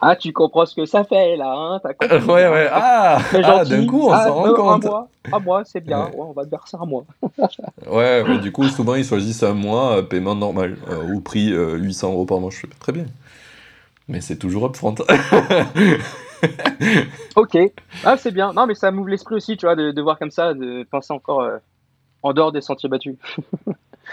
Ah, 0.00 0.14
tu 0.14 0.32
comprends 0.32 0.64
ce 0.64 0.76
que 0.76 0.86
ça 0.86 1.02
fait 1.02 1.36
là, 1.36 1.52
hein 1.52 1.80
T'as 1.82 1.92
compris 1.92 2.16
Ouais, 2.32 2.48
ouais. 2.48 2.68
Ah, 2.70 3.18
ah 3.32 3.64
d'un 3.64 3.84
coup, 3.86 4.06
on 4.06 4.12
ah, 4.12 4.26
s'en 4.26 4.34
rend 4.34 4.54
compte. 4.54 4.86
Un 4.86 4.88
mois, 4.88 5.08
un 5.32 5.38
mois 5.40 5.64
c'est 5.64 5.80
bien. 5.80 6.04
Ouais. 6.06 6.14
on 6.18 6.32
va 6.32 6.44
te 6.44 6.50
verser 6.50 6.76
un 6.80 6.86
mois. 6.86 7.04
ouais, 7.90 8.22
mais 8.24 8.38
du 8.38 8.52
coup, 8.52 8.64
souvent, 8.64 8.94
ils 8.94 9.04
choisissent 9.04 9.42
un 9.42 9.54
mois, 9.54 9.98
euh, 9.98 10.02
paiement 10.02 10.36
normal, 10.36 10.76
euh, 10.88 11.12
ou 11.12 11.20
prix 11.20 11.50
800 11.50 12.08
euh, 12.08 12.12
euros 12.12 12.26
par 12.26 12.38
mois. 12.38 12.50
Je 12.50 12.58
fais 12.58 12.68
très 12.78 12.92
bien. 12.92 13.06
Mais 14.06 14.20
c'est 14.20 14.36
toujours 14.36 14.66
upfront. 14.66 14.94
ok. 17.36 17.58
Ah, 18.04 18.16
c'est 18.16 18.30
bien. 18.30 18.52
Non, 18.52 18.66
mais 18.66 18.74
ça 18.74 18.92
m'ouvre 18.92 19.08
l'esprit 19.08 19.34
aussi, 19.34 19.56
tu 19.56 19.66
vois, 19.66 19.74
de, 19.74 19.90
de, 19.90 20.02
voir 20.02 20.18
comme 20.18 20.30
ça, 20.30 20.54
de 20.54 20.84
penser 20.84 21.12
encore 21.12 21.44
en 22.22 22.32
dehors 22.32 22.52
des 22.52 22.60
sentiers 22.60 22.88
battus. 22.88 23.16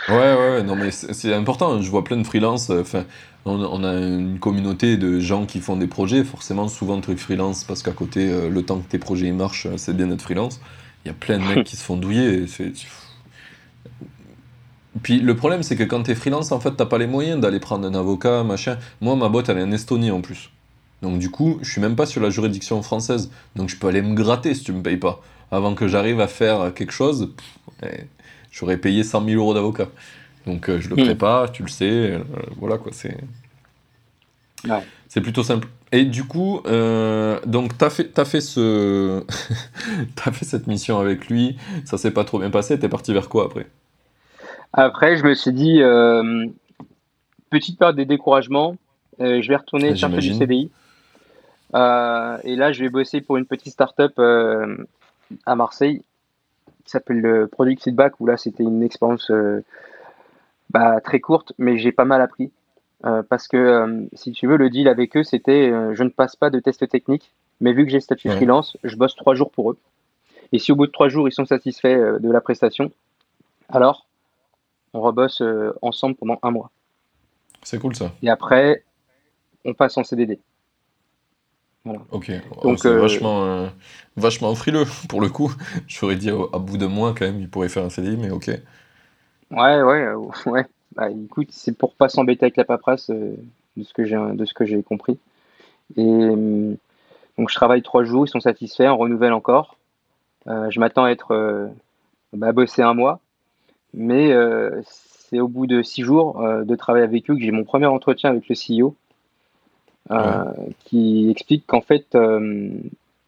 Ouais, 0.09 0.35
ouais, 0.35 0.63
non, 0.63 0.75
mais 0.75 0.91
c'est 0.91 1.33
important. 1.33 1.81
Je 1.81 1.89
vois 1.89 2.03
plein 2.03 2.17
de 2.17 2.23
freelance. 2.23 2.69
Enfin, 2.69 3.05
on, 3.45 3.83
a 3.83 3.93
une 3.93 4.39
communauté 4.39 4.97
de 4.97 5.19
gens 5.19 5.45
qui 5.45 5.59
font 5.59 5.75
des 5.75 5.87
projets, 5.87 6.23
forcément 6.23 6.67
souvent 6.67 6.99
trucs 6.99 7.19
freelance, 7.19 7.63
parce 7.63 7.83
qu'à 7.83 7.91
côté, 7.91 8.29
euh, 8.29 8.49
le 8.49 8.63
temps 8.63 8.79
que 8.79 8.89
tes 8.89 8.97
projets 8.97 9.31
marchent, 9.31 9.67
euh, 9.67 9.77
c'est 9.77 9.95
bien 9.95 10.07
d'être 10.07 10.23
freelance. 10.23 10.59
Il 11.03 11.09
y 11.09 11.11
a 11.11 11.13
plein 11.13 11.37
de 11.37 11.43
mecs 11.55 11.65
qui 11.65 11.75
se 11.75 11.83
font 11.83 11.97
douiller. 11.97 12.45
Puis 15.03 15.19
le 15.19 15.35
problème, 15.35 15.61
c'est 15.61 15.75
que 15.75 15.83
quand 15.83 16.03
tu 16.03 16.11
es 16.11 16.15
freelance, 16.15 16.51
en 16.51 16.59
fait, 16.59 16.71
t'as 16.71 16.85
pas 16.85 16.97
les 16.97 17.07
moyens 17.07 17.39
d'aller 17.39 17.59
prendre 17.59 17.87
un 17.87 17.93
avocat, 17.93 18.43
machin. 18.43 18.77
Moi, 19.01 19.15
ma 19.15 19.29
boîte, 19.29 19.49
elle 19.49 19.59
est 19.59 19.63
en 19.63 19.71
Estonie 19.71 20.11
en 20.11 20.21
plus. 20.21 20.49
Donc 21.01 21.19
du 21.19 21.29
coup, 21.29 21.59
je 21.61 21.69
suis 21.69 21.81
même 21.81 21.95
pas 21.95 22.07
sur 22.07 22.21
la 22.21 22.31
juridiction 22.31 22.81
française. 22.81 23.29
Donc 23.55 23.69
je 23.69 23.75
peux 23.75 23.87
aller 23.87 24.01
me 24.01 24.15
gratter 24.15 24.55
si 24.55 24.63
tu 24.63 24.71
me 24.71 24.81
payes 24.81 24.97
pas. 24.97 25.21
Avant 25.51 25.75
que 25.75 25.87
j'arrive 25.87 26.19
à 26.19 26.27
faire 26.27 26.73
quelque 26.73 26.93
chose, 26.93 27.33
j'aurais 28.56 28.78
payé 28.78 29.03
100 29.03 29.26
000 29.26 29.41
euros 29.41 29.53
d'avocat. 29.53 29.88
Donc 30.47 30.70
euh, 30.70 30.80
je 30.80 30.89
le 30.89 30.95
ferai 30.95 31.16
pas, 31.16 31.47
tu 31.49 31.64
le 31.64 31.68
sais. 31.68 32.14
Euh, 32.14 32.20
voilà 32.58 32.78
quoi, 32.78 32.91
c'est. 32.91 33.18
C'est 35.08 35.22
plutôt 35.22 35.43
simple. 35.43 35.68
Et 35.91 36.06
du 36.06 36.24
coup, 36.24 36.62
euh, 36.66 37.39
donc 37.45 37.78
t'as 37.78 37.91
fait, 37.91 38.18
as 38.18 38.26
fait 38.26 38.41
ce, 38.41 39.24
as 40.26 40.32
fait 40.32 40.45
cette 40.45 40.66
mission 40.68 40.99
avec 40.99 41.28
lui. 41.28 41.58
Ça 41.84 41.97
s'est 41.97 42.12
pas 42.12 42.24
trop 42.24 42.39
bien 42.39 42.49
passé. 42.49 42.80
T'es 42.80 42.89
parti 42.89 43.14
vers 43.14 43.30
quoi 43.30 43.45
après? 43.45 43.68
Après, 44.74 45.18
je 45.18 45.24
me 45.24 45.36
suis 45.36 45.53
dit 45.53 45.80
petite 47.49 47.78
période 47.78 47.95
de 47.95 48.03
découragement. 48.03 48.76
je 49.20 49.47
vais 49.47 49.56
retourner 49.56 49.95
chercher 49.95 50.18
du 50.18 50.34
CDI. 50.34 50.72
et 51.74 52.56
là, 52.56 52.72
je 52.72 52.84
vais 52.84 52.89
bosser 52.89 53.22
pour 53.22 53.38
une 53.38 53.45
petite 53.45 53.72
start-up 53.72 54.20
à 55.45 55.56
Marseille 55.56 56.01
qui 56.86 56.91
s'appelle 56.91 57.19
le 57.19 57.47
Product 57.47 57.83
Feedback, 57.83 58.19
où 58.19 58.25
là, 58.25 58.38
c'était 58.38 58.63
une 58.63 58.83
expérience 58.83 59.31
bah, 60.69 61.01
très 61.01 61.19
courte, 61.19 61.53
mais 61.57 61.77
j'ai 61.77 61.91
pas 61.91 62.05
mal 62.05 62.21
appris. 62.21 62.51
Euh, 63.05 63.21
parce 63.23 63.47
que 63.47 63.57
euh, 63.57 64.07
si 64.13 64.31
tu 64.31 64.47
veux, 64.47 64.57
le 64.57 64.69
deal 64.69 64.88
avec 64.88 65.15
eux, 65.15 65.23
c'était 65.23 65.69
euh, 65.69 65.93
je 65.93 66.03
ne 66.03 66.09
passe 66.09 66.36
pas 66.36 66.49
de 66.49 66.59
test 66.59 66.88
technique, 66.89 67.33
mais 67.59 67.73
vu 67.73 67.86
que 67.86 67.91
j'ai 67.91 67.99
statut 67.99 68.29
freelance, 68.29 68.77
je 68.83 68.95
bosse 68.95 69.15
trois 69.15 69.36
jours 69.36 69.51
pour 69.51 69.71
eux. 69.71 69.77
Et 70.51 70.59
si 70.59 70.71
au 70.71 70.75
bout 70.75 70.88
de 70.88 70.91
trois 70.91 71.09
jours, 71.09 71.27
ils 71.27 71.31
sont 71.31 71.45
satisfaits 71.45 72.19
de 72.19 72.31
la 72.31 72.41
prestation, 72.41 72.91
alors 73.69 74.05
on 74.93 75.01
rebosse 75.01 75.41
ensemble 75.81 76.15
pendant 76.15 76.39
un 76.41 76.51
mois. 76.51 76.71
C'est 77.63 77.79
cool 77.79 77.95
ça. 77.95 78.11
Et 78.21 78.29
après, 78.29 78.83
on 79.65 79.73
passe 79.73 79.97
en 79.97 80.03
CDD. 80.03 80.39
Voilà. 81.86 82.01
Ok, 82.11 82.31
donc 82.63 82.79
c'est 82.79 82.95
vachement, 82.95 83.69
vachement 84.17 84.53
frileux 84.55 84.86
pour 85.07 85.21
le 85.21 85.29
coup. 85.29 85.51
Je 85.88 85.97
ferais 85.97 86.15
dire 86.15 86.36
à 86.51 86.59
bout 86.59 86.77
de 86.77 86.88
mois 86.88 87.13
quand 87.13 87.25
même, 87.25 87.39
il 87.39 87.49
pourrait 87.49 87.69
faire 87.69 87.86
un 87.86 87.89
CDI, 87.89 88.17
mais 88.17 88.31
ok. 88.31 88.49
Ouais, 89.51 89.81
ouais, 89.81 90.03
euh, 90.03 90.17
ouais. 90.47 90.65
Bah, 90.95 91.09
écoute, 91.09 91.49
c'est 91.51 91.77
pour 91.77 91.93
pas 91.93 92.09
s'embêter 92.09 92.45
avec 92.45 92.57
la 92.57 92.65
paperasse 92.65 93.09
euh, 93.09 93.36
de 93.77 93.83
ce 93.83 93.93
que 93.93 94.05
j'ai 94.05 94.17
de 94.17 94.45
ce 94.45 94.53
que 94.53 94.65
j'ai 94.65 94.81
compris. 94.81 95.19
Et 95.97 96.03
euh, 96.03 96.75
donc 97.38 97.49
je 97.49 97.55
travaille 97.55 97.81
trois 97.81 98.03
jours, 98.03 98.25
ils 98.25 98.29
sont 98.29 98.39
satisfaits, 98.39 98.83
on 98.83 98.97
renouvelle 98.97 99.33
encore. 99.33 99.77
je 100.47 100.79
m'attends 100.79 101.03
à 101.03 101.11
être 101.11 101.69
bah, 102.33 102.53
bosser 102.53 102.81
un 102.81 102.93
mois, 102.93 103.19
mais 103.93 104.33
c'est 104.83 105.39
au 105.39 105.47
bout 105.47 105.67
de 105.67 105.83
six 105.83 106.01
jours 106.01 106.41
de 106.41 106.75
travail 106.75 107.03
avec 107.03 107.29
eux 107.29 107.36
que 107.36 107.41
j'ai 107.41 107.51
mon 107.51 107.65
premier 107.65 107.88
entretien 107.88 108.29
avec 108.29 108.47
le 108.47 108.55
CEO, 108.55 108.95
qui 110.86 111.30
explique 111.30 111.66
qu'en 111.66 111.82
fait 111.82 112.16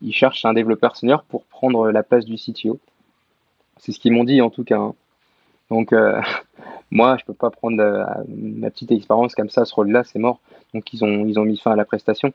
ils 0.02 0.14
cherchent 0.14 0.46
un 0.46 0.54
développeur 0.54 0.96
senior 0.96 1.24
pour 1.24 1.44
prendre 1.46 1.92
la 1.92 2.04
place 2.04 2.26
du 2.26 2.36
CTO. 2.36 2.80
C'est 3.78 3.92
ce 3.92 4.00
qu'ils 4.00 4.14
m'ont 4.14 4.24
dit 4.24 4.42
en 4.42 4.50
tout 4.50 4.64
cas. 4.64 4.78
Hein. 4.78 4.96
Donc, 5.70 5.94
euh, 5.94 6.22
moi, 6.92 7.18
je 7.18 7.26
peux 7.26 7.34
pas 7.34 7.50
prendre 7.50 7.82
euh, 7.82 8.06
ma 8.28 8.70
petite 8.70 8.92
expérience 8.92 9.36
comme 9.36 9.50
ça, 9.50 9.66
ce 9.66 9.74
rôle-là, 9.74 10.04
c'est 10.04 10.20
mort. 10.20 10.40
Donc, 10.74 10.94
ils 10.94 11.04
ont, 11.04 11.26
ils 11.26 11.40
ont 11.40 11.46
mis 11.46 11.58
fin 11.58 11.72
à 11.72 11.76
la 11.76 11.86
prestation. 11.86 12.34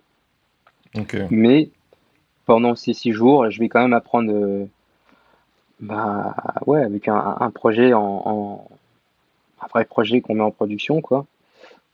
Mais 1.30 1.70
pendant 2.44 2.74
ces 2.74 2.92
six 2.92 3.12
jours, 3.12 3.50
je 3.50 3.58
vais 3.58 3.68
quand 3.68 3.80
même 3.80 3.94
apprendre, 3.94 4.32
euh, 4.32 4.66
bah, 5.80 6.34
ouais, 6.66 6.82
avec 6.82 7.08
un, 7.08 7.50
projet 7.54 7.94
en, 7.94 8.68
un 9.60 9.66
vrai 9.68 9.84
projet 9.84 10.20
qu'on 10.20 10.34
met 10.34 10.42
en 10.42 10.50
production, 10.50 11.00
quoi, 11.00 11.24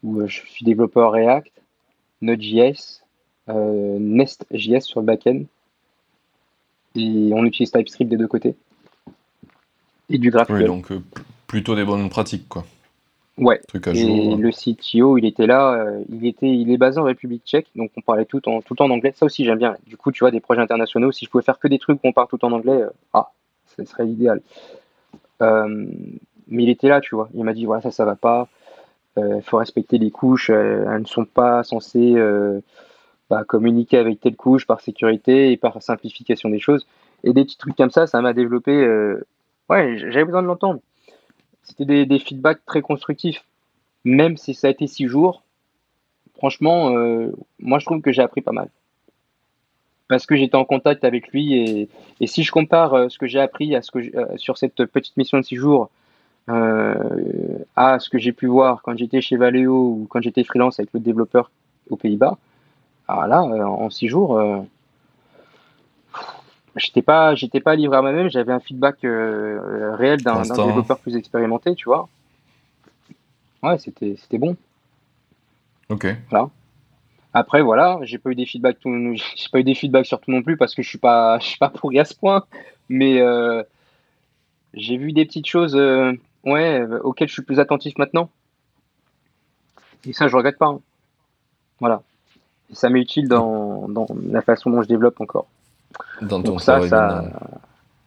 où 0.02 0.26
je 0.26 0.40
suis 0.40 0.64
développeur 0.64 1.12
React, 1.12 1.52
Node.js, 2.22 3.02
Nest.js 3.48 4.80
sur 4.80 5.00
le 5.00 5.06
backend, 5.06 5.46
et 6.94 7.30
on 7.32 7.44
utilise 7.44 7.70
TypeScript 7.70 8.10
des 8.10 8.16
deux 8.16 8.26
côtés 8.26 8.54
et 10.10 10.18
du 10.18 10.30
GraphQL. 10.30 10.56
Oui, 10.56 10.64
donc 10.64 10.90
euh, 10.92 11.02
plutôt 11.46 11.74
des 11.74 11.84
bonnes 11.84 12.08
pratiques, 12.08 12.48
quoi. 12.48 12.64
Ouais. 13.36 13.60
et 13.72 14.34
le 14.34 14.50
CTO, 14.50 15.16
il 15.16 15.24
était 15.24 15.46
là, 15.46 15.74
euh, 15.74 16.02
il 16.08 16.26
était, 16.26 16.48
il 16.48 16.72
est 16.72 16.76
basé 16.76 16.98
en 16.98 17.04
République 17.04 17.44
Tchèque, 17.46 17.68
donc 17.76 17.92
on 17.96 18.00
parlait 18.00 18.24
tout 18.24 18.48
en 18.48 18.62
tout 18.62 18.82
en 18.82 18.90
anglais. 18.90 19.14
Ça 19.14 19.26
aussi, 19.26 19.44
j'aime 19.44 19.58
bien. 19.58 19.76
Du 19.86 19.96
coup, 19.96 20.10
tu 20.10 20.20
vois, 20.20 20.32
des 20.32 20.40
projets 20.40 20.60
internationaux, 20.60 21.12
si 21.12 21.24
je 21.24 21.30
pouvais 21.30 21.44
faire 21.44 21.60
que 21.60 21.68
des 21.68 21.78
trucs 21.78 22.02
où 22.02 22.08
on 22.08 22.12
parle 22.12 22.26
tout 22.26 22.44
en 22.44 22.50
anglais, 22.50 22.82
euh, 22.82 22.90
ah, 23.12 23.30
ce 23.76 23.84
serait 23.84 24.06
l'idéal. 24.06 24.40
mais 25.40 26.62
il 26.64 26.68
était 26.68 26.88
là, 26.88 27.00
tu 27.00 27.14
vois. 27.14 27.28
Il 27.32 27.44
m'a 27.44 27.52
dit 27.52 27.64
voilà, 27.64 27.80
ça, 27.80 27.92
ça 27.92 28.04
va 28.04 28.16
pas. 28.16 28.48
Il 29.36 29.42
faut 29.42 29.58
respecter 29.58 29.98
les 29.98 30.10
couches. 30.10 30.50
elles 30.50 31.00
ne 31.00 31.06
sont 31.06 31.24
pas 31.24 31.62
censées 31.64 32.16
bah, 33.30 33.44
communiquer 33.44 33.98
avec 33.98 34.20
telle 34.20 34.36
couche 34.36 34.66
par 34.66 34.80
sécurité 34.80 35.52
et 35.52 35.56
par 35.56 35.82
simplification 35.82 36.48
des 36.48 36.60
choses. 36.60 36.86
Et 37.24 37.32
des 37.32 37.44
petits 37.44 37.58
trucs 37.58 37.76
comme 37.76 37.90
ça, 37.90 38.06
ça 38.06 38.20
m'a 38.20 38.32
développé 38.32 38.72
ouais, 39.68 39.98
j'avais 39.98 40.24
besoin 40.24 40.42
de 40.42 40.46
l'entendre. 40.46 40.80
C'était 41.62 42.06
des, 42.06 42.18
feedbacks 42.18 42.64
très 42.64 42.80
constructifs. 42.80 43.44
Même 44.04 44.36
si 44.36 44.54
ça 44.54 44.68
a 44.68 44.70
été 44.70 44.86
six 44.86 45.06
jours, 45.06 45.42
franchement, 46.36 46.96
euh, 46.96 47.32
moi 47.58 47.78
je 47.78 47.84
trouve 47.84 48.00
que 48.00 48.12
j'ai 48.12 48.22
appris 48.22 48.40
pas 48.40 48.52
mal. 48.52 48.70
Parce 50.08 50.24
que 50.24 50.36
j'étais 50.36 50.56
en 50.56 50.64
contact 50.64 51.04
avec 51.04 51.28
lui 51.28 51.88
et, 52.20 52.26
si 52.26 52.42
je 52.42 52.50
compare 52.50 52.94
euh, 52.94 53.08
ce 53.08 53.18
que 53.18 53.26
j'ai 53.26 53.40
appris 53.40 53.74
à 53.76 53.82
ce 53.82 53.90
que 53.90 53.98
euh, 53.98 54.36
sur 54.36 54.56
cette 54.56 54.86
petite 54.86 55.16
mission 55.16 55.38
de 55.38 55.42
six 55.42 55.56
jours 55.56 55.90
à 56.48 57.98
ce 57.98 58.08
que 58.08 58.18
j'ai 58.18 58.32
pu 58.32 58.46
voir 58.46 58.82
quand 58.82 58.96
j'étais 58.96 59.20
chez 59.20 59.36
Valeo 59.36 59.74
ou 59.74 60.06
quand 60.08 60.20
j'étais 60.22 60.44
freelance 60.44 60.78
avec 60.80 60.92
le 60.92 61.00
développeur 61.00 61.50
aux 61.90 61.96
Pays-Bas, 61.96 62.38
alors 63.06 63.26
là, 63.26 63.42
en 63.42 63.90
six 63.90 64.08
jours, 64.08 64.40
j'étais 66.76 67.02
pas, 67.02 67.34
j'étais 67.34 67.60
pas 67.60 67.74
livré 67.74 67.96
à 67.96 68.02
moi-même, 68.02 68.30
j'avais 68.30 68.52
un 68.52 68.60
feedback 68.60 68.98
réel 69.02 70.22
d'un 70.22 70.42
développeur 70.42 70.98
plus 70.98 71.16
expérimenté, 71.16 71.74
tu 71.74 71.86
vois. 71.86 72.08
Ouais, 73.62 73.78
c'était, 73.78 74.16
c'était 74.18 74.38
bon. 74.38 74.56
Ok. 75.88 76.06
Voilà. 76.30 76.50
Après, 77.34 77.62
voilà, 77.62 77.98
j'ai 78.02 78.18
pas 78.18 78.30
eu 78.30 78.34
des 78.34 78.46
feedbacks, 78.46 78.78
j'ai 78.84 79.48
pas 79.52 79.60
eu 79.60 79.64
des 79.64 79.74
feedbacks 79.74 80.06
sur 80.06 80.20
tout 80.20 80.30
non 80.30 80.42
plus 80.42 80.56
parce 80.56 80.74
que 80.74 80.82
je 80.82 80.88
suis 80.88 80.98
pas, 80.98 81.38
je 81.40 81.46
suis 81.46 81.58
pas 81.58 81.70
pourri 81.70 81.98
à 81.98 82.04
ce 82.04 82.14
point. 82.14 82.44
Mais 82.88 83.20
euh, 83.20 83.62
j'ai 84.74 84.96
vu 84.96 85.12
des 85.12 85.26
petites 85.26 85.46
choses, 85.46 85.76
euh, 85.76 86.12
ouais, 86.44 86.84
auxquelles 87.02 87.28
je 87.28 87.34
suis 87.34 87.42
plus 87.42 87.60
attentif 87.60 87.96
maintenant. 87.98 88.30
Et 90.04 90.12
ça, 90.12 90.28
je 90.28 90.36
regrette 90.36 90.58
pas. 90.58 90.66
Hein. 90.66 90.80
Voilà. 91.80 92.02
Et 92.70 92.74
ça 92.74 92.90
m'est 92.90 93.00
utile 93.00 93.28
dans, 93.28 93.88
dans, 93.88 94.06
la 94.30 94.42
façon 94.42 94.70
dont 94.70 94.82
je 94.82 94.88
développe 94.88 95.20
encore. 95.20 95.46
Dans 96.20 96.42
ton 96.42 96.52
Donc 96.52 96.60
ça, 96.60 96.86
ça, 96.86 97.24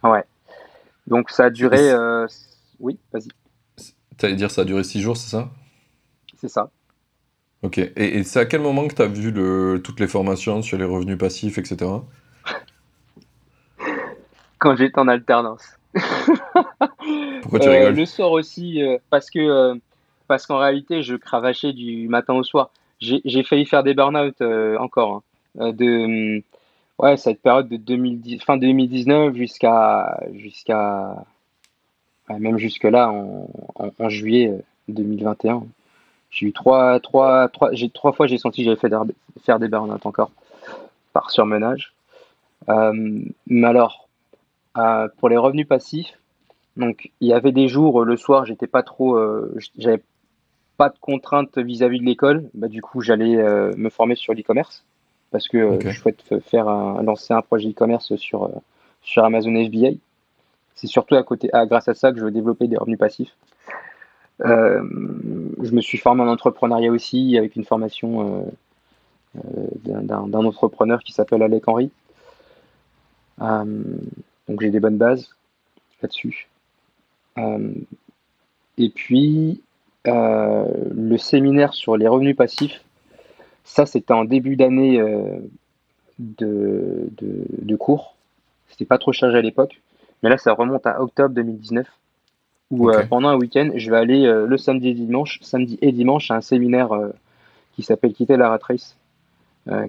ouais. 0.03 0.23
Donc 1.07 1.29
ça 1.29 1.45
a 1.45 1.49
duré, 1.49 1.91
euh, 1.91 2.27
oui, 2.79 2.97
vas-y. 3.11 3.29
T'allais 4.17 4.35
dire 4.35 4.51
ça 4.51 4.61
a 4.61 4.65
duré 4.65 4.83
six 4.83 5.01
jours, 5.01 5.17
c'est 5.17 5.29
ça? 5.29 5.49
C'est 6.39 6.47
ça. 6.47 6.69
Ok. 7.63 7.79
Et, 7.95 8.23
c'est 8.23 8.39
à 8.39 8.45
quel 8.45 8.61
moment 8.61 8.87
que 8.87 8.95
tu 8.95 9.01
as 9.01 9.07
vu 9.07 9.31
le, 9.31 9.81
toutes 9.83 9.99
les 9.99 10.07
formations 10.07 10.61
sur 10.61 10.77
les 10.77 10.85
revenus 10.85 11.17
passifs, 11.17 11.57
etc. 11.57 11.91
Quand 14.59 14.75
j'étais 14.75 14.99
en 14.99 15.07
alternance. 15.07 15.63
Pourquoi 17.41 17.59
tu 17.59 17.69
rigoles 17.69 17.93
euh, 17.93 17.95
Le 17.95 18.05
soir 18.05 18.31
aussi, 18.31 18.81
euh, 18.81 18.97
parce 19.09 19.29
que 19.29 19.39
euh, 19.39 19.75
parce 20.27 20.45
qu'en 20.45 20.57
réalité, 20.57 21.03
je 21.03 21.15
cravachais 21.15 21.73
du 21.73 22.07
matin 22.07 22.33
au 22.33 22.43
soir. 22.43 22.71
J'ai 22.99 23.43
failli 23.43 23.65
faire 23.65 23.83
des 23.83 23.95
burn-out 23.95 24.41
encore. 24.79 25.23
Hein. 25.59 25.71
de, 25.73 26.43
ouais, 26.99 27.17
cette 27.17 27.41
période 27.41 27.67
de 27.67 27.77
2010, 27.77 28.43
fin 28.43 28.57
2019 28.57 29.35
jusqu'à 29.35 30.19
jusqu'à 30.35 31.15
même 32.29 32.59
jusque 32.59 32.83
là 32.83 33.11
en, 33.11 33.49
en 33.75 34.09
juillet 34.09 34.53
2021. 34.87 35.63
J'ai 36.29 36.45
eu 36.45 36.53
trois, 36.53 36.99
trois, 36.99 37.49
trois, 37.49 37.73
j'ai, 37.73 37.89
trois 37.89 38.13
fois 38.13 38.27
j'ai 38.27 38.37
senti 38.37 38.61
que 38.61 38.65
j'avais 38.65 38.79
fait 38.79 38.93
faire 39.43 39.59
des 39.59 39.67
burn-out 39.67 40.05
encore 40.05 40.31
par 41.11 41.31
surmenage. 41.31 41.93
Euh, 42.69 43.19
mais 43.47 43.67
alors, 43.67 44.07
euh, 44.77 45.07
pour 45.17 45.29
les 45.29 45.37
revenus 45.37 45.67
passifs, 45.67 46.17
donc 46.77 47.11
il 47.19 47.27
y 47.27 47.33
avait 47.33 47.51
des 47.51 47.67
jours 47.67 48.03
le 48.03 48.17
soir, 48.17 48.45
j'étais 48.45 48.67
pas 48.67 48.83
trop, 48.83 49.15
euh, 49.17 49.55
j'avais 49.77 50.01
pas 50.77 50.89
de 50.89 50.97
contraintes 50.99 51.57
vis-à-vis 51.57 51.99
de 51.99 52.05
l'école. 52.05 52.49
Bah, 52.53 52.67
du 52.67 52.81
coup, 52.81 53.01
j'allais 53.01 53.35
me 53.75 53.89
former 53.89 54.15
sur 54.15 54.33
l'e-commerce 54.33 54.83
parce 55.31 55.47
que 55.47 55.79
je 55.81 55.97
souhaite 55.97 56.23
faire 56.41 56.67
un, 56.67 57.03
lancer 57.03 57.33
un 57.33 57.41
projet 57.41 57.69
e-commerce 57.69 58.15
sur 58.15 58.49
sur 59.01 59.23
Amazon 59.23 59.53
FBA. 59.65 59.91
C'est 60.75 60.87
surtout 60.87 61.15
à 61.15 61.23
côté, 61.23 61.53
à, 61.53 61.65
grâce 61.65 61.87
à 61.87 61.93
ça 61.93 62.11
que 62.11 62.19
je 62.19 62.25
veux 62.25 62.31
développer 62.31 62.67
des 62.67 62.77
revenus 62.77 62.97
passifs. 62.97 63.35
Euh, 64.45 64.81
je 65.61 65.71
me 65.71 65.81
suis 65.81 65.97
formé 65.97 66.23
en 66.23 66.27
entrepreneuriat 66.27 66.91
aussi 66.91 67.37
avec 67.37 67.55
une 67.55 67.63
formation 67.63 68.41
euh, 69.35 69.37
euh, 69.37 70.01
d'un 70.01 70.33
entrepreneur 70.33 71.03
qui 71.03 71.11
s'appelle 71.11 71.43
Alec 71.43 71.67
Henry. 71.67 71.91
donc 73.39 74.61
j'ai 74.61 74.71
des 74.71 74.79
bonnes 74.79 74.97
bases 74.97 75.29
là-dessus. 76.01 76.47
Et 77.37 78.89
puis 78.89 79.61
le 80.05 81.17
séminaire 81.17 81.73
sur 81.73 81.97
les 81.97 82.07
revenus 82.07 82.35
passifs, 82.35 82.83
ça 83.63 83.85
c'était 83.85 84.13
en 84.13 84.25
début 84.25 84.55
d'année 84.55 84.99
de, 86.19 87.09
de, 87.17 87.45
de, 87.61 87.75
cours. 87.75 88.15
C'était 88.69 88.85
pas 88.85 88.97
trop 88.97 89.11
chargé 89.11 89.37
à 89.37 89.41
l'époque, 89.41 89.81
mais 90.21 90.29
là 90.29 90.37
ça 90.37 90.53
remonte 90.53 90.85
à 90.85 91.01
octobre 91.01 91.33
2019 91.33 91.87
où 92.71 92.89
euh, 92.89 93.05
pendant 93.05 93.27
un 93.27 93.35
week-end, 93.35 93.69
je 93.75 93.91
vais 93.91 93.97
aller 93.97 94.25
euh, 94.25 94.47
le 94.47 94.57
samedi 94.57 94.89
et 94.89 94.93
dimanche, 94.93 95.39
samedi 95.41 95.77
et 95.81 95.91
dimanche 95.91 96.31
à 96.31 96.35
un 96.35 96.41
séminaire 96.41 96.93
euh, 96.93 97.09
qui 97.75 97.83
s'appelle 97.83 98.13
Quitter 98.13 98.37
la 98.37 98.49
rat 98.49 98.59
race, 98.61 98.95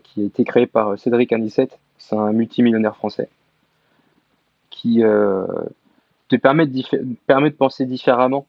qui 0.04 0.22
a 0.22 0.24
été 0.24 0.44
créé 0.44 0.66
par 0.66 0.98
Cédric 0.98 1.32
Anicette, 1.32 1.78
c'est 1.96 2.16
un 2.16 2.32
multimillionnaire 2.32 2.94
français, 2.94 3.28
qui 4.70 5.02
te 6.36 6.40
permet 6.40 6.66
de, 6.66 6.82
permet 7.26 7.50
de 7.50 7.56
penser 7.56 7.86
différemment 7.86 8.46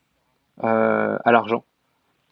à 0.62 1.32
l'argent. 1.32 1.64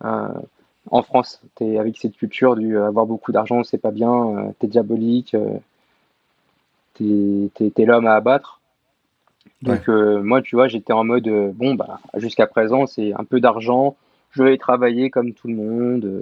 en 0.02 1.02
France, 1.02 1.42
es 1.60 1.78
avec 1.78 1.98
cette 1.98 2.16
culture 2.16 2.56
du 2.56 2.78
avoir 2.78 3.06
beaucoup 3.06 3.32
d'argent, 3.32 3.64
c'est 3.64 3.78
pas 3.78 3.92
bien, 3.92 4.54
tu 4.60 4.66
es 4.66 4.70
diabolique, 4.70 5.36
tu 6.96 7.52
es 7.60 7.86
l'homme 7.86 8.08
à 8.08 8.16
abattre. 8.16 8.62
Donc 9.62 9.90
euh, 9.90 10.22
moi, 10.22 10.42
tu 10.42 10.56
vois, 10.56 10.68
j'étais 10.68 10.94
en 10.94 11.04
mode, 11.04 11.28
euh, 11.28 11.52
bon, 11.54 11.76
bah, 11.76 12.00
jusqu'à 12.16 12.48
présent, 12.48 12.88
c'est 12.88 13.14
un 13.14 13.24
peu 13.24 13.40
d'argent, 13.40 13.96
je 14.32 14.44
vais 14.44 14.58
travailler 14.58 15.10
comme 15.10 15.34
tout 15.34 15.48
le 15.48 15.56
monde. 15.56 16.06
Euh. 16.06 16.22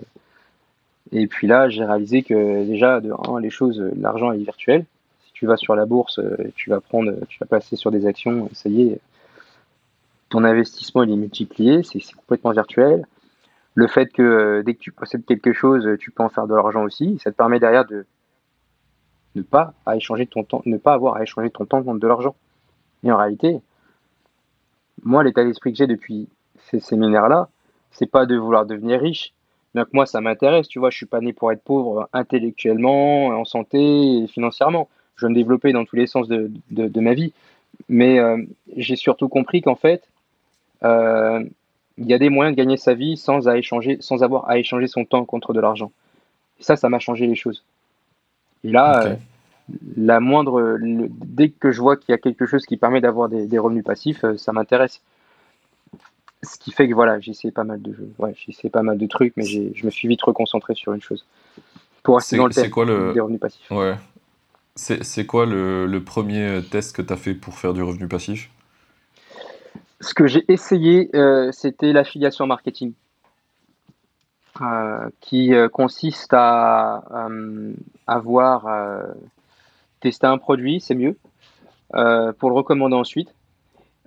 Et 1.12 1.28
puis 1.28 1.48
là, 1.48 1.70
j'ai 1.70 1.84
réalisé 1.84 2.22
que 2.22 2.66
déjà, 2.66 3.00
de 3.00 3.12
les 3.42 3.50
choses, 3.50 3.82
l'argent 3.98 4.32
est 4.32 4.38
virtuel. 4.38 4.86
Si 5.26 5.34
tu 5.34 5.48
vas 5.48 5.58
sur 5.58 5.76
la 5.76 5.86
bourse, 5.86 6.20
tu 6.56 6.70
vas 6.70 6.82
prendre, 6.82 7.14
tu 7.30 7.40
vas 7.40 7.48
passer 7.48 7.76
sur 7.78 7.90
des 7.92 8.06
actions, 8.06 8.50
ça 8.54 8.70
y 8.70 8.84
est, 8.84 9.00
ton 10.30 10.44
investissement 10.44 11.04
il 11.04 11.12
est 11.12 11.16
multiplié, 11.16 11.84
c'est 11.84 12.00
complètement 12.16 12.52
virtuel. 12.52 13.06
Le 13.76 13.88
fait 13.88 14.08
que 14.08 14.62
dès 14.66 14.74
que 14.74 14.80
tu 14.80 14.92
possèdes 14.92 15.26
quelque 15.26 15.54
chose, 15.54 15.88
tu 16.00 16.12
peux 16.12 16.24
en 16.24 16.30
faire 16.30 16.48
de 16.48 16.56
l'argent 16.56 16.84
aussi, 16.84 17.20
ça 17.24 17.32
te 17.32 17.36
permet 17.36 17.60
derrière 17.60 17.86
de 17.86 18.06
ne 19.36 19.42
pas 19.42 19.74
à 19.86 19.96
échanger 19.96 20.28
ton 20.28 20.44
temps, 20.44 20.62
ne 20.66 20.78
pas 20.78 20.94
avoir 20.94 21.16
à 21.16 21.24
échanger 21.24 21.50
ton 21.50 21.66
temps 21.66 21.84
contre 21.84 22.00
de 22.00 22.08
l'argent. 22.08 22.36
Et 23.04 23.12
en 23.12 23.18
réalité, 23.18 23.60
moi, 25.04 25.24
l'état 25.24 25.44
d'esprit 25.44 25.72
que 25.72 25.78
j'ai 25.78 25.88
depuis 25.88 26.28
ces 26.70 26.80
séminaires-là, 26.80 27.50
c'est 27.92 28.10
pas 28.10 28.26
de 28.26 28.36
vouloir 28.36 28.66
devenir 28.66 29.00
riche. 29.00 29.34
Donc 29.76 29.88
moi, 29.94 30.06
ça 30.06 30.20
m'intéresse, 30.20 30.68
tu 30.68 30.80
vois, 30.80 30.90
je 30.90 30.98
suis 30.98 31.06
pas 31.06 31.22
né 31.22 31.32
pour 31.32 31.52
être 31.52 31.64
pauvre 31.64 32.10
intellectuellement, 32.12 33.28
en 33.28 33.46
santé 33.46 34.24
et 34.24 34.28
financièrement. 34.28 34.90
Je 35.16 35.26
veux 35.26 35.30
me 35.30 35.36
développer 35.36 35.74
dans 35.74 35.86
tous 35.86 35.96
les 35.96 36.08
sens 36.08 36.28
de, 36.28 37.00
ma 37.00 37.14
vie. 37.14 37.34
Mais 37.88 38.20
euh, 38.20 38.44
j'ai 38.76 38.96
surtout 38.96 39.30
compris 39.30 39.62
qu'en 39.62 39.76
fait, 39.76 40.04
euh, 40.04 40.19
il 40.84 42.06
y 42.08 42.14
a 42.14 42.18
des 42.18 42.30
moyens 42.30 42.56
de 42.56 42.62
gagner 42.62 42.78
sa 42.78 42.94
vie 42.94 43.18
sans, 43.18 43.48
à 43.48 43.58
échanger, 43.58 43.98
sans 44.00 44.24
avoir 44.24 44.50
à 44.50 44.58
échanger 44.58 44.88
son 44.88 45.06
temps 45.06 45.26
contre 45.26 45.54
de 45.54 45.60
l'argent. 45.60 45.92
Et 46.60 46.64
ça, 46.64 46.76
ça 46.76 46.90
m'a 46.90 47.00
changé 47.00 47.28
les 47.28 47.36
choses. 47.36 47.64
Et 48.64 48.72
là, 48.72 49.06
euh, 49.06 49.16
la 49.98 50.20
moindre, 50.20 50.78
dès 50.82 51.50
que 51.50 51.72
je 51.72 51.82
vois 51.82 51.98
qu'il 51.98 52.12
y 52.12 52.14
a 52.14 52.18
quelque 52.18 52.46
chose 52.46 52.66
qui 52.66 52.78
permet 52.78 53.02
d'avoir 53.02 53.30
des, 53.30 53.58
revenus 53.58 53.84
passifs, 53.84 54.24
euh, 54.24 54.38
ça 54.38 54.52
m'intéresse. 54.52 55.02
Ce 56.44 56.58
qui 56.58 56.72
fait 56.72 56.88
que 56.88 56.94
voilà, 56.94 57.20
j'ai 57.20 57.32
essayé 57.32 57.52
pas 57.52 57.66
mal 57.66 57.82
de 57.82 57.94
jeux, 57.94 58.14
ouais, 58.18 58.34
j'ai 58.38 58.52
essayé 58.52 58.70
pas 58.70 58.82
mal 58.82 58.98
de 58.98 59.08
trucs, 59.08 59.34
mais 59.36 59.44
je 59.44 59.86
me 59.86 59.90
suis 59.90 60.08
vite 60.08 60.22
reconcentré 60.22 60.74
sur 60.74 60.94
une 60.94 61.02
chose. 61.02 61.26
Pour 62.02 62.16
rester 62.16 62.38
dans 62.38 62.48
le 62.48 62.54
thème 62.54 62.70
quoi 62.70 62.86
le... 62.86 63.12
des 63.14 63.20
revenus 63.20 63.42
passifs. 63.42 63.70
Ouais. 63.70 63.96
C'est 64.76 65.26
quoi 65.26 65.46
le, 65.46 66.02
premier 66.06 66.62
test 66.72 66.96
que 66.96 67.02
tu 67.02 67.12
as 67.12 67.18
fait 67.18 67.34
pour 67.34 67.56
faire 67.56 67.74
du 67.74 67.84
revenu 67.84 68.08
passif? 68.08 68.50
Ce 70.02 70.14
que 70.14 70.28
j'ai 70.28 70.46
essayé, 70.52 71.10
euh, 71.16 71.52
c'était 71.52 71.94
l'affiliation 71.94 72.48
marketing. 72.48 72.94
Euh, 74.62 75.10
qui 75.22 75.54
consiste 75.72 76.34
à 76.34 77.30
avoir 78.08 78.68
tester 80.00 80.28
un 80.28 80.38
produit, 80.38 80.80
c'est 80.80 80.96
mieux, 80.96 81.18
euh, 81.96 82.32
pour 82.34 82.50
le 82.50 82.56
recommander 82.56 82.96
ensuite 82.96 83.34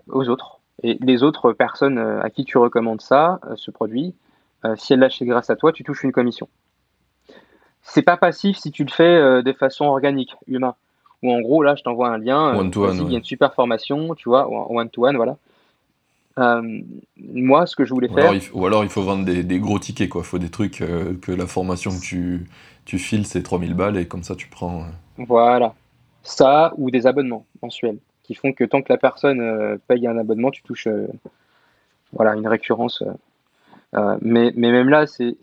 aux 0.09 0.29
autres. 0.29 0.59
Et 0.83 0.99
les 1.01 1.23
autres 1.23 1.53
personnes 1.53 1.99
euh, 1.99 2.23
à 2.23 2.31
qui 2.31 2.45
tu 2.45 2.59
recommandes 2.59 3.01
ça, 3.01 3.41
euh, 3.47 3.55
ce 3.57 3.71
produit, 3.71 4.15
si 4.77 4.93
elles 4.93 5.01
l'achètent 5.01 5.27
grâce 5.27 5.51
à 5.51 5.57
toi, 5.57 5.73
tu 5.73 5.83
touches 5.83 6.05
une 6.05 6.13
commission. 6.13 6.49
C'est 7.83 8.03
pas 8.03 8.17
passif 8.17 8.57
si 8.57 8.71
tu 8.71 8.85
le 8.85 8.91
fais 8.93 9.43
de 9.43 9.53
façon 9.53 9.87
organique, 9.87 10.37
humain. 10.47 10.77
Ou 11.25 11.33
en 11.33 11.41
gros, 11.41 11.65
là, 11.65 11.75
je 11.75 11.83
t'envoie 11.83 12.11
un 12.11 12.19
lien. 12.19 12.57
One 12.57 12.71
to 12.71 12.85
one, 12.85 12.97
Il 12.99 13.11
y 13.11 13.17
a 13.17 13.19
une 13.19 13.25
super 13.25 13.55
formation, 13.55 14.15
tu 14.15 14.29
vois, 14.29 14.49
one 14.49 14.89
to 14.89 15.05
one, 15.05 15.17
voilà. 15.17 15.37
Moi, 16.37 17.67
ce 17.67 17.77
que 17.77 17.85
je 17.85 17.93
voulais 17.93 18.09
faire. 18.09 18.33
ou 18.55 18.67
alors, 18.67 18.85
il 18.85 18.91
faut 18.91 19.03
vendre 19.03 19.25
des, 19.25 19.61
gros 19.61 19.79
tickets, 19.79 20.09
quoi. 20.09 20.23
Il 20.23 20.27
faut 20.27 20.39
des 20.39 20.51
trucs 20.51 20.79
que 21.23 21.33
la 21.33 21.47
formation 21.47 21.91
que 21.91 22.03
tu, 22.03 22.47
tu 22.85 22.99
files, 22.99 23.27
c'est 23.27 23.43
3000 23.43 23.75
balles 23.75 23.99
et 23.99 24.07
comme 24.07 24.23
ça, 24.23 24.35
tu 24.35 24.49
prends. 24.49 24.87
Voilà 25.19 25.75
ça 26.23 26.73
ou 26.77 26.91
des 26.91 27.07
abonnements 27.07 27.47
mensuels 27.63 27.99
qui 28.23 28.35
font 28.35 28.53
que 28.53 28.65
tant 28.65 28.83
que 28.83 28.93
la 28.93 28.99
personne 28.99 29.41
euh, 29.41 29.77
paye 29.89 30.07
un 30.07 30.17
abonnement, 30.17 30.51
tu 30.51 30.63
touches 30.63 30.87
euh, 30.87 31.09
voilà, 32.13 32.35
une 32.37 32.47
récurrence. 32.47 33.03
Euh, 33.95 34.17
mais, 34.21 34.53
mais 34.55 34.71
même 34.71 34.89
là, 34.89 35.07
c'est, 35.07 35.37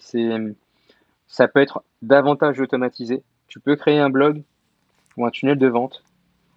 ça 1.28 1.48
peut 1.48 1.62
être 1.62 1.84
davantage 2.02 2.60
automatisé. 2.60 3.22
Tu 3.48 3.60
peux 3.60 3.76
créer 3.76 4.00
un 4.00 4.10
blog 4.10 4.42
ou 5.18 5.26
un 5.26 5.30
tunnel 5.30 5.58
de 5.58 5.68
vente, 5.68 6.04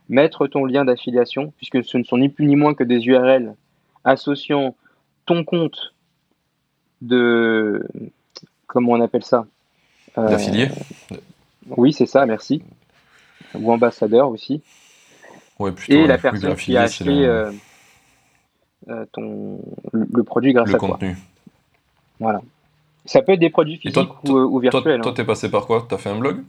mettre 0.08 0.46
ton 0.46 0.64
lien 0.64 0.84
d'affiliation, 0.84 1.52
puisque 1.56 1.82
ce 1.82 1.98
ne 1.98 2.04
sont 2.04 2.18
ni 2.18 2.28
plus 2.28 2.46
ni 2.46 2.54
moins 2.54 2.74
que 2.74 2.84
des 2.84 3.04
URL 3.06 3.54
associant 4.04 4.74
ton 5.26 5.44
compte 5.44 5.94
de... 7.00 7.86
Comment 8.66 8.92
on 8.92 9.00
appelle 9.00 9.24
ça 9.24 9.46
D'affilié 10.16 10.68
Oui, 11.76 11.92
c'est 11.92 12.06
ça, 12.06 12.26
merci 12.26 12.62
ou 13.54 13.72
ambassadeur 13.72 14.28
aussi. 14.28 14.62
et 15.88 16.06
la 16.06 16.18
personne 16.18 16.56
qui 16.56 16.76
a 16.76 16.82
acheté 16.82 17.50
ton, 19.12 19.60
le 19.92 20.22
produit 20.22 20.52
grâce 20.52 20.68
le 20.68 20.74
à 20.74 20.78
contenu. 20.78 21.16
Voilà. 22.18 22.40
Ça 23.04 23.22
peut 23.22 23.32
être 23.32 23.40
des 23.40 23.50
produits 23.50 23.78
physiques 23.78 24.24
ou, 24.24 24.58
virtuels. 24.58 25.00
Toi, 25.00 25.10
hein. 25.10 25.14
t'es 25.14 25.24
passé 25.24 25.50
par 25.50 25.66
quoi? 25.66 25.86
T'as 25.88 25.98
fait 25.98 26.10
un 26.10 26.18
blog? 26.18 26.42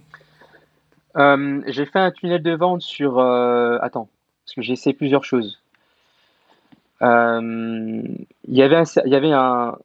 J'ai 1.67 1.85
fait 1.85 1.99
un 1.99 2.11
tunnel 2.11 2.41
de 2.41 2.51
vente 2.51 2.81
sur. 2.81 3.19
attends, 3.19 4.09
parce 4.45 4.55
que 4.55 4.61
j'ai 4.61 4.73
essayé 4.73 4.95
plusieurs 4.95 5.23
choses. 5.23 5.59
Il 7.03 8.25
y 8.47 8.61
avait 8.61 8.77
un, 8.77 8.83
y 9.05 9.15
avait 9.15 9.31
un, 9.31 9.77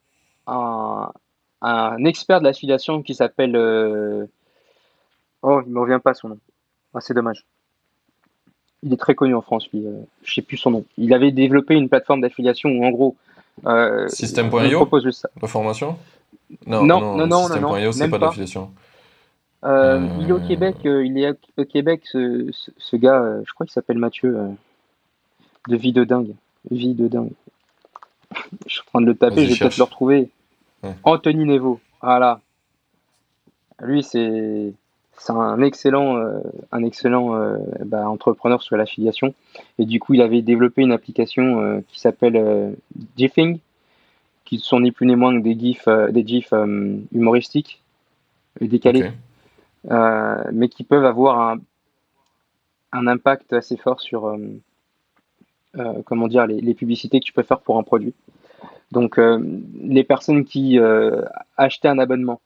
un, 0.46 2.04
expert 2.04 2.40
de 2.40 2.44
l'affiliation 2.44 3.02
qui 3.02 3.14
s'appelle. 3.14 3.56
Oh, 5.42 5.60
il 5.64 5.72
me 5.72 5.80
revient 5.80 6.00
pas 6.02 6.14
son 6.14 6.30
nom. 6.30 6.38
Ah, 6.94 7.00
c'est 7.00 7.14
dommage. 7.14 7.44
Il 8.82 8.92
est 8.92 8.96
très 8.96 9.14
connu 9.14 9.34
en 9.34 9.42
France, 9.42 9.68
lui. 9.72 9.86
Euh, 9.86 10.00
je 10.22 10.34
sais 10.34 10.42
plus 10.42 10.56
son 10.56 10.70
nom. 10.70 10.84
Il 10.96 11.12
avait 11.12 11.32
développé 11.32 11.74
une 11.74 11.88
plateforme 11.88 12.20
d'affiliation 12.20 12.70
où, 12.70 12.84
en 12.84 12.90
gros, 12.90 13.16
euh, 13.66 14.08
System.io 14.08 14.78
propose 14.78 15.10
ça. 15.10 15.28
La 15.40 15.48
formation 15.48 15.96
Non, 16.66 16.84
non, 16.84 17.16
non, 17.16 17.26
non. 17.26 17.46
System.io, 17.46 17.92
c'est 17.92 18.08
pas, 18.08 18.18
d'affiliation. 18.18 18.70
Euh, 19.64 20.06
il 20.20 20.28
est 20.28 20.32
au 20.32 20.38
Québec. 20.38 20.76
il 20.84 21.18
est 21.18 21.36
au 21.56 21.64
Québec, 21.64 22.02
ce, 22.04 22.50
ce, 22.76 22.96
gars. 22.96 23.40
je 23.44 23.52
crois 23.52 23.66
qu'il 23.66 23.72
s'appelle 23.72 23.98
Mathieu. 23.98 24.38
de 25.68 25.76
vie 25.76 25.92
de 25.92 26.04
dingue. 26.04 26.34
Vie 26.70 26.94
de 26.94 27.08
dingue. 27.08 27.32
je 28.66 28.72
suis 28.72 28.80
en 28.80 28.90
train 28.90 29.00
de 29.00 29.06
le 29.06 29.14
taper. 29.14 29.46
Je 29.46 29.52
vais 29.52 29.58
peut-être 29.58 29.78
le 29.78 29.84
retrouver. 29.84 30.28
Anthony 31.02 31.44
Nevo. 31.44 31.80
Voilà. 32.02 32.40
Lui, 33.80 34.02
c'est 34.02 34.74
un 35.28 35.62
excellent, 35.62 36.16
euh, 36.16 36.40
un 36.72 36.82
excellent 36.84 37.34
euh, 37.34 37.58
bah, 37.84 38.08
entrepreneur 38.08 38.62
sur 38.62 38.76
l'affiliation. 38.76 39.34
Et 39.78 39.84
du 39.84 40.00
coup, 40.00 40.14
il 40.14 40.22
avait 40.22 40.42
développé 40.42 40.82
une 40.82 40.92
application 40.92 41.60
euh, 41.60 41.80
qui 41.88 42.00
s'appelle 42.00 42.76
GIFing, 43.16 43.58
qui 44.44 44.58
sont 44.58 44.80
ni 44.80 44.92
plus 44.92 45.06
ni 45.06 45.16
moins 45.16 45.36
que 45.36 45.42
des 45.42 45.58
GIFs, 45.58 45.88
des 46.10 46.26
GIFs 46.26 46.52
humoristiques 47.12 47.82
et 48.60 48.68
décalés, 48.68 49.10
mais 49.84 50.68
qui 50.68 50.84
peuvent 50.84 51.04
avoir 51.04 51.40
un, 51.40 51.58
un 52.92 53.06
impact 53.06 53.52
assez 53.52 53.76
fort 53.76 54.00
sur 54.00 54.36
comment 56.04 56.28
dire, 56.28 56.46
les, 56.46 56.74
publicités 56.74 57.20
que 57.20 57.24
tu 57.24 57.32
peux 57.32 57.42
faire 57.42 57.60
pour 57.60 57.78
un 57.78 57.82
produit. 57.82 58.14
Donc, 58.92 59.18
les 59.18 60.04
personnes 60.04 60.44
qui 60.44 60.78
achetaient 61.56 61.88
un 61.88 61.98
abonnement 61.98 62.40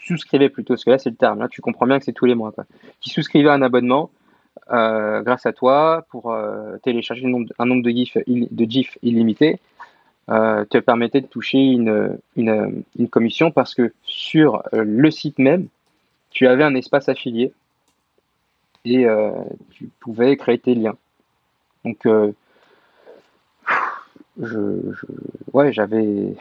souscrivait 0.00 0.48
plutôt, 0.48 0.74
parce 0.74 0.84
que 0.84 0.90
là 0.90 0.98
c'est 0.98 1.10
le 1.10 1.16
terme, 1.16 1.40
là 1.40 1.48
tu 1.48 1.60
comprends 1.60 1.86
bien 1.86 1.98
que 1.98 2.04
c'est 2.04 2.12
tous 2.12 2.26
les 2.26 2.34
mois, 2.34 2.52
qui 3.00 3.10
souscrivait 3.10 3.50
un 3.50 3.62
abonnement 3.62 4.10
euh, 4.72 5.22
grâce 5.22 5.46
à 5.46 5.52
toi 5.52 6.06
pour 6.10 6.32
euh, 6.32 6.78
télécharger 6.82 7.26
un 7.26 7.66
nombre, 7.66 7.82
de 7.82 7.90
GIFs 7.90 8.18
GIF 8.26 8.98
illimité, 9.02 9.60
euh, 10.30 10.64
te 10.64 10.78
permettait 10.78 11.20
de 11.20 11.26
toucher 11.26 11.58
une, 11.58 12.18
une, 12.36 12.82
une, 12.98 13.08
commission 13.08 13.50
parce 13.50 13.74
que 13.74 13.92
sur 14.04 14.62
le 14.72 15.10
site 15.10 15.38
même, 15.38 15.66
tu 16.30 16.46
avais 16.46 16.64
un 16.64 16.74
espace 16.74 17.08
affilié 17.08 17.52
et 18.86 19.06
tu 19.70 19.88
pouvais 20.00 20.36
créer 20.36 20.58
tes 20.58 20.74
liens. 20.74 20.96
Donc, 21.84 22.06
je, 24.40 24.92
je, 24.92 25.06
ouais, 25.52 25.72
j'avais 25.72 26.34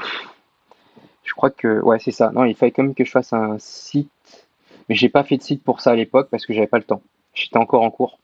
je 1.24 1.34
crois 1.34 1.50
que 1.50 1.80
ouais, 1.82 2.00
c'est 2.00 2.12
ça. 2.12 2.32
Non, 2.32 2.46
il 2.46 2.56
fallait 2.56 2.72
quand 2.72 2.84
même 2.84 2.96
que 2.96 3.06
je 3.06 3.12
fasse 3.12 3.34
un 3.34 3.58
site, 3.60 4.10
mais 4.88 4.96
j'ai 4.96 5.10
pas 5.10 5.24
fait 5.24 5.38
de 5.38 5.44
site 5.44 5.64
pour 5.64 5.82
ça 5.82 5.92
à 5.92 5.96
l'époque 5.96 6.28
parce 6.30 6.46
que 6.46 6.54
j'avais 6.54 6.68
pas 6.68 6.78
le 6.78 6.84
temps. 6.84 7.02
J'étais 7.34 7.58
encore 7.58 7.84
en 7.84 7.92
cours. 7.92 8.20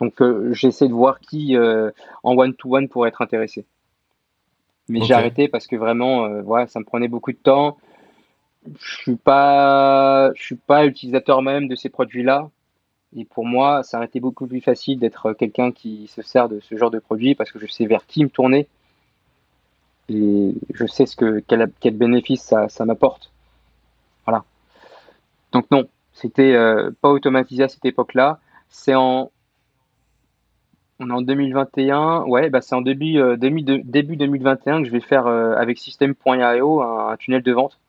Donc 0.00 0.20
euh, 0.20 0.52
j'essaie 0.52 0.88
de 0.88 0.92
voir 0.92 1.20
qui 1.20 1.56
euh, 1.56 1.90
en 2.22 2.36
one 2.36 2.54
to 2.54 2.76
one 2.76 2.88
pourrait 2.88 3.08
être 3.08 3.22
intéressé. 3.22 3.64
Mais 4.88 5.00
j'ai 5.02 5.14
arrêté 5.14 5.48
parce 5.48 5.66
que 5.66 5.76
vraiment, 5.76 6.26
euh, 6.26 6.66
ça 6.66 6.78
me 6.78 6.84
prenait 6.84 7.08
beaucoup 7.08 7.32
de 7.32 7.38
temps. 7.38 7.78
Je 8.78 8.96
suis 8.96 9.16
pas, 9.16 10.32
je 10.34 10.42
suis 10.42 10.56
pas 10.56 10.86
utilisateur 10.86 11.40
même 11.42 11.68
de 11.68 11.74
ces 11.74 11.88
produits-là. 11.88 12.50
Et 13.16 13.24
pour 13.24 13.46
moi, 13.46 13.82
ça 13.82 13.98
aurait 13.98 14.06
été 14.06 14.20
beaucoup 14.20 14.46
plus 14.46 14.60
facile 14.60 14.98
d'être 14.98 15.32
quelqu'un 15.34 15.70
qui 15.70 16.08
se 16.08 16.22
sert 16.22 16.48
de 16.48 16.60
ce 16.60 16.76
genre 16.76 16.90
de 16.90 16.98
produit 16.98 17.34
parce 17.34 17.52
que 17.52 17.58
je 17.58 17.66
sais 17.66 17.86
vers 17.86 18.06
qui 18.06 18.24
me 18.24 18.28
tourner 18.28 18.68
et 20.08 20.54
je 20.72 20.86
sais 20.86 21.06
ce 21.06 21.16
que 21.16 21.42
quel, 21.46 21.70
quel 21.80 21.96
bénéfice 21.96 22.42
ça, 22.42 22.68
ça 22.68 22.84
m'apporte. 22.84 23.30
Voilà. 24.26 24.44
Donc 25.52 25.70
non, 25.70 25.86
c'était 26.12 26.54
euh, 26.54 26.90
pas 27.00 27.10
automatisé 27.10 27.62
à 27.62 27.68
cette 27.68 27.84
époque-là. 27.84 28.40
C'est 28.68 28.94
en 28.94 29.30
on 31.00 31.10
est 31.10 31.12
en 31.12 31.22
2021, 31.22 32.22
ouais, 32.22 32.50
bah 32.50 32.60
c'est 32.60 32.76
en 32.76 32.80
début, 32.80 33.18
euh, 33.18 33.36
début, 33.36 33.62
début 33.62 34.16
2021 34.16 34.80
que 34.80 34.86
je 34.86 34.92
vais 34.92 35.00
faire 35.00 35.26
euh, 35.26 35.56
avec 35.56 35.78
System.io 35.78 36.82
un, 36.82 37.08
un, 37.08 37.16
tunnel 37.16 37.42
de 37.42 37.52
vente 37.52 37.80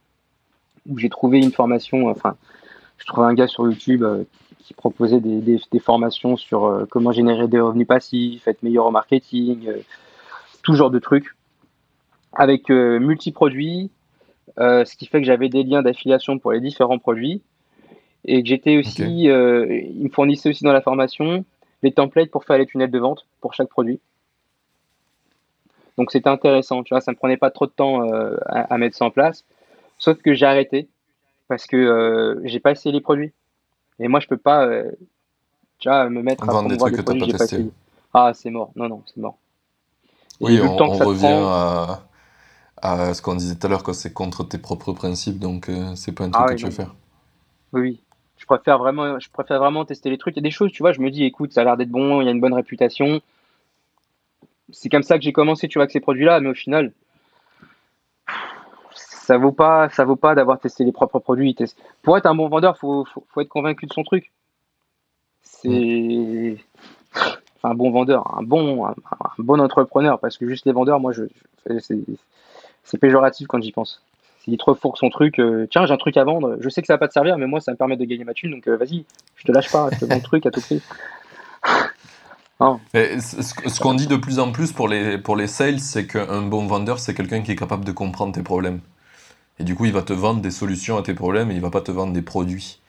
où 0.88 0.98
j'ai 0.98 1.10
trouvé 1.10 1.38
une 1.38 1.52
formation, 1.52 2.08
enfin, 2.08 2.36
je 2.98 3.06
trouvais 3.06 3.28
un 3.28 3.36
gars 3.36 3.48
sur 3.48 3.68
YouTube 3.68 4.04
qui 4.66 4.74
proposait 4.74 5.20
des, 5.20 5.42
des, 5.42 5.60
des 5.72 5.80
formations 5.80 6.38
sur 6.38 6.86
comment 6.90 7.12
générer 7.12 7.48
des 7.48 7.60
revenus 7.60 7.88
passifs, 7.88 8.48
être 8.48 8.64
meilleur 8.64 8.86
au 8.86 8.92
marketing, 8.92 9.68
tout 10.64 10.74
genre 10.74 10.90
de 10.90 11.00
trucs 11.00 11.36
avec 12.36 12.70
euh, 12.70 13.00
multi-produits, 13.00 13.90
euh, 14.60 14.86
ce 14.86 14.96
qui 14.96 15.08
fait 15.08 15.20
que 15.20 15.26
j'avais 15.26 15.50
des 15.50 15.64
liens 15.64 15.82
d'affiliation 15.82 16.38
pour 16.38 16.52
les 16.52 16.60
différents 16.60 17.00
produits 17.00 17.42
et 18.26 18.44
que 18.44 18.50
j'étais 18.50 18.78
aussi, 18.78 19.30
euh, 19.30 19.82
il 19.84 20.04
me 20.04 20.10
fournissait 20.10 20.50
aussi 20.50 20.64
dans 20.64 20.74
la 20.74 20.82
formation 20.82 21.46
les 21.82 21.92
templates 21.92 22.32
pour 22.32 22.44
faire 22.44 22.58
les 22.58 22.66
tunnels 22.66 22.92
de 22.92 23.00
vente 23.00 23.26
pour 23.42 23.54
chaque 23.54 23.70
produit. 23.70 24.00
Donc 25.98 26.12
c'était 26.12 26.30
intéressant, 26.30 26.84
tu 26.84 26.94
vois, 26.94 27.02
ça 27.02 27.12
me 27.12 27.16
prenait 27.16 27.38
pas 27.38 27.52
trop 27.52 27.68
de 27.68 27.72
temps 27.72 28.02
à, 28.48 28.78
mettre 28.78 28.98
ça 28.98 29.06
en 29.06 29.12
place, 29.12 29.46
sauf 29.98 30.18
que 30.18 30.34
j'ai 30.34 30.46
arrêté 30.46 30.90
parce 31.48 31.68
que 31.68 32.42
j'ai 32.44 32.60
pas 32.60 32.72
essayé 32.72 32.92
les 32.92 33.02
produits. 33.02 33.32
Et 34.00 34.08
moi 34.08 34.20
je 34.20 34.28
peux 34.28 34.38
pas, 34.38 34.68
tu 35.80 35.90
vois, 35.90 36.10
me 36.10 36.22
mettre 36.22 36.48
à 36.48 36.52
vendre 36.52 36.70
des 36.70 36.78
trucs 36.78 36.96
que 36.96 37.02
produits, 37.02 37.32
pas, 37.32 37.38
pas 37.38 37.44
essayé. 37.46 37.72
Ah 38.14 38.32
c'est 38.34 38.50
mort, 38.50 38.72
non 38.76 38.90
non 38.90 39.04
c'est 39.06 39.18
mort. 39.18 39.38
oui, 40.42 40.60
on, 40.62 40.82
on 40.82 40.98
revient 40.98 41.28
à 41.28 42.04
à 42.86 43.14
ce 43.14 43.22
qu'on 43.22 43.36
disait 43.36 43.56
tout 43.56 43.68
à 43.68 43.70
l'heure, 43.70 43.84
que 43.84 43.94
c'est 43.94 44.14
contre 44.14 44.44
tes 44.44 44.58
propres 44.58 44.94
principes, 44.94 45.40
donc 45.40 45.70
euh, 45.70 45.96
c'est 45.96 46.12
pas 46.12 46.26
un 46.26 46.30
truc 46.30 46.46
ah 46.48 46.54
que 46.54 46.60
tu 46.60 46.66
veux 46.66 46.72
faire. 46.72 46.94
Oui, 47.74 48.02
je 48.38 48.46
préfère 48.46 48.78
vraiment, 48.78 49.20
je 49.20 49.30
préfère 49.30 49.60
vraiment 49.60 49.86
tester 49.86 50.10
les 50.10 50.18
trucs. 50.18 50.36
Il 50.36 50.40
y 50.40 50.44
a 50.44 50.44
des 50.44 50.52
choses, 50.52 50.72
tu 50.72 50.84
vois, 50.84 50.92
je 50.92 51.02
me 51.02 51.10
dis, 51.10 51.24
écoute, 51.24 51.54
ça 51.54 51.62
a 51.62 51.64
l'air 51.64 51.78
d'être 51.78 51.90
bon, 51.90 52.22
il 52.22 52.26
y 52.26 52.28
a 52.28 52.32
une 52.32 52.42
bonne 52.42 52.54
réputation. 52.54 53.22
C'est 54.72 54.90
comme 54.90 55.04
ça 55.04 55.18
que 55.18 55.24
j'ai 55.24 55.34
commencé, 55.34 55.68
tu 55.68 55.78
vois, 55.78 55.84
avec 55.84 55.92
ces 55.92 56.00
produits-là, 56.00 56.40
mais 56.42 56.50
au 56.50 56.54
final, 56.54 56.92
ça 59.26 59.38
vaut 59.38 59.52
pas, 59.52 59.90
ça 59.90 60.06
vaut 60.06 60.16
pas 60.16 60.36
d'avoir 60.36 60.60
testé 60.60 60.84
les 60.84 60.92
propres 60.92 61.20
produits. 61.20 61.56
Pour 62.04 62.16
être 62.18 62.28
un 62.28 62.36
bon 62.36 62.48
vendeur, 62.48 62.78
faut, 62.78 63.06
faut, 63.06 63.42
être 63.42 63.50
convaincu 63.50 63.88
de 63.88 63.94
son 63.94 64.04
truc. 64.04 64.32
C'est, 65.42 66.58
enfin, 67.12 67.72
un 67.72 67.74
bon 67.74 67.90
vendeur, 67.90 68.38
un 68.38 68.44
bon, 68.44 68.86
un, 68.86 68.94
bon 69.40 69.60
entrepreneur, 69.60 70.20
parce 70.20 70.38
que 70.38 70.48
juste 70.48 70.66
les 70.66 70.74
vendeurs, 70.74 71.00
moi, 71.00 71.12
je, 71.12 71.24
je 71.68 71.96
c'est 72.84 72.98
péjoratif 73.00 73.48
quand 73.48 73.60
j'y 73.62 73.72
pense. 73.72 74.04
S'il 74.44 74.56
trop 74.58 74.76
fourre 74.76 75.00
son 75.00 75.10
truc, 75.10 75.40
euh, 75.40 75.68
tiens, 75.72 75.88
j'ai 75.88 75.94
un 75.94 75.98
truc 75.98 76.18
à 76.18 76.24
vendre, 76.24 76.58
je 76.60 76.70
sais 76.70 76.82
que 76.82 76.88
ça 76.88 76.94
va 76.94 77.00
pas 77.00 77.08
te 77.08 77.14
servir, 77.14 77.40
mais 77.40 77.48
moi, 77.48 77.60
ça 77.62 77.72
me 77.72 77.78
permet 77.78 77.98
de 77.98 78.06
gagner 78.06 78.26
ma 78.26 78.36
thune, 78.36 78.52
donc 78.52 78.68
euh, 78.68 78.78
vas-y, 78.78 79.06
je 79.38 79.44
te 79.44 79.52
lâche 79.52 79.72
pas, 79.72 79.90
je 79.92 80.00
te 80.00 80.06
vends 80.06 80.16
le 80.16 80.22
truc 80.22 80.46
à 80.46 80.52
tout 80.52 80.62
prix. 80.62 80.84
ce 82.94 83.80
qu'on 83.82 83.96
dit 83.96 84.06
de 84.06 84.18
plus 84.18 84.38
en 84.38 84.52
plus 84.52 84.72
pour 84.72 84.88
les, 84.88 85.18
pour 85.18 85.36
les 85.36 85.48
sales, 85.48 85.80
c'est 85.80 86.06
qu'un 86.06 86.44
bon 86.44 86.68
vendeur, 86.68 87.00
c'est 87.00 87.16
quelqu'un 87.16 87.42
qui 87.42 87.52
est 87.52 87.56
capable 87.56 87.86
de 87.86 87.92
comprendre 87.92 88.34
tes 88.34 88.44
problèmes. 88.44 88.82
Et 89.60 89.64
du 89.64 89.76
coup, 89.76 89.86
il 89.86 89.94
va 89.94 90.02
te 90.02 90.14
vendre 90.14 90.42
des 90.42 90.52
solutions 90.52 90.98
à 90.98 91.02
tes 91.02 91.14
problèmes 91.14 91.52
et 91.52 91.56
il 91.56 91.62
va 91.62 91.70
pas 91.70 91.82
te 91.82 91.92
vendre 91.92 92.14
des 92.14 92.22
produits. 92.22 92.80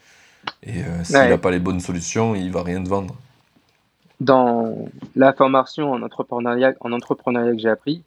Et 0.63 0.83
euh, 0.83 1.05
s'il 1.05 1.17
n'a 1.17 1.39
pas 1.39 1.51
les 1.51 1.59
bonnes 1.59 1.81
solutions, 1.81 2.35
il 2.35 2.51
va 2.51 2.63
rien 2.63 2.83
te 2.83 2.89
vendre. 2.89 3.15
Dans 4.21 4.89
la 5.15 5.33
formation 5.33 5.93
en 5.93 6.03
entrepreneuriat, 6.03 6.75
en 6.81 6.93
entrepreneuriat 6.93 7.53
que 7.53 7.59
j'ai 7.59 7.69
appris, 7.69 8.03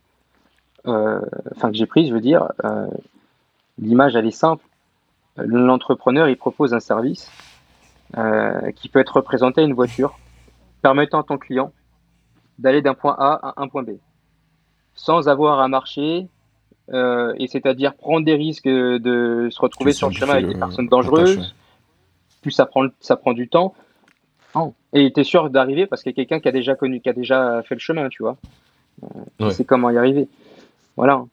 euh, 0.87 1.21
enfin 1.55 1.69
que 1.69 1.77
j'ai 1.77 1.85
prise, 1.85 2.09
je 2.09 2.13
veux 2.13 2.21
dire, 2.21 2.51
euh, 2.65 2.87
l'image 3.77 4.15
elle 4.15 4.25
est 4.25 4.31
simple. 4.31 4.63
L'entrepreneur 5.37 6.27
il 6.27 6.35
propose 6.35 6.73
un 6.73 6.79
service 6.79 7.31
qui 8.75 8.89
peut 8.89 8.99
être 8.99 9.17
représenté 9.17 9.61
à 9.61 9.63
une 9.63 9.73
voiture, 9.73 10.17
permettant 10.81 11.21
à 11.21 11.23
ton 11.23 11.37
client 11.37 11.71
d'aller 12.57 12.81
d'un 12.81 12.95
point 12.95 13.15
A 13.17 13.49
à 13.49 13.61
un 13.61 13.67
point 13.67 13.83
B, 13.83 13.91
sans 14.95 15.29
avoir 15.29 15.59
à 15.59 15.67
marcher, 15.67 16.27
et 16.91 17.47
c'est-à-dire 17.47 17.93
prendre 17.95 18.25
des 18.25 18.35
risques 18.35 18.67
de 18.67 19.47
se 19.51 19.61
retrouver 19.61 19.93
sur 19.93 20.07
le 20.09 20.13
chemin 20.13 20.33
avec 20.33 20.47
des 20.47 20.55
personnes 20.55 20.87
dangereuses. 20.87 21.53
Plus 22.41 22.51
ça 22.51 22.65
prend, 22.65 22.87
ça 22.99 23.15
prend 23.15 23.33
du 23.33 23.47
temps. 23.49 23.75
Et 24.93 25.11
tu 25.13 25.19
es 25.19 25.23
sûr 25.23 25.49
d'arriver 25.49 25.85
parce 25.85 26.01
qu'il 26.01 26.11
y 26.11 26.15
a 26.15 26.15
quelqu'un 26.15 26.39
qui 26.39 26.47
a 26.47 26.51
déjà 26.51 26.75
connu, 26.75 26.99
qui 26.99 27.09
a 27.09 27.13
déjà 27.13 27.61
fait 27.63 27.75
le 27.75 27.79
chemin, 27.79 28.09
tu 28.09 28.23
vois. 28.23 28.37
C'est 29.51 29.65
comment 29.65 29.89
y 29.89 29.97
arriver. 29.97 30.27
Voilà. 30.97 31.25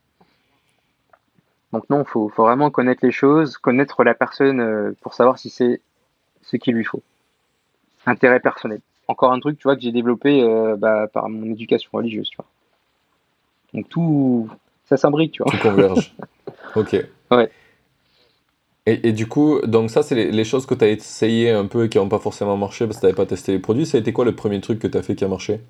Donc 1.72 1.88
non, 1.90 2.02
il 2.02 2.06
faut, 2.06 2.28
vraiment 2.28 2.70
connaître 2.70 3.04
les 3.04 3.10
choses, 3.10 3.56
connaître 3.56 4.04
la 4.04 4.14
personne 4.14 4.60
euh, 4.60 4.92
pour 5.00 5.14
savoir 5.14 5.38
si 5.38 5.50
c'est 5.50 5.80
ce 6.42 6.56
qu'il 6.56 6.74
lui 6.74 6.84
faut. 6.84 7.02
Intérêt 8.06 8.40
personnel. 8.40 8.80
encore 9.08 9.32
un 9.32 9.40
truc, 9.40 9.58
tu 9.58 9.64
vois, 9.64 9.74
que 9.74 9.82
j'ai 9.82 9.90
développé 9.90 10.44
bah, 10.78 11.08
par 11.08 11.28
mon 11.28 11.50
éducation 11.50 11.90
religieuse, 11.92 12.28
tu 12.30 12.36
vois. 12.36 12.46
Donc 13.74 13.88
tout, 13.88 14.48
ça 14.86 14.96
s'imbrique, 14.96 15.32
tu 15.32 15.42
vois. 15.42 15.52
Tout 15.52 15.68
converge. 15.68 16.14
ok. 16.76 16.96
Ouais. 17.30 17.50
Et, 18.88 19.10
du 19.10 19.26
coup, 19.26 19.58
donc 19.66 19.90
ça, 19.90 20.04
c'est 20.04 20.14
les, 20.14 20.44
choses 20.44 20.64
que 20.64 20.74
tu 20.74 20.84
as 20.84 20.88
essayé 20.88 21.50
un 21.50 21.66
peu 21.66 21.84
et 21.84 21.88
qui 21.88 21.98
n'ont 21.98 22.08
pas 22.08 22.20
forcément 22.20 22.56
marché 22.56 22.86
parce 22.86 22.98
que 22.98 23.00
tu 23.00 23.06
n'avais 23.06 23.16
pas 23.16 23.26
testé 23.26 23.50
les 23.50 23.58
produits. 23.58 23.84
Ça 23.84 23.98
a 23.98 24.00
été 24.00 24.12
quoi 24.12 24.24
le 24.24 24.36
premier 24.36 24.60
truc 24.60 24.78
que 24.78 24.86
tu 24.86 24.96
as 24.96 25.02
fait 25.02 25.16
qui 25.16 25.24
a 25.24 25.28
marché? 25.28 25.60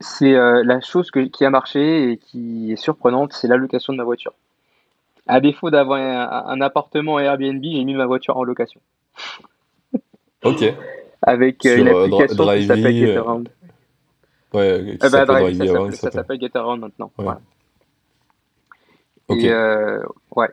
C'est 0.00 0.34
euh, 0.34 0.62
la 0.64 0.80
chose 0.80 1.10
qui 1.10 1.44
a 1.44 1.50
marché 1.50 2.12
et 2.12 2.16
qui 2.16 2.72
est 2.72 2.76
surprenante, 2.76 3.34
c'est 3.34 3.46
l'allocation 3.46 3.92
de 3.92 3.98
ma 3.98 4.04
voiture. 4.04 4.32
À 5.26 5.40
défaut 5.40 5.68
d'avoir 5.68 6.00
un, 6.00 6.60
appartement 6.62 7.20
Airbnb, 7.20 7.62
j'ai 7.62 7.84
mis 7.84 7.94
ma 7.94 8.06
voiture 8.06 8.38
en 8.38 8.44
location. 8.44 8.80
Ok. 10.42 10.64
Avec 11.22 11.66
euh, 11.66 11.76
une 11.76 11.88
euh, 11.88 12.04
application 12.04 12.46
qui 12.54 12.66
s'appelle 12.66 12.96
GetAround. 12.96 13.48
Ouais, 14.52 14.98
qui 15.00 15.10
bah, 15.10 15.24
Drive, 15.24 15.92
ça 15.92 16.10
s'appelle 16.10 16.40
GetAround 16.40 16.80
maintenant. 16.80 17.12
Ouais. 17.18 17.34
Ok. 19.28 19.44
ouais. 20.36 20.48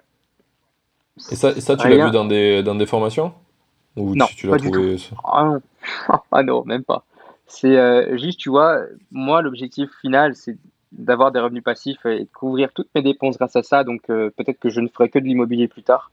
Et 1.31 1.35
ça, 1.35 1.59
ça 1.59 1.75
tu 1.75 1.87
l'as 1.87 2.05
vu 2.05 2.11
dans 2.11 2.25
des, 2.25 2.61
dans 2.63 2.75
des 2.75 2.85
formations? 2.85 3.33
Ou 3.95 4.15
non, 4.15 4.27
tu, 4.27 4.47
l'as 4.47 4.57
trouvé 4.57 4.97
ah 5.23 5.43
non. 5.43 5.61
ah 6.31 6.43
non, 6.43 6.63
même 6.65 6.83
pas. 6.83 7.03
C'est 7.47 7.77
euh, 7.77 8.15
juste, 8.17 8.39
tu 8.39 8.49
vois, 8.49 8.81
moi, 9.11 9.41
l'objectif 9.41 9.89
final, 10.01 10.35
c'est 10.35 10.55
d'avoir 10.91 11.31
des 11.31 11.39
revenus 11.39 11.63
passifs 11.63 12.05
et 12.05 12.19
de 12.19 12.29
couvrir 12.31 12.71
toutes 12.73 12.89
mes 12.93 13.01
dépenses 13.01 13.37
grâce 13.37 13.55
à 13.55 13.63
ça. 13.63 13.83
Donc, 13.83 14.01
euh, 14.09 14.29
peut-être 14.37 14.59
que 14.59 14.69
je 14.69 14.81
ne 14.81 14.87
ferai 14.87 15.09
que 15.09 15.17
de 15.17 15.23
l'immobilier 15.23 15.67
plus 15.67 15.81
tard. 15.81 16.11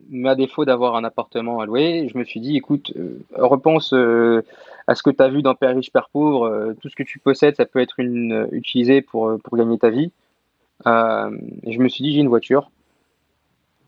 Euh, 0.00 0.04
mais 0.10 0.28
à 0.28 0.34
défaut 0.34 0.64
d'avoir 0.64 0.96
un 0.96 1.04
appartement 1.04 1.60
à 1.60 1.66
louer, 1.66 2.08
je 2.12 2.18
me 2.18 2.24
suis 2.24 2.40
dit, 2.40 2.56
écoute, 2.56 2.92
repense 3.34 3.92
à 3.92 4.94
ce 4.94 5.02
que 5.02 5.10
tu 5.10 5.22
as 5.22 5.28
vu 5.28 5.42
dans 5.42 5.54
Père 5.54 5.74
riche, 5.74 5.92
Père 5.92 6.08
pauvre. 6.10 6.74
tout 6.80 6.88
ce 6.88 6.96
que 6.96 7.02
tu 7.02 7.18
possèdes, 7.18 7.56
ça 7.56 7.66
peut 7.66 7.80
être 7.80 8.00
utilisé 8.52 9.02
pour, 9.02 9.38
pour 9.42 9.56
gagner 9.56 9.78
ta 9.78 9.90
vie. 9.90 10.10
Euh, 10.86 11.30
je 11.66 11.78
me 11.78 11.88
suis 11.88 12.02
dit, 12.02 12.12
j'ai 12.12 12.20
une 12.20 12.28
voiture, 12.28 12.70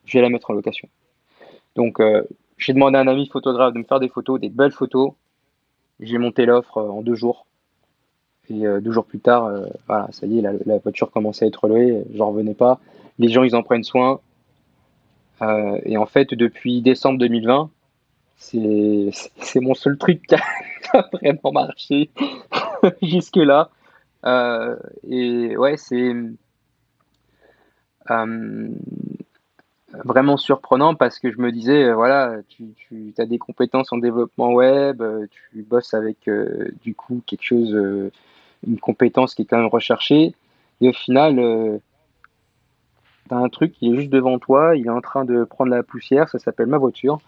je 0.04 0.16
vais 0.16 0.22
la 0.22 0.30
mettre 0.30 0.50
en 0.50 0.54
location. 0.54 0.88
Donc, 1.76 2.00
euh, 2.00 2.22
j'ai 2.56 2.72
demandé 2.72 2.96
à 2.96 3.00
un 3.00 3.06
ami 3.06 3.28
photographe 3.28 3.74
de 3.74 3.78
me 3.78 3.84
faire 3.84 4.00
des 4.00 4.08
photos, 4.08 4.40
des 4.40 4.48
belles 4.48 4.72
photos. 4.72 5.12
J'ai 6.00 6.18
monté 6.18 6.46
l'offre 6.46 6.78
euh, 6.78 6.88
en 6.88 7.02
deux 7.02 7.14
jours. 7.14 7.46
Et 8.50 8.62
deux 8.80 8.92
jours 8.92 9.04
plus 9.04 9.20
tard, 9.20 9.52
voilà, 9.88 10.08
ça 10.10 10.24
y 10.24 10.38
est, 10.38 10.40
la, 10.40 10.78
voiture 10.78 11.10
commençait 11.10 11.44
à 11.44 11.48
être 11.48 11.68
louée, 11.68 12.02
j'en 12.14 12.30
revenais 12.30 12.54
pas. 12.54 12.80
Les 13.18 13.28
gens, 13.28 13.42
ils 13.42 13.54
en 13.54 13.62
prennent 13.62 13.84
soin. 13.84 14.20
Et 15.40 15.96
en 15.96 16.06
fait, 16.06 16.34
depuis 16.34 16.82
décembre 16.82 17.18
2020, 17.18 17.70
c'est 18.36 19.60
mon 19.60 19.74
seul 19.74 19.98
truc 19.98 20.26
qui 20.26 20.34
a, 20.34 21.08
vraiment 21.12 21.52
marché 21.52 22.10
jusque-là. 23.02 23.70
et 24.24 25.56
ouais, 25.56 25.76
c'est 25.76 26.14
euh, 28.10 28.68
vraiment 30.04 30.36
surprenant 30.36 30.94
parce 30.94 31.18
que 31.18 31.30
je 31.32 31.38
me 31.38 31.50
disais, 31.50 31.84
euh, 31.84 31.94
voilà, 31.94 32.36
tu, 32.48 32.66
tu 32.76 33.14
as 33.18 33.24
des 33.24 33.38
compétences 33.38 33.92
en 33.92 33.98
développement 33.98 34.52
web, 34.52 35.00
euh, 35.00 35.26
tu 35.30 35.62
bosses 35.62 35.94
avec 35.94 36.28
du 36.82 36.94
coup 36.94 37.22
quelque 37.26 37.44
chose, 37.44 37.74
une 38.66 38.78
compétence 38.80 39.34
qui 39.34 39.42
est 39.42 39.44
quand 39.46 39.58
même 39.58 39.66
recherchée, 39.66 40.34
et 40.80 40.88
au 40.88 40.92
final, 40.92 41.80
tu 43.28 43.34
as 43.34 43.38
un 43.38 43.48
truc 43.48 43.72
qui 43.72 43.92
est 43.92 43.96
juste 43.96 44.10
devant 44.10 44.38
toi, 44.38 44.76
il 44.76 44.86
est 44.86 44.90
en 44.90 45.00
train 45.00 45.24
de 45.24 45.44
prendre 45.44 45.70
la 45.70 45.82
poussière, 45.82 46.28
ça 46.28 46.38
s'appelle 46.38 46.66
ma 46.66 46.78
voiture. 46.78 47.20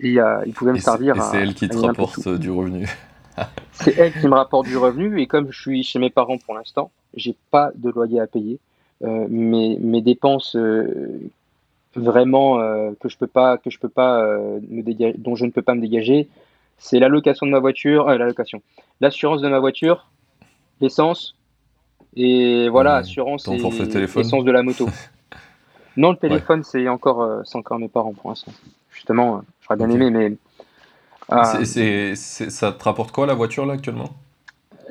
Et 0.00 0.16
il 0.46 0.52
pouvait 0.54 0.72
me 0.72 0.78
servir. 0.78 1.16
Et 1.16 1.20
c'est 1.20 1.38
elle 1.38 1.54
qui 1.54 1.68
te 1.68 1.76
rapporte 1.76 2.26
du 2.28 2.50
revenu. 2.50 2.88
c'est 3.72 3.96
elle 3.98 4.12
qui 4.12 4.26
me 4.26 4.34
rapporte 4.34 4.66
du 4.66 4.76
revenu, 4.76 5.20
et 5.20 5.26
comme 5.26 5.52
je 5.52 5.60
suis 5.60 5.82
chez 5.82 5.98
mes 5.98 6.10
parents 6.10 6.38
pour 6.38 6.54
l'instant, 6.54 6.90
j'ai 7.14 7.36
pas 7.50 7.70
de 7.74 7.90
loyer 7.90 8.20
à 8.20 8.26
payer. 8.26 8.58
Euh, 9.02 9.26
mes, 9.30 9.78
mes, 9.78 10.02
dépenses 10.02 10.56
euh, 10.56 11.30
vraiment 11.96 12.60
euh, 12.60 12.90
que 13.00 13.08
je 13.08 13.16
peux 13.16 13.26
pas 13.26 13.56
que 13.56 13.70
je 13.70 13.78
peux 13.78 13.88
pas 13.88 14.22
me 14.68 14.82
dégager, 14.82 15.16
dont 15.16 15.36
je 15.36 15.46
ne 15.46 15.50
peux 15.50 15.62
pas 15.62 15.74
me 15.74 15.80
dégager, 15.80 16.28
c'est 16.76 16.98
l'allocation 16.98 17.46
de 17.46 17.50
ma 17.50 17.60
voiture, 17.60 18.06
l'allocation, 18.06 18.60
l'assurance 19.00 19.40
de 19.40 19.48
ma 19.48 19.58
voiture, 19.58 20.10
l'essence 20.82 21.34
et 22.16 22.68
voilà 22.68 22.96
assurance 22.96 23.46
et 23.48 23.56
de 23.56 24.50
la 24.50 24.62
moto. 24.62 24.88
non, 25.96 26.12
le 26.12 26.16
téléphone 26.16 26.62
c'est 26.64 26.88
encore 26.88 27.42
c'est 27.44 27.56
encore 27.56 27.78
mes 27.78 27.88
parents 27.88 28.12
pour 28.12 28.30
l'instant. 28.30 28.52
Justement, 28.92 29.42
j'aurais 29.62 29.76
bien 29.76 29.90
aimé, 29.90 30.10
mais 30.10 30.36
c'est, 31.54 32.14
ça 32.16 32.72
te 32.72 32.84
rapporte 32.84 33.12
quoi 33.12 33.26
la 33.26 33.34
voiture 33.34 33.66
là 33.66 33.74
actuellement? 33.74 34.10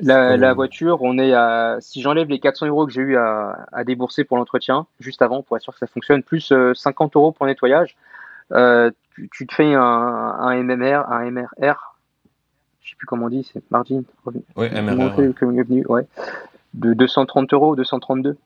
La, 0.02 0.54
voiture, 0.54 1.02
on 1.02 1.18
est 1.18 1.34
à. 1.34 1.76
Si 1.80 2.00
j'enlève 2.00 2.28
les 2.28 2.40
400 2.40 2.66
euros 2.66 2.86
que 2.86 2.92
j'ai 2.92 3.02
eu 3.02 3.16
à, 3.16 3.66
débourser 3.84 4.24
pour 4.24 4.38
l'entretien, 4.38 4.86
juste 4.98 5.20
avant, 5.20 5.42
pour 5.42 5.56
être 5.56 5.62
sûr 5.62 5.72
que 5.72 5.78
ça 5.78 5.86
fonctionne, 5.86 6.22
plus 6.22 6.52
50 6.74 7.16
euh, 7.16 7.18
euros 7.18 7.32
pour 7.32 7.46
nettoyage, 7.46 7.96
euh, 8.52 8.90
tu, 9.32 9.46
te 9.46 9.54
fais 9.54 9.74
un, 9.74 9.82
un, 9.82 10.62
MMR, 10.62 11.04
un 11.10 11.30
MRR, 11.30 11.96
je 12.82 12.90
sais 12.90 12.96
plus 12.96 13.06
comment 13.06 13.26
on 13.26 13.28
dit, 13.28 13.48
c'est 13.52 13.62
margin. 13.70 14.02
Oui, 14.56 14.68
MRR. 14.70 15.18
Ouais. 15.88 16.06
De 16.74 16.94
230 16.94 17.52
euros, 17.52 17.76
232. 17.76 18.36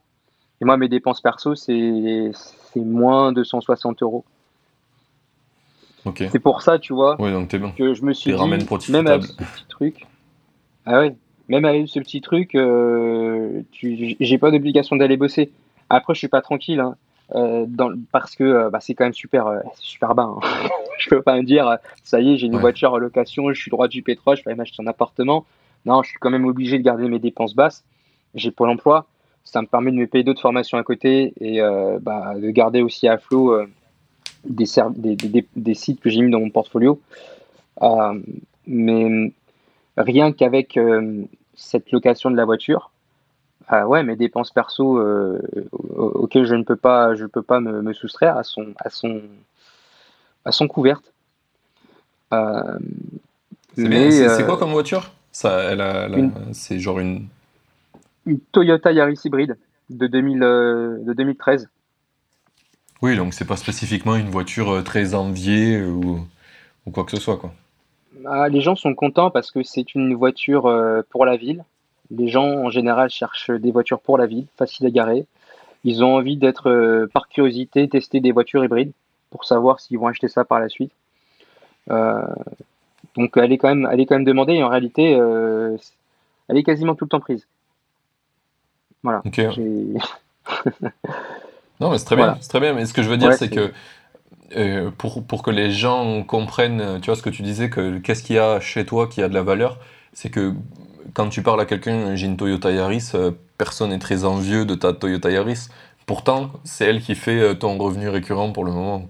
Et 0.60 0.64
moi, 0.64 0.76
mes 0.76 0.88
dépenses 0.88 1.20
perso, 1.20 1.54
c'est 1.54 2.32
moins 2.76 3.32
260 3.32 4.02
euros. 4.02 4.24
C'est 6.14 6.38
pour 6.38 6.62
ça, 6.62 6.78
tu 6.78 6.92
vois, 6.92 7.16
donc 7.16 7.52
es 7.54 7.58
bon. 7.58 7.70
que 7.70 7.94
je 7.94 8.02
me 8.02 8.12
suis 8.12 8.32
dit, 8.32 8.38
même 8.90 9.06
avec 9.06 9.24
ce 9.24 9.32
petit 9.32 9.64
truc, 9.68 10.06
ah 10.84 10.98
ouais, 10.98 11.16
même 11.48 11.64
avec 11.64 11.88
ce 11.88 11.98
petit 11.98 12.20
truc, 12.20 12.54
euh, 12.54 13.62
j'ai 13.80 14.38
pas 14.38 14.50
d'obligation 14.50 14.96
d'aller 14.96 15.16
bosser. 15.16 15.50
Après, 15.88 16.14
je 16.14 16.18
suis 16.18 16.28
pas 16.28 16.42
tranquille, 16.42 16.80
hein, 16.80 16.96
euh, 17.34 17.64
dans, 17.66 17.90
parce 18.12 18.36
que 18.36 18.44
euh, 18.44 18.70
bah, 18.70 18.80
c'est 18.80 18.94
quand 18.94 19.04
même 19.04 19.14
super, 19.14 19.62
super 19.78 20.14
bas. 20.14 20.34
Hein. 20.36 20.68
je 20.98 21.08
peux 21.08 21.22
pas 21.22 21.36
me 21.36 21.42
dire, 21.42 21.78
ça 22.02 22.20
y 22.20 22.34
est, 22.34 22.36
j'ai 22.36 22.48
une 22.48 22.58
voiture 22.58 22.92
en 22.92 22.98
location, 22.98 23.50
je 23.52 23.60
suis 23.60 23.70
droit 23.70 23.88
du 23.88 24.02
pétrole, 24.02 24.36
je 24.36 24.44
vais 24.44 24.54
m'acheter 24.54 24.82
un 24.82 24.86
appartement. 24.86 25.46
Non, 25.86 26.02
je 26.02 26.10
suis 26.10 26.18
quand 26.18 26.30
même 26.30 26.46
obligé 26.46 26.76
de 26.78 26.82
garder 26.82 27.08
mes 27.08 27.18
dépenses 27.18 27.54
basses. 27.54 27.82
J'ai 28.34 28.50
Pôle 28.50 28.70
emploi, 28.70 29.06
ça 29.44 29.62
me 29.62 29.66
permet 29.66 29.90
de 29.90 29.96
me 29.96 30.06
payer 30.06 30.24
d'autres 30.24 30.42
formations 30.42 30.78
à 30.78 30.82
côté 30.82 31.32
et 31.40 31.60
bah, 32.00 32.34
de 32.36 32.50
garder 32.50 32.82
aussi 32.82 33.06
à 33.08 33.18
flot 33.18 33.56
des, 34.44 34.66
des, 34.96 35.16
des, 35.16 35.46
des, 35.54 35.74
sites 35.74 36.00
que 36.00 36.10
j'ai 36.10 36.20
mis 36.20 36.30
dans 36.30 36.40
mon 36.40 36.50
portfolio. 36.50 37.00
mais 38.66 39.32
rien 39.96 40.32
qu'avec 40.32 40.76
euh, 40.76 41.22
cette 41.54 41.92
location 41.92 42.30
de 42.30 42.36
la 42.36 42.44
voiture, 42.44 42.90
ouais, 43.70 44.02
mes 44.02 44.16
dépenses 44.16 44.50
perso 44.50 44.98
euh, 44.98 45.40
auxquelles 45.72 46.46
je 46.46 46.54
ne 46.54 46.64
peux 46.64 46.76
pas, 46.76 47.14
je 47.14 47.26
peux 47.26 47.42
pas 47.42 47.60
me, 47.60 47.92
soustraire, 47.92 48.36
à 48.36 48.42
son, 48.42 48.74
à 48.78 48.90
son, 48.90 49.22
à 50.44 50.52
son 50.52 50.68
couverte. 50.68 51.12
Euh, 52.32 52.78
c'est 53.76 54.44
quoi 54.44 54.58
comme 54.58 54.72
voiture? 54.72 55.10
Ça, 55.32 55.76
c'est 56.52 56.78
genre 56.78 57.00
une. 57.00 57.26
Une 58.26 58.40
Toyota 58.40 58.92
Yaris 58.92 59.20
hybride 59.24 59.56
de, 59.90 60.06
2000, 60.06 60.38
de 60.40 61.12
2013. 61.12 61.68
Oui, 63.02 63.16
donc 63.16 63.34
c'est 63.34 63.44
pas 63.44 63.56
spécifiquement 63.56 64.16
une 64.16 64.30
voiture 64.30 64.82
très 64.82 65.14
enviée 65.14 65.82
ou, 65.82 66.26
ou 66.86 66.90
quoi 66.90 67.04
que 67.04 67.10
ce 67.10 67.20
soit, 67.20 67.36
quoi. 67.36 67.52
Ah, 68.26 68.48
les 68.48 68.60
gens 68.60 68.76
sont 68.76 68.94
contents 68.94 69.30
parce 69.30 69.50
que 69.50 69.62
c'est 69.62 69.94
une 69.94 70.14
voiture 70.14 70.66
euh, 70.66 71.02
pour 71.10 71.26
la 71.26 71.36
ville. 71.36 71.64
Les 72.10 72.28
gens 72.28 72.46
en 72.46 72.70
général 72.70 73.10
cherchent 73.10 73.50
des 73.50 73.70
voitures 73.70 74.00
pour 74.00 74.18
la 74.18 74.26
ville, 74.26 74.46
faciles 74.56 74.86
à 74.86 74.90
garer. 74.90 75.26
Ils 75.84 76.02
ont 76.04 76.14
envie 76.16 76.36
d'être, 76.36 76.70
euh, 76.70 77.06
par 77.12 77.28
curiosité, 77.28 77.88
tester 77.88 78.20
des 78.20 78.32
voitures 78.32 78.64
hybrides 78.64 78.92
pour 79.30 79.44
savoir 79.44 79.80
s'ils 79.80 79.98
vont 79.98 80.06
acheter 80.06 80.28
ça 80.28 80.44
par 80.44 80.60
la 80.60 80.68
suite. 80.68 80.92
Euh, 81.90 82.22
donc 83.16 83.36
elle 83.36 83.52
est, 83.52 83.58
quand 83.58 83.68
même, 83.68 83.88
elle 83.90 84.00
est 84.00 84.06
quand 84.06 84.14
même 84.14 84.24
demandée 84.24 84.54
et 84.54 84.62
en 84.62 84.68
réalité, 84.68 85.10
elle 85.12 86.56
est 86.56 86.62
quasiment 86.62 86.94
tout 86.94 87.04
le 87.04 87.10
temps 87.10 87.20
prise. 87.20 87.46
Voilà. 89.04 89.22
non, 91.80 91.90
mais 91.90 91.98
c'est 91.98 92.04
très 92.06 92.16
bien. 92.16 92.36
C'est 92.40 92.48
très 92.48 92.60
bien. 92.60 92.72
Mais 92.72 92.86
ce 92.86 92.94
que 92.94 93.02
je 93.02 93.08
veux 93.08 93.18
dire, 93.18 93.34
c'est 93.34 93.50
que 93.50 93.70
euh, 94.56 94.90
pour, 94.96 95.24
pour, 95.24 95.42
que 95.42 95.50
les 95.50 95.70
gens 95.70 96.22
comprennent, 96.24 97.00
tu 97.00 97.06
vois, 97.06 97.16
ce 97.16 97.22
que 97.22 97.30
tu 97.30 97.42
disais, 97.42 97.70
que 97.70 97.98
qu'est-ce 97.98 98.22
qu'il 98.22 98.36
y 98.36 98.38
a 98.38 98.60
chez 98.60 98.84
toi 98.86 99.06
qui 99.06 99.22
a 99.22 99.28
de 99.28 99.34
la 99.34 99.42
valeur, 99.42 99.78
c'est 100.12 100.30
que 100.30 100.54
quand 101.12 101.28
tu 101.28 101.42
parles 101.42 101.60
à 101.60 101.66
quelqu'un, 101.66 102.14
j'ai 102.14 102.26
une 102.26 102.36
Toyota 102.36 102.70
Yaris, 102.70 103.10
euh, 103.14 103.30
personne 103.58 103.90
n'est 103.90 103.98
très 103.98 104.24
envieux 104.24 104.64
de 104.64 104.74
ta 104.74 104.92
Toyota 104.92 105.30
Yaris. 105.30 105.68
Pourtant, 106.06 106.50
c'est 106.64 106.86
elle 106.86 107.00
qui 107.00 107.14
fait 107.14 107.40
euh, 107.40 107.54
ton 107.54 107.76
revenu 107.78 108.08
récurrent 108.08 108.52
pour 108.52 108.64
le 108.64 108.72
moment. 108.72 109.06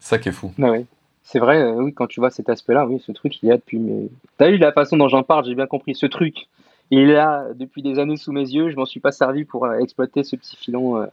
Ça 0.00 0.18
qui 0.18 0.30
est 0.30 0.32
fou. 0.32 0.52
Bah 0.58 0.70
oui. 0.70 0.86
C'est 1.22 1.38
vrai, 1.40 1.62
oui, 1.72 1.92
quand 1.92 2.06
tu 2.06 2.20
vois 2.20 2.30
cet 2.30 2.48
aspect-là, 2.48 2.86
oui, 2.86 3.02
ce 3.06 3.12
truc, 3.12 3.42
il 3.42 3.50
y 3.50 3.52
a 3.52 3.56
depuis. 3.56 3.78
Mais... 3.78 4.08
T'as 4.38 4.48
vu 4.48 4.56
la 4.56 4.72
façon 4.72 4.96
dont 4.96 5.08
j'en 5.08 5.22
parle, 5.22 5.44
j'ai 5.44 5.54
bien 5.54 5.66
compris. 5.66 5.94
Ce 5.94 6.06
truc, 6.06 6.48
il 6.90 7.00
est 7.00 7.12
là 7.14 7.46
depuis 7.54 7.82
des 7.82 7.98
années 7.98 8.16
sous 8.16 8.32
mes 8.32 8.48
yeux. 8.48 8.70
Je 8.70 8.76
m'en 8.76 8.86
suis 8.86 9.00
pas 9.00 9.12
servi 9.12 9.44
pour 9.44 9.70
exploiter 9.74 10.24
ce 10.24 10.36
petit 10.36 10.56
filon, 10.56 11.06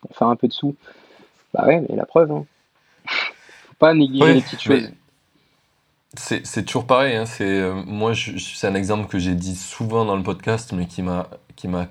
pour 0.00 0.16
faire 0.16 0.28
un 0.28 0.36
peu 0.36 0.48
de 0.48 0.52
sous. 0.52 0.76
Bah 1.54 1.64
ouais, 1.66 1.84
mais 1.88 1.96
la 1.96 2.04
preuve. 2.04 2.32
Hein. 2.32 2.44
Faut 3.06 3.74
pas 3.78 3.94
négliger 3.94 4.34
les 4.34 4.40
petites 4.42 4.60
choses. 4.60 4.90
C'est 6.16 6.64
toujours 6.64 6.86
pareil. 6.86 7.16
Hein, 7.16 7.26
c'est 7.26 7.44
euh, 7.44 7.74
moi, 7.86 8.12
c'est 8.14 8.66
un 8.66 8.74
exemple 8.74 9.08
que 9.08 9.18
j'ai 9.18 9.34
dit 9.34 9.56
souvent 9.56 10.04
dans 10.04 10.16
le 10.16 10.22
podcast, 10.22 10.72
mais 10.72 10.86
qui 10.86 11.02
m'a 11.02 11.28
qui 11.56 11.68
m'a 11.68 11.88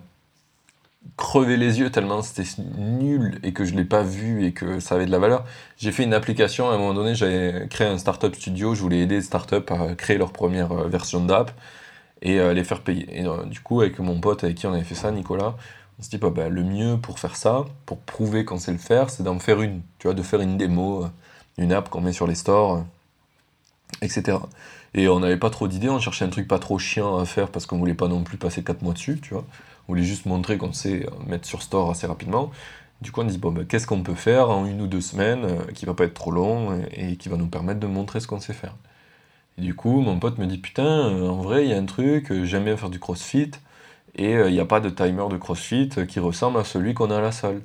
crevé 1.17 1.57
les 1.57 1.79
yeux 1.79 1.91
tellement 1.91 2.21
c'était 2.21 2.49
nul 2.77 3.39
et 3.43 3.51
que 3.51 3.65
je 3.65 3.75
l'ai 3.75 3.83
pas 3.83 4.03
vu 4.03 4.45
et 4.45 4.53
que 4.53 4.79
ça 4.79 4.95
avait 4.95 5.05
de 5.05 5.11
la 5.11 5.19
valeur. 5.19 5.43
J'ai 5.77 5.91
fait 5.91 6.03
une 6.03 6.13
application 6.13 6.69
à 6.69 6.73
un 6.75 6.77
moment 6.77 6.93
donné. 6.93 7.15
J'avais 7.15 7.67
créé 7.69 7.87
un 7.87 7.97
startup 7.97 8.35
studio. 8.35 8.75
Je 8.75 8.81
voulais 8.81 8.99
aider 8.99 9.15
les 9.15 9.21
startups 9.21 9.55
à 9.69 9.95
créer 9.95 10.17
leur 10.17 10.31
première 10.31 10.71
euh, 10.71 10.87
version 10.87 11.23
d'app 11.23 11.51
et 12.23 12.39
euh, 12.39 12.53
les 12.53 12.63
faire 12.63 12.81
payer. 12.81 13.07
Et 13.19 13.23
du 13.47 13.59
coup, 13.59 13.81
avec 13.81 13.99
mon 13.99 14.19
pote 14.19 14.43
avec 14.43 14.57
qui 14.57 14.65
on 14.65 14.73
avait 14.73 14.83
fait 14.83 14.95
ça, 14.95 15.11
Nicolas, 15.11 15.55
on 15.99 16.03
se 16.03 16.09
dit 16.09 16.17
bah, 16.17 16.31
bah 16.31 16.49
le 16.49 16.63
mieux 16.63 16.97
pour 16.97 17.19
faire 17.19 17.35
ça, 17.35 17.65
pour 17.85 17.99
prouver 17.99 18.45
qu'on 18.45 18.57
sait 18.57 18.71
le 18.71 18.79
faire, 18.79 19.11
c'est 19.11 19.23
d'en 19.23 19.37
faire 19.39 19.61
une. 19.61 19.81
Tu 19.99 20.07
vois, 20.07 20.15
de 20.15 20.23
faire 20.23 20.41
une 20.41 20.57
démo, 20.57 21.05
une 21.57 21.71
app 21.71 21.89
qu'on 21.89 22.01
met 22.01 22.13
sur 22.13 22.25
les 22.25 22.35
stores 22.35 22.83
etc. 24.01 24.37
Et 24.93 25.07
on 25.07 25.19
n'avait 25.19 25.37
pas 25.37 25.49
trop 25.49 25.67
d'idées, 25.67 25.89
on 25.89 25.99
cherchait 25.99 26.25
un 26.25 26.29
truc 26.29 26.47
pas 26.47 26.59
trop 26.59 26.77
chiant 26.77 27.17
à 27.17 27.25
faire 27.25 27.49
parce 27.49 27.65
qu'on 27.65 27.77
voulait 27.77 27.93
pas 27.93 28.07
non 28.07 28.23
plus 28.23 28.37
passer 28.37 28.63
4 28.63 28.81
mois 28.81 28.93
dessus, 28.93 29.19
tu 29.21 29.33
vois. 29.33 29.45
On 29.87 29.93
voulait 29.93 30.03
juste 30.03 30.25
montrer 30.25 30.57
qu'on 30.57 30.73
sait 30.73 31.05
euh, 31.05 31.09
mettre 31.27 31.47
sur 31.47 31.61
store 31.61 31.89
assez 31.91 32.07
rapidement. 32.07 32.51
Du 33.01 33.11
coup, 33.11 33.21
on 33.21 33.25
dit, 33.25 33.37
ben, 33.37 33.65
qu'est-ce 33.65 33.87
qu'on 33.87 34.03
peut 34.03 34.15
faire 34.15 34.49
en 34.49 34.65
une 34.65 34.81
ou 34.81 34.87
deux 34.87 35.01
semaines 35.01 35.45
euh, 35.45 35.71
qui 35.73 35.85
va 35.85 35.93
pas 35.93 36.05
être 36.05 36.13
trop 36.13 36.31
long 36.31 36.81
et, 36.91 37.17
qui 37.17 37.27
va 37.27 37.37
nous 37.37 37.47
permettre 37.47 37.79
de 37.79 37.87
montrer 37.87 38.19
ce 38.19 38.27
qu'on 38.27 38.39
sait 38.39 38.53
faire. 38.53 38.75
Et 39.57 39.61
du 39.61 39.75
coup, 39.75 40.01
mon 40.01 40.19
pote 40.19 40.37
me 40.37 40.45
dit, 40.45 40.57
putain, 40.57 41.09
euh, 41.09 41.29
en 41.29 41.41
vrai, 41.41 41.65
il 41.65 41.69
y 41.69 41.73
a 41.73 41.77
un 41.77 41.85
truc, 41.85 42.33
j'aime 42.43 42.65
bien 42.65 42.77
faire 42.77 42.89
du 42.89 42.99
crossfit 42.99 43.51
et 44.15 44.33
il 44.33 44.53
n'y 44.53 44.59
a 44.59 44.65
pas 44.65 44.79
de 44.79 44.89
timer 44.89 45.27
de 45.29 45.37
crossfit 45.37 45.89
qui 46.07 46.19
ressemble 46.19 46.59
à 46.59 46.63
celui 46.63 46.93
qu'on 46.93 47.09
a 47.11 47.17
à 47.17 47.21
la 47.21 47.31
salle. 47.31 47.61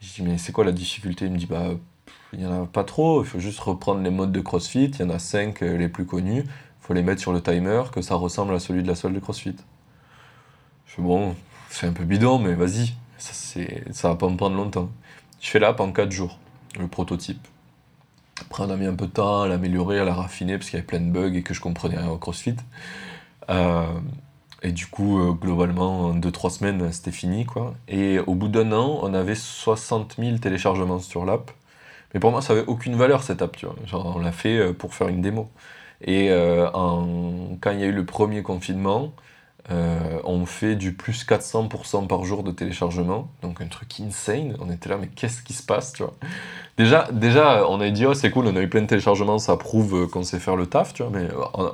Je 0.00 0.14
dis, 0.14 0.22
mais 0.22 0.38
c'est 0.38 0.52
quoi 0.52 0.64
la 0.64 0.72
difficulté? 0.72 1.26
Il 1.26 1.32
me 1.32 1.38
dit, 1.38 1.46
bah, 1.46 1.70
il 2.32 2.38
n'y 2.38 2.46
en 2.46 2.62
a 2.62 2.66
pas 2.66 2.84
trop, 2.84 3.22
il 3.22 3.26
faut 3.26 3.40
juste 3.40 3.60
reprendre 3.60 4.02
les 4.02 4.10
modes 4.10 4.32
de 4.32 4.40
CrossFit, 4.40 4.86
il 4.86 5.00
y 5.00 5.02
en 5.02 5.10
a 5.10 5.18
5 5.18 5.62
euh, 5.62 5.76
les 5.76 5.88
plus 5.88 6.06
connus, 6.06 6.44
il 6.44 6.46
faut 6.80 6.94
les 6.94 7.02
mettre 7.02 7.20
sur 7.20 7.32
le 7.32 7.42
timer, 7.42 7.82
que 7.92 8.02
ça 8.02 8.14
ressemble 8.14 8.54
à 8.54 8.60
celui 8.60 8.82
de 8.82 8.88
la 8.88 8.94
salle 8.94 9.14
de 9.14 9.20
CrossFit. 9.20 9.56
Je 10.86 10.94
fais 10.94 11.02
bon, 11.02 11.34
c'est 11.68 11.86
un 11.86 11.92
peu 11.92 12.04
bidon, 12.04 12.38
mais 12.38 12.54
vas-y, 12.54 12.94
ça, 13.18 13.60
ça 13.92 14.08
va 14.08 14.14
pas 14.14 14.28
me 14.28 14.36
prendre 14.36 14.56
longtemps. 14.56 14.90
Je 15.40 15.48
fais 15.50 15.58
l'app 15.58 15.80
en 15.80 15.92
4 15.92 16.10
jours, 16.12 16.38
le 16.78 16.86
prototype. 16.86 17.46
Après, 18.50 18.64
on 18.64 18.76
mis 18.76 18.86
un 18.86 18.96
peu 18.96 19.06
de 19.06 19.12
temps 19.12 19.42
à 19.42 19.48
l'améliorer, 19.48 20.00
à 20.00 20.04
la 20.04 20.12
raffiner, 20.12 20.58
parce 20.58 20.70
qu'il 20.70 20.76
y 20.76 20.80
avait 20.80 20.86
plein 20.86 20.98
de 20.98 21.08
bugs 21.08 21.32
et 21.36 21.42
que 21.44 21.54
je 21.54 21.60
comprenais 21.60 21.96
rien 21.96 22.08
au 22.08 22.18
CrossFit. 22.18 22.56
Euh, 23.48 23.86
et 24.62 24.72
du 24.72 24.88
coup, 24.88 25.20
euh, 25.20 25.32
globalement, 25.32 26.06
en 26.06 26.14
2-3 26.16 26.50
semaines, 26.50 26.90
c'était 26.92 27.12
fini. 27.12 27.46
quoi. 27.46 27.74
Et 27.86 28.18
au 28.18 28.34
bout 28.34 28.48
d'un 28.48 28.72
an, 28.72 28.98
on 29.02 29.14
avait 29.14 29.36
60 29.36 30.16
000 30.18 30.38
téléchargements 30.38 30.98
sur 30.98 31.24
l'app. 31.24 31.52
Mais 32.12 32.18
pour 32.18 32.32
moi, 32.32 32.42
ça 32.42 32.54
avait 32.54 32.66
aucune 32.66 32.96
valeur 32.96 33.22
cette 33.22 33.40
app, 33.40 33.56
tu 33.56 33.66
vois. 33.66 33.76
On 34.16 34.18
l'a 34.18 34.32
fait 34.32 34.58
euh, 34.58 34.72
pour 34.72 34.94
faire 34.94 35.06
une 35.08 35.22
démo. 35.22 35.48
Et 36.02 36.28
quand 36.32 37.70
il 37.72 37.80
y 37.80 37.84
a 37.84 37.86
eu 37.86 37.92
le 37.92 38.06
premier 38.06 38.42
confinement, 38.42 39.12
on 39.68 40.46
fait 40.46 40.74
du 40.74 40.94
plus 40.94 41.24
400% 41.26 42.06
par 42.06 42.24
jour 42.24 42.42
de 42.42 42.50
téléchargement. 42.52 43.30
Donc 43.42 43.60
un 43.60 43.66
truc 43.66 44.00
insane. 44.00 44.56
On 44.60 44.70
était 44.70 44.88
là, 44.88 44.96
mais 44.98 45.08
qu'est-ce 45.08 45.42
qui 45.42 45.52
se 45.52 45.62
passe, 45.62 45.92
tu 45.92 46.02
vois? 46.02 46.14
Déjà, 46.82 47.08
déjà, 47.12 47.68
on 47.68 47.80
a 47.80 47.90
dit, 47.90 48.06
oh, 48.06 48.14
c'est 48.14 48.30
cool, 48.30 48.46
on 48.46 48.56
a 48.56 48.60
eu 48.60 48.68
plein 48.68 48.82
de 48.82 48.86
téléchargements, 48.86 49.38
ça 49.38 49.56
prouve 49.56 50.08
qu'on 50.08 50.22
sait 50.22 50.38
faire 50.38 50.56
le 50.56 50.66
taf, 50.66 50.92
tu 50.92 51.02
vois. 51.02 51.12
Mais 51.12 51.28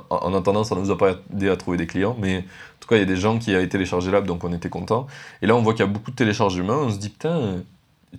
en, 0.09 0.33
attendant, 0.33 0.63
ça 0.63 0.75
ne 0.75 0.81
nous 0.81 0.91
a 0.91 0.97
pas 0.97 1.15
aidé 1.33 1.49
à 1.49 1.57
trouver 1.57 1.77
des 1.77 1.87
clients. 1.87 2.15
Mais 2.19 2.39
en 2.39 2.79
tout 2.79 2.87
cas, 2.87 2.95
il 2.95 2.99
y 2.99 3.03
a 3.03 3.05
des 3.05 3.17
gens 3.17 3.39
qui 3.39 3.53
avaient 3.53 3.69
téléchargé 3.69 4.11
l'app, 4.11 4.25
donc 4.25 4.43
on 4.43 4.53
était 4.53 4.69
content. 4.69 5.07
Et 5.41 5.47
là, 5.47 5.55
on 5.55 5.61
voit 5.61 5.73
qu'il 5.73 5.85
y 5.85 5.89
a 5.89 5.91
beaucoup 5.91 6.11
de 6.11 6.15
téléchargements. 6.15 6.81
On 6.81 6.89
se 6.89 6.97
dit, 6.97 7.09
putain 7.09 7.61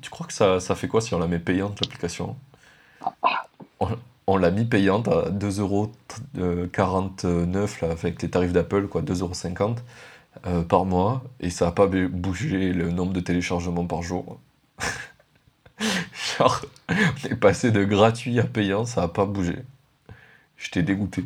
tu 0.01 0.11
crois 0.11 0.27
que 0.27 0.33
ça, 0.33 0.59
ça, 0.61 0.75
fait 0.75 0.89
quoi 0.89 1.01
si 1.01 1.15
on 1.15 1.19
la 1.19 1.27
met 1.27 1.39
payante, 1.39 1.81
l'application? 1.81 2.37
On, 4.27 4.37
l'a 4.37 4.51
mis 4.51 4.67
payante 4.67 5.09
à 5.09 5.31
2,49€ 5.31 7.83
là, 7.83 7.91
avec 7.91 8.21
les 8.21 8.29
tarifs 8.29 8.53
d'Apple, 8.53 8.89
quoi, 8.89 9.01
2,50€ 9.03 9.77
euh, 10.47 10.63
par 10.63 10.85
mois, 10.85 11.23
et 11.41 11.51
ça 11.51 11.67
n'a 11.67 11.73
pas 11.73 11.87
bougé 11.87 12.73
le 12.73 12.91
nombre 12.91 13.13
de 13.13 13.21
téléchargements 13.21 13.87
par 13.87 14.03
jour. 14.03 14.39
Genre, 16.39 16.61
on 16.91 17.29
est 17.29 17.37
passé 17.37 17.71
de 17.71 17.85
gratuit 17.85 18.39
à 18.39 18.45
payant, 18.45 18.85
ça 18.85 19.03
n'a 19.03 19.09
pas 19.09 19.25
bougé. 19.25 19.57
J'étais 20.57 20.83
dégoûté. 20.83 21.25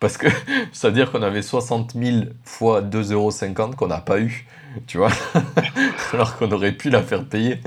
Parce 0.00 0.16
que 0.16 0.26
ça 0.72 0.88
veut 0.88 0.94
dire 0.94 1.10
qu'on 1.10 1.22
avait 1.22 1.42
60 1.42 1.94
000 1.94 2.24
fois 2.44 2.82
2,50€ 2.82 3.74
qu'on 3.74 3.86
n'a 3.86 4.00
pas 4.00 4.20
eu, 4.20 4.46
tu 4.86 4.98
vois 4.98 5.10
Alors 6.12 6.36
qu'on 6.36 6.50
aurait 6.52 6.72
pu 6.72 6.90
la 6.90 7.02
faire 7.02 7.24
payer. 7.24 7.60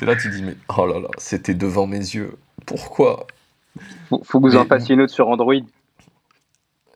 Et 0.00 0.04
là, 0.04 0.16
tu 0.16 0.30
dis, 0.30 0.42
mais 0.42 0.56
oh 0.76 0.86
là 0.86 1.00
là, 1.00 1.08
c'était 1.18 1.54
devant 1.54 1.86
mes 1.86 1.98
yeux. 1.98 2.36
Pourquoi? 2.66 3.26
Faut, 4.08 4.22
faut 4.24 4.40
que 4.40 4.46
vous 4.46 4.56
en 4.56 4.64
fassiez 4.64 4.94
une 4.94 5.02
autre 5.02 5.12
sur 5.12 5.28
Android. 5.28 5.54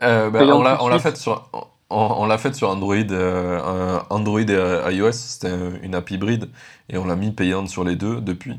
Euh, 0.03 0.31
ben, 0.31 0.49
on 0.51 0.89
l'a 0.89 0.99
fait 0.99 1.17
sur. 1.17 1.51
On, 1.89 2.27
l'a 2.27 2.37
fait 2.37 2.53
sur 2.55 2.69
Android, 2.69 2.97
euh, 2.97 4.01
Android 4.11 4.41
et 4.41 4.95
iOS, 4.95 5.13
c'était 5.13 5.55
une 5.85 5.95
app 5.95 6.11
hybride, 6.11 6.51
et 6.89 6.99
on 6.99 7.05
l'a 7.07 7.15
mis 7.15 7.31
payante 7.31 7.69
sur 7.69 7.85
les 7.85 7.95
deux 7.95 8.21
depuis. 8.21 8.59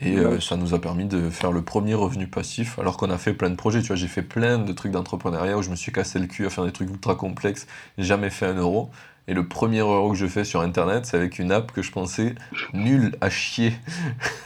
Et 0.00 0.16
euh, 0.16 0.38
ça 0.38 0.56
nous 0.56 0.74
a 0.74 0.80
permis 0.80 1.06
de 1.06 1.28
faire 1.28 1.50
le 1.50 1.62
premier 1.62 1.94
revenu 1.94 2.28
passif, 2.28 2.78
alors 2.78 2.96
qu'on 2.96 3.10
a 3.10 3.18
fait 3.18 3.32
plein 3.32 3.50
de 3.50 3.56
projets. 3.56 3.80
Tu 3.80 3.88
vois, 3.88 3.96
j'ai 3.96 4.06
fait 4.06 4.22
plein 4.22 4.58
de 4.58 4.72
trucs 4.72 4.92
d'entrepreneuriat 4.92 5.58
où 5.58 5.62
je 5.62 5.70
me 5.70 5.76
suis 5.76 5.90
cassé 5.90 6.20
le 6.20 6.26
cul 6.26 6.46
à 6.46 6.50
faire 6.50 6.64
des 6.64 6.70
trucs 6.70 6.88
ultra 6.88 7.16
complexes, 7.16 7.66
jamais 7.98 8.30
fait 8.30 8.46
un 8.46 8.54
euro. 8.54 8.90
Et 9.26 9.34
le 9.34 9.48
premier 9.48 9.80
euro 9.80 10.10
que 10.12 10.16
je 10.16 10.26
fais 10.26 10.44
sur 10.44 10.60
Internet, 10.60 11.04
c'est 11.04 11.16
avec 11.16 11.38
une 11.38 11.50
app 11.50 11.72
que 11.72 11.82
je 11.82 11.90
pensais 11.90 12.36
nulle 12.72 13.16
à 13.20 13.28
chier. 13.28 13.72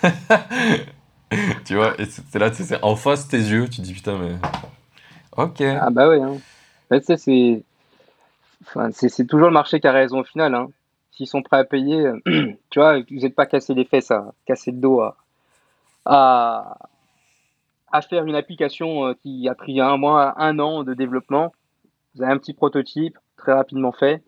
tu 1.67 1.77
vois, 1.77 2.01
et 2.01 2.07
c'est 2.07 2.39
là, 2.39 2.51
c'est 2.53 2.83
en 2.83 2.97
face 2.97 3.29
tes 3.29 3.37
yeux, 3.37 3.69
tu 3.69 3.83
dis 3.83 3.93
putain, 3.93 4.19
mais. 4.19 4.35
Ok. 5.37 5.61
Ah 5.61 5.91
bah 5.91 6.09
ouais. 6.09 6.21
Hein. 6.21 7.01
c'est. 7.17 7.63
Enfin, 8.67 8.89
c'est 8.93 9.27
toujours 9.27 9.49
le 9.49 9.55
marché 9.55 9.81
qui 9.81 9.87
a 9.87 9.93
raison 9.93 10.21
au 10.21 10.25
final. 10.25 10.55
Hein. 10.55 10.69
S'ils 11.11 11.27
sont 11.27 11.43
prêts 11.43 11.59
à 11.59 11.65
payer, 11.65 12.11
tu 12.71 12.79
vois, 12.79 13.01
vous 13.01 13.21
n'êtes 13.21 13.35
pas 13.35 13.47
cassé 13.47 13.75
les 13.75 13.85
fesses 13.85 14.11
à 14.11 14.33
casser 14.47 14.71
le 14.71 14.79
dos 14.79 15.01
à, 15.01 15.17
à, 16.05 16.79
faire 18.09 18.25
une 18.25 18.35
application 18.35 19.07
euh, 19.07 19.15
qui 19.23 19.49
a 19.49 19.55
pris 19.55 19.81
un 19.81 19.97
mois, 19.97 20.35
un 20.39 20.59
an 20.59 20.83
de 20.83 20.95
développement. 20.95 21.53
Vous 22.15 22.23
avez 22.23 22.33
un 22.33 22.39
petit 22.39 22.55
prototype 22.55 23.19
très 23.37 23.53
rapidement 23.53 23.93
fait. 23.93 24.23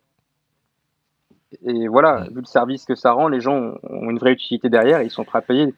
Et 1.64 1.86
voilà, 1.86 2.26
vu 2.30 2.40
le 2.40 2.46
service 2.46 2.84
que 2.84 2.94
ça 2.94 3.12
rend, 3.12 3.28
les 3.28 3.40
gens 3.40 3.74
ont 3.84 4.10
une 4.10 4.18
vraie 4.18 4.32
utilité 4.32 4.68
derrière 4.68 5.00
et 5.00 5.04
ils 5.04 5.10
sont 5.10 5.24
prêts 5.24 5.38
à 5.38 5.42
payer 5.42 5.72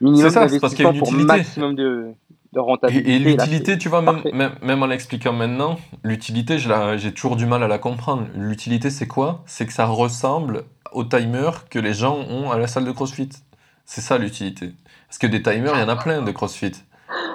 minimum 0.00 0.32
d'investissement 0.32 0.94
pour 0.94 1.12
maximum 1.12 1.74
de, 1.74 2.12
de 2.52 2.60
rentabilité. 2.60 3.14
Et, 3.14 3.18
l'utilité, 3.18 3.78
tu 3.78 3.88
vois, 3.88 4.02
même, 4.02 4.52
même, 4.62 4.82
en 4.82 4.86
l'expliquant 4.86 5.32
maintenant, 5.32 5.78
l'utilité, 6.02 6.58
j'ai 6.58 7.12
toujours 7.12 7.36
du 7.36 7.46
mal 7.46 7.62
à 7.62 7.68
la 7.68 7.78
comprendre. 7.78 8.26
L'utilité, 8.34 8.90
c'est 8.90 9.06
quoi? 9.06 9.42
C'est 9.46 9.66
que 9.66 9.72
ça 9.72 9.86
ressemble 9.86 10.64
au 10.92 11.04
timer 11.04 11.50
que 11.70 11.78
les 11.78 11.94
gens 11.94 12.16
ont 12.16 12.50
à 12.50 12.58
la 12.58 12.66
salle 12.66 12.84
de 12.84 12.92
CrossFit. 12.92 13.30
C'est 13.84 14.00
ça 14.00 14.18
l'utilité. 14.18 14.72
Parce 15.08 15.18
que 15.18 15.26
des 15.26 15.42
timers, 15.42 15.74
il 15.74 15.80
y 15.80 15.82
en 15.82 15.88
a 15.88 15.96
plein 15.96 16.22
de 16.22 16.30
CrossFit. 16.30 16.72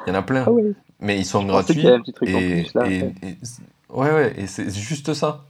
Il 0.05 0.09
y 0.09 0.11
en 0.11 0.15
a 0.15 0.21
plein. 0.21 0.45
Ah 0.47 0.51
mais 0.99 1.19
ils 1.19 1.25
sont 1.25 1.43
gratuits. 1.43 1.85
et, 2.21 2.65
ouais, 3.89 4.11
ouais, 4.11 4.33
et 4.37 4.47
c'est 4.47 4.73
juste 4.73 5.13
ça. 5.13 5.43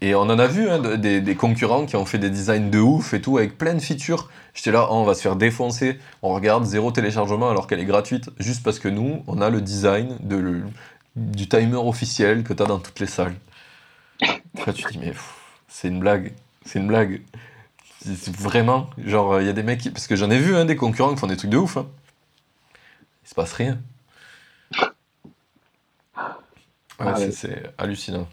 Et 0.00 0.14
on 0.14 0.22
en 0.22 0.38
a 0.38 0.46
vu 0.46 0.68
hein, 0.68 0.78
des, 0.78 1.34
concurrents 1.34 1.84
qui 1.86 1.96
ont 1.96 2.06
fait 2.06 2.18
des 2.18 2.30
designs 2.30 2.70
de 2.70 2.78
ouf 2.78 3.14
et 3.14 3.20
tout, 3.20 3.38
avec 3.38 3.58
plein 3.58 3.74
de 3.74 3.80
features. 3.80 4.30
J'étais 4.54 4.72
là, 4.72 4.88
oh, 4.90 4.94
on 4.94 5.04
va 5.04 5.14
se 5.14 5.20
faire 5.20 5.36
défoncer. 5.36 5.98
On 6.22 6.34
regarde 6.34 6.64
zéro 6.64 6.90
téléchargement 6.90 7.50
alors 7.50 7.66
qu'elle 7.66 7.80
est 7.80 7.84
gratuite, 7.84 8.30
juste 8.38 8.62
parce 8.62 8.78
que 8.78 8.88
nous, 8.88 9.22
on 9.26 9.40
a 9.40 9.50
le 9.50 9.60
design 9.60 10.16
de 10.20 10.62
du 11.16 11.48
timer 11.48 11.76
officiel 11.76 12.42
que 12.42 12.52
tu 12.52 12.62
as 12.62 12.66
dans 12.66 12.80
toutes 12.80 12.98
les 12.98 13.06
salles. 13.06 13.36
Là, 14.20 14.72
tu 14.72 14.82
te 14.82 14.92
dis, 14.92 14.98
mais 14.98 15.12
c'est 15.68 15.88
une 15.88 16.00
blague. 16.00 16.32
C'est 16.64 16.78
une 16.78 16.88
blague. 16.88 17.20
Vraiment, 18.06 18.90
genre, 18.98 19.40
il 19.40 19.46
y 19.46 19.50
a 19.50 19.52
des 19.52 19.62
mecs 19.62 19.80
qui... 19.80 19.90
Parce 19.90 20.06
que 20.06 20.16
j'en 20.16 20.30
ai 20.30 20.38
vu 20.38 20.54
hein, 20.54 20.64
des 20.64 20.76
concurrents 20.76 21.14
qui 21.14 21.20
font 21.20 21.26
des 21.26 21.36
trucs 21.36 21.50
de 21.50 21.56
ouf. 21.56 21.76
Hein. 21.76 21.86
Il 23.24 23.28
se 23.28 23.34
passe 23.34 23.52
rien. 23.54 23.78
Ah 26.98 27.16
c'est 27.32 27.62
hallucinant. 27.76 28.28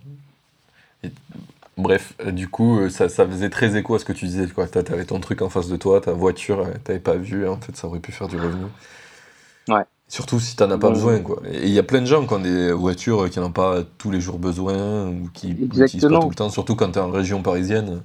bref, 1.77 2.13
euh, 2.21 2.31
du 2.31 2.47
coup, 2.47 2.79
euh, 2.79 2.89
ça, 2.89 3.09
ça, 3.09 3.27
faisait 3.27 3.49
très 3.49 3.75
écho 3.75 3.95
à 3.95 3.99
ce 3.99 4.05
que 4.05 4.13
tu 4.13 4.25
disais. 4.25 4.47
Tu 4.47 4.93
avais 4.93 5.05
ton 5.05 5.19
truc 5.19 5.41
en 5.41 5.49
face 5.49 5.67
de 5.67 5.77
toi, 5.77 5.99
ta 6.01 6.13
voiture, 6.13 6.59
euh, 6.59 6.73
t'avais 6.83 6.99
pas 6.99 7.15
vu. 7.15 7.47
En 7.47 7.57
fait, 7.57 7.75
ça 7.75 7.87
aurait 7.87 7.99
pu 7.99 8.11
faire 8.11 8.27
du 8.27 8.37
revenu. 8.37 8.65
Ouais. 9.67 9.83
Surtout 10.07 10.39
si 10.39 10.55
t'en 10.55 10.69
as 10.69 10.77
pas 10.77 10.89
besoin, 10.89 11.19
quoi. 11.19 11.41
Et 11.49 11.67
il 11.67 11.73
y 11.73 11.79
a 11.79 11.83
plein 11.83 12.01
de 12.01 12.05
gens 12.05 12.27
qui 12.27 12.33
ont 12.33 12.39
des 12.39 12.71
voitures 12.73 13.29
qui 13.29 13.39
n'en 13.39 13.45
ont 13.45 13.51
pas 13.51 13.81
tous 13.97 14.11
les 14.11 14.19
jours 14.19 14.39
besoin 14.39 15.07
ou 15.07 15.29
qui 15.33 15.55
n'utilisent 15.55 16.01
pas 16.01 16.19
tout 16.19 16.29
le 16.29 16.35
temps, 16.35 16.49
surtout 16.49 16.75
quand 16.75 16.91
tu 16.91 16.99
es 16.99 17.01
en 17.01 17.09
région 17.09 17.41
parisienne. 17.41 18.01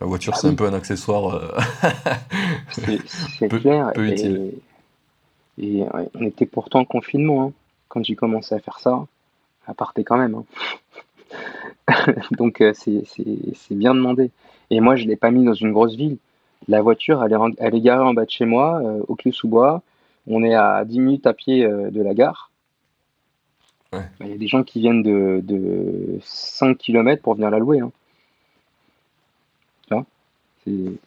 La 0.00 0.06
voiture, 0.06 0.34
c'est 0.36 0.48
un 0.48 0.54
peu 0.54 0.64
un 0.64 0.72
accessoire. 0.72 1.34
Euh, 1.34 1.58
c'est 3.38 3.48
clair. 3.48 3.92
Peu 3.94 4.08
utile. 4.08 4.52
Et, 5.58 5.84
on 6.14 6.24
était 6.24 6.46
pourtant 6.46 6.80
en 6.80 6.84
confinement 6.86 7.42
hein, 7.42 7.52
quand 7.88 8.02
j'ai 8.02 8.16
commencé 8.16 8.54
à 8.54 8.60
faire 8.60 8.78
ça. 8.78 9.06
À 9.66 9.74
partait 9.74 10.04
quand 10.04 10.16
même. 10.16 10.42
Hein. 11.86 12.14
Donc 12.38 12.62
euh, 12.62 12.72
c'est 12.74 13.74
bien 13.74 13.94
demandé. 13.94 14.30
Et 14.70 14.80
moi, 14.80 14.96
je 14.96 15.04
ne 15.04 15.08
l'ai 15.08 15.16
pas 15.16 15.30
mis 15.30 15.44
dans 15.44 15.52
une 15.52 15.72
grosse 15.72 15.96
ville. 15.96 16.16
La 16.66 16.80
voiture, 16.80 17.22
elle 17.22 17.32
est, 17.32 17.54
elle 17.58 17.74
est 17.74 17.80
garée 17.80 18.04
en 18.04 18.14
bas 18.14 18.24
de 18.24 18.30
chez 18.30 18.46
moi, 18.46 18.80
euh, 18.82 19.02
au 19.06 19.16
Clé-sous-Bois. 19.16 19.82
On 20.26 20.42
est 20.42 20.54
à 20.54 20.84
10 20.84 20.98
minutes 20.98 21.26
à 21.26 21.34
pied 21.34 21.66
de 21.66 22.02
la 22.02 22.14
gare. 22.14 22.50
Bah, 23.92 24.02
il 24.20 24.28
y 24.28 24.32
a 24.32 24.36
des 24.36 24.46
gens 24.46 24.62
qui 24.62 24.80
viennent 24.80 25.02
de, 25.02 25.40
de 25.42 26.18
5 26.22 26.78
km 26.78 27.22
pour 27.22 27.34
venir 27.34 27.50
la 27.50 27.58
louer. 27.58 27.80
Hein. 27.80 27.90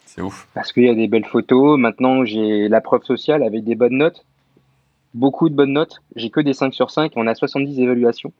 C'est 0.05 0.21
ouf. 0.21 0.47
Parce 0.53 0.71
qu'il 0.71 0.84
y 0.84 0.89
a 0.89 0.95
des 0.95 1.07
belles 1.07 1.25
photos. 1.25 1.77
Maintenant, 1.77 2.25
j'ai 2.25 2.67
la 2.67 2.81
preuve 2.81 3.03
sociale 3.03 3.43
avec 3.43 3.63
des 3.63 3.75
bonnes 3.75 3.97
notes. 3.97 4.25
Beaucoup 5.13 5.49
de 5.49 5.55
bonnes 5.55 5.73
notes. 5.73 6.01
J'ai 6.15 6.30
que 6.30 6.39
des 6.39 6.53
5 6.53 6.73
sur 6.73 6.89
5 6.89 7.13
on 7.15 7.27
a 7.27 7.35
70 7.35 7.80
évaluations. 7.80 8.34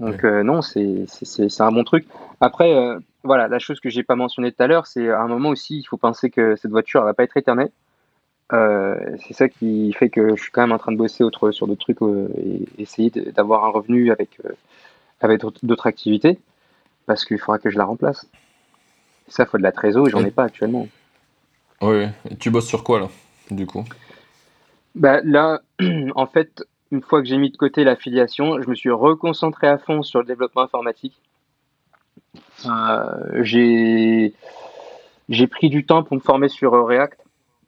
Donc, 0.00 0.24
euh, 0.24 0.42
non, 0.42 0.62
c'est 0.62 1.60
un 1.60 1.72
bon 1.72 1.84
truc. 1.84 2.06
Après, 2.40 2.74
euh, 2.74 2.98
voilà, 3.22 3.46
la 3.46 3.60
chose 3.60 3.78
que 3.78 3.88
j'ai 3.88 4.02
pas 4.02 4.16
mentionnée 4.16 4.50
tout 4.50 4.62
à 4.62 4.66
l'heure, 4.66 4.86
c'est 4.86 5.08
à 5.08 5.20
un 5.20 5.28
moment 5.28 5.50
aussi, 5.50 5.78
il 5.78 5.84
faut 5.84 5.96
penser 5.96 6.28
que 6.28 6.56
cette 6.56 6.72
voiture, 6.72 7.00
elle 7.00 7.06
va 7.06 7.14
pas 7.14 7.22
être 7.22 7.36
éternelle. 7.36 7.70
Euh, 8.52 8.96
c'est 9.24 9.34
ça 9.34 9.48
qui 9.48 9.92
fait 9.92 10.10
que 10.10 10.34
je 10.34 10.42
suis 10.42 10.50
quand 10.50 10.62
même 10.62 10.72
en 10.72 10.78
train 10.78 10.92
de 10.92 10.96
bosser 10.96 11.22
autre, 11.22 11.52
sur 11.52 11.68
d'autres 11.68 11.80
trucs 11.80 12.02
et 12.36 12.64
essayer 12.82 13.10
d'avoir 13.10 13.64
un 13.64 13.68
revenu 13.68 14.10
avec, 14.10 14.40
avec 15.20 15.42
d'autres 15.62 15.86
activités 15.86 16.38
parce 17.06 17.24
qu'il 17.24 17.38
faudra 17.38 17.58
que 17.58 17.70
je 17.70 17.78
la 17.78 17.84
remplace. 17.84 18.26
Ça, 19.28 19.44
il 19.44 19.46
faut 19.46 19.58
de 19.58 19.62
la 19.62 19.72
trésor, 19.72 20.08
j'en 20.08 20.24
ai 20.24 20.30
pas 20.30 20.44
actuellement. 20.44 20.88
Oui, 21.80 22.06
et 22.30 22.36
tu 22.36 22.50
bosses 22.50 22.66
sur 22.66 22.84
quoi 22.84 23.00
là, 23.00 23.08
du 23.50 23.66
coup? 23.66 23.84
Bah, 24.94 25.20
Là, 25.24 25.62
en 26.14 26.26
fait, 26.26 26.64
une 26.90 27.02
fois 27.02 27.22
que 27.22 27.28
j'ai 27.28 27.38
mis 27.38 27.50
de 27.50 27.56
côté 27.56 27.84
l'affiliation, 27.84 28.60
je 28.60 28.68
me 28.68 28.74
suis 28.74 28.90
reconcentré 28.90 29.66
à 29.66 29.78
fond 29.78 30.02
sur 30.02 30.20
le 30.20 30.26
développement 30.26 30.62
informatique. 30.62 31.14
Euh, 32.66 33.42
j'ai 33.42 34.32
pris 35.50 35.70
du 35.70 35.84
temps 35.84 36.02
pour 36.02 36.16
me 36.16 36.20
former 36.20 36.48
sur 36.48 36.72
React 36.72 37.18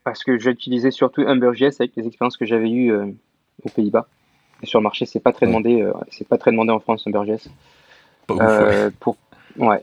parce 0.05 0.23
que 0.23 0.39
j'utilisais 0.39 0.91
surtout 0.91 1.23
Humber.js 1.23 1.77
avec 1.81 1.97
les 1.97 2.07
expériences 2.07 2.37
que 2.37 2.45
j'avais 2.45 2.71
eues 2.71 2.93
euh, 2.93 3.07
aux 3.65 3.71
Pays-Bas. 3.71 4.07
Et 4.63 4.67
sur 4.67 4.79
le 4.79 4.85
marché, 4.85 5.07
c'est 5.07 5.21
pas 5.21 5.33
très 5.33 5.47
demandé, 5.47 5.83
euh, 5.83 5.93
c'est 6.11 6.29
pas 6.29 6.39
très 6.39 6.51
demandé 6.51 6.71
en 6.71 6.79
France 6.79 7.07
Humber.js. 7.07 7.49
Euh, 8.31 8.91
pour, 9.01 9.17
ouais, 9.57 9.83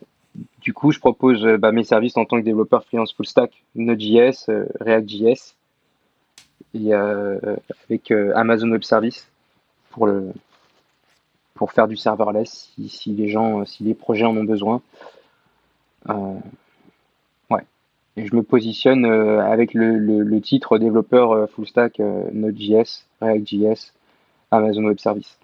du 0.62 0.74
coup, 0.74 0.91
je 0.91 0.99
propose 0.99 1.45
euh, 1.45 1.58
bah, 1.58 1.72
mes 1.72 1.84
services 1.84 2.18
en 2.18 2.26
tant 2.26 2.40
que 2.40 2.45
développeur 2.45 2.84
freelance 2.84 3.14
full 3.14 3.26
stack, 3.26 3.64
Node.js, 3.76 4.45
euh, 4.49 4.66
React.js, 4.80 5.56
et 6.74 6.94
euh, 6.94 7.58
avec 7.86 8.12
Amazon 8.12 8.72
Web 8.72 8.84
Service 8.84 9.28
pour 9.90 11.74
faire 11.74 11.88
du 11.90 11.98
serverless 11.98 12.72
si, 12.88 13.12
les 13.14 13.28
gens, 13.28 13.66
si 13.66 13.84
les 13.84 13.94
projets 13.94 14.24
en 14.24 14.38
ont 14.38 14.45
besoin. 14.45 14.82
ouais. 16.08 17.66
Et 18.16 18.26
je 18.26 18.34
me 18.34 18.41
positionne 18.41 19.03
avec 19.06 19.74
le, 19.74 20.40
titre 20.40 20.78
développeur 20.78 21.49
full 21.49 21.68
stack 21.68 21.99
Node.js, 21.99 23.06
React.js, 23.20 23.91
Amazon 24.49 24.86
Web 24.86 24.99
Service. 24.99 25.41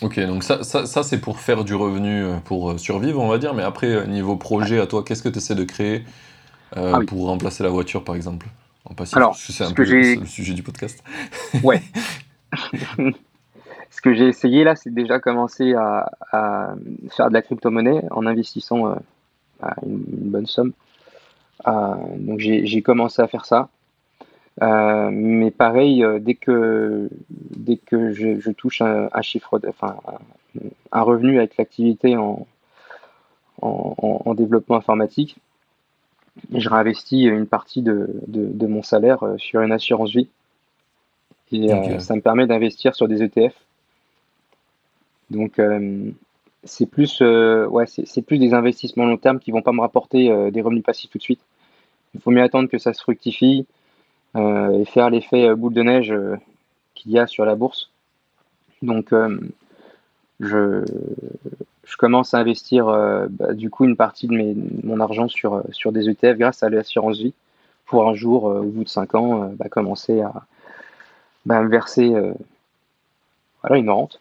Ok, 0.00 0.18
donc 0.20 0.42
ça, 0.42 0.64
ça, 0.64 1.02
c'est 1.02 1.20
pour 1.20 1.38
faire 1.38 1.64
du 1.64 1.74
revenu, 1.74 2.24
euh, 2.24 2.36
pour 2.44 2.70
euh, 2.70 2.78
survivre, 2.78 3.20
on 3.20 3.28
va 3.28 3.38
dire. 3.38 3.54
Mais 3.54 3.62
après, 3.62 3.88
euh, 3.88 4.06
niveau 4.06 4.36
projet, 4.36 4.80
à 4.80 4.86
toi, 4.86 5.04
qu'est-ce 5.04 5.22
que 5.22 5.28
tu 5.28 5.38
essaies 5.38 5.54
de 5.54 5.64
créer 5.64 6.04
ah 6.74 7.00
pour 7.06 7.26
remplacer 7.26 7.62
la 7.62 7.68
voiture, 7.68 8.02
par 8.02 8.14
exemple? 8.14 8.46
En 8.84 8.94
Alors, 9.12 9.36
c'est 9.36 9.62
un 9.62 9.72
peu 9.72 9.84
le, 9.84 10.24
sujet 10.26 10.54
du 10.54 10.62
podcast. 10.62 11.02
Ouais. 11.62 11.82
ce 13.90 14.00
que 14.02 14.14
j'ai 14.14 14.26
essayé 14.26 14.64
là, 14.64 14.74
c'est 14.74 14.92
déjà 14.92 15.20
commencer 15.20 15.74
à, 15.74 16.10
faire 17.10 17.28
de 17.28 17.34
la 17.34 17.42
crypto-monnaie 17.42 18.02
en 18.10 18.26
investissant 18.26 18.96
une, 19.82 20.00
bonne 20.30 20.46
somme. 20.46 20.72
donc 21.64 22.40
j'ai 22.40 22.82
commencé 22.82 23.22
à 23.22 23.28
faire 23.28 23.44
ça. 23.44 23.68
Euh, 24.60 25.10
mais 25.10 25.50
pareil, 25.50 26.04
euh, 26.04 26.18
dès 26.18 26.34
que, 26.34 27.08
dès 27.30 27.76
que 27.76 28.12
je, 28.12 28.50
touche 28.50 28.82
un, 28.82 29.22
chiffre, 29.22 29.58
enfin, 29.66 29.96
un 30.90 31.02
revenu 31.02 31.38
avec 31.38 31.56
l'activité 31.56 32.16
en, 32.16 32.46
en, 33.62 34.34
développement 34.34 34.76
informatique, 34.76 35.38
je 36.52 36.68
réinvestis 36.68 37.24
une 37.24 37.46
partie 37.46 37.82
de, 37.82 38.10
de, 38.26 38.66
mon 38.66 38.82
salaire 38.82 39.22
euh, 39.22 39.38
sur 39.38 39.60
une 39.60 39.72
assurance 39.72 40.10
vie. 40.10 40.28
Et 41.50 41.68
ça 42.00 42.16
me 42.16 42.22
permet 42.22 42.46
d'investir 42.46 42.94
sur 42.94 43.08
des 43.08 43.22
ETF. 43.22 43.54
Donc, 45.28 45.60
c'est 46.64 46.86
plus, 46.86 47.20
ouais, 47.20 47.84
c'est 47.86 48.22
plus 48.22 48.38
des 48.38 48.54
investissements 48.54 49.04
long 49.04 49.18
terme 49.18 49.38
qui 49.38 49.50
vont 49.50 49.60
pas 49.60 49.72
me 49.72 49.82
rapporter 49.82 50.50
des 50.50 50.62
revenus 50.62 50.82
passifs 50.82 51.10
tout 51.10 51.18
de 51.18 51.22
suite. 51.22 51.42
Il 52.14 52.22
faut 52.22 52.30
mieux 52.30 52.42
attendre 52.42 52.70
que 52.70 52.78
ça 52.78 52.94
se 52.94 53.02
fructifie, 53.02 53.66
et 54.36 54.84
faire 54.84 55.10
l'effet 55.10 55.48
euh, 55.48 55.56
boule 55.56 55.74
de 55.74 55.82
neige 55.82 56.12
euh, 56.12 56.36
qu'il 56.94 57.12
y 57.12 57.18
a 57.18 57.26
sur 57.26 57.44
la 57.44 57.54
bourse. 57.54 57.90
Donc, 58.80 59.14
je, 60.40 60.84
je 61.84 61.96
commence 61.96 62.34
à 62.34 62.38
investir 62.38 62.86
bah, 63.30 63.54
du 63.54 63.70
coup 63.70 63.84
une 63.84 63.94
partie 63.94 64.26
de 64.26 64.34
mes, 64.34 64.56
mon 64.82 64.98
argent 64.98 65.28
sur, 65.28 65.62
sur 65.70 65.92
des 65.92 66.08
ETF 66.08 66.36
grâce 66.36 66.64
à 66.64 66.68
l'assurance 66.68 67.18
vie 67.18 67.32
pour 67.86 68.08
un 68.08 68.14
jour, 68.14 68.44
au 68.44 68.64
bout 68.64 68.82
de 68.82 68.88
5 68.88 69.14
ans, 69.14 69.52
bah, 69.56 69.68
commencer 69.68 70.20
à 70.20 70.32
bah, 71.46 71.62
me 71.62 71.68
verser 71.68 72.12
une 73.70 73.90
rente. 73.90 74.20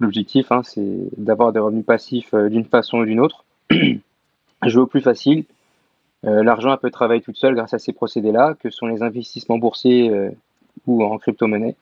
L'objectif, 0.00 0.52
hein, 0.52 0.60
c'est 0.62 0.98
d'avoir 1.16 1.54
des 1.54 1.60
revenus 1.60 1.86
passifs 1.86 2.34
d'une 2.34 2.66
façon 2.66 2.98
ou 2.98 3.06
d'une 3.06 3.20
autre. 3.20 3.44
je 3.70 3.98
vais 4.74 4.82
au 4.82 4.86
plus 4.86 5.00
facile, 5.00 5.44
euh, 5.44 5.51
l'argent 6.22 6.76
peut 6.76 6.90
travailler 6.90 7.20
toute 7.20 7.36
seule 7.36 7.54
grâce 7.54 7.74
à 7.74 7.78
ces 7.78 7.92
procédés-là, 7.92 8.54
que 8.60 8.70
sont 8.70 8.86
les 8.86 9.02
investissements 9.02 9.58
boursiers 9.58 10.10
euh, 10.10 10.30
ou 10.86 11.02
en 11.02 11.18
crypto-monnaie. 11.18 11.74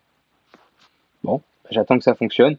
Bon, 1.25 1.43
j'attends 1.71 1.99
que 1.99 2.05
ça 2.05 2.15
fonctionne. 2.15 2.57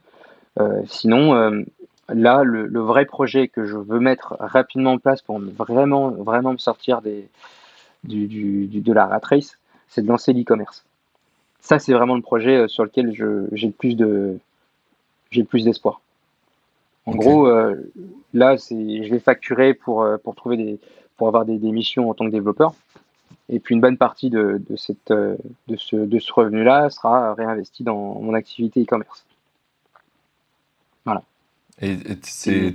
Euh, 0.60 0.82
sinon, 0.86 1.64
là, 2.10 2.44
le, 2.44 2.80
vrai 2.80 3.06
projet 3.06 3.48
que 3.48 3.66
je 3.66 3.78
veux 3.78 4.00
mettre 4.00 4.36
rapidement 4.40 4.94
en 4.94 4.98
place 5.00 5.22
pour 5.22 5.40
vraiment, 5.40 6.10
vraiment 6.12 6.54
me 6.54 6.58
sortir 6.58 7.02
des, 7.02 7.28
du, 8.04 8.68
de 8.68 8.94
la 8.94 9.08
rat 9.08 9.22
race, 9.24 9.58
c'est 9.88 10.02
de 10.02 10.08
lancer 10.08 10.34
l'e-commerce. 10.34 10.86
Ça, 11.62 11.80
c'est 11.80 11.94
vraiment 11.94 12.16
le 12.16 12.22
projet 12.22 12.68
sur 12.68 12.84
lequel 12.84 13.12
j'ai 13.54 13.68
le 13.68 13.74
plus 13.74 13.96
de 13.96 14.38
j'ai 15.32 15.44
plus 15.44 15.64
d'espoir. 15.64 16.02
En 17.06 17.16
gros, 17.16 17.48
là, 18.34 18.56
je 18.58 19.10
vais 19.10 19.20
facturer 19.20 19.74
pour, 19.74 20.06
pour 20.24 20.36
trouver 20.36 20.58
des, 20.58 20.80
pour 21.22 21.28
avoir 21.28 21.46
des, 21.46 21.60
missions 21.60 22.10
en 22.10 22.16
tant 22.16 22.26
que 22.26 22.32
développeur. 22.32 22.74
Et 23.48 23.60
puis 23.60 23.76
une 23.76 23.82
bonne 23.82 23.98
partie 23.98 24.32
de, 24.32 24.60
cette, 24.76 25.12
euh, 25.12 25.38
de 25.68 25.76
ce, 25.76 25.96
de 25.96 26.18
ce 26.18 26.34
revenu-là 26.34 26.90
sera 26.90 27.36
réinvesti 27.36 27.84
dans 27.84 28.20
mon 28.20 28.34
activité 28.34 28.82
e-commerce. 28.82 29.24
Voilà. 31.06 31.22
Et 31.80 31.96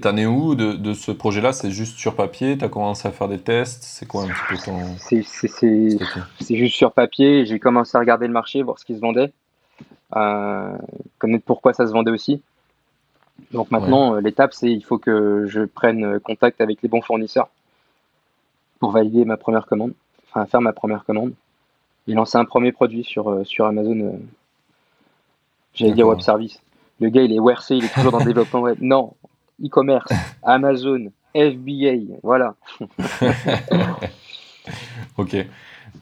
t'en 0.00 0.16
es 0.16 0.26
où 0.26 0.54
de, 0.54 0.74
de 0.74 0.92
ce 0.92 1.10
projet-là? 1.10 1.52
C'est 1.52 1.72
juste 1.72 1.98
sur 1.98 2.14
papier? 2.14 2.56
Tu 2.56 2.64
as 2.64 2.68
commencé 2.68 3.08
à 3.08 3.10
faire 3.10 3.26
des 3.26 3.40
tests? 3.40 3.82
C'est 3.82 4.06
quoi 4.06 4.22
un 4.22 4.28
petit 4.28 4.44
peu 4.48 4.56
ton. 4.64 4.96
C'est 4.96 6.56
juste 6.56 6.76
sur 6.76 6.92
papier. 6.92 7.46
J'ai 7.46 7.58
commencé 7.58 7.96
à 7.96 7.98
regarder 7.98 8.28
le 8.28 8.32
marché, 8.32 8.62
voir 8.62 8.78
ce 8.78 8.84
qui 8.84 8.94
se 8.94 9.00
vendait, 9.00 9.32
euh, 10.14 10.76
connaître 11.18 11.44
pourquoi 11.44 11.72
ça 11.72 11.88
se 11.88 11.92
vendait 11.92 12.12
aussi. 12.12 12.40
Donc 13.50 13.72
maintenant, 13.72 14.14
euh, 14.14 14.20
l'étape, 14.20 14.54
c'est 14.54 14.70
il 14.70 14.84
faut 14.84 14.98
que 14.98 15.46
je 15.48 15.62
prenne 15.62 16.20
contact 16.20 16.60
avec 16.60 16.80
les 16.82 16.88
bons 16.88 17.02
fournisseurs 17.02 17.48
pour 18.78 18.90
valider 18.92 19.24
ma 19.24 19.36
première 19.36 19.66
commande, 19.66 19.92
enfin 20.28 20.46
faire 20.46 20.60
ma 20.60 20.72
première 20.72 21.04
commande, 21.04 21.32
et 22.08 22.12
lancer 22.12 22.38
un 22.38 22.44
premier 22.44 22.72
produit 22.72 23.04
sur, 23.04 23.28
euh, 23.28 23.44
sur 23.44 23.66
Amazon. 23.66 24.00
Euh, 24.00 24.12
j'allais 25.74 25.92
dire 25.92 26.06
web 26.06 26.20
service. 26.20 26.60
Le 27.00 27.08
gars, 27.08 27.22
il 27.22 27.32
est 27.32 27.38
WRC, 27.38 27.72
il 27.72 27.84
est 27.84 27.94
toujours 27.94 28.12
dans 28.12 28.18
le 28.18 28.24
développement 28.32 28.60
web. 28.60 28.78
Non, 28.80 29.14
e-commerce, 29.64 30.12
Amazon, 30.42 31.10
FBA, 31.34 32.16
voilà. 32.22 32.54
ok. 35.18 35.36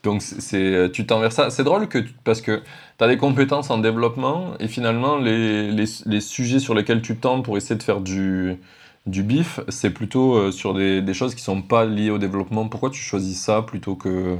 Donc 0.02 0.22
c'est, 0.22 0.90
tu 0.92 1.06
t'en 1.06 1.20
vers 1.20 1.32
ça. 1.32 1.50
C'est 1.50 1.64
drôle 1.64 1.88
que 1.88 1.98
parce 2.24 2.42
que 2.42 2.62
tu 2.98 3.04
as 3.04 3.08
des 3.08 3.16
compétences 3.16 3.70
en 3.70 3.78
développement 3.78 4.54
et 4.60 4.68
finalement 4.68 5.16
les, 5.16 5.70
les, 5.70 5.84
les, 6.04 6.20
sujets 6.20 6.58
sur 6.58 6.74
lesquels 6.74 7.00
tu 7.00 7.16
tentes 7.16 7.44
pour 7.44 7.56
essayer 7.56 7.76
de 7.76 7.82
faire 7.82 8.00
du, 8.00 8.58
du 9.06 9.22
bif, 9.22 9.60
c'est 9.68 9.90
plutôt 9.90 10.34
euh, 10.34 10.50
sur 10.50 10.74
des, 10.74 11.02
des, 11.02 11.14
choses 11.14 11.34
qui 11.34 11.42
sont 11.42 11.62
pas 11.62 11.84
liées 11.84 12.10
au 12.10 12.18
développement. 12.18 12.68
Pourquoi 12.68 12.90
tu 12.90 13.00
choisis 13.00 13.38
ça 13.38 13.62
plutôt 13.62 13.96
que 13.96 14.36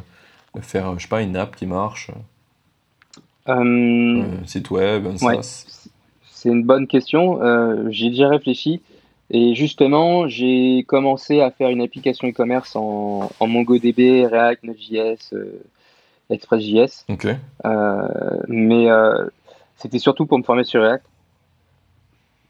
faire, 0.61 0.99
je 0.99 1.03
sais 1.03 1.09
pas, 1.09 1.23
une 1.23 1.37
app 1.37 1.55
qui 1.55 1.67
marche? 1.67 2.11
Euh, 3.49 4.23
Un 4.43 4.47
site 4.47 4.71
web, 4.71 5.07
un 5.07 5.19
SaaS? 5.19 5.89
C'est 6.31 6.49
une 6.49 6.65
bonne 6.65 6.87
question. 6.87 7.43
Euh, 7.43 7.89
j'ai 7.91 8.09
déjà 8.09 8.29
réfléchi. 8.29 8.81
Et 9.31 9.55
justement, 9.55 10.29
j'ai 10.29 10.85
commencé 10.87 11.41
à 11.41 11.51
faire 11.51 11.71
une 11.71 11.81
application 11.81 12.29
e-commerce 12.29 12.77
en, 12.77 13.31
en, 13.41 13.47
MongoDB, 13.47 14.27
React, 14.27 14.65
Node.js, 14.65 15.35
ExpressJS. 16.31 17.07
Mais 18.49 18.89
c'était 19.77 19.99
surtout 19.99 20.27
pour 20.27 20.39
me 20.39 20.43
former 20.43 20.65
sur 20.65 20.83
React. 20.83 21.05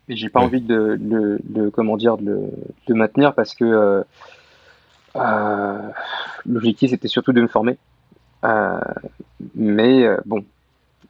Et 0.09 0.17
j'ai 0.17 0.29
pas 0.29 0.41
envie 0.41 0.61
de, 0.61 0.99
de, 1.01 1.69
comment 1.71 1.97
dire, 1.97 2.19
de, 2.19 2.51
de 2.87 2.95
maintenir 2.95 3.35
parce 3.35 3.55
que 3.55 3.65
euh, 3.65 4.03
euh, 5.17 5.79
l'objectif 6.45 6.91
c'était 6.91 7.09
surtout 7.09 7.33
de 7.33 7.41
me 7.41 7.49
former. 7.49 7.79
mais 9.55 10.07
bon, 10.27 10.45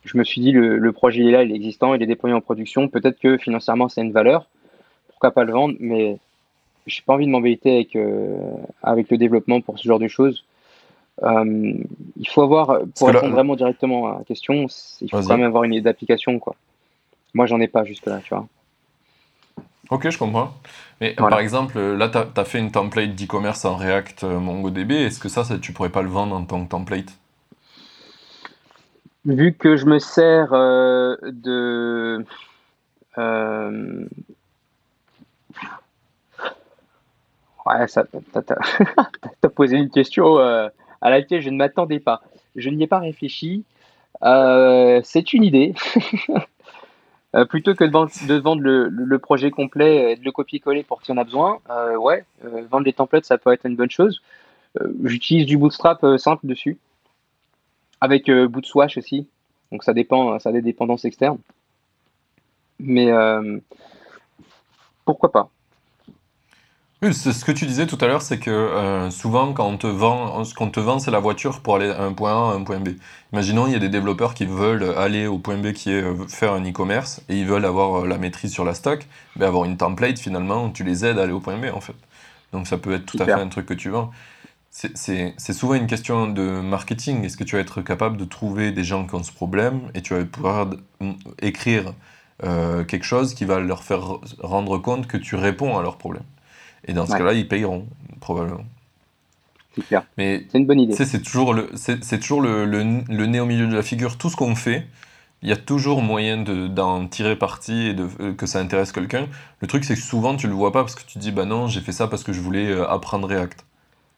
je 0.05 0.16
me 0.16 0.25
suis 0.25 0.41
dit, 0.41 0.53
le, 0.53 0.93
projet 0.93 1.25
est 1.25 1.31
là, 1.33 1.43
il 1.43 1.51
est 1.51 1.57
existant, 1.57 1.95
il 1.95 2.03
est 2.03 2.07
déployé 2.07 2.35
en 2.35 2.41
production. 2.41 2.89
Peut-être 2.89 3.19
que 3.19 3.37
financièrement, 3.37 3.89
c'est 3.89 4.03
une 4.03 4.12
valeur. 4.12 4.47
Pourquoi 5.09 5.33
pas 5.33 5.45
le 5.45 5.53
vendre? 5.53 5.75
Mais 5.81 6.19
je 6.87 6.99
n'ai 6.99 7.03
pas 7.05 7.15
envie 7.15 7.27
de 7.27 7.31
m'embêter 7.31 7.75
avec, 7.75 7.99
avec 8.83 9.11
le 9.11 9.19
développement 9.19 9.61
pour 9.61 9.79
ce 9.79 9.89
genre 9.89 9.99
de 9.99 10.09
choses. 10.09 10.45
il 11.21 12.29
faut 12.29 12.43
avoir, 12.43 12.83
pour 12.97 13.09
répondre 13.09 13.33
vraiment 13.33 13.57
directement 13.57 14.07
à 14.07 14.19
la 14.19 14.25
question, 14.25 14.66
il 15.01 15.11
faut 15.11 15.21
quand 15.21 15.37
même 15.37 15.47
avoir 15.47 15.65
une 15.65 15.73
idée 15.73 15.83
d'application. 15.83 16.39
Quoi. 16.39 16.55
Moi, 17.33 17.47
j'en 17.47 17.61
ai 17.61 17.66
pas 17.66 17.83
jusque-là, 17.83 18.21
tu 18.23 18.33
vois. 18.33 18.47
Ok, 19.95 20.11
je 20.11 20.19
comprends. 20.19 20.53
Mais 21.01 21.12
par 21.12 21.39
exemple, 21.39 21.79
là, 21.79 22.09
tu 22.09 22.19
as, 22.19 22.45
fait 22.45 22.59
une 22.59 22.73
template 22.73 23.15
d'e-commerce 23.15 23.65
en 23.65 23.77
React 23.77 24.25
euh, 24.25 24.41
MongoDB. 24.41 24.91
Est-ce 24.91 25.21
que 25.21 25.29
ça, 25.29 25.45
ça, 25.45 25.57
tu 25.57 25.73
pourrais 25.73 25.91
pas 25.91 26.03
le 26.03 26.09
vendre 26.09 26.35
en 26.35 26.45
tant 26.45 26.65
que 26.65 26.69
template? 26.69 27.16
Vu 29.25 29.55
que 29.55 29.77
je 29.77 29.87
me 29.87 30.01
sers 30.01 30.53
euh, 30.53 31.15
de. 31.23 32.27
Euh, 33.19 34.05
ouais, 37.65 37.87
ça. 37.87 38.05
T'as 38.33 39.49
posé 39.55 39.77
une 39.77 39.91
question 39.91 40.39
à 40.39 40.71
laquelle 41.03 41.41
je 41.41 41.51
ne 41.51 41.57
m'attendais 41.57 42.01
pas. 42.01 42.21
Je 42.57 42.69
n'y 42.69 42.83
ai 42.83 42.89
pas 42.89 42.99
réfléchi. 42.99 43.62
C'est 44.21 45.33
une 45.33 45.45
idée. 45.45 45.73
Euh, 47.35 47.44
plutôt 47.44 47.74
que 47.74 47.85
de 47.85 47.90
vendre, 48.39 48.62
le, 48.62 49.19
projet 49.19 49.51
complet 49.51 50.12
et 50.12 50.16
de 50.16 50.24
le 50.24 50.31
copier-coller 50.31 50.85
pour 50.85 51.02
qui 51.02 51.11
en 51.11 51.16
a 51.16 51.24
besoin, 51.24 51.59
euh, 51.69 51.97
ouais, 51.97 52.24
euh, 52.44 52.65
vendre 52.70 52.85
des 52.85 52.93
templates, 52.93 53.24
ça 53.24 53.39
peut 53.39 53.52
être 53.52 53.66
une 53.66 53.77
bonne 53.77 53.90
chose. 53.90 54.23
J'utilise 55.05 55.47
du 55.47 55.56
Bootstrap 55.56 56.05
simple 56.19 56.48
dessus, 56.48 56.78
avec 58.01 58.28
Bootswash 58.28 58.98
aussi. 58.98 59.28
Donc 59.70 59.85
ça 59.85 59.93
dépend, 59.93 60.36
ça 60.40 60.48
a 60.48 60.52
des 60.52 60.62
dépendances 60.62 61.05
externes. 61.05 61.39
Mais 62.81 63.12
pourquoi 65.05 65.31
pas 65.31 65.48
ce 67.13 67.45
que 67.45 67.53
tu 67.53 67.67
disais 67.67 67.87
tout 67.87 67.99
à 68.01 68.07
l'heure, 68.07 68.23
c'est 68.23 68.39
que 68.39 68.51
euh, 68.51 69.11
souvent 69.11 69.53
quand 69.53 69.67
on 69.67 69.77
te 69.77 69.87
vend, 69.87 70.45
ce 70.45 70.55
qu'on 70.55 70.71
te 70.71 70.81
vend, 70.81 70.99
c'est 70.99 71.11
la 71.11 71.19
voiture 71.19 71.61
pour 71.61 71.77
aller 71.77 71.91
à 71.91 72.03
un 72.03 72.13
point 72.13 72.33
A 72.33 72.53
à 72.53 72.55
un 72.55 72.63
point 72.63 72.79
B. 72.79 72.91
Imaginons, 73.33 73.67
il 73.67 73.73
y 73.73 73.77
a 73.77 73.79
des 73.79 73.89
développeurs 73.89 74.35
qui 74.35 74.47
veulent 74.47 74.95
aller 74.97 75.27
au 75.27 75.39
point 75.39 75.57
B 75.57 75.73
qui 75.73 75.91
est 75.91 76.03
euh, 76.03 76.27
faire 76.29 76.53
un 76.53 76.65
e-commerce 76.65 77.21
et 77.29 77.37
ils 77.37 77.47
veulent 77.47 77.65
avoir 77.65 78.05
euh, 78.05 78.07
la 78.07 78.19
maîtrise 78.19 78.53
sur 78.53 78.65
la 78.65 78.75
stock, 78.75 79.07
mais 79.37 79.45
avoir 79.45 79.65
une 79.65 79.77
template 79.77 80.19
finalement, 80.19 80.71
tu 80.71 80.85
les 80.85 81.05
aides 81.05 81.19
à 81.19 81.25
aller 81.25 81.33
au 81.33 81.41
point 81.41 81.57
B 81.57 81.67
en 81.75 81.81
fait. 81.81 81.97
Donc 82.53 82.67
ça 82.67 82.79
peut 82.79 82.95
être 82.95 83.07
tout 83.07 83.19
à 83.21 83.25
fait 83.25 83.33
un 83.33 83.49
truc 83.49 83.67
que 83.67 83.75
tu 83.75 83.91
vends. 83.91 84.11
C'est 84.71 85.53
souvent 85.53 85.75
une 85.75 85.87
question 85.87 86.27
de 86.27 86.61
marketing. 86.61 87.25
Est-ce 87.25 87.37
que 87.37 87.45
tu 87.45 87.57
vas 87.57 87.63
être 87.63 87.81
capable 87.81 88.17
de 88.17 88.25
trouver 88.25 88.73
des 88.73 88.85
gens 88.85 89.07
qui 89.07 89.15
ont 89.15 89.23
ce 89.23 89.33
problème 89.33 89.83
et 89.95 90.03
tu 90.03 90.15
vas 90.15 90.25
pouvoir 90.25 90.71
écrire 91.41 91.95
quelque 92.41 93.05
chose 93.05 93.35
qui 93.35 93.45
va 93.45 93.61
leur 93.61 93.83
faire 93.85 94.19
rendre 94.41 94.79
compte 94.79 95.07
que 95.07 95.17
tu 95.17 95.37
réponds 95.37 95.79
à 95.79 95.83
leurs 95.83 95.97
problèmes? 95.97 96.25
Et 96.86 96.93
dans 96.93 97.06
ce 97.06 97.12
cas-là, 97.12 97.32
ils 97.32 97.48
payeront, 97.48 97.86
probablement. 98.20 98.65
C'est 99.74 99.86
clair. 99.86 100.05
Mais 100.16 100.47
c'est 100.51 100.59
une 100.59 100.66
bonne 100.66 100.81
idée. 100.81 100.94
C'est 100.94 101.23
toujours, 101.23 101.52
le, 101.52 101.70
c'est, 101.74 102.19
toujours 102.20 102.40
le, 102.40 102.65
le, 102.65 103.27
nez 103.27 103.40
au 103.40 103.47
milieu 103.47 103.66
de 103.66 103.74
la 103.74 103.82
figure. 103.82 104.16
Tout 104.19 104.31
ce 104.31 104.36
qu'on 104.36 104.55
fait, 104.55 104.86
il 105.43 105.48
y 105.48 105.52
a 105.52 105.56
toujours 105.56 106.01
moyen 106.02 106.39
d'en 106.39 107.06
tirer 107.06 107.36
parti 107.36 107.89
et 107.89 107.94
de, 107.94 108.09
euh, 108.20 108.35
que 108.35 108.47
ça 108.47 108.61
intéresse 108.61 108.93
quelqu'un. 108.93 109.27
Le 109.61 109.66
truc, 109.66 109.85
c'est 109.85 109.94
que 109.94 110.01
souvent, 110.01 110.36
tu 110.36 110.47
le 110.47 110.55
vois 110.55 110.73
pas 110.73 110.82
parce 110.82 110.94
que 110.94 111.02
tu 111.02 111.15
te 111.15 111.19
dis, 111.19 111.32
bah 111.32 111.44
non, 111.44 111.66
j'ai 111.66 111.81
fait 111.81 111.93
ça 111.93 112.06
parce 112.06 112.23
que 112.23 112.32
je 112.32 112.40
voulais 112.40 112.69
euh, 112.69 112.89
apprendre 112.89 113.27
React. 113.27 113.65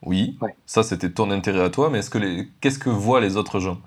Oui, 0.03 0.37
ça 0.67 0.83
c'était 0.83 1.09
ton 1.09 1.31
intérêt 1.31 1.63
à 1.63 1.69
toi, 1.71 1.89
mais 1.89 1.99
est-ce 1.99 2.11
que 2.11 2.19
les... 2.19 2.47
qu'est-ce 2.61 2.77
que 2.77 2.89
voient 2.89 3.19
les 3.19 3.35
autres 3.35 3.59
gens? 3.59 3.79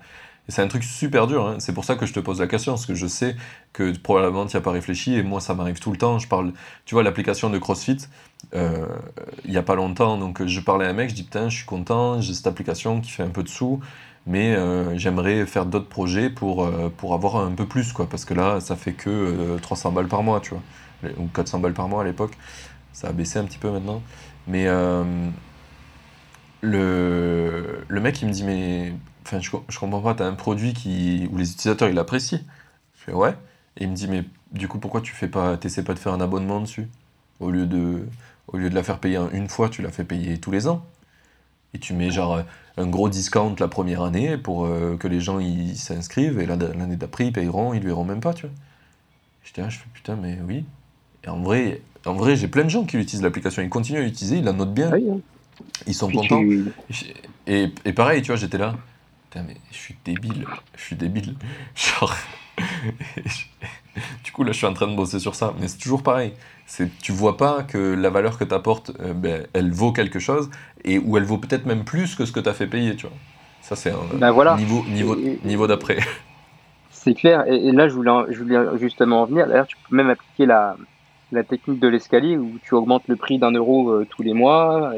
C'est 0.49 0.61
un 0.61 0.67
truc 0.67 0.83
super 0.83 1.27
dur. 1.27 1.47
Hein. 1.47 1.55
C'est 1.59 1.73
pour 1.73 1.85
ça 1.85 1.95
que 1.95 2.05
je 2.05 2.11
te 2.11 2.19
pose 2.19 2.41
la 2.41 2.47
question, 2.47 2.73
parce 2.73 2.85
que 2.85 2.95
je 2.95 3.07
sais 3.07 3.37
que 3.71 3.97
probablement 3.97 4.45
tu 4.45 4.55
n'y 4.55 4.57
as 4.57 4.61
pas 4.61 4.71
réfléchi, 4.71 5.15
et 5.15 5.23
moi 5.23 5.39
ça 5.39 5.53
m'arrive 5.53 5.79
tout 5.79 5.91
le 5.91 5.97
temps. 5.97 6.19
Je 6.19 6.27
parle, 6.27 6.51
tu 6.85 6.95
vois, 6.95 7.03
l'application 7.03 7.49
de 7.49 7.57
CrossFit, 7.57 7.97
euh, 8.53 8.85
il 9.45 9.51
n'y 9.51 9.57
a 9.57 9.63
pas 9.63 9.75
longtemps, 9.75 10.17
donc 10.17 10.45
je 10.45 10.59
parlais 10.59 10.85
à 10.85 10.89
un 10.89 10.93
mec, 10.93 11.09
je 11.09 11.15
dis 11.15 11.23
putain, 11.23 11.49
je 11.49 11.57
suis 11.57 11.65
content, 11.65 12.21
j'ai 12.21 12.33
cette 12.33 12.47
application 12.47 13.01
qui 13.01 13.11
fait 13.11 13.23
un 13.23 13.29
peu 13.29 13.43
de 13.43 13.49
sous, 13.49 13.79
mais 14.27 14.55
euh, 14.55 14.97
j'aimerais 14.97 15.45
faire 15.45 15.65
d'autres 15.65 15.89
projets 15.89 16.29
pour, 16.29 16.63
euh, 16.65 16.91
pour 16.95 17.13
avoir 17.13 17.37
un 17.37 17.51
peu 17.51 17.65
plus, 17.67 17.93
quoi, 17.93 18.07
parce 18.09 18.25
que 18.25 18.33
là, 18.33 18.59
ça 18.59 18.75
fait 18.75 18.93
que 18.93 19.57
300 19.61 19.91
balles 19.91 20.07
par 20.07 20.23
mois, 20.23 20.41
tu 20.41 20.51
vois, 20.51 21.11
ou 21.17 21.27
400 21.27 21.59
balles 21.59 21.73
par 21.73 21.87
mois 21.87 22.01
à 22.01 22.05
l'époque. 22.05 22.33
Ça 22.93 23.09
a 23.09 23.11
baissé 23.13 23.39
un 23.39 23.45
petit 23.45 23.57
peu 23.57 23.71
maintenant. 23.71 24.01
Mais 24.47 24.67
le, 26.61 27.83
le 27.87 28.01
mec, 28.01 28.21
il 28.21 28.27
me 28.27 28.33
dit, 28.33 28.43
mais 28.43 28.93
Enfin, 29.25 29.39
je, 29.39 29.51
je 29.69 29.79
comprends 29.79 30.01
pas, 30.01 30.15
tu 30.15 30.23
as 30.23 30.25
un 30.25 30.33
produit 30.33 30.73
qui, 30.73 31.29
où 31.31 31.37
les 31.37 31.51
utilisateurs 31.51 31.89
ils 31.89 31.95
l'apprécient. 31.95 32.39
Je 32.95 33.03
fais 33.05 33.13
ouais. 33.13 33.35
Et 33.77 33.83
il 33.85 33.89
me 33.89 33.95
dit, 33.95 34.07
mais 34.07 34.23
du 34.51 34.67
coup, 34.67 34.79
pourquoi 34.79 35.01
tu 35.01 35.13
fais 35.13 35.27
pas, 35.27 35.57
t'essaies 35.57 35.83
pas 35.83 35.93
de 35.93 35.99
faire 35.99 36.13
un 36.13 36.21
abonnement 36.21 36.59
dessus 36.61 36.89
au 37.39 37.51
lieu, 37.51 37.65
de, 37.65 38.07
au 38.53 38.57
lieu 38.57 38.69
de 38.69 38.75
la 38.75 38.83
faire 38.83 38.99
payer 38.99 39.19
une 39.33 39.47
fois, 39.47 39.69
tu 39.69 39.81
la 39.81 39.89
fais 39.89 40.03
payer 40.03 40.37
tous 40.37 40.51
les 40.51 40.67
ans. 40.67 40.85
Et 41.73 41.79
tu 41.79 41.93
mets 41.93 42.11
genre 42.11 42.43
un 42.77 42.87
gros 42.87 43.07
discount 43.07 43.55
la 43.59 43.67
première 43.67 44.01
année 44.01 44.37
pour 44.37 44.65
euh, 44.65 44.97
que 44.97 45.07
les 45.07 45.21
gens 45.21 45.39
ils 45.39 45.77
s'inscrivent 45.77 46.39
et 46.39 46.45
l'année 46.45 46.97
d'après 46.97 47.27
ils 47.27 47.33
payeront, 47.33 47.73
ils 47.73 47.81
verront 47.81 48.03
même 48.03 48.19
pas, 48.19 48.33
tu 48.33 48.45
vois. 48.45 48.55
J'étais 49.43 49.61
là, 49.61 49.69
je 49.69 49.77
fais 49.77 49.87
putain, 49.93 50.17
mais 50.17 50.37
oui. 50.45 50.65
Et 51.23 51.29
en 51.29 51.41
vrai, 51.41 51.81
en 52.05 52.13
vrai 52.13 52.35
j'ai 52.35 52.49
plein 52.49 52.63
de 52.63 52.69
gens 52.69 52.83
qui 52.83 52.97
utilisent 52.97 53.23
l'application, 53.23 53.61
ils 53.61 53.69
continuent 53.69 53.99
à 53.99 54.03
l'utiliser, 54.03 54.37
ils 54.37 54.43
la 54.43 54.53
notent 54.53 54.73
bien. 54.73 54.91
Hein. 54.91 55.19
Ils 55.87 55.93
sont 55.93 56.09
contents. 56.09 56.43
Et, 57.47 57.69
et 57.85 57.93
pareil, 57.93 58.21
tu 58.21 58.27
vois, 58.27 58.35
j'étais 58.35 58.57
là. 58.57 58.75
Putain, 59.29 59.45
mais 59.47 59.55
je 59.71 59.77
suis 59.77 59.95
débile. 60.03 60.45
Je 60.75 60.81
suis 60.81 60.95
débile. 60.95 61.35
Genre. 61.75 62.15
du 64.23 64.31
coup, 64.31 64.43
là, 64.43 64.51
je 64.51 64.57
suis 64.57 64.67
en 64.67 64.73
train 64.73 64.87
de 64.87 64.95
bosser 64.95 65.19
sur 65.19 65.35
ça. 65.35 65.53
Mais 65.59 65.67
c'est 65.67 65.77
toujours 65.77 66.03
pareil. 66.03 66.33
C'est, 66.65 66.89
tu 66.99 67.11
vois 67.11 67.37
pas 67.37 67.63
que 67.63 67.77
la 67.77 68.09
valeur 68.09 68.37
que 68.37 68.43
tu 68.43 68.53
apportes, 68.53 68.91
euh, 69.01 69.13
ben, 69.13 69.45
elle 69.53 69.71
vaut 69.71 69.91
quelque 69.91 70.19
chose, 70.19 70.49
et 70.83 70.99
où 70.99 71.17
elle 71.17 71.23
vaut 71.25 71.37
peut-être 71.37 71.65
même 71.65 71.83
plus 71.83 72.15
que 72.15 72.25
ce 72.25 72.31
que 72.31 72.39
tu 72.39 72.49
as 72.49 72.53
fait 72.53 72.67
payer, 72.67 72.95
tu 72.95 73.07
vois. 73.07 73.15
Ça, 73.61 73.75
c'est 73.75 73.91
un 73.91 73.99
ben 74.15 74.31
voilà. 74.31 74.55
niveau, 74.55 74.83
niveau, 74.89 75.15
niveau 75.43 75.67
d'après. 75.67 75.99
C'est 76.89 77.13
clair. 77.13 77.45
Et, 77.47 77.71
là, 77.71 77.87
je 77.87 77.93
voulais, 77.93 78.11
je 78.29 78.41
voulais 78.41 78.59
justement 78.79 79.23
en 79.23 79.25
venir. 79.25 79.47
D'ailleurs, 79.47 79.67
tu 79.67 79.77
peux 79.89 79.95
même 79.95 80.09
appliquer 80.09 80.45
la, 80.45 80.75
la 81.31 81.43
technique 81.43 81.79
de 81.79 81.87
l'escalier 81.87 82.37
où 82.37 82.57
tu 82.63 82.73
augmentes 82.73 83.07
le 83.07 83.15
prix 83.15 83.37
d'un 83.37 83.51
euro 83.51 83.89
euh, 83.89 84.07
tous 84.09 84.23
les 84.23 84.33
mois, 84.33 84.93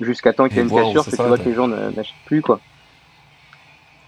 jusqu'à 0.00 0.32
temps 0.32 0.48
qu'il 0.48 0.58
y 0.58 0.60
ait 0.60 0.64
une 0.64 0.70
cassure 0.70 1.04
que 1.04 1.10
tu 1.10 1.22
vois 1.22 1.38
que 1.38 1.48
les 1.48 1.54
gens 1.54 1.68
n'achètent 1.68 2.14
plus, 2.26 2.42
quoi. 2.42 2.60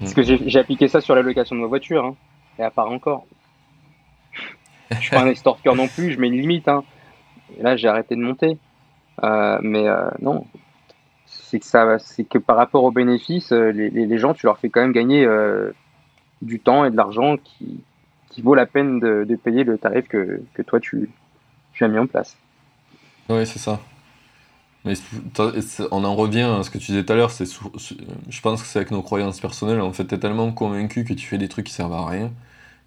Parce 0.01 0.13
que 0.13 0.23
j'ai 0.23 0.59
appliqué 0.59 0.89
ça 0.89 1.01
sur 1.01 1.15
la 1.15 1.23
location 1.23 1.57
de 1.57 1.61
ma 1.61 1.67
voiture, 1.67 2.05
hein, 2.05 2.15
et 2.59 2.63
à 2.63 2.71
part 2.71 2.91
encore. 2.91 3.27
Je 4.91 5.01
suis 5.01 5.11
pas 5.11 5.23
un 5.23 5.29
extorqueur 5.29 5.75
non 5.75 5.89
plus, 5.89 6.13
je 6.13 6.19
mets 6.19 6.29
une 6.29 6.41
limite. 6.41 6.69
Hein. 6.69 6.85
Là, 7.61 7.77
j'ai 7.77 7.89
arrêté 7.89 8.15
de 8.17 8.21
monter. 8.21 8.59
Euh, 9.25 9.59
mais 9.63 9.89
euh, 9.89 10.09
non, 10.21 10.47
c'est 11.27 11.59
que, 11.59 12.39
par 12.39 12.57
rapport 12.57 12.85
aux 12.85 12.91
bénéfices, 12.91 13.53
euh, 13.53 13.71
les, 13.71 14.19
gens, 14.19 14.35
tu 14.35 14.47
leur 14.47 14.59
fais 14.59 14.69
quand 14.69 14.81
même 14.81 14.93
gagner 14.93 15.27
du 16.43 16.61
temps 16.61 16.85
et 16.85 16.91
de 16.91 16.97
l'argent 16.97 17.37
qui, 17.37 17.83
vaut 18.43 18.55
la 18.55 18.67
peine 18.67 19.01
de, 19.01 19.37
payer 19.37 19.65
le 19.65 19.79
tarif 19.79 20.07
que, 20.09 20.63
toi, 20.67 20.81
tu, 20.81 21.11
tu 21.73 21.85
as 21.85 21.89
mis 21.89 21.99
en 21.99 22.07
place. 22.07 22.37
Oui, 23.29 23.47
c'est 23.47 23.59
ça. 23.59 23.81
Mais 24.85 24.95
on 25.91 26.05
en 26.05 26.15
revient 26.15 26.49
à 26.61 26.63
ce 26.63 26.71
que 26.71 26.79
tu 26.79 26.93
disais 26.93 27.05
tout 27.05 27.13
à 27.13 27.17
l'heure, 27.17 27.33
c'est 27.33 27.45
je 27.45 28.41
pense 28.41 28.63
que 28.63 28.69
c'est 28.69 28.79
avec 28.79 28.93
nos 28.93 29.03
croyances 29.03 29.41
personnelles, 29.41 29.81
en 29.81 29.93
fait, 29.93 30.05
t'es 30.05 30.19
tellement 30.19 30.53
convaincu 30.53 31.03
que 31.03 31.13
tu 31.13 31.27
fais 31.27 31.39
des 31.39 31.49
trucs 31.49 31.67
qui 31.67 31.73
servent 31.73 31.95
à 31.95 32.07
rien, 32.07 32.31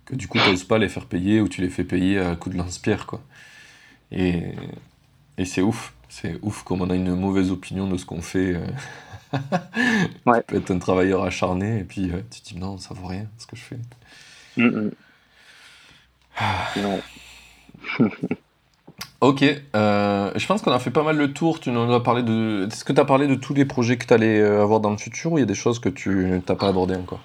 que 0.10 0.16
du 0.16 0.28
coup, 0.28 0.40
t'oses 0.40 0.64
pas 0.64 0.78
les 0.78 0.90
faire 0.90 1.06
payer 1.06 1.40
ou 1.40 1.48
tu 1.48 1.62
les 1.62 1.70
fais 1.70 1.84
payer 1.84 2.20
à 2.20 2.36
coup 2.36 2.50
de 2.50 2.58
lance-pierre, 2.58 3.06
quoi. 3.06 3.22
Et, 4.12 4.44
et 5.38 5.46
c'est 5.46 5.62
ouf, 5.62 5.94
c'est 6.10 6.40
ouf 6.42 6.64
comme 6.64 6.82
on 6.82 6.90
a 6.90 6.96
une 6.96 7.16
mauvaise 7.16 7.52
opinion 7.52 7.88
de 7.88 7.98
ce 7.98 8.06
qu'on 8.06 8.22
fait. 8.22 8.56
Euh. 8.56 8.68
Tu 10.26 10.42
peux 10.48 10.58
être 10.58 10.72
un 10.72 10.80
travailleur 10.80 11.24
acharné 11.24 11.80
et 11.80 11.84
puis 11.84 12.10
euh, 12.12 12.22
tu 12.32 12.42
te 12.42 12.50
dis 12.50 12.58
non, 12.58 12.80
ça 12.80 12.96
vaut 12.96 13.06
rien 13.06 13.28
ce 13.38 13.46
que 13.46 13.56
je 13.56 13.62
fais. 13.62 13.80
Non. 16.78 17.00
Ok, 19.22 19.44
euh, 19.76 20.32
je 20.34 20.46
pense 20.48 20.62
qu'on 20.62 20.72
a 20.72 20.80
fait 20.80 20.92
pas 20.92 21.04
mal 21.04 21.18
le 21.18 21.34
tour. 21.34 21.60
Tu 21.60 21.72
nous 21.72 21.94
as 21.94 22.02
parlé 22.02 22.24
de. 22.24 22.68
Est-ce 22.72 22.86
que 22.86 22.94
tu 22.94 23.02
as 23.02 23.06
parlé 23.06 23.28
de 23.28 23.36
tous 23.36 23.54
les 23.54 23.66
projets 23.66 23.98
que 23.98 24.06
tu 24.06 24.14
allais 24.14 24.42
avoir 24.42 24.80
dans 24.80 24.92
le 24.92 24.98
futur 24.98 25.34
ou 25.34 25.38
il 25.38 25.42
y 25.42 25.44
a 25.44 25.46
des 25.46 25.56
choses 25.56 25.80
que 25.80 25.90
tu 25.90 26.42
n'as 26.48 26.56
pas 26.56 26.70
abordées 26.70 26.96
encore? 26.96 27.20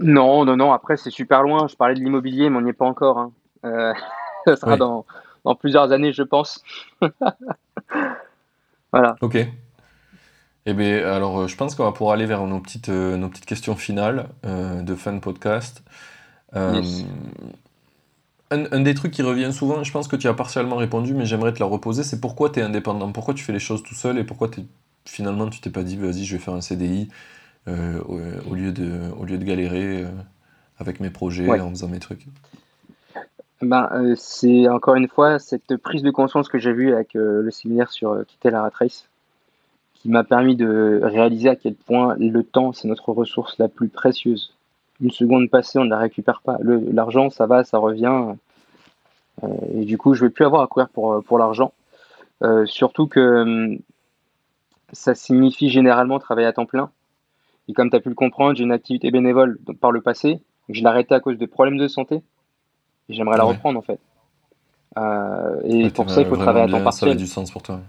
Non, 0.00 0.44
non, 0.44 0.56
non. 0.56 0.72
Après, 0.72 0.96
c'est 0.96 1.10
super 1.10 1.42
loin. 1.42 1.68
Je 1.68 1.76
parlais 1.76 1.94
de 1.94 2.00
l'immobilier, 2.00 2.50
mais 2.50 2.58
on 2.58 2.62
n'y 2.62 2.70
est 2.70 2.74
pas 2.74 2.86
encore. 2.86 3.18
Hein. 3.18 3.32
Euh, 3.64 3.92
ça 4.46 4.56
sera 4.56 4.76
dans, 4.76 5.06
dans, 5.44 5.54
plusieurs 5.54 5.92
années, 5.92 6.12
je 6.12 6.22
pense. 6.22 6.62
voilà. 8.92 9.16
Ok. 9.20 9.38
Eh 10.66 10.74
bien, 10.74 11.06
alors, 11.10 11.48
je 11.48 11.56
pense 11.56 11.74
qu'on 11.74 11.84
va 11.84 11.92
pouvoir 11.92 12.14
aller 12.14 12.26
vers 12.26 12.44
nos 12.44 12.60
petites, 12.60 12.88
nos 12.88 13.28
petites 13.28 13.46
questions 13.46 13.76
finales 13.76 14.28
de 14.44 14.94
fin 14.94 15.12
de 15.12 15.20
podcast. 15.20 15.82
Yes 16.54 17.06
un, 18.50 18.80
des 18.80 18.94
trucs 18.94 19.12
qui 19.12 19.22
revient 19.22 19.52
souvent, 19.52 19.84
je 19.84 19.92
pense 19.92 20.08
que 20.08 20.16
tu 20.16 20.28
as 20.28 20.34
partiellement 20.34 20.76
répondu, 20.76 21.14
mais 21.14 21.24
j'aimerais 21.24 21.52
te 21.52 21.60
la 21.60 21.66
reposer, 21.66 22.02
c'est 22.02 22.20
pourquoi 22.20 22.50
tu 22.50 22.60
es 22.60 22.62
indépendant, 22.62 23.12
pourquoi 23.12 23.34
tu 23.34 23.44
fais 23.44 23.52
les 23.52 23.60
choses 23.60 23.82
tout 23.82 23.94
seul 23.94 24.18
et 24.18 24.24
pourquoi 24.24 24.50
finalement 25.04 25.48
tu 25.48 25.60
t'es 25.60 25.70
pas 25.70 25.82
dit 25.82 25.96
vas-y 25.96 26.24
je 26.24 26.36
vais 26.36 26.42
faire 26.42 26.54
un 26.54 26.60
CDI, 26.60 27.08
au, 27.66 28.54
lieu 28.54 28.72
de, 28.72 29.10
au 29.18 29.24
lieu 29.24 29.38
de 29.38 29.44
galérer 29.44 30.06
avec 30.78 31.00
mes 31.00 31.10
projets, 31.10 31.48
en 31.60 31.70
faisant 31.70 31.88
mes 31.88 31.98
trucs 31.98 32.26
ben, 33.62 34.14
C'est 34.16 34.68
encore 34.68 34.94
une 34.94 35.08
fois 35.08 35.38
cette 35.38 35.76
prise 35.76 36.02
de 36.02 36.10
conscience 36.10 36.48
que 36.48 36.58
j'ai 36.58 36.72
vue 36.72 36.92
avec 36.92 37.14
le 37.14 37.50
séminaire 37.50 37.90
sur 37.90 38.24
quitter 38.26 38.50
la 38.50 38.62
rat 38.62 38.72
race 38.72 39.08
qui 40.00 40.08
m'a 40.08 40.24
permis 40.24 40.56
de 40.56 41.00
réaliser 41.02 41.50
à 41.50 41.56
quel 41.56 41.74
point 41.74 42.16
le 42.18 42.42
temps, 42.42 42.72
c'est 42.72 42.88
notre 42.88 43.12
ressource 43.12 43.58
la 43.58 43.68
plus 43.68 43.88
précieuse. 43.88 44.54
Une 45.00 45.10
seconde 45.10 45.50
passée, 45.50 45.78
on 45.78 45.84
ne 45.84 45.90
la 45.90 45.98
récupère 45.98 46.40
pas. 46.40 46.58
L'argent, 46.62 47.28
ça 47.28 47.46
va, 47.46 47.64
ça 47.64 47.78
revient. 47.78 48.34
et 49.74 49.84
du 49.84 49.98
coup, 49.98 50.14
je 50.14 50.22
ne 50.22 50.28
vais 50.28 50.32
plus 50.32 50.44
avoir 50.44 50.62
à 50.62 50.66
courir 50.66 50.88
pour, 50.88 51.22
pour 51.22 51.38
l'argent. 51.38 51.72
surtout 52.64 53.06
que 53.08 53.42
hum, 53.42 53.78
ça 54.92 55.14
signifie 55.14 55.68
généralement 55.68 56.18
travailler 56.18 56.46
à 56.46 56.52
temps 56.52 56.66
plein. 56.66 56.90
Et 57.68 57.72
comme 57.72 57.90
tu 57.90 57.96
as 57.96 58.00
pu 58.00 58.08
le 58.08 58.14
comprendre, 58.14 58.56
j'ai 58.56 58.64
une 58.64 58.72
activité 58.72 59.10
bénévole 59.10 59.58
par 59.80 59.92
le 59.92 60.00
passé. 60.00 60.40
Je 60.68 60.80
l'ai 60.80 60.86
arrêtée 60.86 61.14
à 61.14 61.20
cause 61.20 61.38
de 61.38 61.46
problèmes 61.46 61.78
de 61.78 61.88
santé. 61.88 62.22
Et 63.08 63.14
j'aimerais 63.14 63.36
la 63.36 63.44
reprendre 63.44 63.78
en 63.78 63.82
fait. 63.82 64.00
Euh, 64.96 65.60
et 65.64 65.90
pour 65.90 66.10
ça, 66.10 66.20
il 66.20 66.26
faut 66.26 66.36
travailler 66.36 66.64
à 66.64 66.68
temps 66.68 66.82
partiel. 66.82 67.10
Ça 67.10 67.14
a 67.14 67.18
du 67.18 67.26
sens 67.26 67.50
pour 67.50 67.62
toi. 67.62 67.80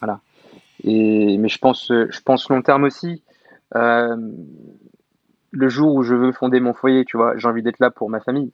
Voilà. 0.00 0.20
Et, 0.84 1.38
mais 1.38 1.48
je 1.48 1.58
pense, 1.58 1.88
je 1.88 2.20
pense 2.20 2.48
long 2.48 2.62
terme 2.62 2.84
aussi. 2.84 3.22
Euh, 3.74 4.16
le 5.50 5.68
jour 5.68 5.94
où 5.94 6.02
je 6.02 6.14
veux 6.14 6.32
fonder 6.32 6.60
mon 6.60 6.72
foyer, 6.74 7.04
tu 7.04 7.16
vois, 7.16 7.36
j'ai 7.36 7.48
envie 7.48 7.62
d'être 7.62 7.80
là 7.80 7.90
pour 7.90 8.08
ma 8.08 8.20
famille. 8.20 8.52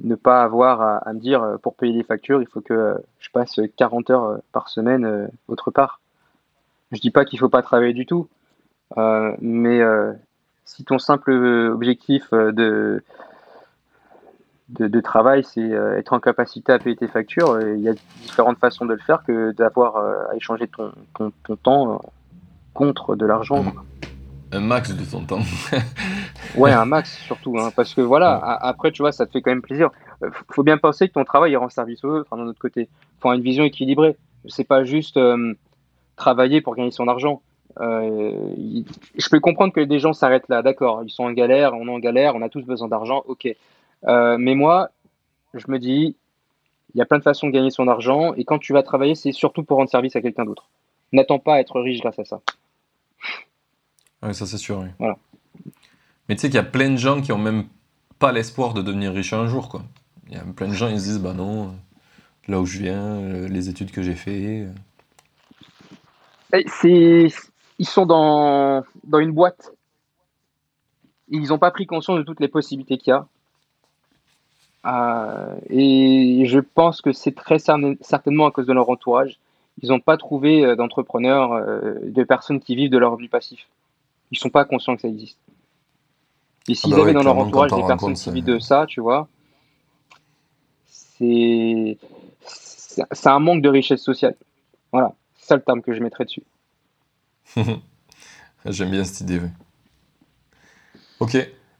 Ne 0.00 0.14
pas 0.14 0.42
avoir 0.42 0.80
à, 0.80 0.96
à, 0.98 1.12
me 1.12 1.18
dire, 1.18 1.42
euh, 1.42 1.56
pour 1.56 1.74
payer 1.74 1.92
les 1.92 2.04
factures, 2.04 2.40
il 2.40 2.46
faut 2.46 2.60
que 2.60 2.96
je 3.18 3.30
passe 3.30 3.60
40 3.76 4.10
heures 4.10 4.38
par 4.52 4.68
semaine 4.68 5.28
autre 5.48 5.70
part. 5.70 6.00
Je 6.92 7.00
dis 7.00 7.10
pas 7.10 7.24
qu'il 7.24 7.38
faut 7.38 7.48
pas 7.48 7.62
travailler 7.62 7.92
du 7.92 8.06
tout, 8.06 8.28
euh, 8.28 8.33
mais 8.96 9.80
euh, 9.80 10.12
si 10.64 10.84
ton 10.84 10.98
simple 10.98 11.32
objectif 11.32 12.24
euh, 12.32 12.52
de, 12.52 13.02
de, 14.68 15.00
travail, 15.00 15.44
c'est 15.44 15.70
être 15.70 16.12
en 16.12 16.20
capacité 16.20 16.72
à 16.72 16.78
payer 16.78 16.96
tes 16.96 17.08
factures, 17.08 17.60
il 17.60 17.80
y 17.80 17.88
a 17.88 17.94
différentes 18.22 18.58
façons 18.58 18.86
de 18.86 18.94
le 18.94 19.00
faire 19.00 19.22
que 19.24 19.52
d'avoir 19.52 19.96
à 19.96 20.34
échanger 20.36 20.68
ton, 20.68 20.92
ton, 21.14 21.56
temps 21.56 22.00
contre 22.72 23.14
de 23.14 23.26
l'argent. 23.26 23.64
Un 24.52 24.60
max 24.60 24.94
de 24.94 25.04
ton 25.04 25.24
temps. 25.24 25.42
ouais, 26.56 26.72
un 26.72 26.84
max 26.84 27.18
surtout, 27.18 27.58
hein, 27.58 27.70
parce 27.74 27.94
que 27.94 28.00
voilà, 28.00 28.34
après, 28.62 28.92
tu 28.92 29.02
vois, 29.02 29.12
ça 29.12 29.26
te 29.26 29.32
fait 29.32 29.42
quand 29.42 29.50
même 29.50 29.62
plaisir. 29.62 29.90
Faut 30.50 30.62
bien 30.62 30.78
penser 30.78 31.08
que 31.08 31.14
ton 31.14 31.24
travail 31.24 31.56
rend 31.56 31.68
service 31.68 32.04
aux 32.04 32.10
autres, 32.10 32.32
hein, 32.32 32.38
d'un 32.38 32.46
autre 32.46 32.60
côté. 32.60 32.88
Faut 33.20 33.28
avoir 33.28 33.36
une 33.36 33.44
vision 33.44 33.64
équilibrée. 33.64 34.16
C'est 34.48 34.64
pas 34.64 34.84
juste 34.84 35.18
travailler 36.16 36.60
pour 36.60 36.74
gagner 36.74 36.90
son 36.90 37.08
argent. 37.08 37.42
Euh, 37.80 38.54
je 39.16 39.28
peux 39.28 39.40
comprendre 39.40 39.72
que 39.72 39.80
des 39.80 39.98
gens 39.98 40.12
s'arrêtent 40.12 40.48
là, 40.48 40.62
d'accord, 40.62 41.02
ils 41.04 41.10
sont 41.10 41.24
en 41.24 41.32
galère, 41.32 41.74
on 41.74 41.88
est 41.88 41.90
en 41.90 41.98
galère, 41.98 42.34
on 42.36 42.42
a 42.42 42.48
tous 42.48 42.64
besoin 42.64 42.88
d'argent, 42.88 43.22
ok. 43.26 43.48
Euh, 44.06 44.36
mais 44.38 44.54
moi, 44.54 44.90
je 45.54 45.64
me 45.68 45.78
dis, 45.78 46.16
il 46.94 46.98
y 46.98 47.02
a 47.02 47.06
plein 47.06 47.18
de 47.18 47.22
façons 47.22 47.48
de 47.48 47.52
gagner 47.52 47.70
son 47.70 47.88
argent, 47.88 48.34
et 48.34 48.44
quand 48.44 48.58
tu 48.58 48.72
vas 48.72 48.82
travailler, 48.82 49.14
c'est 49.14 49.32
surtout 49.32 49.64
pour 49.64 49.78
rendre 49.78 49.90
service 49.90 50.14
à 50.16 50.20
quelqu'un 50.20 50.44
d'autre. 50.44 50.68
N'attends 51.12 51.38
pas 51.38 51.54
à 51.54 51.60
être 51.60 51.80
riche 51.80 52.00
grâce 52.00 52.18
à 52.18 52.24
ça. 52.24 52.40
Oui, 54.22 54.34
ça 54.34 54.46
c'est 54.46 54.58
sûr. 54.58 54.78
Oui. 54.78 54.88
Voilà. 54.98 55.16
Mais 56.28 56.36
tu 56.36 56.42
sais 56.42 56.48
qu'il 56.48 56.56
y 56.56 56.58
a 56.58 56.64
plein 56.64 56.90
de 56.90 56.96
gens 56.96 57.20
qui 57.20 57.32
ont 57.32 57.38
même 57.38 57.64
pas 58.18 58.32
l'espoir 58.32 58.74
de 58.74 58.82
devenir 58.82 59.12
riche 59.12 59.32
un 59.32 59.46
jour, 59.46 59.68
quoi. 59.68 59.82
Il 60.28 60.34
y 60.34 60.38
a 60.38 60.44
plein 60.44 60.68
de 60.68 60.72
gens, 60.72 60.88
ils 60.88 60.98
se 60.98 61.04
disent, 61.04 61.20
bah 61.20 61.34
non, 61.34 61.74
là 62.48 62.60
où 62.60 62.66
je 62.66 62.78
viens, 62.78 63.20
les 63.48 63.68
études 63.68 63.90
que 63.90 64.02
j'ai 64.02 64.14
fait. 64.14 64.66
C'est 66.66 67.28
ils 67.78 67.86
sont 67.86 68.06
dans, 68.06 68.84
dans 69.04 69.18
une 69.18 69.32
boîte. 69.32 69.72
Ils 71.28 71.48
n'ont 71.48 71.58
pas 71.58 71.70
pris 71.70 71.86
conscience 71.86 72.18
de 72.18 72.22
toutes 72.22 72.40
les 72.40 72.48
possibilités 72.48 72.98
qu'il 72.98 73.10
y 73.10 73.12
a. 73.12 73.26
Euh, 74.86 75.56
et 75.70 76.44
je 76.46 76.58
pense 76.60 77.00
que 77.00 77.12
c'est 77.12 77.34
très 77.34 77.58
certainement 77.58 78.46
à 78.46 78.50
cause 78.50 78.66
de 78.66 78.72
leur 78.72 78.88
entourage. 78.90 79.38
Ils 79.82 79.88
n'ont 79.88 80.00
pas 80.00 80.16
trouvé 80.16 80.64
euh, 80.64 80.76
d'entrepreneurs, 80.76 81.52
euh, 81.52 81.94
de 82.02 82.22
personnes 82.22 82.60
qui 82.60 82.76
vivent 82.76 82.90
de 82.90 82.98
leur 82.98 83.12
revenu 83.12 83.28
passif. 83.28 83.66
Ils 84.30 84.36
ne 84.36 84.40
sont 84.40 84.50
pas 84.50 84.64
conscients 84.64 84.94
que 84.94 85.02
ça 85.02 85.08
existe. 85.08 85.38
Et 86.68 86.72
ah 86.72 86.74
s'ils 86.74 86.94
bah 86.94 87.02
avaient 87.02 87.12
dans 87.12 87.22
leur 87.22 87.36
entourage 87.36 87.72
des 87.72 87.82
personnes 87.82 88.14
qui 88.14 88.30
vivent 88.30 88.44
de 88.44 88.58
ça, 88.58 88.86
tu 88.86 89.00
vois, 89.00 89.28
c'est 90.86 91.98
un 93.24 93.38
manque 93.38 93.62
de 93.62 93.68
richesse 93.68 94.02
sociale. 94.02 94.36
Voilà, 94.92 95.14
c'est 95.36 95.46
ça 95.46 95.56
le 95.56 95.62
terme 95.62 95.82
que 95.82 95.92
je 95.92 96.00
mettrais 96.00 96.24
dessus. 96.24 96.42
J'aime 98.66 98.90
bien 98.90 99.04
cette 99.04 99.20
idée. 99.20 99.40
Ok. 101.20 101.36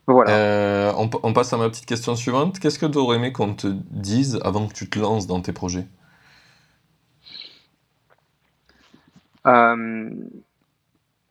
Voilà. 0.07 0.31
Euh, 0.31 0.93
on, 1.23 1.33
passe 1.33 1.53
à 1.53 1.57
ma 1.57 1.69
petite 1.71 1.87
question 1.87 2.15
suivante. 2.15 2.59
Qu'est-ce 2.59 2.79
que 2.79 2.87
tu 2.87 2.99
aurais 2.99 3.17
aimé 3.17 3.33
qu'on 3.33 3.55
te 3.55 3.69
dise 3.91 4.39
avant 4.45 4.67
que 4.67 4.75
tu 4.75 4.89
te 4.91 4.99
lances 4.99 5.27
dans 5.27 5.41
tes 5.41 5.53
projets? 5.53 5.87
Euh, 9.47 10.11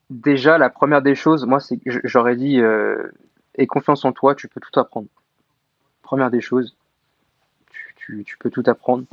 Déjà, 0.10 0.58
la 0.58 0.70
première 0.70 1.02
des 1.02 1.16
choses, 1.16 1.46
moi, 1.46 1.60
c'est 1.60 1.78
que 1.78 1.90
j'aurais 2.04 2.36
dit 2.36 2.60
euh, 2.60 3.12
aie 3.56 3.68
confiance 3.68 4.06
en 4.06 4.12
toi, 4.12 4.36
tu 4.36 4.48
peux 4.48 4.60
tout 4.60 4.80
apprendre. 4.80 5.08
Première 6.02 6.30
des 6.30 6.42
choses, 6.42 6.76
tu, 7.96 8.24
tu 8.24 8.38
peux 8.38 8.50
tout 8.50 8.64
apprendre. 8.66 9.06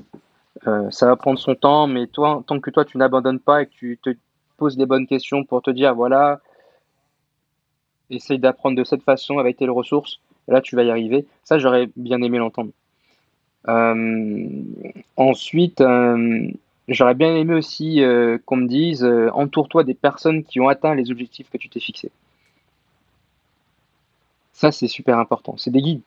ça 0.90 1.06
va 1.06 1.16
prendre 1.16 1.38
son 1.38 1.54
temps, 1.54 1.86
mais 1.86 2.06
toi, 2.06 2.42
tant 2.46 2.60
que 2.60 2.70
toi, 2.70 2.84
tu 2.84 2.98
n'abandonnes 2.98 3.40
pas 3.40 3.62
et 3.62 3.66
que 3.66 3.72
tu 3.72 3.98
te 4.02 4.10
pose 4.60 4.76
les 4.76 4.86
bonnes 4.86 5.06
questions 5.06 5.42
pour 5.42 5.62
te 5.62 5.70
dire 5.70 5.94
voilà, 5.94 6.40
essaye 8.10 8.38
d'apprendre 8.38 8.76
de 8.76 8.84
cette 8.84 9.02
façon 9.02 9.38
avec 9.38 9.56
telle 9.56 9.70
ressource, 9.70 10.20
là 10.48 10.60
tu 10.60 10.76
vas 10.76 10.84
y 10.84 10.90
arriver. 10.90 11.26
Ça, 11.42 11.58
j'aurais 11.58 11.88
bien 11.96 12.20
aimé 12.22 12.38
l'entendre. 12.38 12.70
Euh, 13.68 14.62
ensuite, 15.16 15.80
euh, 15.80 16.50
j'aurais 16.88 17.14
bien 17.14 17.34
aimé 17.34 17.54
aussi 17.54 18.02
euh, 18.02 18.38
qu'on 18.44 18.56
me 18.56 18.68
dise 18.68 19.04
entoure-toi 19.32 19.82
des 19.84 19.94
personnes 19.94 20.44
qui 20.44 20.60
ont 20.60 20.68
atteint 20.68 20.94
les 20.94 21.10
objectifs 21.10 21.48
que 21.50 21.58
tu 21.58 21.70
t'es 21.70 21.80
fixés. 21.80 22.12
Ça, 24.52 24.70
c'est 24.72 24.88
super 24.88 25.18
important. 25.18 25.54
C'est 25.56 25.70
des 25.70 25.80
guides. 25.80 26.02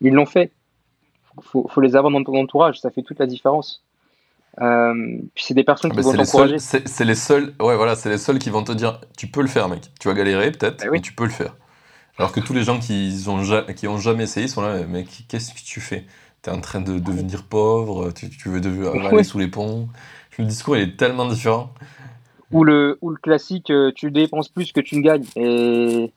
Ils 0.00 0.12
l'ont 0.12 0.26
fait. 0.26 0.50
Faut, 1.40 1.68
faut, 1.68 1.80
les 1.80 1.94
avoir 1.94 2.12
dans 2.12 2.24
ton 2.24 2.36
entourage. 2.36 2.80
Ça 2.80 2.90
fait 2.90 3.02
toute 3.02 3.20
la 3.20 3.26
différence. 3.26 3.84
Euh, 4.60 5.18
puis 5.34 5.44
c'est 5.44 5.54
des 5.54 5.64
personnes 5.64 5.92
qui 5.92 6.00
vont 6.00 6.12
t'encourager. 6.12 6.58
C'est 6.58 7.04
les 7.04 7.14
seuls, 7.14 7.54
ouais, 7.60 7.76
voilà, 7.76 7.96
c'est 7.96 8.08
les 8.08 8.18
seuls 8.18 8.38
qui 8.38 8.50
vont 8.50 8.62
te 8.62 8.72
dire, 8.72 9.00
tu 9.16 9.26
peux 9.26 9.42
le 9.42 9.48
faire, 9.48 9.68
mec. 9.68 9.90
Tu 10.00 10.08
vas 10.08 10.14
galérer 10.14 10.52
peut-être, 10.52 10.84
bah 10.84 10.90
mais 10.92 11.00
tu 11.00 11.12
peux 11.12 11.24
le 11.24 11.30
faire. 11.30 11.56
Alors 12.18 12.30
que 12.30 12.40
tous 12.40 12.52
les 12.52 12.62
gens 12.62 12.78
qui 12.78 13.24
ont, 13.26 13.42
qui 13.74 13.88
ont 13.88 13.98
jamais 13.98 14.24
essayé 14.24 14.46
sont 14.46 14.62
là, 14.62 14.84
mec, 14.86 15.24
qu'est-ce 15.28 15.52
que 15.52 15.64
tu 15.64 15.80
fais? 15.80 16.04
T'es 16.42 16.50
en 16.50 16.60
train 16.60 16.80
de 16.80 16.98
devenir 16.98 17.42
pauvre, 17.44 18.12
tu, 18.12 18.48
veux 18.48 18.60
aller 18.60 19.24
sous 19.24 19.38
les 19.38 19.48
ponts. 19.48 19.88
Le 20.38 20.44
discours 20.44 20.76
il 20.76 20.82
est 20.82 20.96
tellement 20.96 21.26
différent. 21.26 21.72
Ou 22.52 22.64
le, 22.64 22.98
ou 23.00 23.10
le 23.10 23.16
classique, 23.16 23.70
euh, 23.70 23.90
tu 23.94 24.10
dépenses 24.10 24.48
plus 24.48 24.72
que 24.72 24.80
tu 24.80 24.96
ne 24.96 25.00
gagnes. 25.00 25.24
Et 25.36 26.12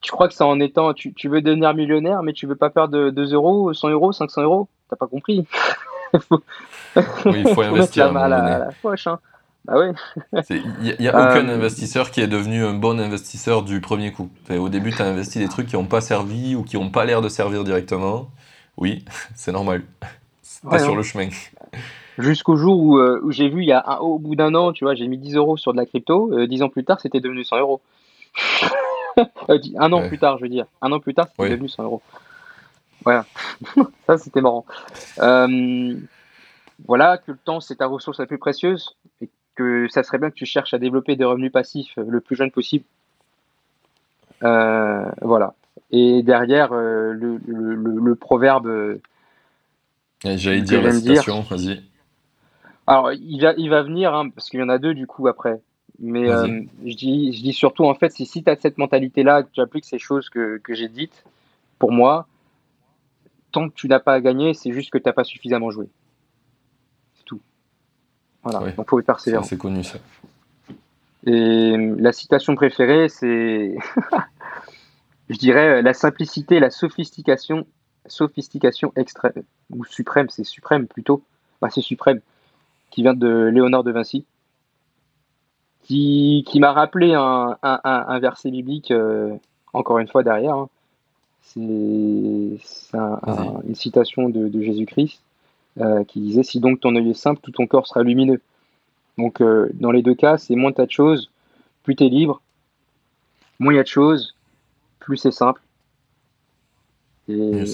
tu 0.00 0.10
crois 0.10 0.28
que 0.28 0.34
c'est 0.34 0.44
en 0.44 0.60
étant, 0.60 0.94
tu, 0.94 1.12
tu, 1.12 1.28
veux 1.28 1.42
devenir 1.42 1.74
millionnaire, 1.74 2.22
mais 2.22 2.32
tu 2.32 2.46
veux 2.46 2.56
pas 2.56 2.70
perdre 2.70 3.10
2 3.10 3.34
euros, 3.34 3.74
100 3.74 3.90
euros, 3.90 4.12
500 4.12 4.42
euros? 4.42 4.68
T'as 4.88 4.96
pas 4.96 5.06
compris. 5.06 5.46
oui, 7.26 7.44
il 7.44 7.48
faut 7.54 7.62
investir. 7.62 8.16
à, 8.16 8.28
la, 8.28 8.68
poche. 8.82 9.06
Hein. 9.06 9.18
Bah 9.64 9.74
Il 10.48 10.96
n'y 10.98 11.08
a, 11.08 11.10
aucun 11.10 11.48
euh, 11.48 11.54
investisseur 11.54 12.10
qui 12.10 12.20
est 12.20 12.26
devenu 12.26 12.64
un 12.64 12.72
bon 12.74 12.98
investisseur 12.98 13.62
du 13.62 13.80
premier 13.80 14.12
coup. 14.12 14.30
Au 14.50 14.68
début, 14.68 14.90
tu 14.90 15.02
as 15.02 15.06
investi 15.06 15.38
des 15.38 15.48
trucs 15.48 15.66
qui 15.66 15.76
n'ont 15.76 15.84
pas 15.84 16.00
servi 16.00 16.54
ou 16.54 16.62
qui 16.62 16.76
n'ont 16.76 16.90
pas 16.90 17.04
l'air 17.04 17.20
de 17.20 17.28
servir 17.28 17.62
directement. 17.64 18.30
Oui, 18.76 19.04
c'est 19.34 19.52
normal. 19.52 19.82
T'es 20.70 20.78
sur 20.78 20.92
hein. 20.92 20.96
le 20.96 21.02
chemin. 21.02 21.28
Jusqu'au 22.18 22.56
jour 22.56 22.78
où, 22.78 22.98
euh, 22.98 23.20
où 23.22 23.32
j'ai 23.32 23.48
vu, 23.48 23.62
il 23.62 23.68
y 23.68 23.72
a 23.72 23.82
un, 23.86 23.96
au 23.98 24.18
bout 24.18 24.34
d'un 24.34 24.54
an, 24.54 24.72
tu 24.72 24.84
vois, 24.84 24.94
j'ai 24.94 25.06
mis 25.06 25.18
10 25.18 25.36
euros 25.36 25.56
sur 25.56 25.72
de 25.72 25.78
la 25.78 25.86
crypto. 25.86 26.32
Euh, 26.32 26.46
10 26.46 26.62
ans 26.62 26.68
plus 26.68 26.84
tard, 26.84 27.00
c'était 27.00 27.20
devenu 27.20 27.44
100 27.44 27.58
euros. 27.58 27.80
Euh, 29.50 29.58
un 29.76 29.92
an 29.92 30.06
plus 30.06 30.18
tard, 30.18 30.38
je 30.38 30.44
veux 30.44 30.48
dire. 30.48 30.66
Un 30.80 30.92
an 30.92 31.00
plus 31.00 31.12
tard, 31.12 31.26
c'était 31.28 31.50
devenu 31.50 31.68
100 31.68 31.82
euros. 31.82 32.00
Voilà, 33.04 33.24
ça 34.06 34.18
c'était 34.18 34.40
marrant. 34.40 34.64
Euh, 35.20 35.96
voilà, 36.86 37.18
que 37.18 37.32
le 37.32 37.38
temps 37.38 37.60
c'est 37.60 37.76
ta 37.76 37.86
ressource 37.86 38.18
la 38.18 38.26
plus 38.26 38.38
précieuse 38.38 38.96
et 39.20 39.28
que 39.54 39.88
ça 39.88 40.02
serait 40.02 40.18
bien 40.18 40.30
que 40.30 40.34
tu 40.34 40.46
cherches 40.46 40.74
à 40.74 40.78
développer 40.78 41.16
des 41.16 41.24
revenus 41.24 41.52
passifs 41.52 41.92
le 41.96 42.20
plus 42.20 42.36
jeune 42.36 42.50
possible. 42.50 42.84
Euh, 44.42 45.04
voilà. 45.22 45.54
Et 45.90 46.22
derrière, 46.22 46.72
euh, 46.72 47.12
le, 47.12 47.40
le, 47.46 47.74
le, 47.74 48.14
proverbe. 48.14 48.98
J'allais 50.24 50.62
dire 50.62 50.82
la 50.82 50.92
citation, 50.92 51.42
vas-y. 51.42 51.82
Alors, 52.86 53.12
il 53.12 53.40
va, 53.40 53.54
il 53.56 53.68
va 53.70 53.82
venir, 53.82 54.14
hein, 54.14 54.30
parce 54.30 54.48
qu'il 54.48 54.60
y 54.60 54.62
en 54.62 54.68
a 54.68 54.78
deux 54.78 54.94
du 54.94 55.06
coup 55.06 55.28
après. 55.28 55.60
Mais 55.98 56.28
je, 56.28 56.96
dis, 56.96 57.32
je 57.34 57.42
dis 57.42 57.52
surtout, 57.52 57.84
en 57.84 57.94
fait, 57.94 58.10
si, 58.10 58.24
si 58.24 58.42
tu 58.42 58.50
as 58.50 58.56
cette 58.56 58.78
mentalité-là, 58.78 59.42
que 59.42 59.50
tu 59.52 59.60
appliques 59.60 59.84
ces 59.84 59.98
choses 59.98 60.30
que, 60.30 60.58
que 60.58 60.74
j'ai 60.74 60.88
dites, 60.88 61.24
pour 61.78 61.92
moi, 61.92 62.26
tant 63.52 63.68
que 63.68 63.74
tu 63.74 63.88
n'as 63.88 64.00
pas 64.00 64.14
à 64.14 64.20
gagner, 64.20 64.54
c'est 64.54 64.72
juste 64.72 64.90
que 64.90 64.98
tu 64.98 65.04
n'as 65.06 65.12
pas 65.12 65.24
suffisamment 65.24 65.70
joué. 65.70 65.88
C'est 67.14 67.24
tout. 67.24 67.40
Voilà, 68.42 68.70
donc 68.72 68.88
faut 68.88 68.98
être 68.98 69.06
persévérant. 69.06 69.42
C'est 69.42 69.58
connu 69.58 69.84
ça. 69.84 69.98
Et 71.26 71.76
la 71.98 72.12
citation 72.12 72.54
préférée, 72.54 73.08
c'est, 73.08 73.76
je 75.28 75.36
dirais, 75.36 75.82
la 75.82 75.92
simplicité, 75.92 76.60
la 76.60 76.70
sophistication, 76.70 77.66
sophistication 78.06 78.92
extrême, 78.96 79.42
ou 79.70 79.84
suprême, 79.84 80.30
c'est 80.30 80.44
suprême 80.44 80.86
plutôt, 80.86 81.22
c'est 81.68 81.82
suprême, 81.82 82.20
qui 82.90 83.02
vient 83.02 83.14
de 83.14 83.50
Léonard 83.52 83.84
de 83.84 83.92
Vinci, 83.92 84.24
qui, 85.82 86.44
qui 86.46 86.58
m'a 86.60 86.72
rappelé 86.72 87.12
un, 87.14 87.58
un, 87.62 88.18
verset 88.18 88.50
biblique, 88.50 88.90
euh, 88.90 89.34
encore 89.72 89.98
une 89.98 90.08
fois 90.08 90.22
derrière. 90.22 90.54
Hein. 90.54 90.68
C'est 91.42 91.60
une 91.60 92.58
citation 93.74 94.28
de, 94.28 94.60
Jésus-Christ 94.60 95.20
euh, 95.80 96.04
qui 96.04 96.20
disait 96.20 96.42
Si 96.42 96.60
donc 96.60 96.80
ton 96.80 96.94
œil 96.94 97.10
est 97.10 97.14
simple, 97.14 97.40
tout 97.42 97.50
ton 97.50 97.66
corps 97.66 97.86
sera 97.86 98.02
lumineux. 98.02 98.40
Donc, 99.18 99.40
euh, 99.40 99.68
dans 99.74 99.90
les 99.90 100.02
deux 100.02 100.14
cas, 100.14 100.38
c'est 100.38 100.54
moins 100.54 100.72
tu 100.72 100.80
as 100.80 100.86
de 100.86 100.90
choses, 100.90 101.30
plus 101.82 101.96
tu 101.96 102.04
es 102.04 102.08
libre. 102.08 102.40
Moins 103.58 103.74
il 103.74 103.76
y 103.76 103.80
a 103.80 103.82
de 103.82 103.88
choses, 103.88 104.34
plus 105.00 105.16
c'est 105.16 105.32
simple. 105.32 105.60
Et, 107.28 107.64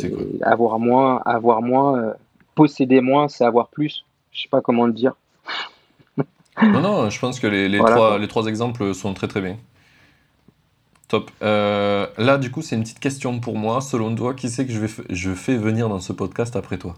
avoir 0.42 0.78
moins, 0.78 1.20
avoir 1.24 1.62
moins, 1.62 1.98
euh, 1.98 2.12
posséder 2.54 3.00
moins, 3.00 3.28
c'est 3.28 3.44
avoir 3.44 3.68
plus. 3.68 4.04
Je 4.32 4.42
sais 4.42 4.48
pas 4.48 4.60
comment 4.60 4.86
le 4.86 4.92
dire. 4.92 5.14
non, 6.62 6.80
non, 6.80 7.10
je 7.10 7.20
pense 7.20 7.38
que 7.38 7.46
les, 7.46 7.78
trois, 7.78 8.18
les 8.18 8.28
trois 8.28 8.46
exemples 8.46 8.94
sont 8.94 9.14
très 9.14 9.28
très 9.28 9.40
bien. 9.40 9.56
Top. 11.08 11.30
Euh, 11.42 12.06
là, 12.18 12.36
du 12.36 12.50
coup, 12.50 12.62
c'est 12.62 12.74
une 12.74 12.82
petite 12.82 12.98
question 12.98 13.38
pour 13.38 13.56
moi. 13.56 13.80
Selon 13.80 14.14
toi, 14.14 14.34
qui 14.34 14.48
c'est 14.48 14.66
que 14.66 14.72
je, 14.72 14.80
vais 14.80 15.04
je 15.10 15.32
fais 15.34 15.56
venir 15.56 15.88
dans 15.88 16.00
ce 16.00 16.12
podcast 16.12 16.56
après 16.56 16.78
toi? 16.78 16.96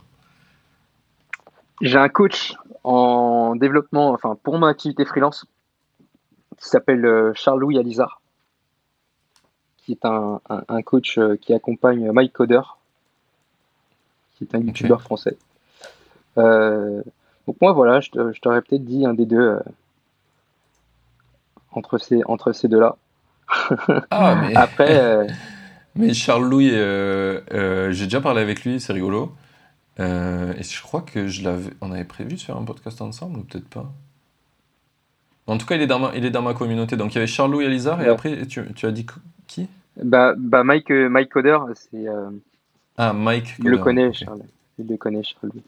J'ai 1.83 1.99
un 1.99 2.09
coach 2.09 2.55
en 2.85 3.55
développement, 3.55 4.11
enfin 4.11 4.37
pour 4.43 4.59
mon 4.59 4.67
activité 4.67 5.05
freelance, 5.05 5.47
qui 6.57 6.69
s'appelle 6.69 7.05
euh, 7.05 7.33
Charles-Louis 7.35 7.79
Alizard, 7.79 8.21
qui 9.77 9.93
est 9.93 10.05
un, 10.05 10.41
coach 10.85 11.19
euh, 11.19 11.37
qui 11.37 11.53
accompagne 11.53 12.11
Mike 12.11 12.33
Coder, 12.33 12.63
qui 14.35 14.45
est 14.45 14.55
un 14.55 14.59
youtubeur 14.59 15.03
français. 15.03 15.37
donc 16.37 17.57
moi 17.61 17.73
voilà, 17.73 18.01
je, 18.01 18.41
t'aurais 18.41 18.63
peut-être 18.63 18.85
dit 18.85 19.07
un 19.07 19.15
des 19.15 19.27
deux 19.27 19.59
entre 21.73 21.99
ces, 21.99 22.23
entre 22.25 22.53
ces 22.53 22.69
deux-là. 22.69 22.97
Ah, 24.11 24.37
mais. 24.41 24.55
Après. 24.55 24.99
Euh, 25.01 25.27
mais 25.97 26.15
Charles-Louis, 26.15 26.71
euh, 26.73 27.41
euh, 27.53 27.91
j'ai 27.93 28.05
déjà 28.05 28.21
parlé 28.21 28.41
avec 28.41 28.65
lui, 28.65 28.81
c'est 28.81 28.93
rigolo. 28.93 29.35
et 29.99 30.63
je 30.63 30.83
crois 30.83 31.03
que 31.03 31.29
je 31.29 31.45
l'avais, 31.45 31.71
on 31.81 31.93
avait 31.93 32.05
prévu 32.05 32.35
de 32.35 32.41
faire 32.41 32.57
un 32.57 32.65
podcast 32.65 33.01
ensemble 33.01 33.41
ou 33.41 33.43
peut-être 33.43 33.69
pas? 33.69 33.91
En 35.47 35.57
tout 35.57 35.67
cas, 35.67 35.77
il 35.77 35.83
est 35.83 35.87
dans 35.87 35.99
ma, 35.99 36.15
il 36.15 36.25
est 36.27 36.31
dans 36.31 36.43
ma 36.43 36.53
communauté. 36.53 36.97
Donc 36.97 37.13
il 37.13 37.15
y 37.15 37.19
avait 37.19 37.27
Charles-Louis 37.27 37.65
Alizar 37.65 38.03
et 38.03 38.09
après, 38.09 38.47
tu, 38.47 38.63
tu, 38.75 38.87
as 38.87 38.93
dit 38.93 39.07
qui? 39.47 39.67
Bah, 39.97 40.35
bah 40.37 40.63
Mike, 40.63 40.91
Mike 40.91 41.31
Coder, 41.31 41.59
c'est. 41.75 42.05
ah, 42.99 43.13
Mike 43.13 43.57
Il 43.59 43.71
le 43.71 43.79
connaît, 43.79 44.13
Charles. 44.13 44.43
Il 44.79 44.87
le 44.87 44.97
connaît, 44.99 45.23
Charles-Louis. 45.23 45.63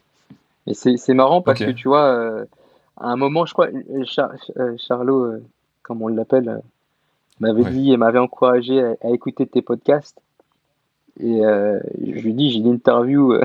Et 0.67 0.75
c'est 0.75 1.15
marrant 1.15 1.41
parce 1.41 1.59
que 1.59 1.71
tu 1.71 1.89
vois, 1.89 2.45
à 2.99 3.07
un 3.07 3.17
moment, 3.17 3.47
je 3.47 3.55
crois, 3.55 3.69
Char 4.05 4.33
Charlot, 4.77 5.41
comme 5.83 6.03
on 6.03 6.09
l'appelle, 6.09 6.61
m'avait 7.41 7.65
dit 7.65 7.93
et 7.93 7.97
m'avait 7.97 8.19
encouragé 8.19 8.83
à, 8.83 9.11
écouter 9.11 9.47
tes 9.47 9.63
podcasts. 9.63 10.21
Et 11.19 11.45
euh, 11.45 11.81
je 12.01 12.21
lui 12.21 12.31
ai 12.31 12.35
dit, 12.35 12.51
j'ai 12.51 12.59
une 12.59 12.69
interview 12.69 13.33
euh, 13.33 13.43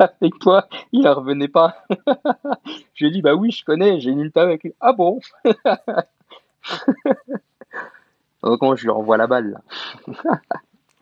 avec 0.00 0.38
toi. 0.38 0.68
Il 0.92 1.02
ne 1.02 1.10
revenait 1.10 1.48
pas. 1.48 1.76
je 2.94 3.04
lui 3.04 3.08
ai 3.08 3.10
dit, 3.10 3.22
bah 3.22 3.34
oui, 3.34 3.50
je 3.50 3.64
connais, 3.64 4.00
j'ai 4.00 4.10
une 4.10 4.20
interview 4.20 4.50
avec 4.50 4.62
lui. 4.64 4.74
Ah 4.80 4.92
bon? 4.92 5.20
Donc 8.42 8.76
je 8.76 8.82
lui 8.82 8.90
renvoie 8.90 9.16
la 9.18 9.26
balle. 9.26 9.60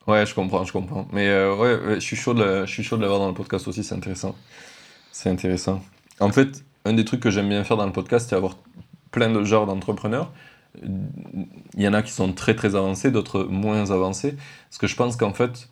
ouais, 0.06 0.26
je 0.26 0.34
comprends, 0.34 0.64
je 0.64 0.72
comprends. 0.72 1.06
Mais 1.12 1.28
euh, 1.28 1.54
ouais, 1.54 1.94
je 1.94 2.00
suis 2.00 2.16
chaud 2.16 2.34
de 2.34 2.66
je 2.66 2.72
suis 2.72 2.82
chaud 2.82 2.96
de 2.96 3.02
l'avoir 3.02 3.20
dans 3.20 3.28
le 3.28 3.34
podcast 3.34 3.68
aussi, 3.68 3.84
c'est 3.84 3.94
intéressant. 3.94 4.34
C'est 5.12 5.30
intéressant. 5.30 5.80
En 6.20 6.30
fait, 6.30 6.64
un 6.84 6.94
des 6.94 7.04
trucs 7.04 7.20
que 7.20 7.30
j'aime 7.30 7.48
bien 7.48 7.62
faire 7.62 7.76
dans 7.76 7.86
le 7.86 7.92
podcast, 7.92 8.28
c'est 8.28 8.36
avoir 8.36 8.56
plein 9.12 9.30
de 9.30 9.44
genres 9.44 9.66
d'entrepreneurs 9.66 10.32
il 10.82 11.82
y 11.82 11.88
en 11.88 11.94
a 11.94 12.02
qui 12.02 12.12
sont 12.12 12.32
très 12.32 12.54
très 12.54 12.74
avancés, 12.74 13.10
d'autres 13.10 13.44
moins 13.44 13.90
avancés. 13.90 14.36
Parce 14.68 14.78
que 14.78 14.86
je 14.86 14.96
pense 14.96 15.16
qu'en 15.16 15.32
fait, 15.32 15.68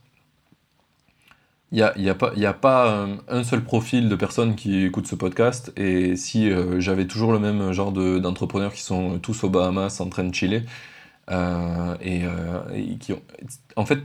il 1.72 1.76
n'y 1.76 1.82
a, 1.82 1.98
y 1.98 2.08
a, 2.08 2.14
pas, 2.14 2.32
a 2.36 2.52
pas 2.52 3.06
un, 3.28 3.44
seul 3.44 3.62
profil 3.64 4.08
de 4.08 4.14
personnes 4.14 4.54
qui 4.54 4.84
écoutent 4.84 5.08
ce 5.08 5.16
podcast. 5.16 5.72
Et 5.76 6.16
si 6.16 6.50
euh, 6.50 6.80
j'avais 6.80 7.06
toujours 7.06 7.32
le 7.32 7.38
même 7.38 7.72
genre 7.72 7.92
d'entrepreneurs 7.92 8.72
qui 8.72 8.82
sont 8.82 9.18
tous 9.18 9.44
aux 9.44 9.50
Bahamas 9.50 10.00
en 10.00 10.08
train 10.08 10.24
de 10.24 10.34
chiller, 10.34 10.62
euh, 11.30 11.96
et, 12.00 12.24
euh, 12.24 12.60
et, 12.74 12.96
qui 12.98 13.12
ont... 13.12 13.22
En 13.74 13.84
fait, 13.84 13.98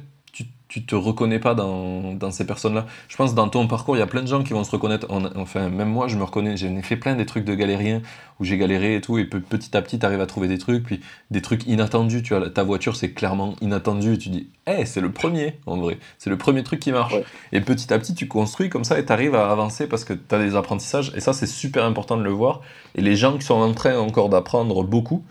tu 0.72 0.86
te 0.86 0.96
reconnais 0.96 1.40
pas 1.40 1.54
dans, 1.54 2.14
dans 2.14 2.32
ces 2.32 2.48
personnes-là. 2.48 2.86
Je 3.10 3.18
pense 3.18 3.32
que 3.32 3.36
dans 3.36 3.50
ton 3.50 3.68
parcours, 3.68 3.98
il 3.98 4.00
y 4.00 4.02
a 4.02 4.08
plein 4.08 4.22
de 4.22 4.28
gens 4.28 4.42
qui 4.42 4.54
vont 4.54 4.64
se 4.64 4.72
reconnaître. 4.72 5.06
enfin, 5.36 5.68
même 5.68 5.90
moi, 5.90 6.08
je 6.08 6.16
me 6.16 6.24
reconnais. 6.24 6.56
J'ai 6.56 6.82
fait 6.82 6.96
plein 6.96 7.16
des 7.16 7.26
trucs 7.26 7.44
de 7.44 7.54
galérien 7.54 8.02
où 8.40 8.46
j'ai 8.46 8.58
galéré 8.58 8.96
et 8.96 9.02
tout. 9.02 9.18
Et 9.18 9.26
petit 9.26 9.76
à 9.76 9.82
petit, 9.82 10.00
tu 10.00 10.06
arrives 10.06 10.22
à 10.22 10.28
trouver 10.28 10.48
des 10.48 10.58
trucs. 10.58 10.86
Puis 10.86 11.02
des 11.30 11.42
trucs 11.42 11.68
inattendus. 11.68 12.24
Tu 12.24 12.34
vois, 12.34 12.50
ta 12.50 12.64
voiture, 12.64 12.96
c'est 12.96 13.12
clairement 13.12 13.54
inattendu. 13.60 14.14
Et 14.14 14.18
tu 14.18 14.30
dis, 14.30 14.48
hé, 14.66 14.86
c'est 14.86 15.02
le 15.02 15.12
premier, 15.12 15.60
en 15.66 15.76
vrai. 15.76 15.98
C'est 16.18 16.30
le 16.30 16.38
premier 16.38 16.64
truc 16.64 16.80
qui 16.80 16.94
marche. 16.94 17.16
Et 17.52 17.60
petit 17.60 17.94
à 17.94 18.00
petit, 18.00 18.16
tu 18.16 18.30
construis 18.30 18.70
comme 18.70 18.86
ça 18.86 18.98
et 18.98 19.06
tu 19.06 19.12
arrives 19.12 19.36
à 19.36 19.52
avancer 19.52 19.88
parce 19.88 20.06
que 20.06 20.14
tu 20.14 20.34
as 20.34 20.40
des 20.40 20.56
apprentissages. 20.56 21.12
Et 21.18 21.20
ça, 21.20 21.34
c'est 21.34 21.48
super 21.48 21.84
important 21.84 22.16
de 22.16 22.24
le 22.24 22.32
voir. 22.32 22.62
Et 22.96 23.02
les 23.02 23.18
gens 23.18 23.38
qui 23.38 23.46
sont 23.46 23.56
en 23.56 23.74
train 23.74 23.98
encore 23.98 24.30
d'apprendre 24.30 24.84
beaucoup, 24.86 25.26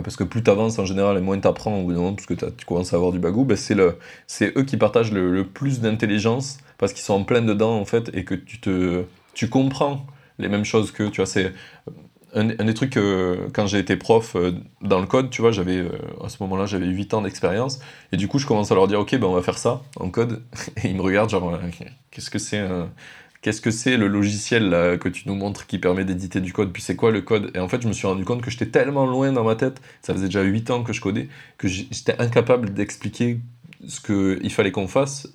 parce 0.00 0.16
que 0.16 0.24
plus 0.24 0.42
tu 0.42 0.50
avances 0.50 0.78
en 0.78 0.84
général 0.84 1.18
et 1.18 1.20
moins 1.20 1.38
tu 1.38 1.46
apprends 1.46 1.78
au 1.78 1.84
bout 1.84 1.92
d'un 1.92 1.98
moment, 1.98 2.14
parce 2.14 2.26
que 2.26 2.34
tu 2.34 2.64
commences 2.64 2.92
à 2.92 2.96
avoir 2.96 3.12
du 3.12 3.18
bagou, 3.18 3.44
ben 3.44 3.56
c'est, 3.56 3.74
le, 3.74 3.98
c'est 4.26 4.56
eux 4.56 4.62
qui 4.62 4.76
partagent 4.76 5.12
le, 5.12 5.44
plus 5.44 5.80
d'intelligence 5.80 6.58
parce 6.78 6.92
qu'ils 6.92 7.02
sont 7.02 7.14
en 7.14 7.24
plein 7.24 7.42
dedans 7.42 7.78
en 7.78 7.84
fait 7.84 8.10
et 8.14 8.24
que 8.24 8.34
tu, 8.34 8.60
te, 8.60 9.04
tu 9.34 9.48
comprends 9.48 10.06
les 10.38 10.48
mêmes 10.48 10.64
choses 10.64 10.92
que 10.92 11.04
tu 11.04 11.16
vois. 11.16 11.26
C'est 11.26 11.52
un, 12.34 12.46
des 12.46 12.74
trucs 12.74 12.90
que 12.90 13.48
quand 13.52 13.66
j'ai 13.66 13.78
été 13.78 13.96
prof 13.96 14.36
euh, 14.36 14.52
dans 14.80 15.00
le 15.00 15.06
code, 15.06 15.28
tu 15.28 15.42
vois, 15.42 15.50
j'avais 15.50 15.76
euh, 15.76 15.90
à 16.24 16.30
ce 16.30 16.42
moment-là 16.42 16.64
j'avais 16.64 16.86
8 16.86 17.12
ans 17.12 17.22
d'expérience 17.22 17.78
et 18.10 18.16
du 18.16 18.26
coup 18.26 18.38
je 18.38 18.46
commence 18.46 18.72
à 18.72 18.74
leur 18.74 18.88
dire 18.88 19.00
ok 19.00 19.16
ben 19.16 19.26
on 19.26 19.34
va 19.34 19.42
faire 19.42 19.58
ça 19.58 19.82
en 19.96 20.08
code 20.08 20.42
et 20.82 20.88
ils 20.88 20.96
me 20.96 21.02
regardent 21.02 21.28
genre 21.28 21.58
qu'est-ce 22.10 22.30
que 22.30 22.38
c'est 22.38 22.66
qu'est-ce 23.42 23.60
que 23.60 23.70
c'est 23.70 23.96
le 23.96 24.08
logiciel 24.08 24.98
que 25.00 25.08
tu 25.08 25.28
nous 25.28 25.34
montres 25.34 25.66
qui 25.66 25.78
permet 25.78 26.04
d'éditer 26.04 26.40
du 26.40 26.52
code, 26.52 26.72
puis 26.72 26.82
c'est 26.82 26.96
quoi 26.96 27.10
le 27.10 27.20
code? 27.20 27.50
Et 27.54 27.58
en 27.58 27.68
fait, 27.68 27.82
je 27.82 27.88
me 27.88 27.92
suis 27.92 28.06
rendu 28.06 28.24
compte 28.24 28.40
que 28.40 28.50
j'étais 28.50 28.66
tellement 28.66 29.06
loin 29.06 29.32
dans 29.32 29.44
ma 29.44 29.56
tête, 29.56 29.82
ça 30.00 30.14
faisait 30.14 30.26
déjà 30.26 30.42
8 30.42 30.70
ans 30.70 30.82
que 30.82 30.92
je 30.92 31.00
codais, 31.00 31.28
que 31.58 31.68
j'étais 31.68 32.18
incapable 32.20 32.72
d'expliquer 32.72 33.40
ce 33.86 34.00
qu'il 34.00 34.50
fallait 34.50 34.72
qu'on 34.72 34.88
fasse, 34.88 35.28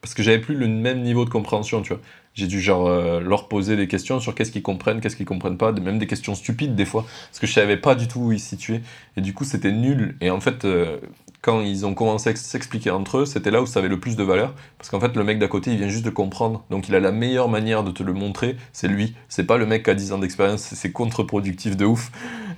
parce 0.00 0.14
que 0.14 0.22
j'avais 0.22 0.38
plus 0.38 0.54
le 0.54 0.66
même 0.66 1.02
niveau 1.02 1.24
de 1.24 1.30
compréhension, 1.30 1.82
tu 1.82 1.92
vois. 1.92 2.02
J'ai 2.34 2.46
dû 2.46 2.60
genre 2.60 2.86
euh, 2.86 3.20
leur 3.20 3.48
poser 3.48 3.76
des 3.76 3.88
questions 3.88 4.20
sur 4.20 4.34
qu'est-ce 4.34 4.52
qu'ils 4.52 4.62
comprennent, 4.62 5.00
qu'est-ce 5.00 5.16
qu'ils 5.16 5.26
comprennent 5.26 5.58
pas, 5.58 5.72
même 5.72 5.98
des 5.98 6.06
questions 6.06 6.34
stupides 6.34 6.74
des 6.74 6.84
fois, 6.84 7.04
parce 7.28 7.38
que 7.38 7.46
je 7.46 7.52
savais 7.52 7.76
pas 7.76 7.94
du 7.94 8.08
tout 8.08 8.20
où 8.20 8.32
ils 8.32 8.40
situaient, 8.40 8.82
et 9.16 9.20
du 9.20 9.34
coup 9.34 9.44
c'était 9.44 9.72
nul. 9.72 10.16
Et 10.20 10.30
en 10.30 10.40
fait, 10.40 10.64
euh, 10.64 10.98
quand 11.42 11.60
ils 11.62 11.86
ont 11.86 11.94
commencé 11.94 12.30
à 12.30 12.36
s'expliquer 12.36 12.90
entre 12.90 13.18
eux, 13.18 13.26
c'était 13.26 13.50
là 13.50 13.62
où 13.62 13.66
ça 13.66 13.78
avait 13.78 13.88
le 13.88 13.98
plus 13.98 14.16
de 14.16 14.22
valeur. 14.22 14.54
Parce 14.76 14.90
qu'en 14.90 15.00
fait, 15.00 15.16
le 15.16 15.24
mec 15.24 15.38
d'à 15.38 15.48
côté, 15.48 15.72
il 15.72 15.78
vient 15.78 15.88
juste 15.88 16.04
de 16.04 16.10
comprendre. 16.10 16.64
Donc, 16.70 16.88
il 16.88 16.94
a 16.94 17.00
la 17.00 17.12
meilleure 17.12 17.48
manière 17.48 17.82
de 17.82 17.90
te 17.90 18.02
le 18.02 18.12
montrer, 18.12 18.56
c'est 18.72 18.88
lui. 18.88 19.14
C'est 19.28 19.44
pas 19.44 19.56
le 19.56 19.66
mec 19.66 19.84
qui 19.84 19.90
a 19.90 19.94
10 19.94 20.12
ans 20.12 20.18
d'expérience, 20.18 20.60
c'est 20.60 20.92
contre-productif 20.92 21.76
de 21.76 21.86
ouf. 21.86 22.10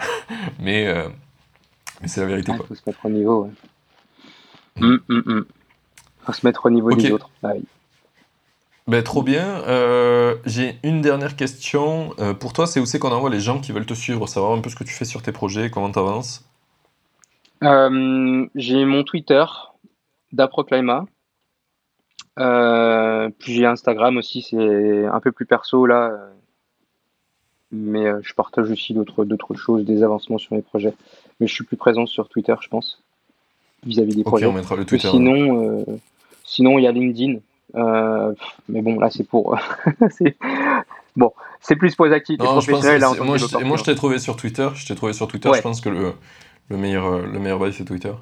mais, 0.61 0.89
euh, 0.89 1.09
mais 2.01 2.09
c'est 2.09 2.21
la 2.21 2.27
vérité. 2.27 2.53
Il 2.53 2.67
faut 2.67 2.75
se 2.75 2.83
mettre 2.87 3.05
au 3.05 3.11
niveau. 3.11 3.51
Il 4.77 4.87
mm. 4.87 5.01
hum, 5.09 5.23
hum. 5.27 5.45
faut 6.25 6.33
se 6.33 6.47
mettre 6.47 6.67
au 6.67 6.71
niveau 6.71 6.93
des 6.93 7.13
autres. 7.13 7.31
Ah 7.45 7.53
ben, 8.89 9.01
trop 9.05 9.23
bien. 9.23 9.47
Euh, 9.69 10.35
j'ai 10.45 10.77
une 10.83 11.03
dernière 11.03 11.37
question. 11.37 12.15
Euh, 12.19 12.35
pour 12.35 12.53
toi, 12.53 12.67
c'est 12.67 12.81
où 12.81 12.87
c'est 12.87 12.99
qu'on 12.99 13.13
envoie 13.13 13.31
les 13.31 13.39
gens 13.39 13.61
qui 13.61 13.71
veulent 13.71 13.87
te 13.87 13.95
suivre, 13.95 14.27
savoir 14.27 14.53
un 14.53 14.61
peu 14.61 14.71
ce 14.71 14.77
que 14.77 14.83
tu 14.83 14.93
fais 14.93 15.05
sur 15.05 15.23
tes 15.23 15.31
projets, 15.31 15.71
comment 15.71 15.93
tu 15.93 16.01
avances 16.01 16.45
euh, 17.63 18.47
j'ai 18.55 18.85
mon 18.85 19.05
Twitter 19.05 19.45
d'Aproclima. 20.33 21.05
Euh, 22.39 23.29
puis 23.39 23.55
j'ai 23.55 23.67
Instagram 23.67 24.17
aussi, 24.17 24.43
c'est 24.43 25.05
un 25.05 25.21
peu 25.21 25.33
plus 25.33 25.47
perso 25.47 25.87
là. 25.87 26.31
Mais 27.71 28.07
euh, 28.07 28.21
je 28.23 28.35
partage 28.35 28.71
aussi 28.71 28.93
d'autres, 28.95 29.25
d'autres 29.25 29.55
choses, 29.55 29.85
des 29.85 30.03
avancements 30.03 30.39
sur 30.39 30.55
mes 30.55 30.63
projets. 30.63 30.95
Mais 31.41 31.47
je 31.47 31.55
suis 31.55 31.65
plus 31.65 31.77
présent 31.77 32.05
sur 32.07 32.29
Twitter, 32.29 32.55
je 32.61 32.69
pense, 32.69 33.03
vis-à-vis 33.85 34.15
des 34.15 34.25
projets. 34.25 34.47
On 34.47 34.53
mettra 34.53 34.77
le 34.77 34.85
Twitter. 34.85 35.09
Sinon, 35.09 35.85
sinon, 36.45 36.79
il 36.79 36.83
y 36.83 36.87
a 36.87 36.93
LinkedIn. 36.93 37.41
mais 38.69 38.83
bon, 38.83 38.99
là, 38.99 39.11
c'est 39.11 39.25
pour. 39.25 39.59
Bon, 41.15 41.33
c'est 41.61 41.77
plus 41.77 41.95
pour 41.95 42.07
les 42.07 42.13
activités 42.13 42.45
professionnelles. 42.45 43.05
Hein, 43.05 43.13
moi, 43.23 43.37
je, 43.37 43.65
moi, 43.65 43.77
je 43.77 43.85
t'ai 43.85 43.95
trouvé 43.95 44.19
sur 44.19 44.37
Twitter. 44.37 44.69
Je 44.75 44.87
t'ai 44.87 44.95
trouvé 44.95 45.13
sur 45.13 45.29
Twitter. 45.29 45.51
Je 45.55 45.61
pense 45.61 45.81
que 45.81 45.91
le, 45.91 46.15
le 46.73 46.79
meilleur, 46.79 47.07
euh, 47.07 47.27
le 47.27 47.39
meilleur 47.39 47.59
bail, 47.59 47.73
c'est 47.73 47.85
Twitter. 47.85 48.13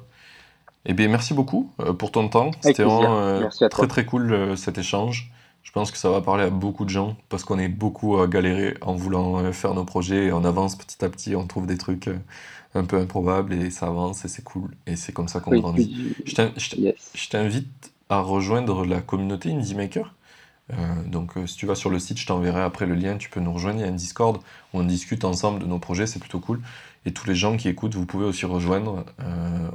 Eh 0.85 0.93
bien, 0.93 1.07
merci 1.07 1.33
beaucoup 1.33 1.71
euh, 1.79 1.93
pour 1.93 2.11
ton 2.11 2.27
temps. 2.27 2.51
C'était 2.61 2.83
vraiment 2.83 3.19
euh, 3.19 3.47
très 3.69 3.87
très 3.87 4.05
cool 4.05 4.57
cet 4.57 4.77
échange. 4.77 5.31
Je 5.63 5.71
pense 5.71 5.91
que 5.91 5.97
ça 5.97 6.09
va 6.09 6.21
parler 6.21 6.43
à 6.43 6.49
beaucoup 6.49 6.85
de 6.85 6.89
gens 6.89 7.15
parce 7.29 7.43
qu'on 7.43 7.59
est 7.59 7.69
beaucoup 7.69 8.17
à 8.17 8.27
galérer 8.27 8.75
en 8.81 8.93
voulant 8.93 9.53
faire 9.53 9.75
nos 9.75 9.85
projets 9.85 10.25
et 10.25 10.33
on 10.33 10.43
avance 10.43 10.75
petit 10.75 11.05
à 11.05 11.09
petit, 11.09 11.35
on 11.35 11.45
trouve 11.45 11.67
des 11.67 11.77
trucs 11.77 12.09
un 12.73 12.83
peu 12.83 12.97
improbables 12.97 13.53
et 13.53 13.69
ça 13.69 13.85
avance 13.85 14.25
et 14.25 14.27
c'est 14.27 14.43
cool 14.43 14.71
et 14.87 14.95
c'est 14.95 15.11
comme 15.11 15.27
ça 15.27 15.39
qu'on 15.39 15.59
grandit. 15.59 16.15
Je 16.25 17.29
t'invite 17.29 17.93
à 18.09 18.21
rejoindre 18.21 18.85
la 18.85 19.01
communauté 19.01 19.51
Indie 19.51 19.75
Maker. 19.75 20.11
Euh, 20.73 20.75
donc 21.05 21.33
si 21.45 21.57
tu 21.57 21.67
vas 21.67 21.75
sur 21.75 21.91
le 21.91 21.99
site, 21.99 22.17
je 22.17 22.25
t'enverrai 22.25 22.61
après 22.61 22.87
le 22.87 22.95
lien, 22.95 23.17
tu 23.17 23.29
peux 23.29 23.39
nous 23.39 23.53
rejoindre, 23.53 23.79
il 23.79 23.83
y 23.83 23.85
a 23.85 23.91
un 23.91 23.95
Discord 23.95 24.37
où 24.73 24.79
on 24.79 24.83
discute 24.83 25.25
ensemble 25.25 25.59
de 25.59 25.65
nos 25.65 25.79
projets, 25.79 26.07
c'est 26.07 26.19
plutôt 26.19 26.39
cool. 26.39 26.61
Et 27.05 27.13
tous 27.13 27.27
les 27.27 27.35
gens 27.35 27.57
qui 27.57 27.67
écoutent, 27.67 27.95
vous 27.95 28.05
pouvez 28.05 28.25
aussi 28.25 28.45
rejoindre. 28.45 29.05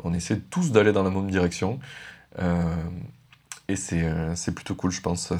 on 0.05 0.15
essaie 0.15 0.39
tous 0.39 0.71
d'aller 0.73 0.93
dans 0.93 1.03
la 1.03 1.11
même 1.11 1.31
direction. 1.31 1.81
et 3.69 3.77
c'est 3.77 4.55
plutôt 4.55 4.75
cool, 4.75 4.93
je 4.93 5.01
pense 5.01 5.33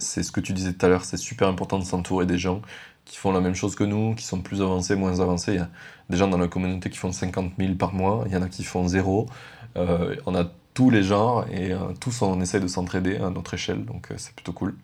c'est 0.00 0.22
ce 0.22 0.32
que 0.32 0.40
tu 0.40 0.52
disais 0.52 0.72
tout 0.72 0.86
à 0.86 0.88
l'heure, 0.88 1.04
c'est 1.04 1.16
super 1.16 1.48
important 1.48 1.78
de 1.78 1.84
s'entourer 1.84 2.26
des 2.26 2.38
gens 2.38 2.62
qui 3.04 3.16
font 3.16 3.32
la 3.32 3.40
même 3.40 3.54
chose 3.54 3.74
que 3.74 3.84
nous, 3.84 4.14
qui 4.14 4.24
sont 4.24 4.40
plus 4.40 4.62
avancés, 4.62 4.96
moins 4.96 5.20
avancés. 5.20 5.52
Il 5.54 5.56
y 5.56 5.60
a 5.60 5.68
des 6.10 6.16
gens 6.16 6.28
dans 6.28 6.38
la 6.38 6.48
communauté 6.48 6.90
qui 6.90 6.98
font 6.98 7.12
50 7.12 7.54
000 7.58 7.74
par 7.74 7.92
mois, 7.92 8.24
il 8.26 8.32
y 8.32 8.36
en 8.36 8.42
a 8.42 8.48
qui 8.48 8.64
font 8.64 8.86
zéro. 8.88 9.26
Euh, 9.76 10.16
on 10.26 10.34
a 10.34 10.44
tous 10.74 10.90
les 10.90 11.02
genres 11.02 11.46
et 11.50 11.72
euh, 11.72 11.92
tous 12.00 12.22
on 12.22 12.40
essaie 12.40 12.60
de 12.60 12.68
s'entraider 12.68 13.16
à 13.16 13.30
notre 13.30 13.54
échelle, 13.54 13.84
donc 13.84 14.10
euh, 14.10 14.14
c'est 14.16 14.34
plutôt 14.34 14.52
cool. 14.52 14.76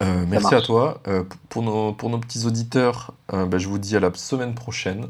Merci 0.00 0.54
à 0.54 0.60
toi. 0.60 1.02
pour, 1.48 1.62
nos, 1.62 1.92
pour 1.92 2.10
nos 2.10 2.18
petits 2.18 2.46
auditeurs, 2.46 3.14
bah, 3.30 3.58
je 3.58 3.68
vous 3.68 3.78
dis 3.78 3.96
à 3.96 4.00
la 4.00 4.12
semaine 4.14 4.54
prochaine. 4.54 5.08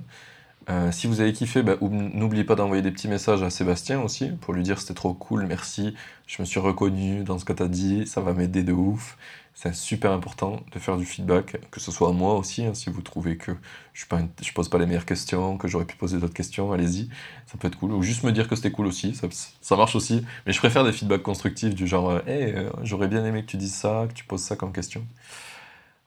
Euh, 0.69 0.91
si 0.91 1.07
vous 1.07 1.21
avez 1.21 1.33
kiffé, 1.33 1.63
bah, 1.63 1.77
n'oubliez 1.81 2.43
pas 2.45 2.57
d'envoyer 2.57 2.83
des 2.83 2.91
petits 2.91 3.09
messages 3.09 3.43
à 3.43 3.51
Sébastien 3.51 4.01
aussi 4.03 4.31
pour 4.41 4.53
lui 4.53 4.63
dire 4.65 4.81
c'était 4.81 4.95
trop 4.95 5.15
cool, 5.15 5.47
merci, 5.47 5.95
je 6.27 6.43
me 6.43 6.47
suis 6.47 6.59
reconnu 6.59 7.23
dans 7.23 7.39
ce 7.39 7.45
que 7.45 7.53
tu 7.53 7.63
as 7.63 7.69
dit, 7.69 8.07
ça 8.07 8.21
va 8.21 8.33
m'aider 8.33 8.65
de 8.65 8.73
ouf. 8.73 9.17
C'est 9.59 9.75
super 9.75 10.13
important 10.13 10.61
de 10.71 10.79
faire 10.79 10.99
du 10.99 11.07
feedback, 11.07 11.57
que 11.71 11.81
ce 11.81 11.91
soit 11.91 12.11
à 12.11 12.13
moi 12.13 12.35
aussi, 12.35 12.63
hein, 12.67 12.75
si 12.75 12.91
vous 12.91 13.01
trouvez 13.01 13.39
que 13.39 13.53
je 13.95 14.05
ne 14.15 14.53
pose 14.55 14.69
pas 14.69 14.77
les 14.77 14.85
meilleures 14.85 15.07
questions, 15.07 15.57
que 15.57 15.67
j'aurais 15.67 15.87
pu 15.87 15.97
poser 15.97 16.19
d'autres 16.19 16.35
questions, 16.35 16.73
allez-y, 16.73 17.09
ça 17.47 17.57
peut 17.59 17.67
être 17.67 17.79
cool. 17.79 17.93
Ou 17.93 18.03
juste 18.03 18.23
me 18.23 18.33
dire 18.33 18.49
que 18.49 18.55
c'était 18.55 18.71
cool 18.71 18.85
aussi, 18.87 19.19
ça, 19.63 19.77
marche 19.77 19.97
aussi. 19.97 20.27
Mais 20.45 20.53
je 20.53 20.59
préfère 20.59 20.85
des 20.85 20.93
feedbacks 20.93 21.23
constructifs 21.23 21.75
du 21.75 21.87
genre 21.87 22.21
hey, 22.29 22.53
euh, 22.55 22.71
j'aurais 22.83 23.09
bien 23.09 23.25
aimé 23.25 23.45
que 23.45 23.47
tu 23.47 23.57
dises 23.57 23.75
ça, 23.75 24.05
que 24.11 24.13
tu 24.13 24.25
poses 24.25 24.43
ça 24.43 24.57
comme 24.57 24.73
question. 24.75 25.07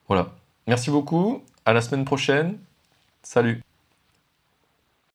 Voilà. 0.07 0.35
Merci 0.67 0.91
beaucoup, 0.91 1.41
à 1.65 1.73
la 1.73 1.81
semaine 1.81 2.05
prochaine. 2.05 2.59
Salut 3.23 3.63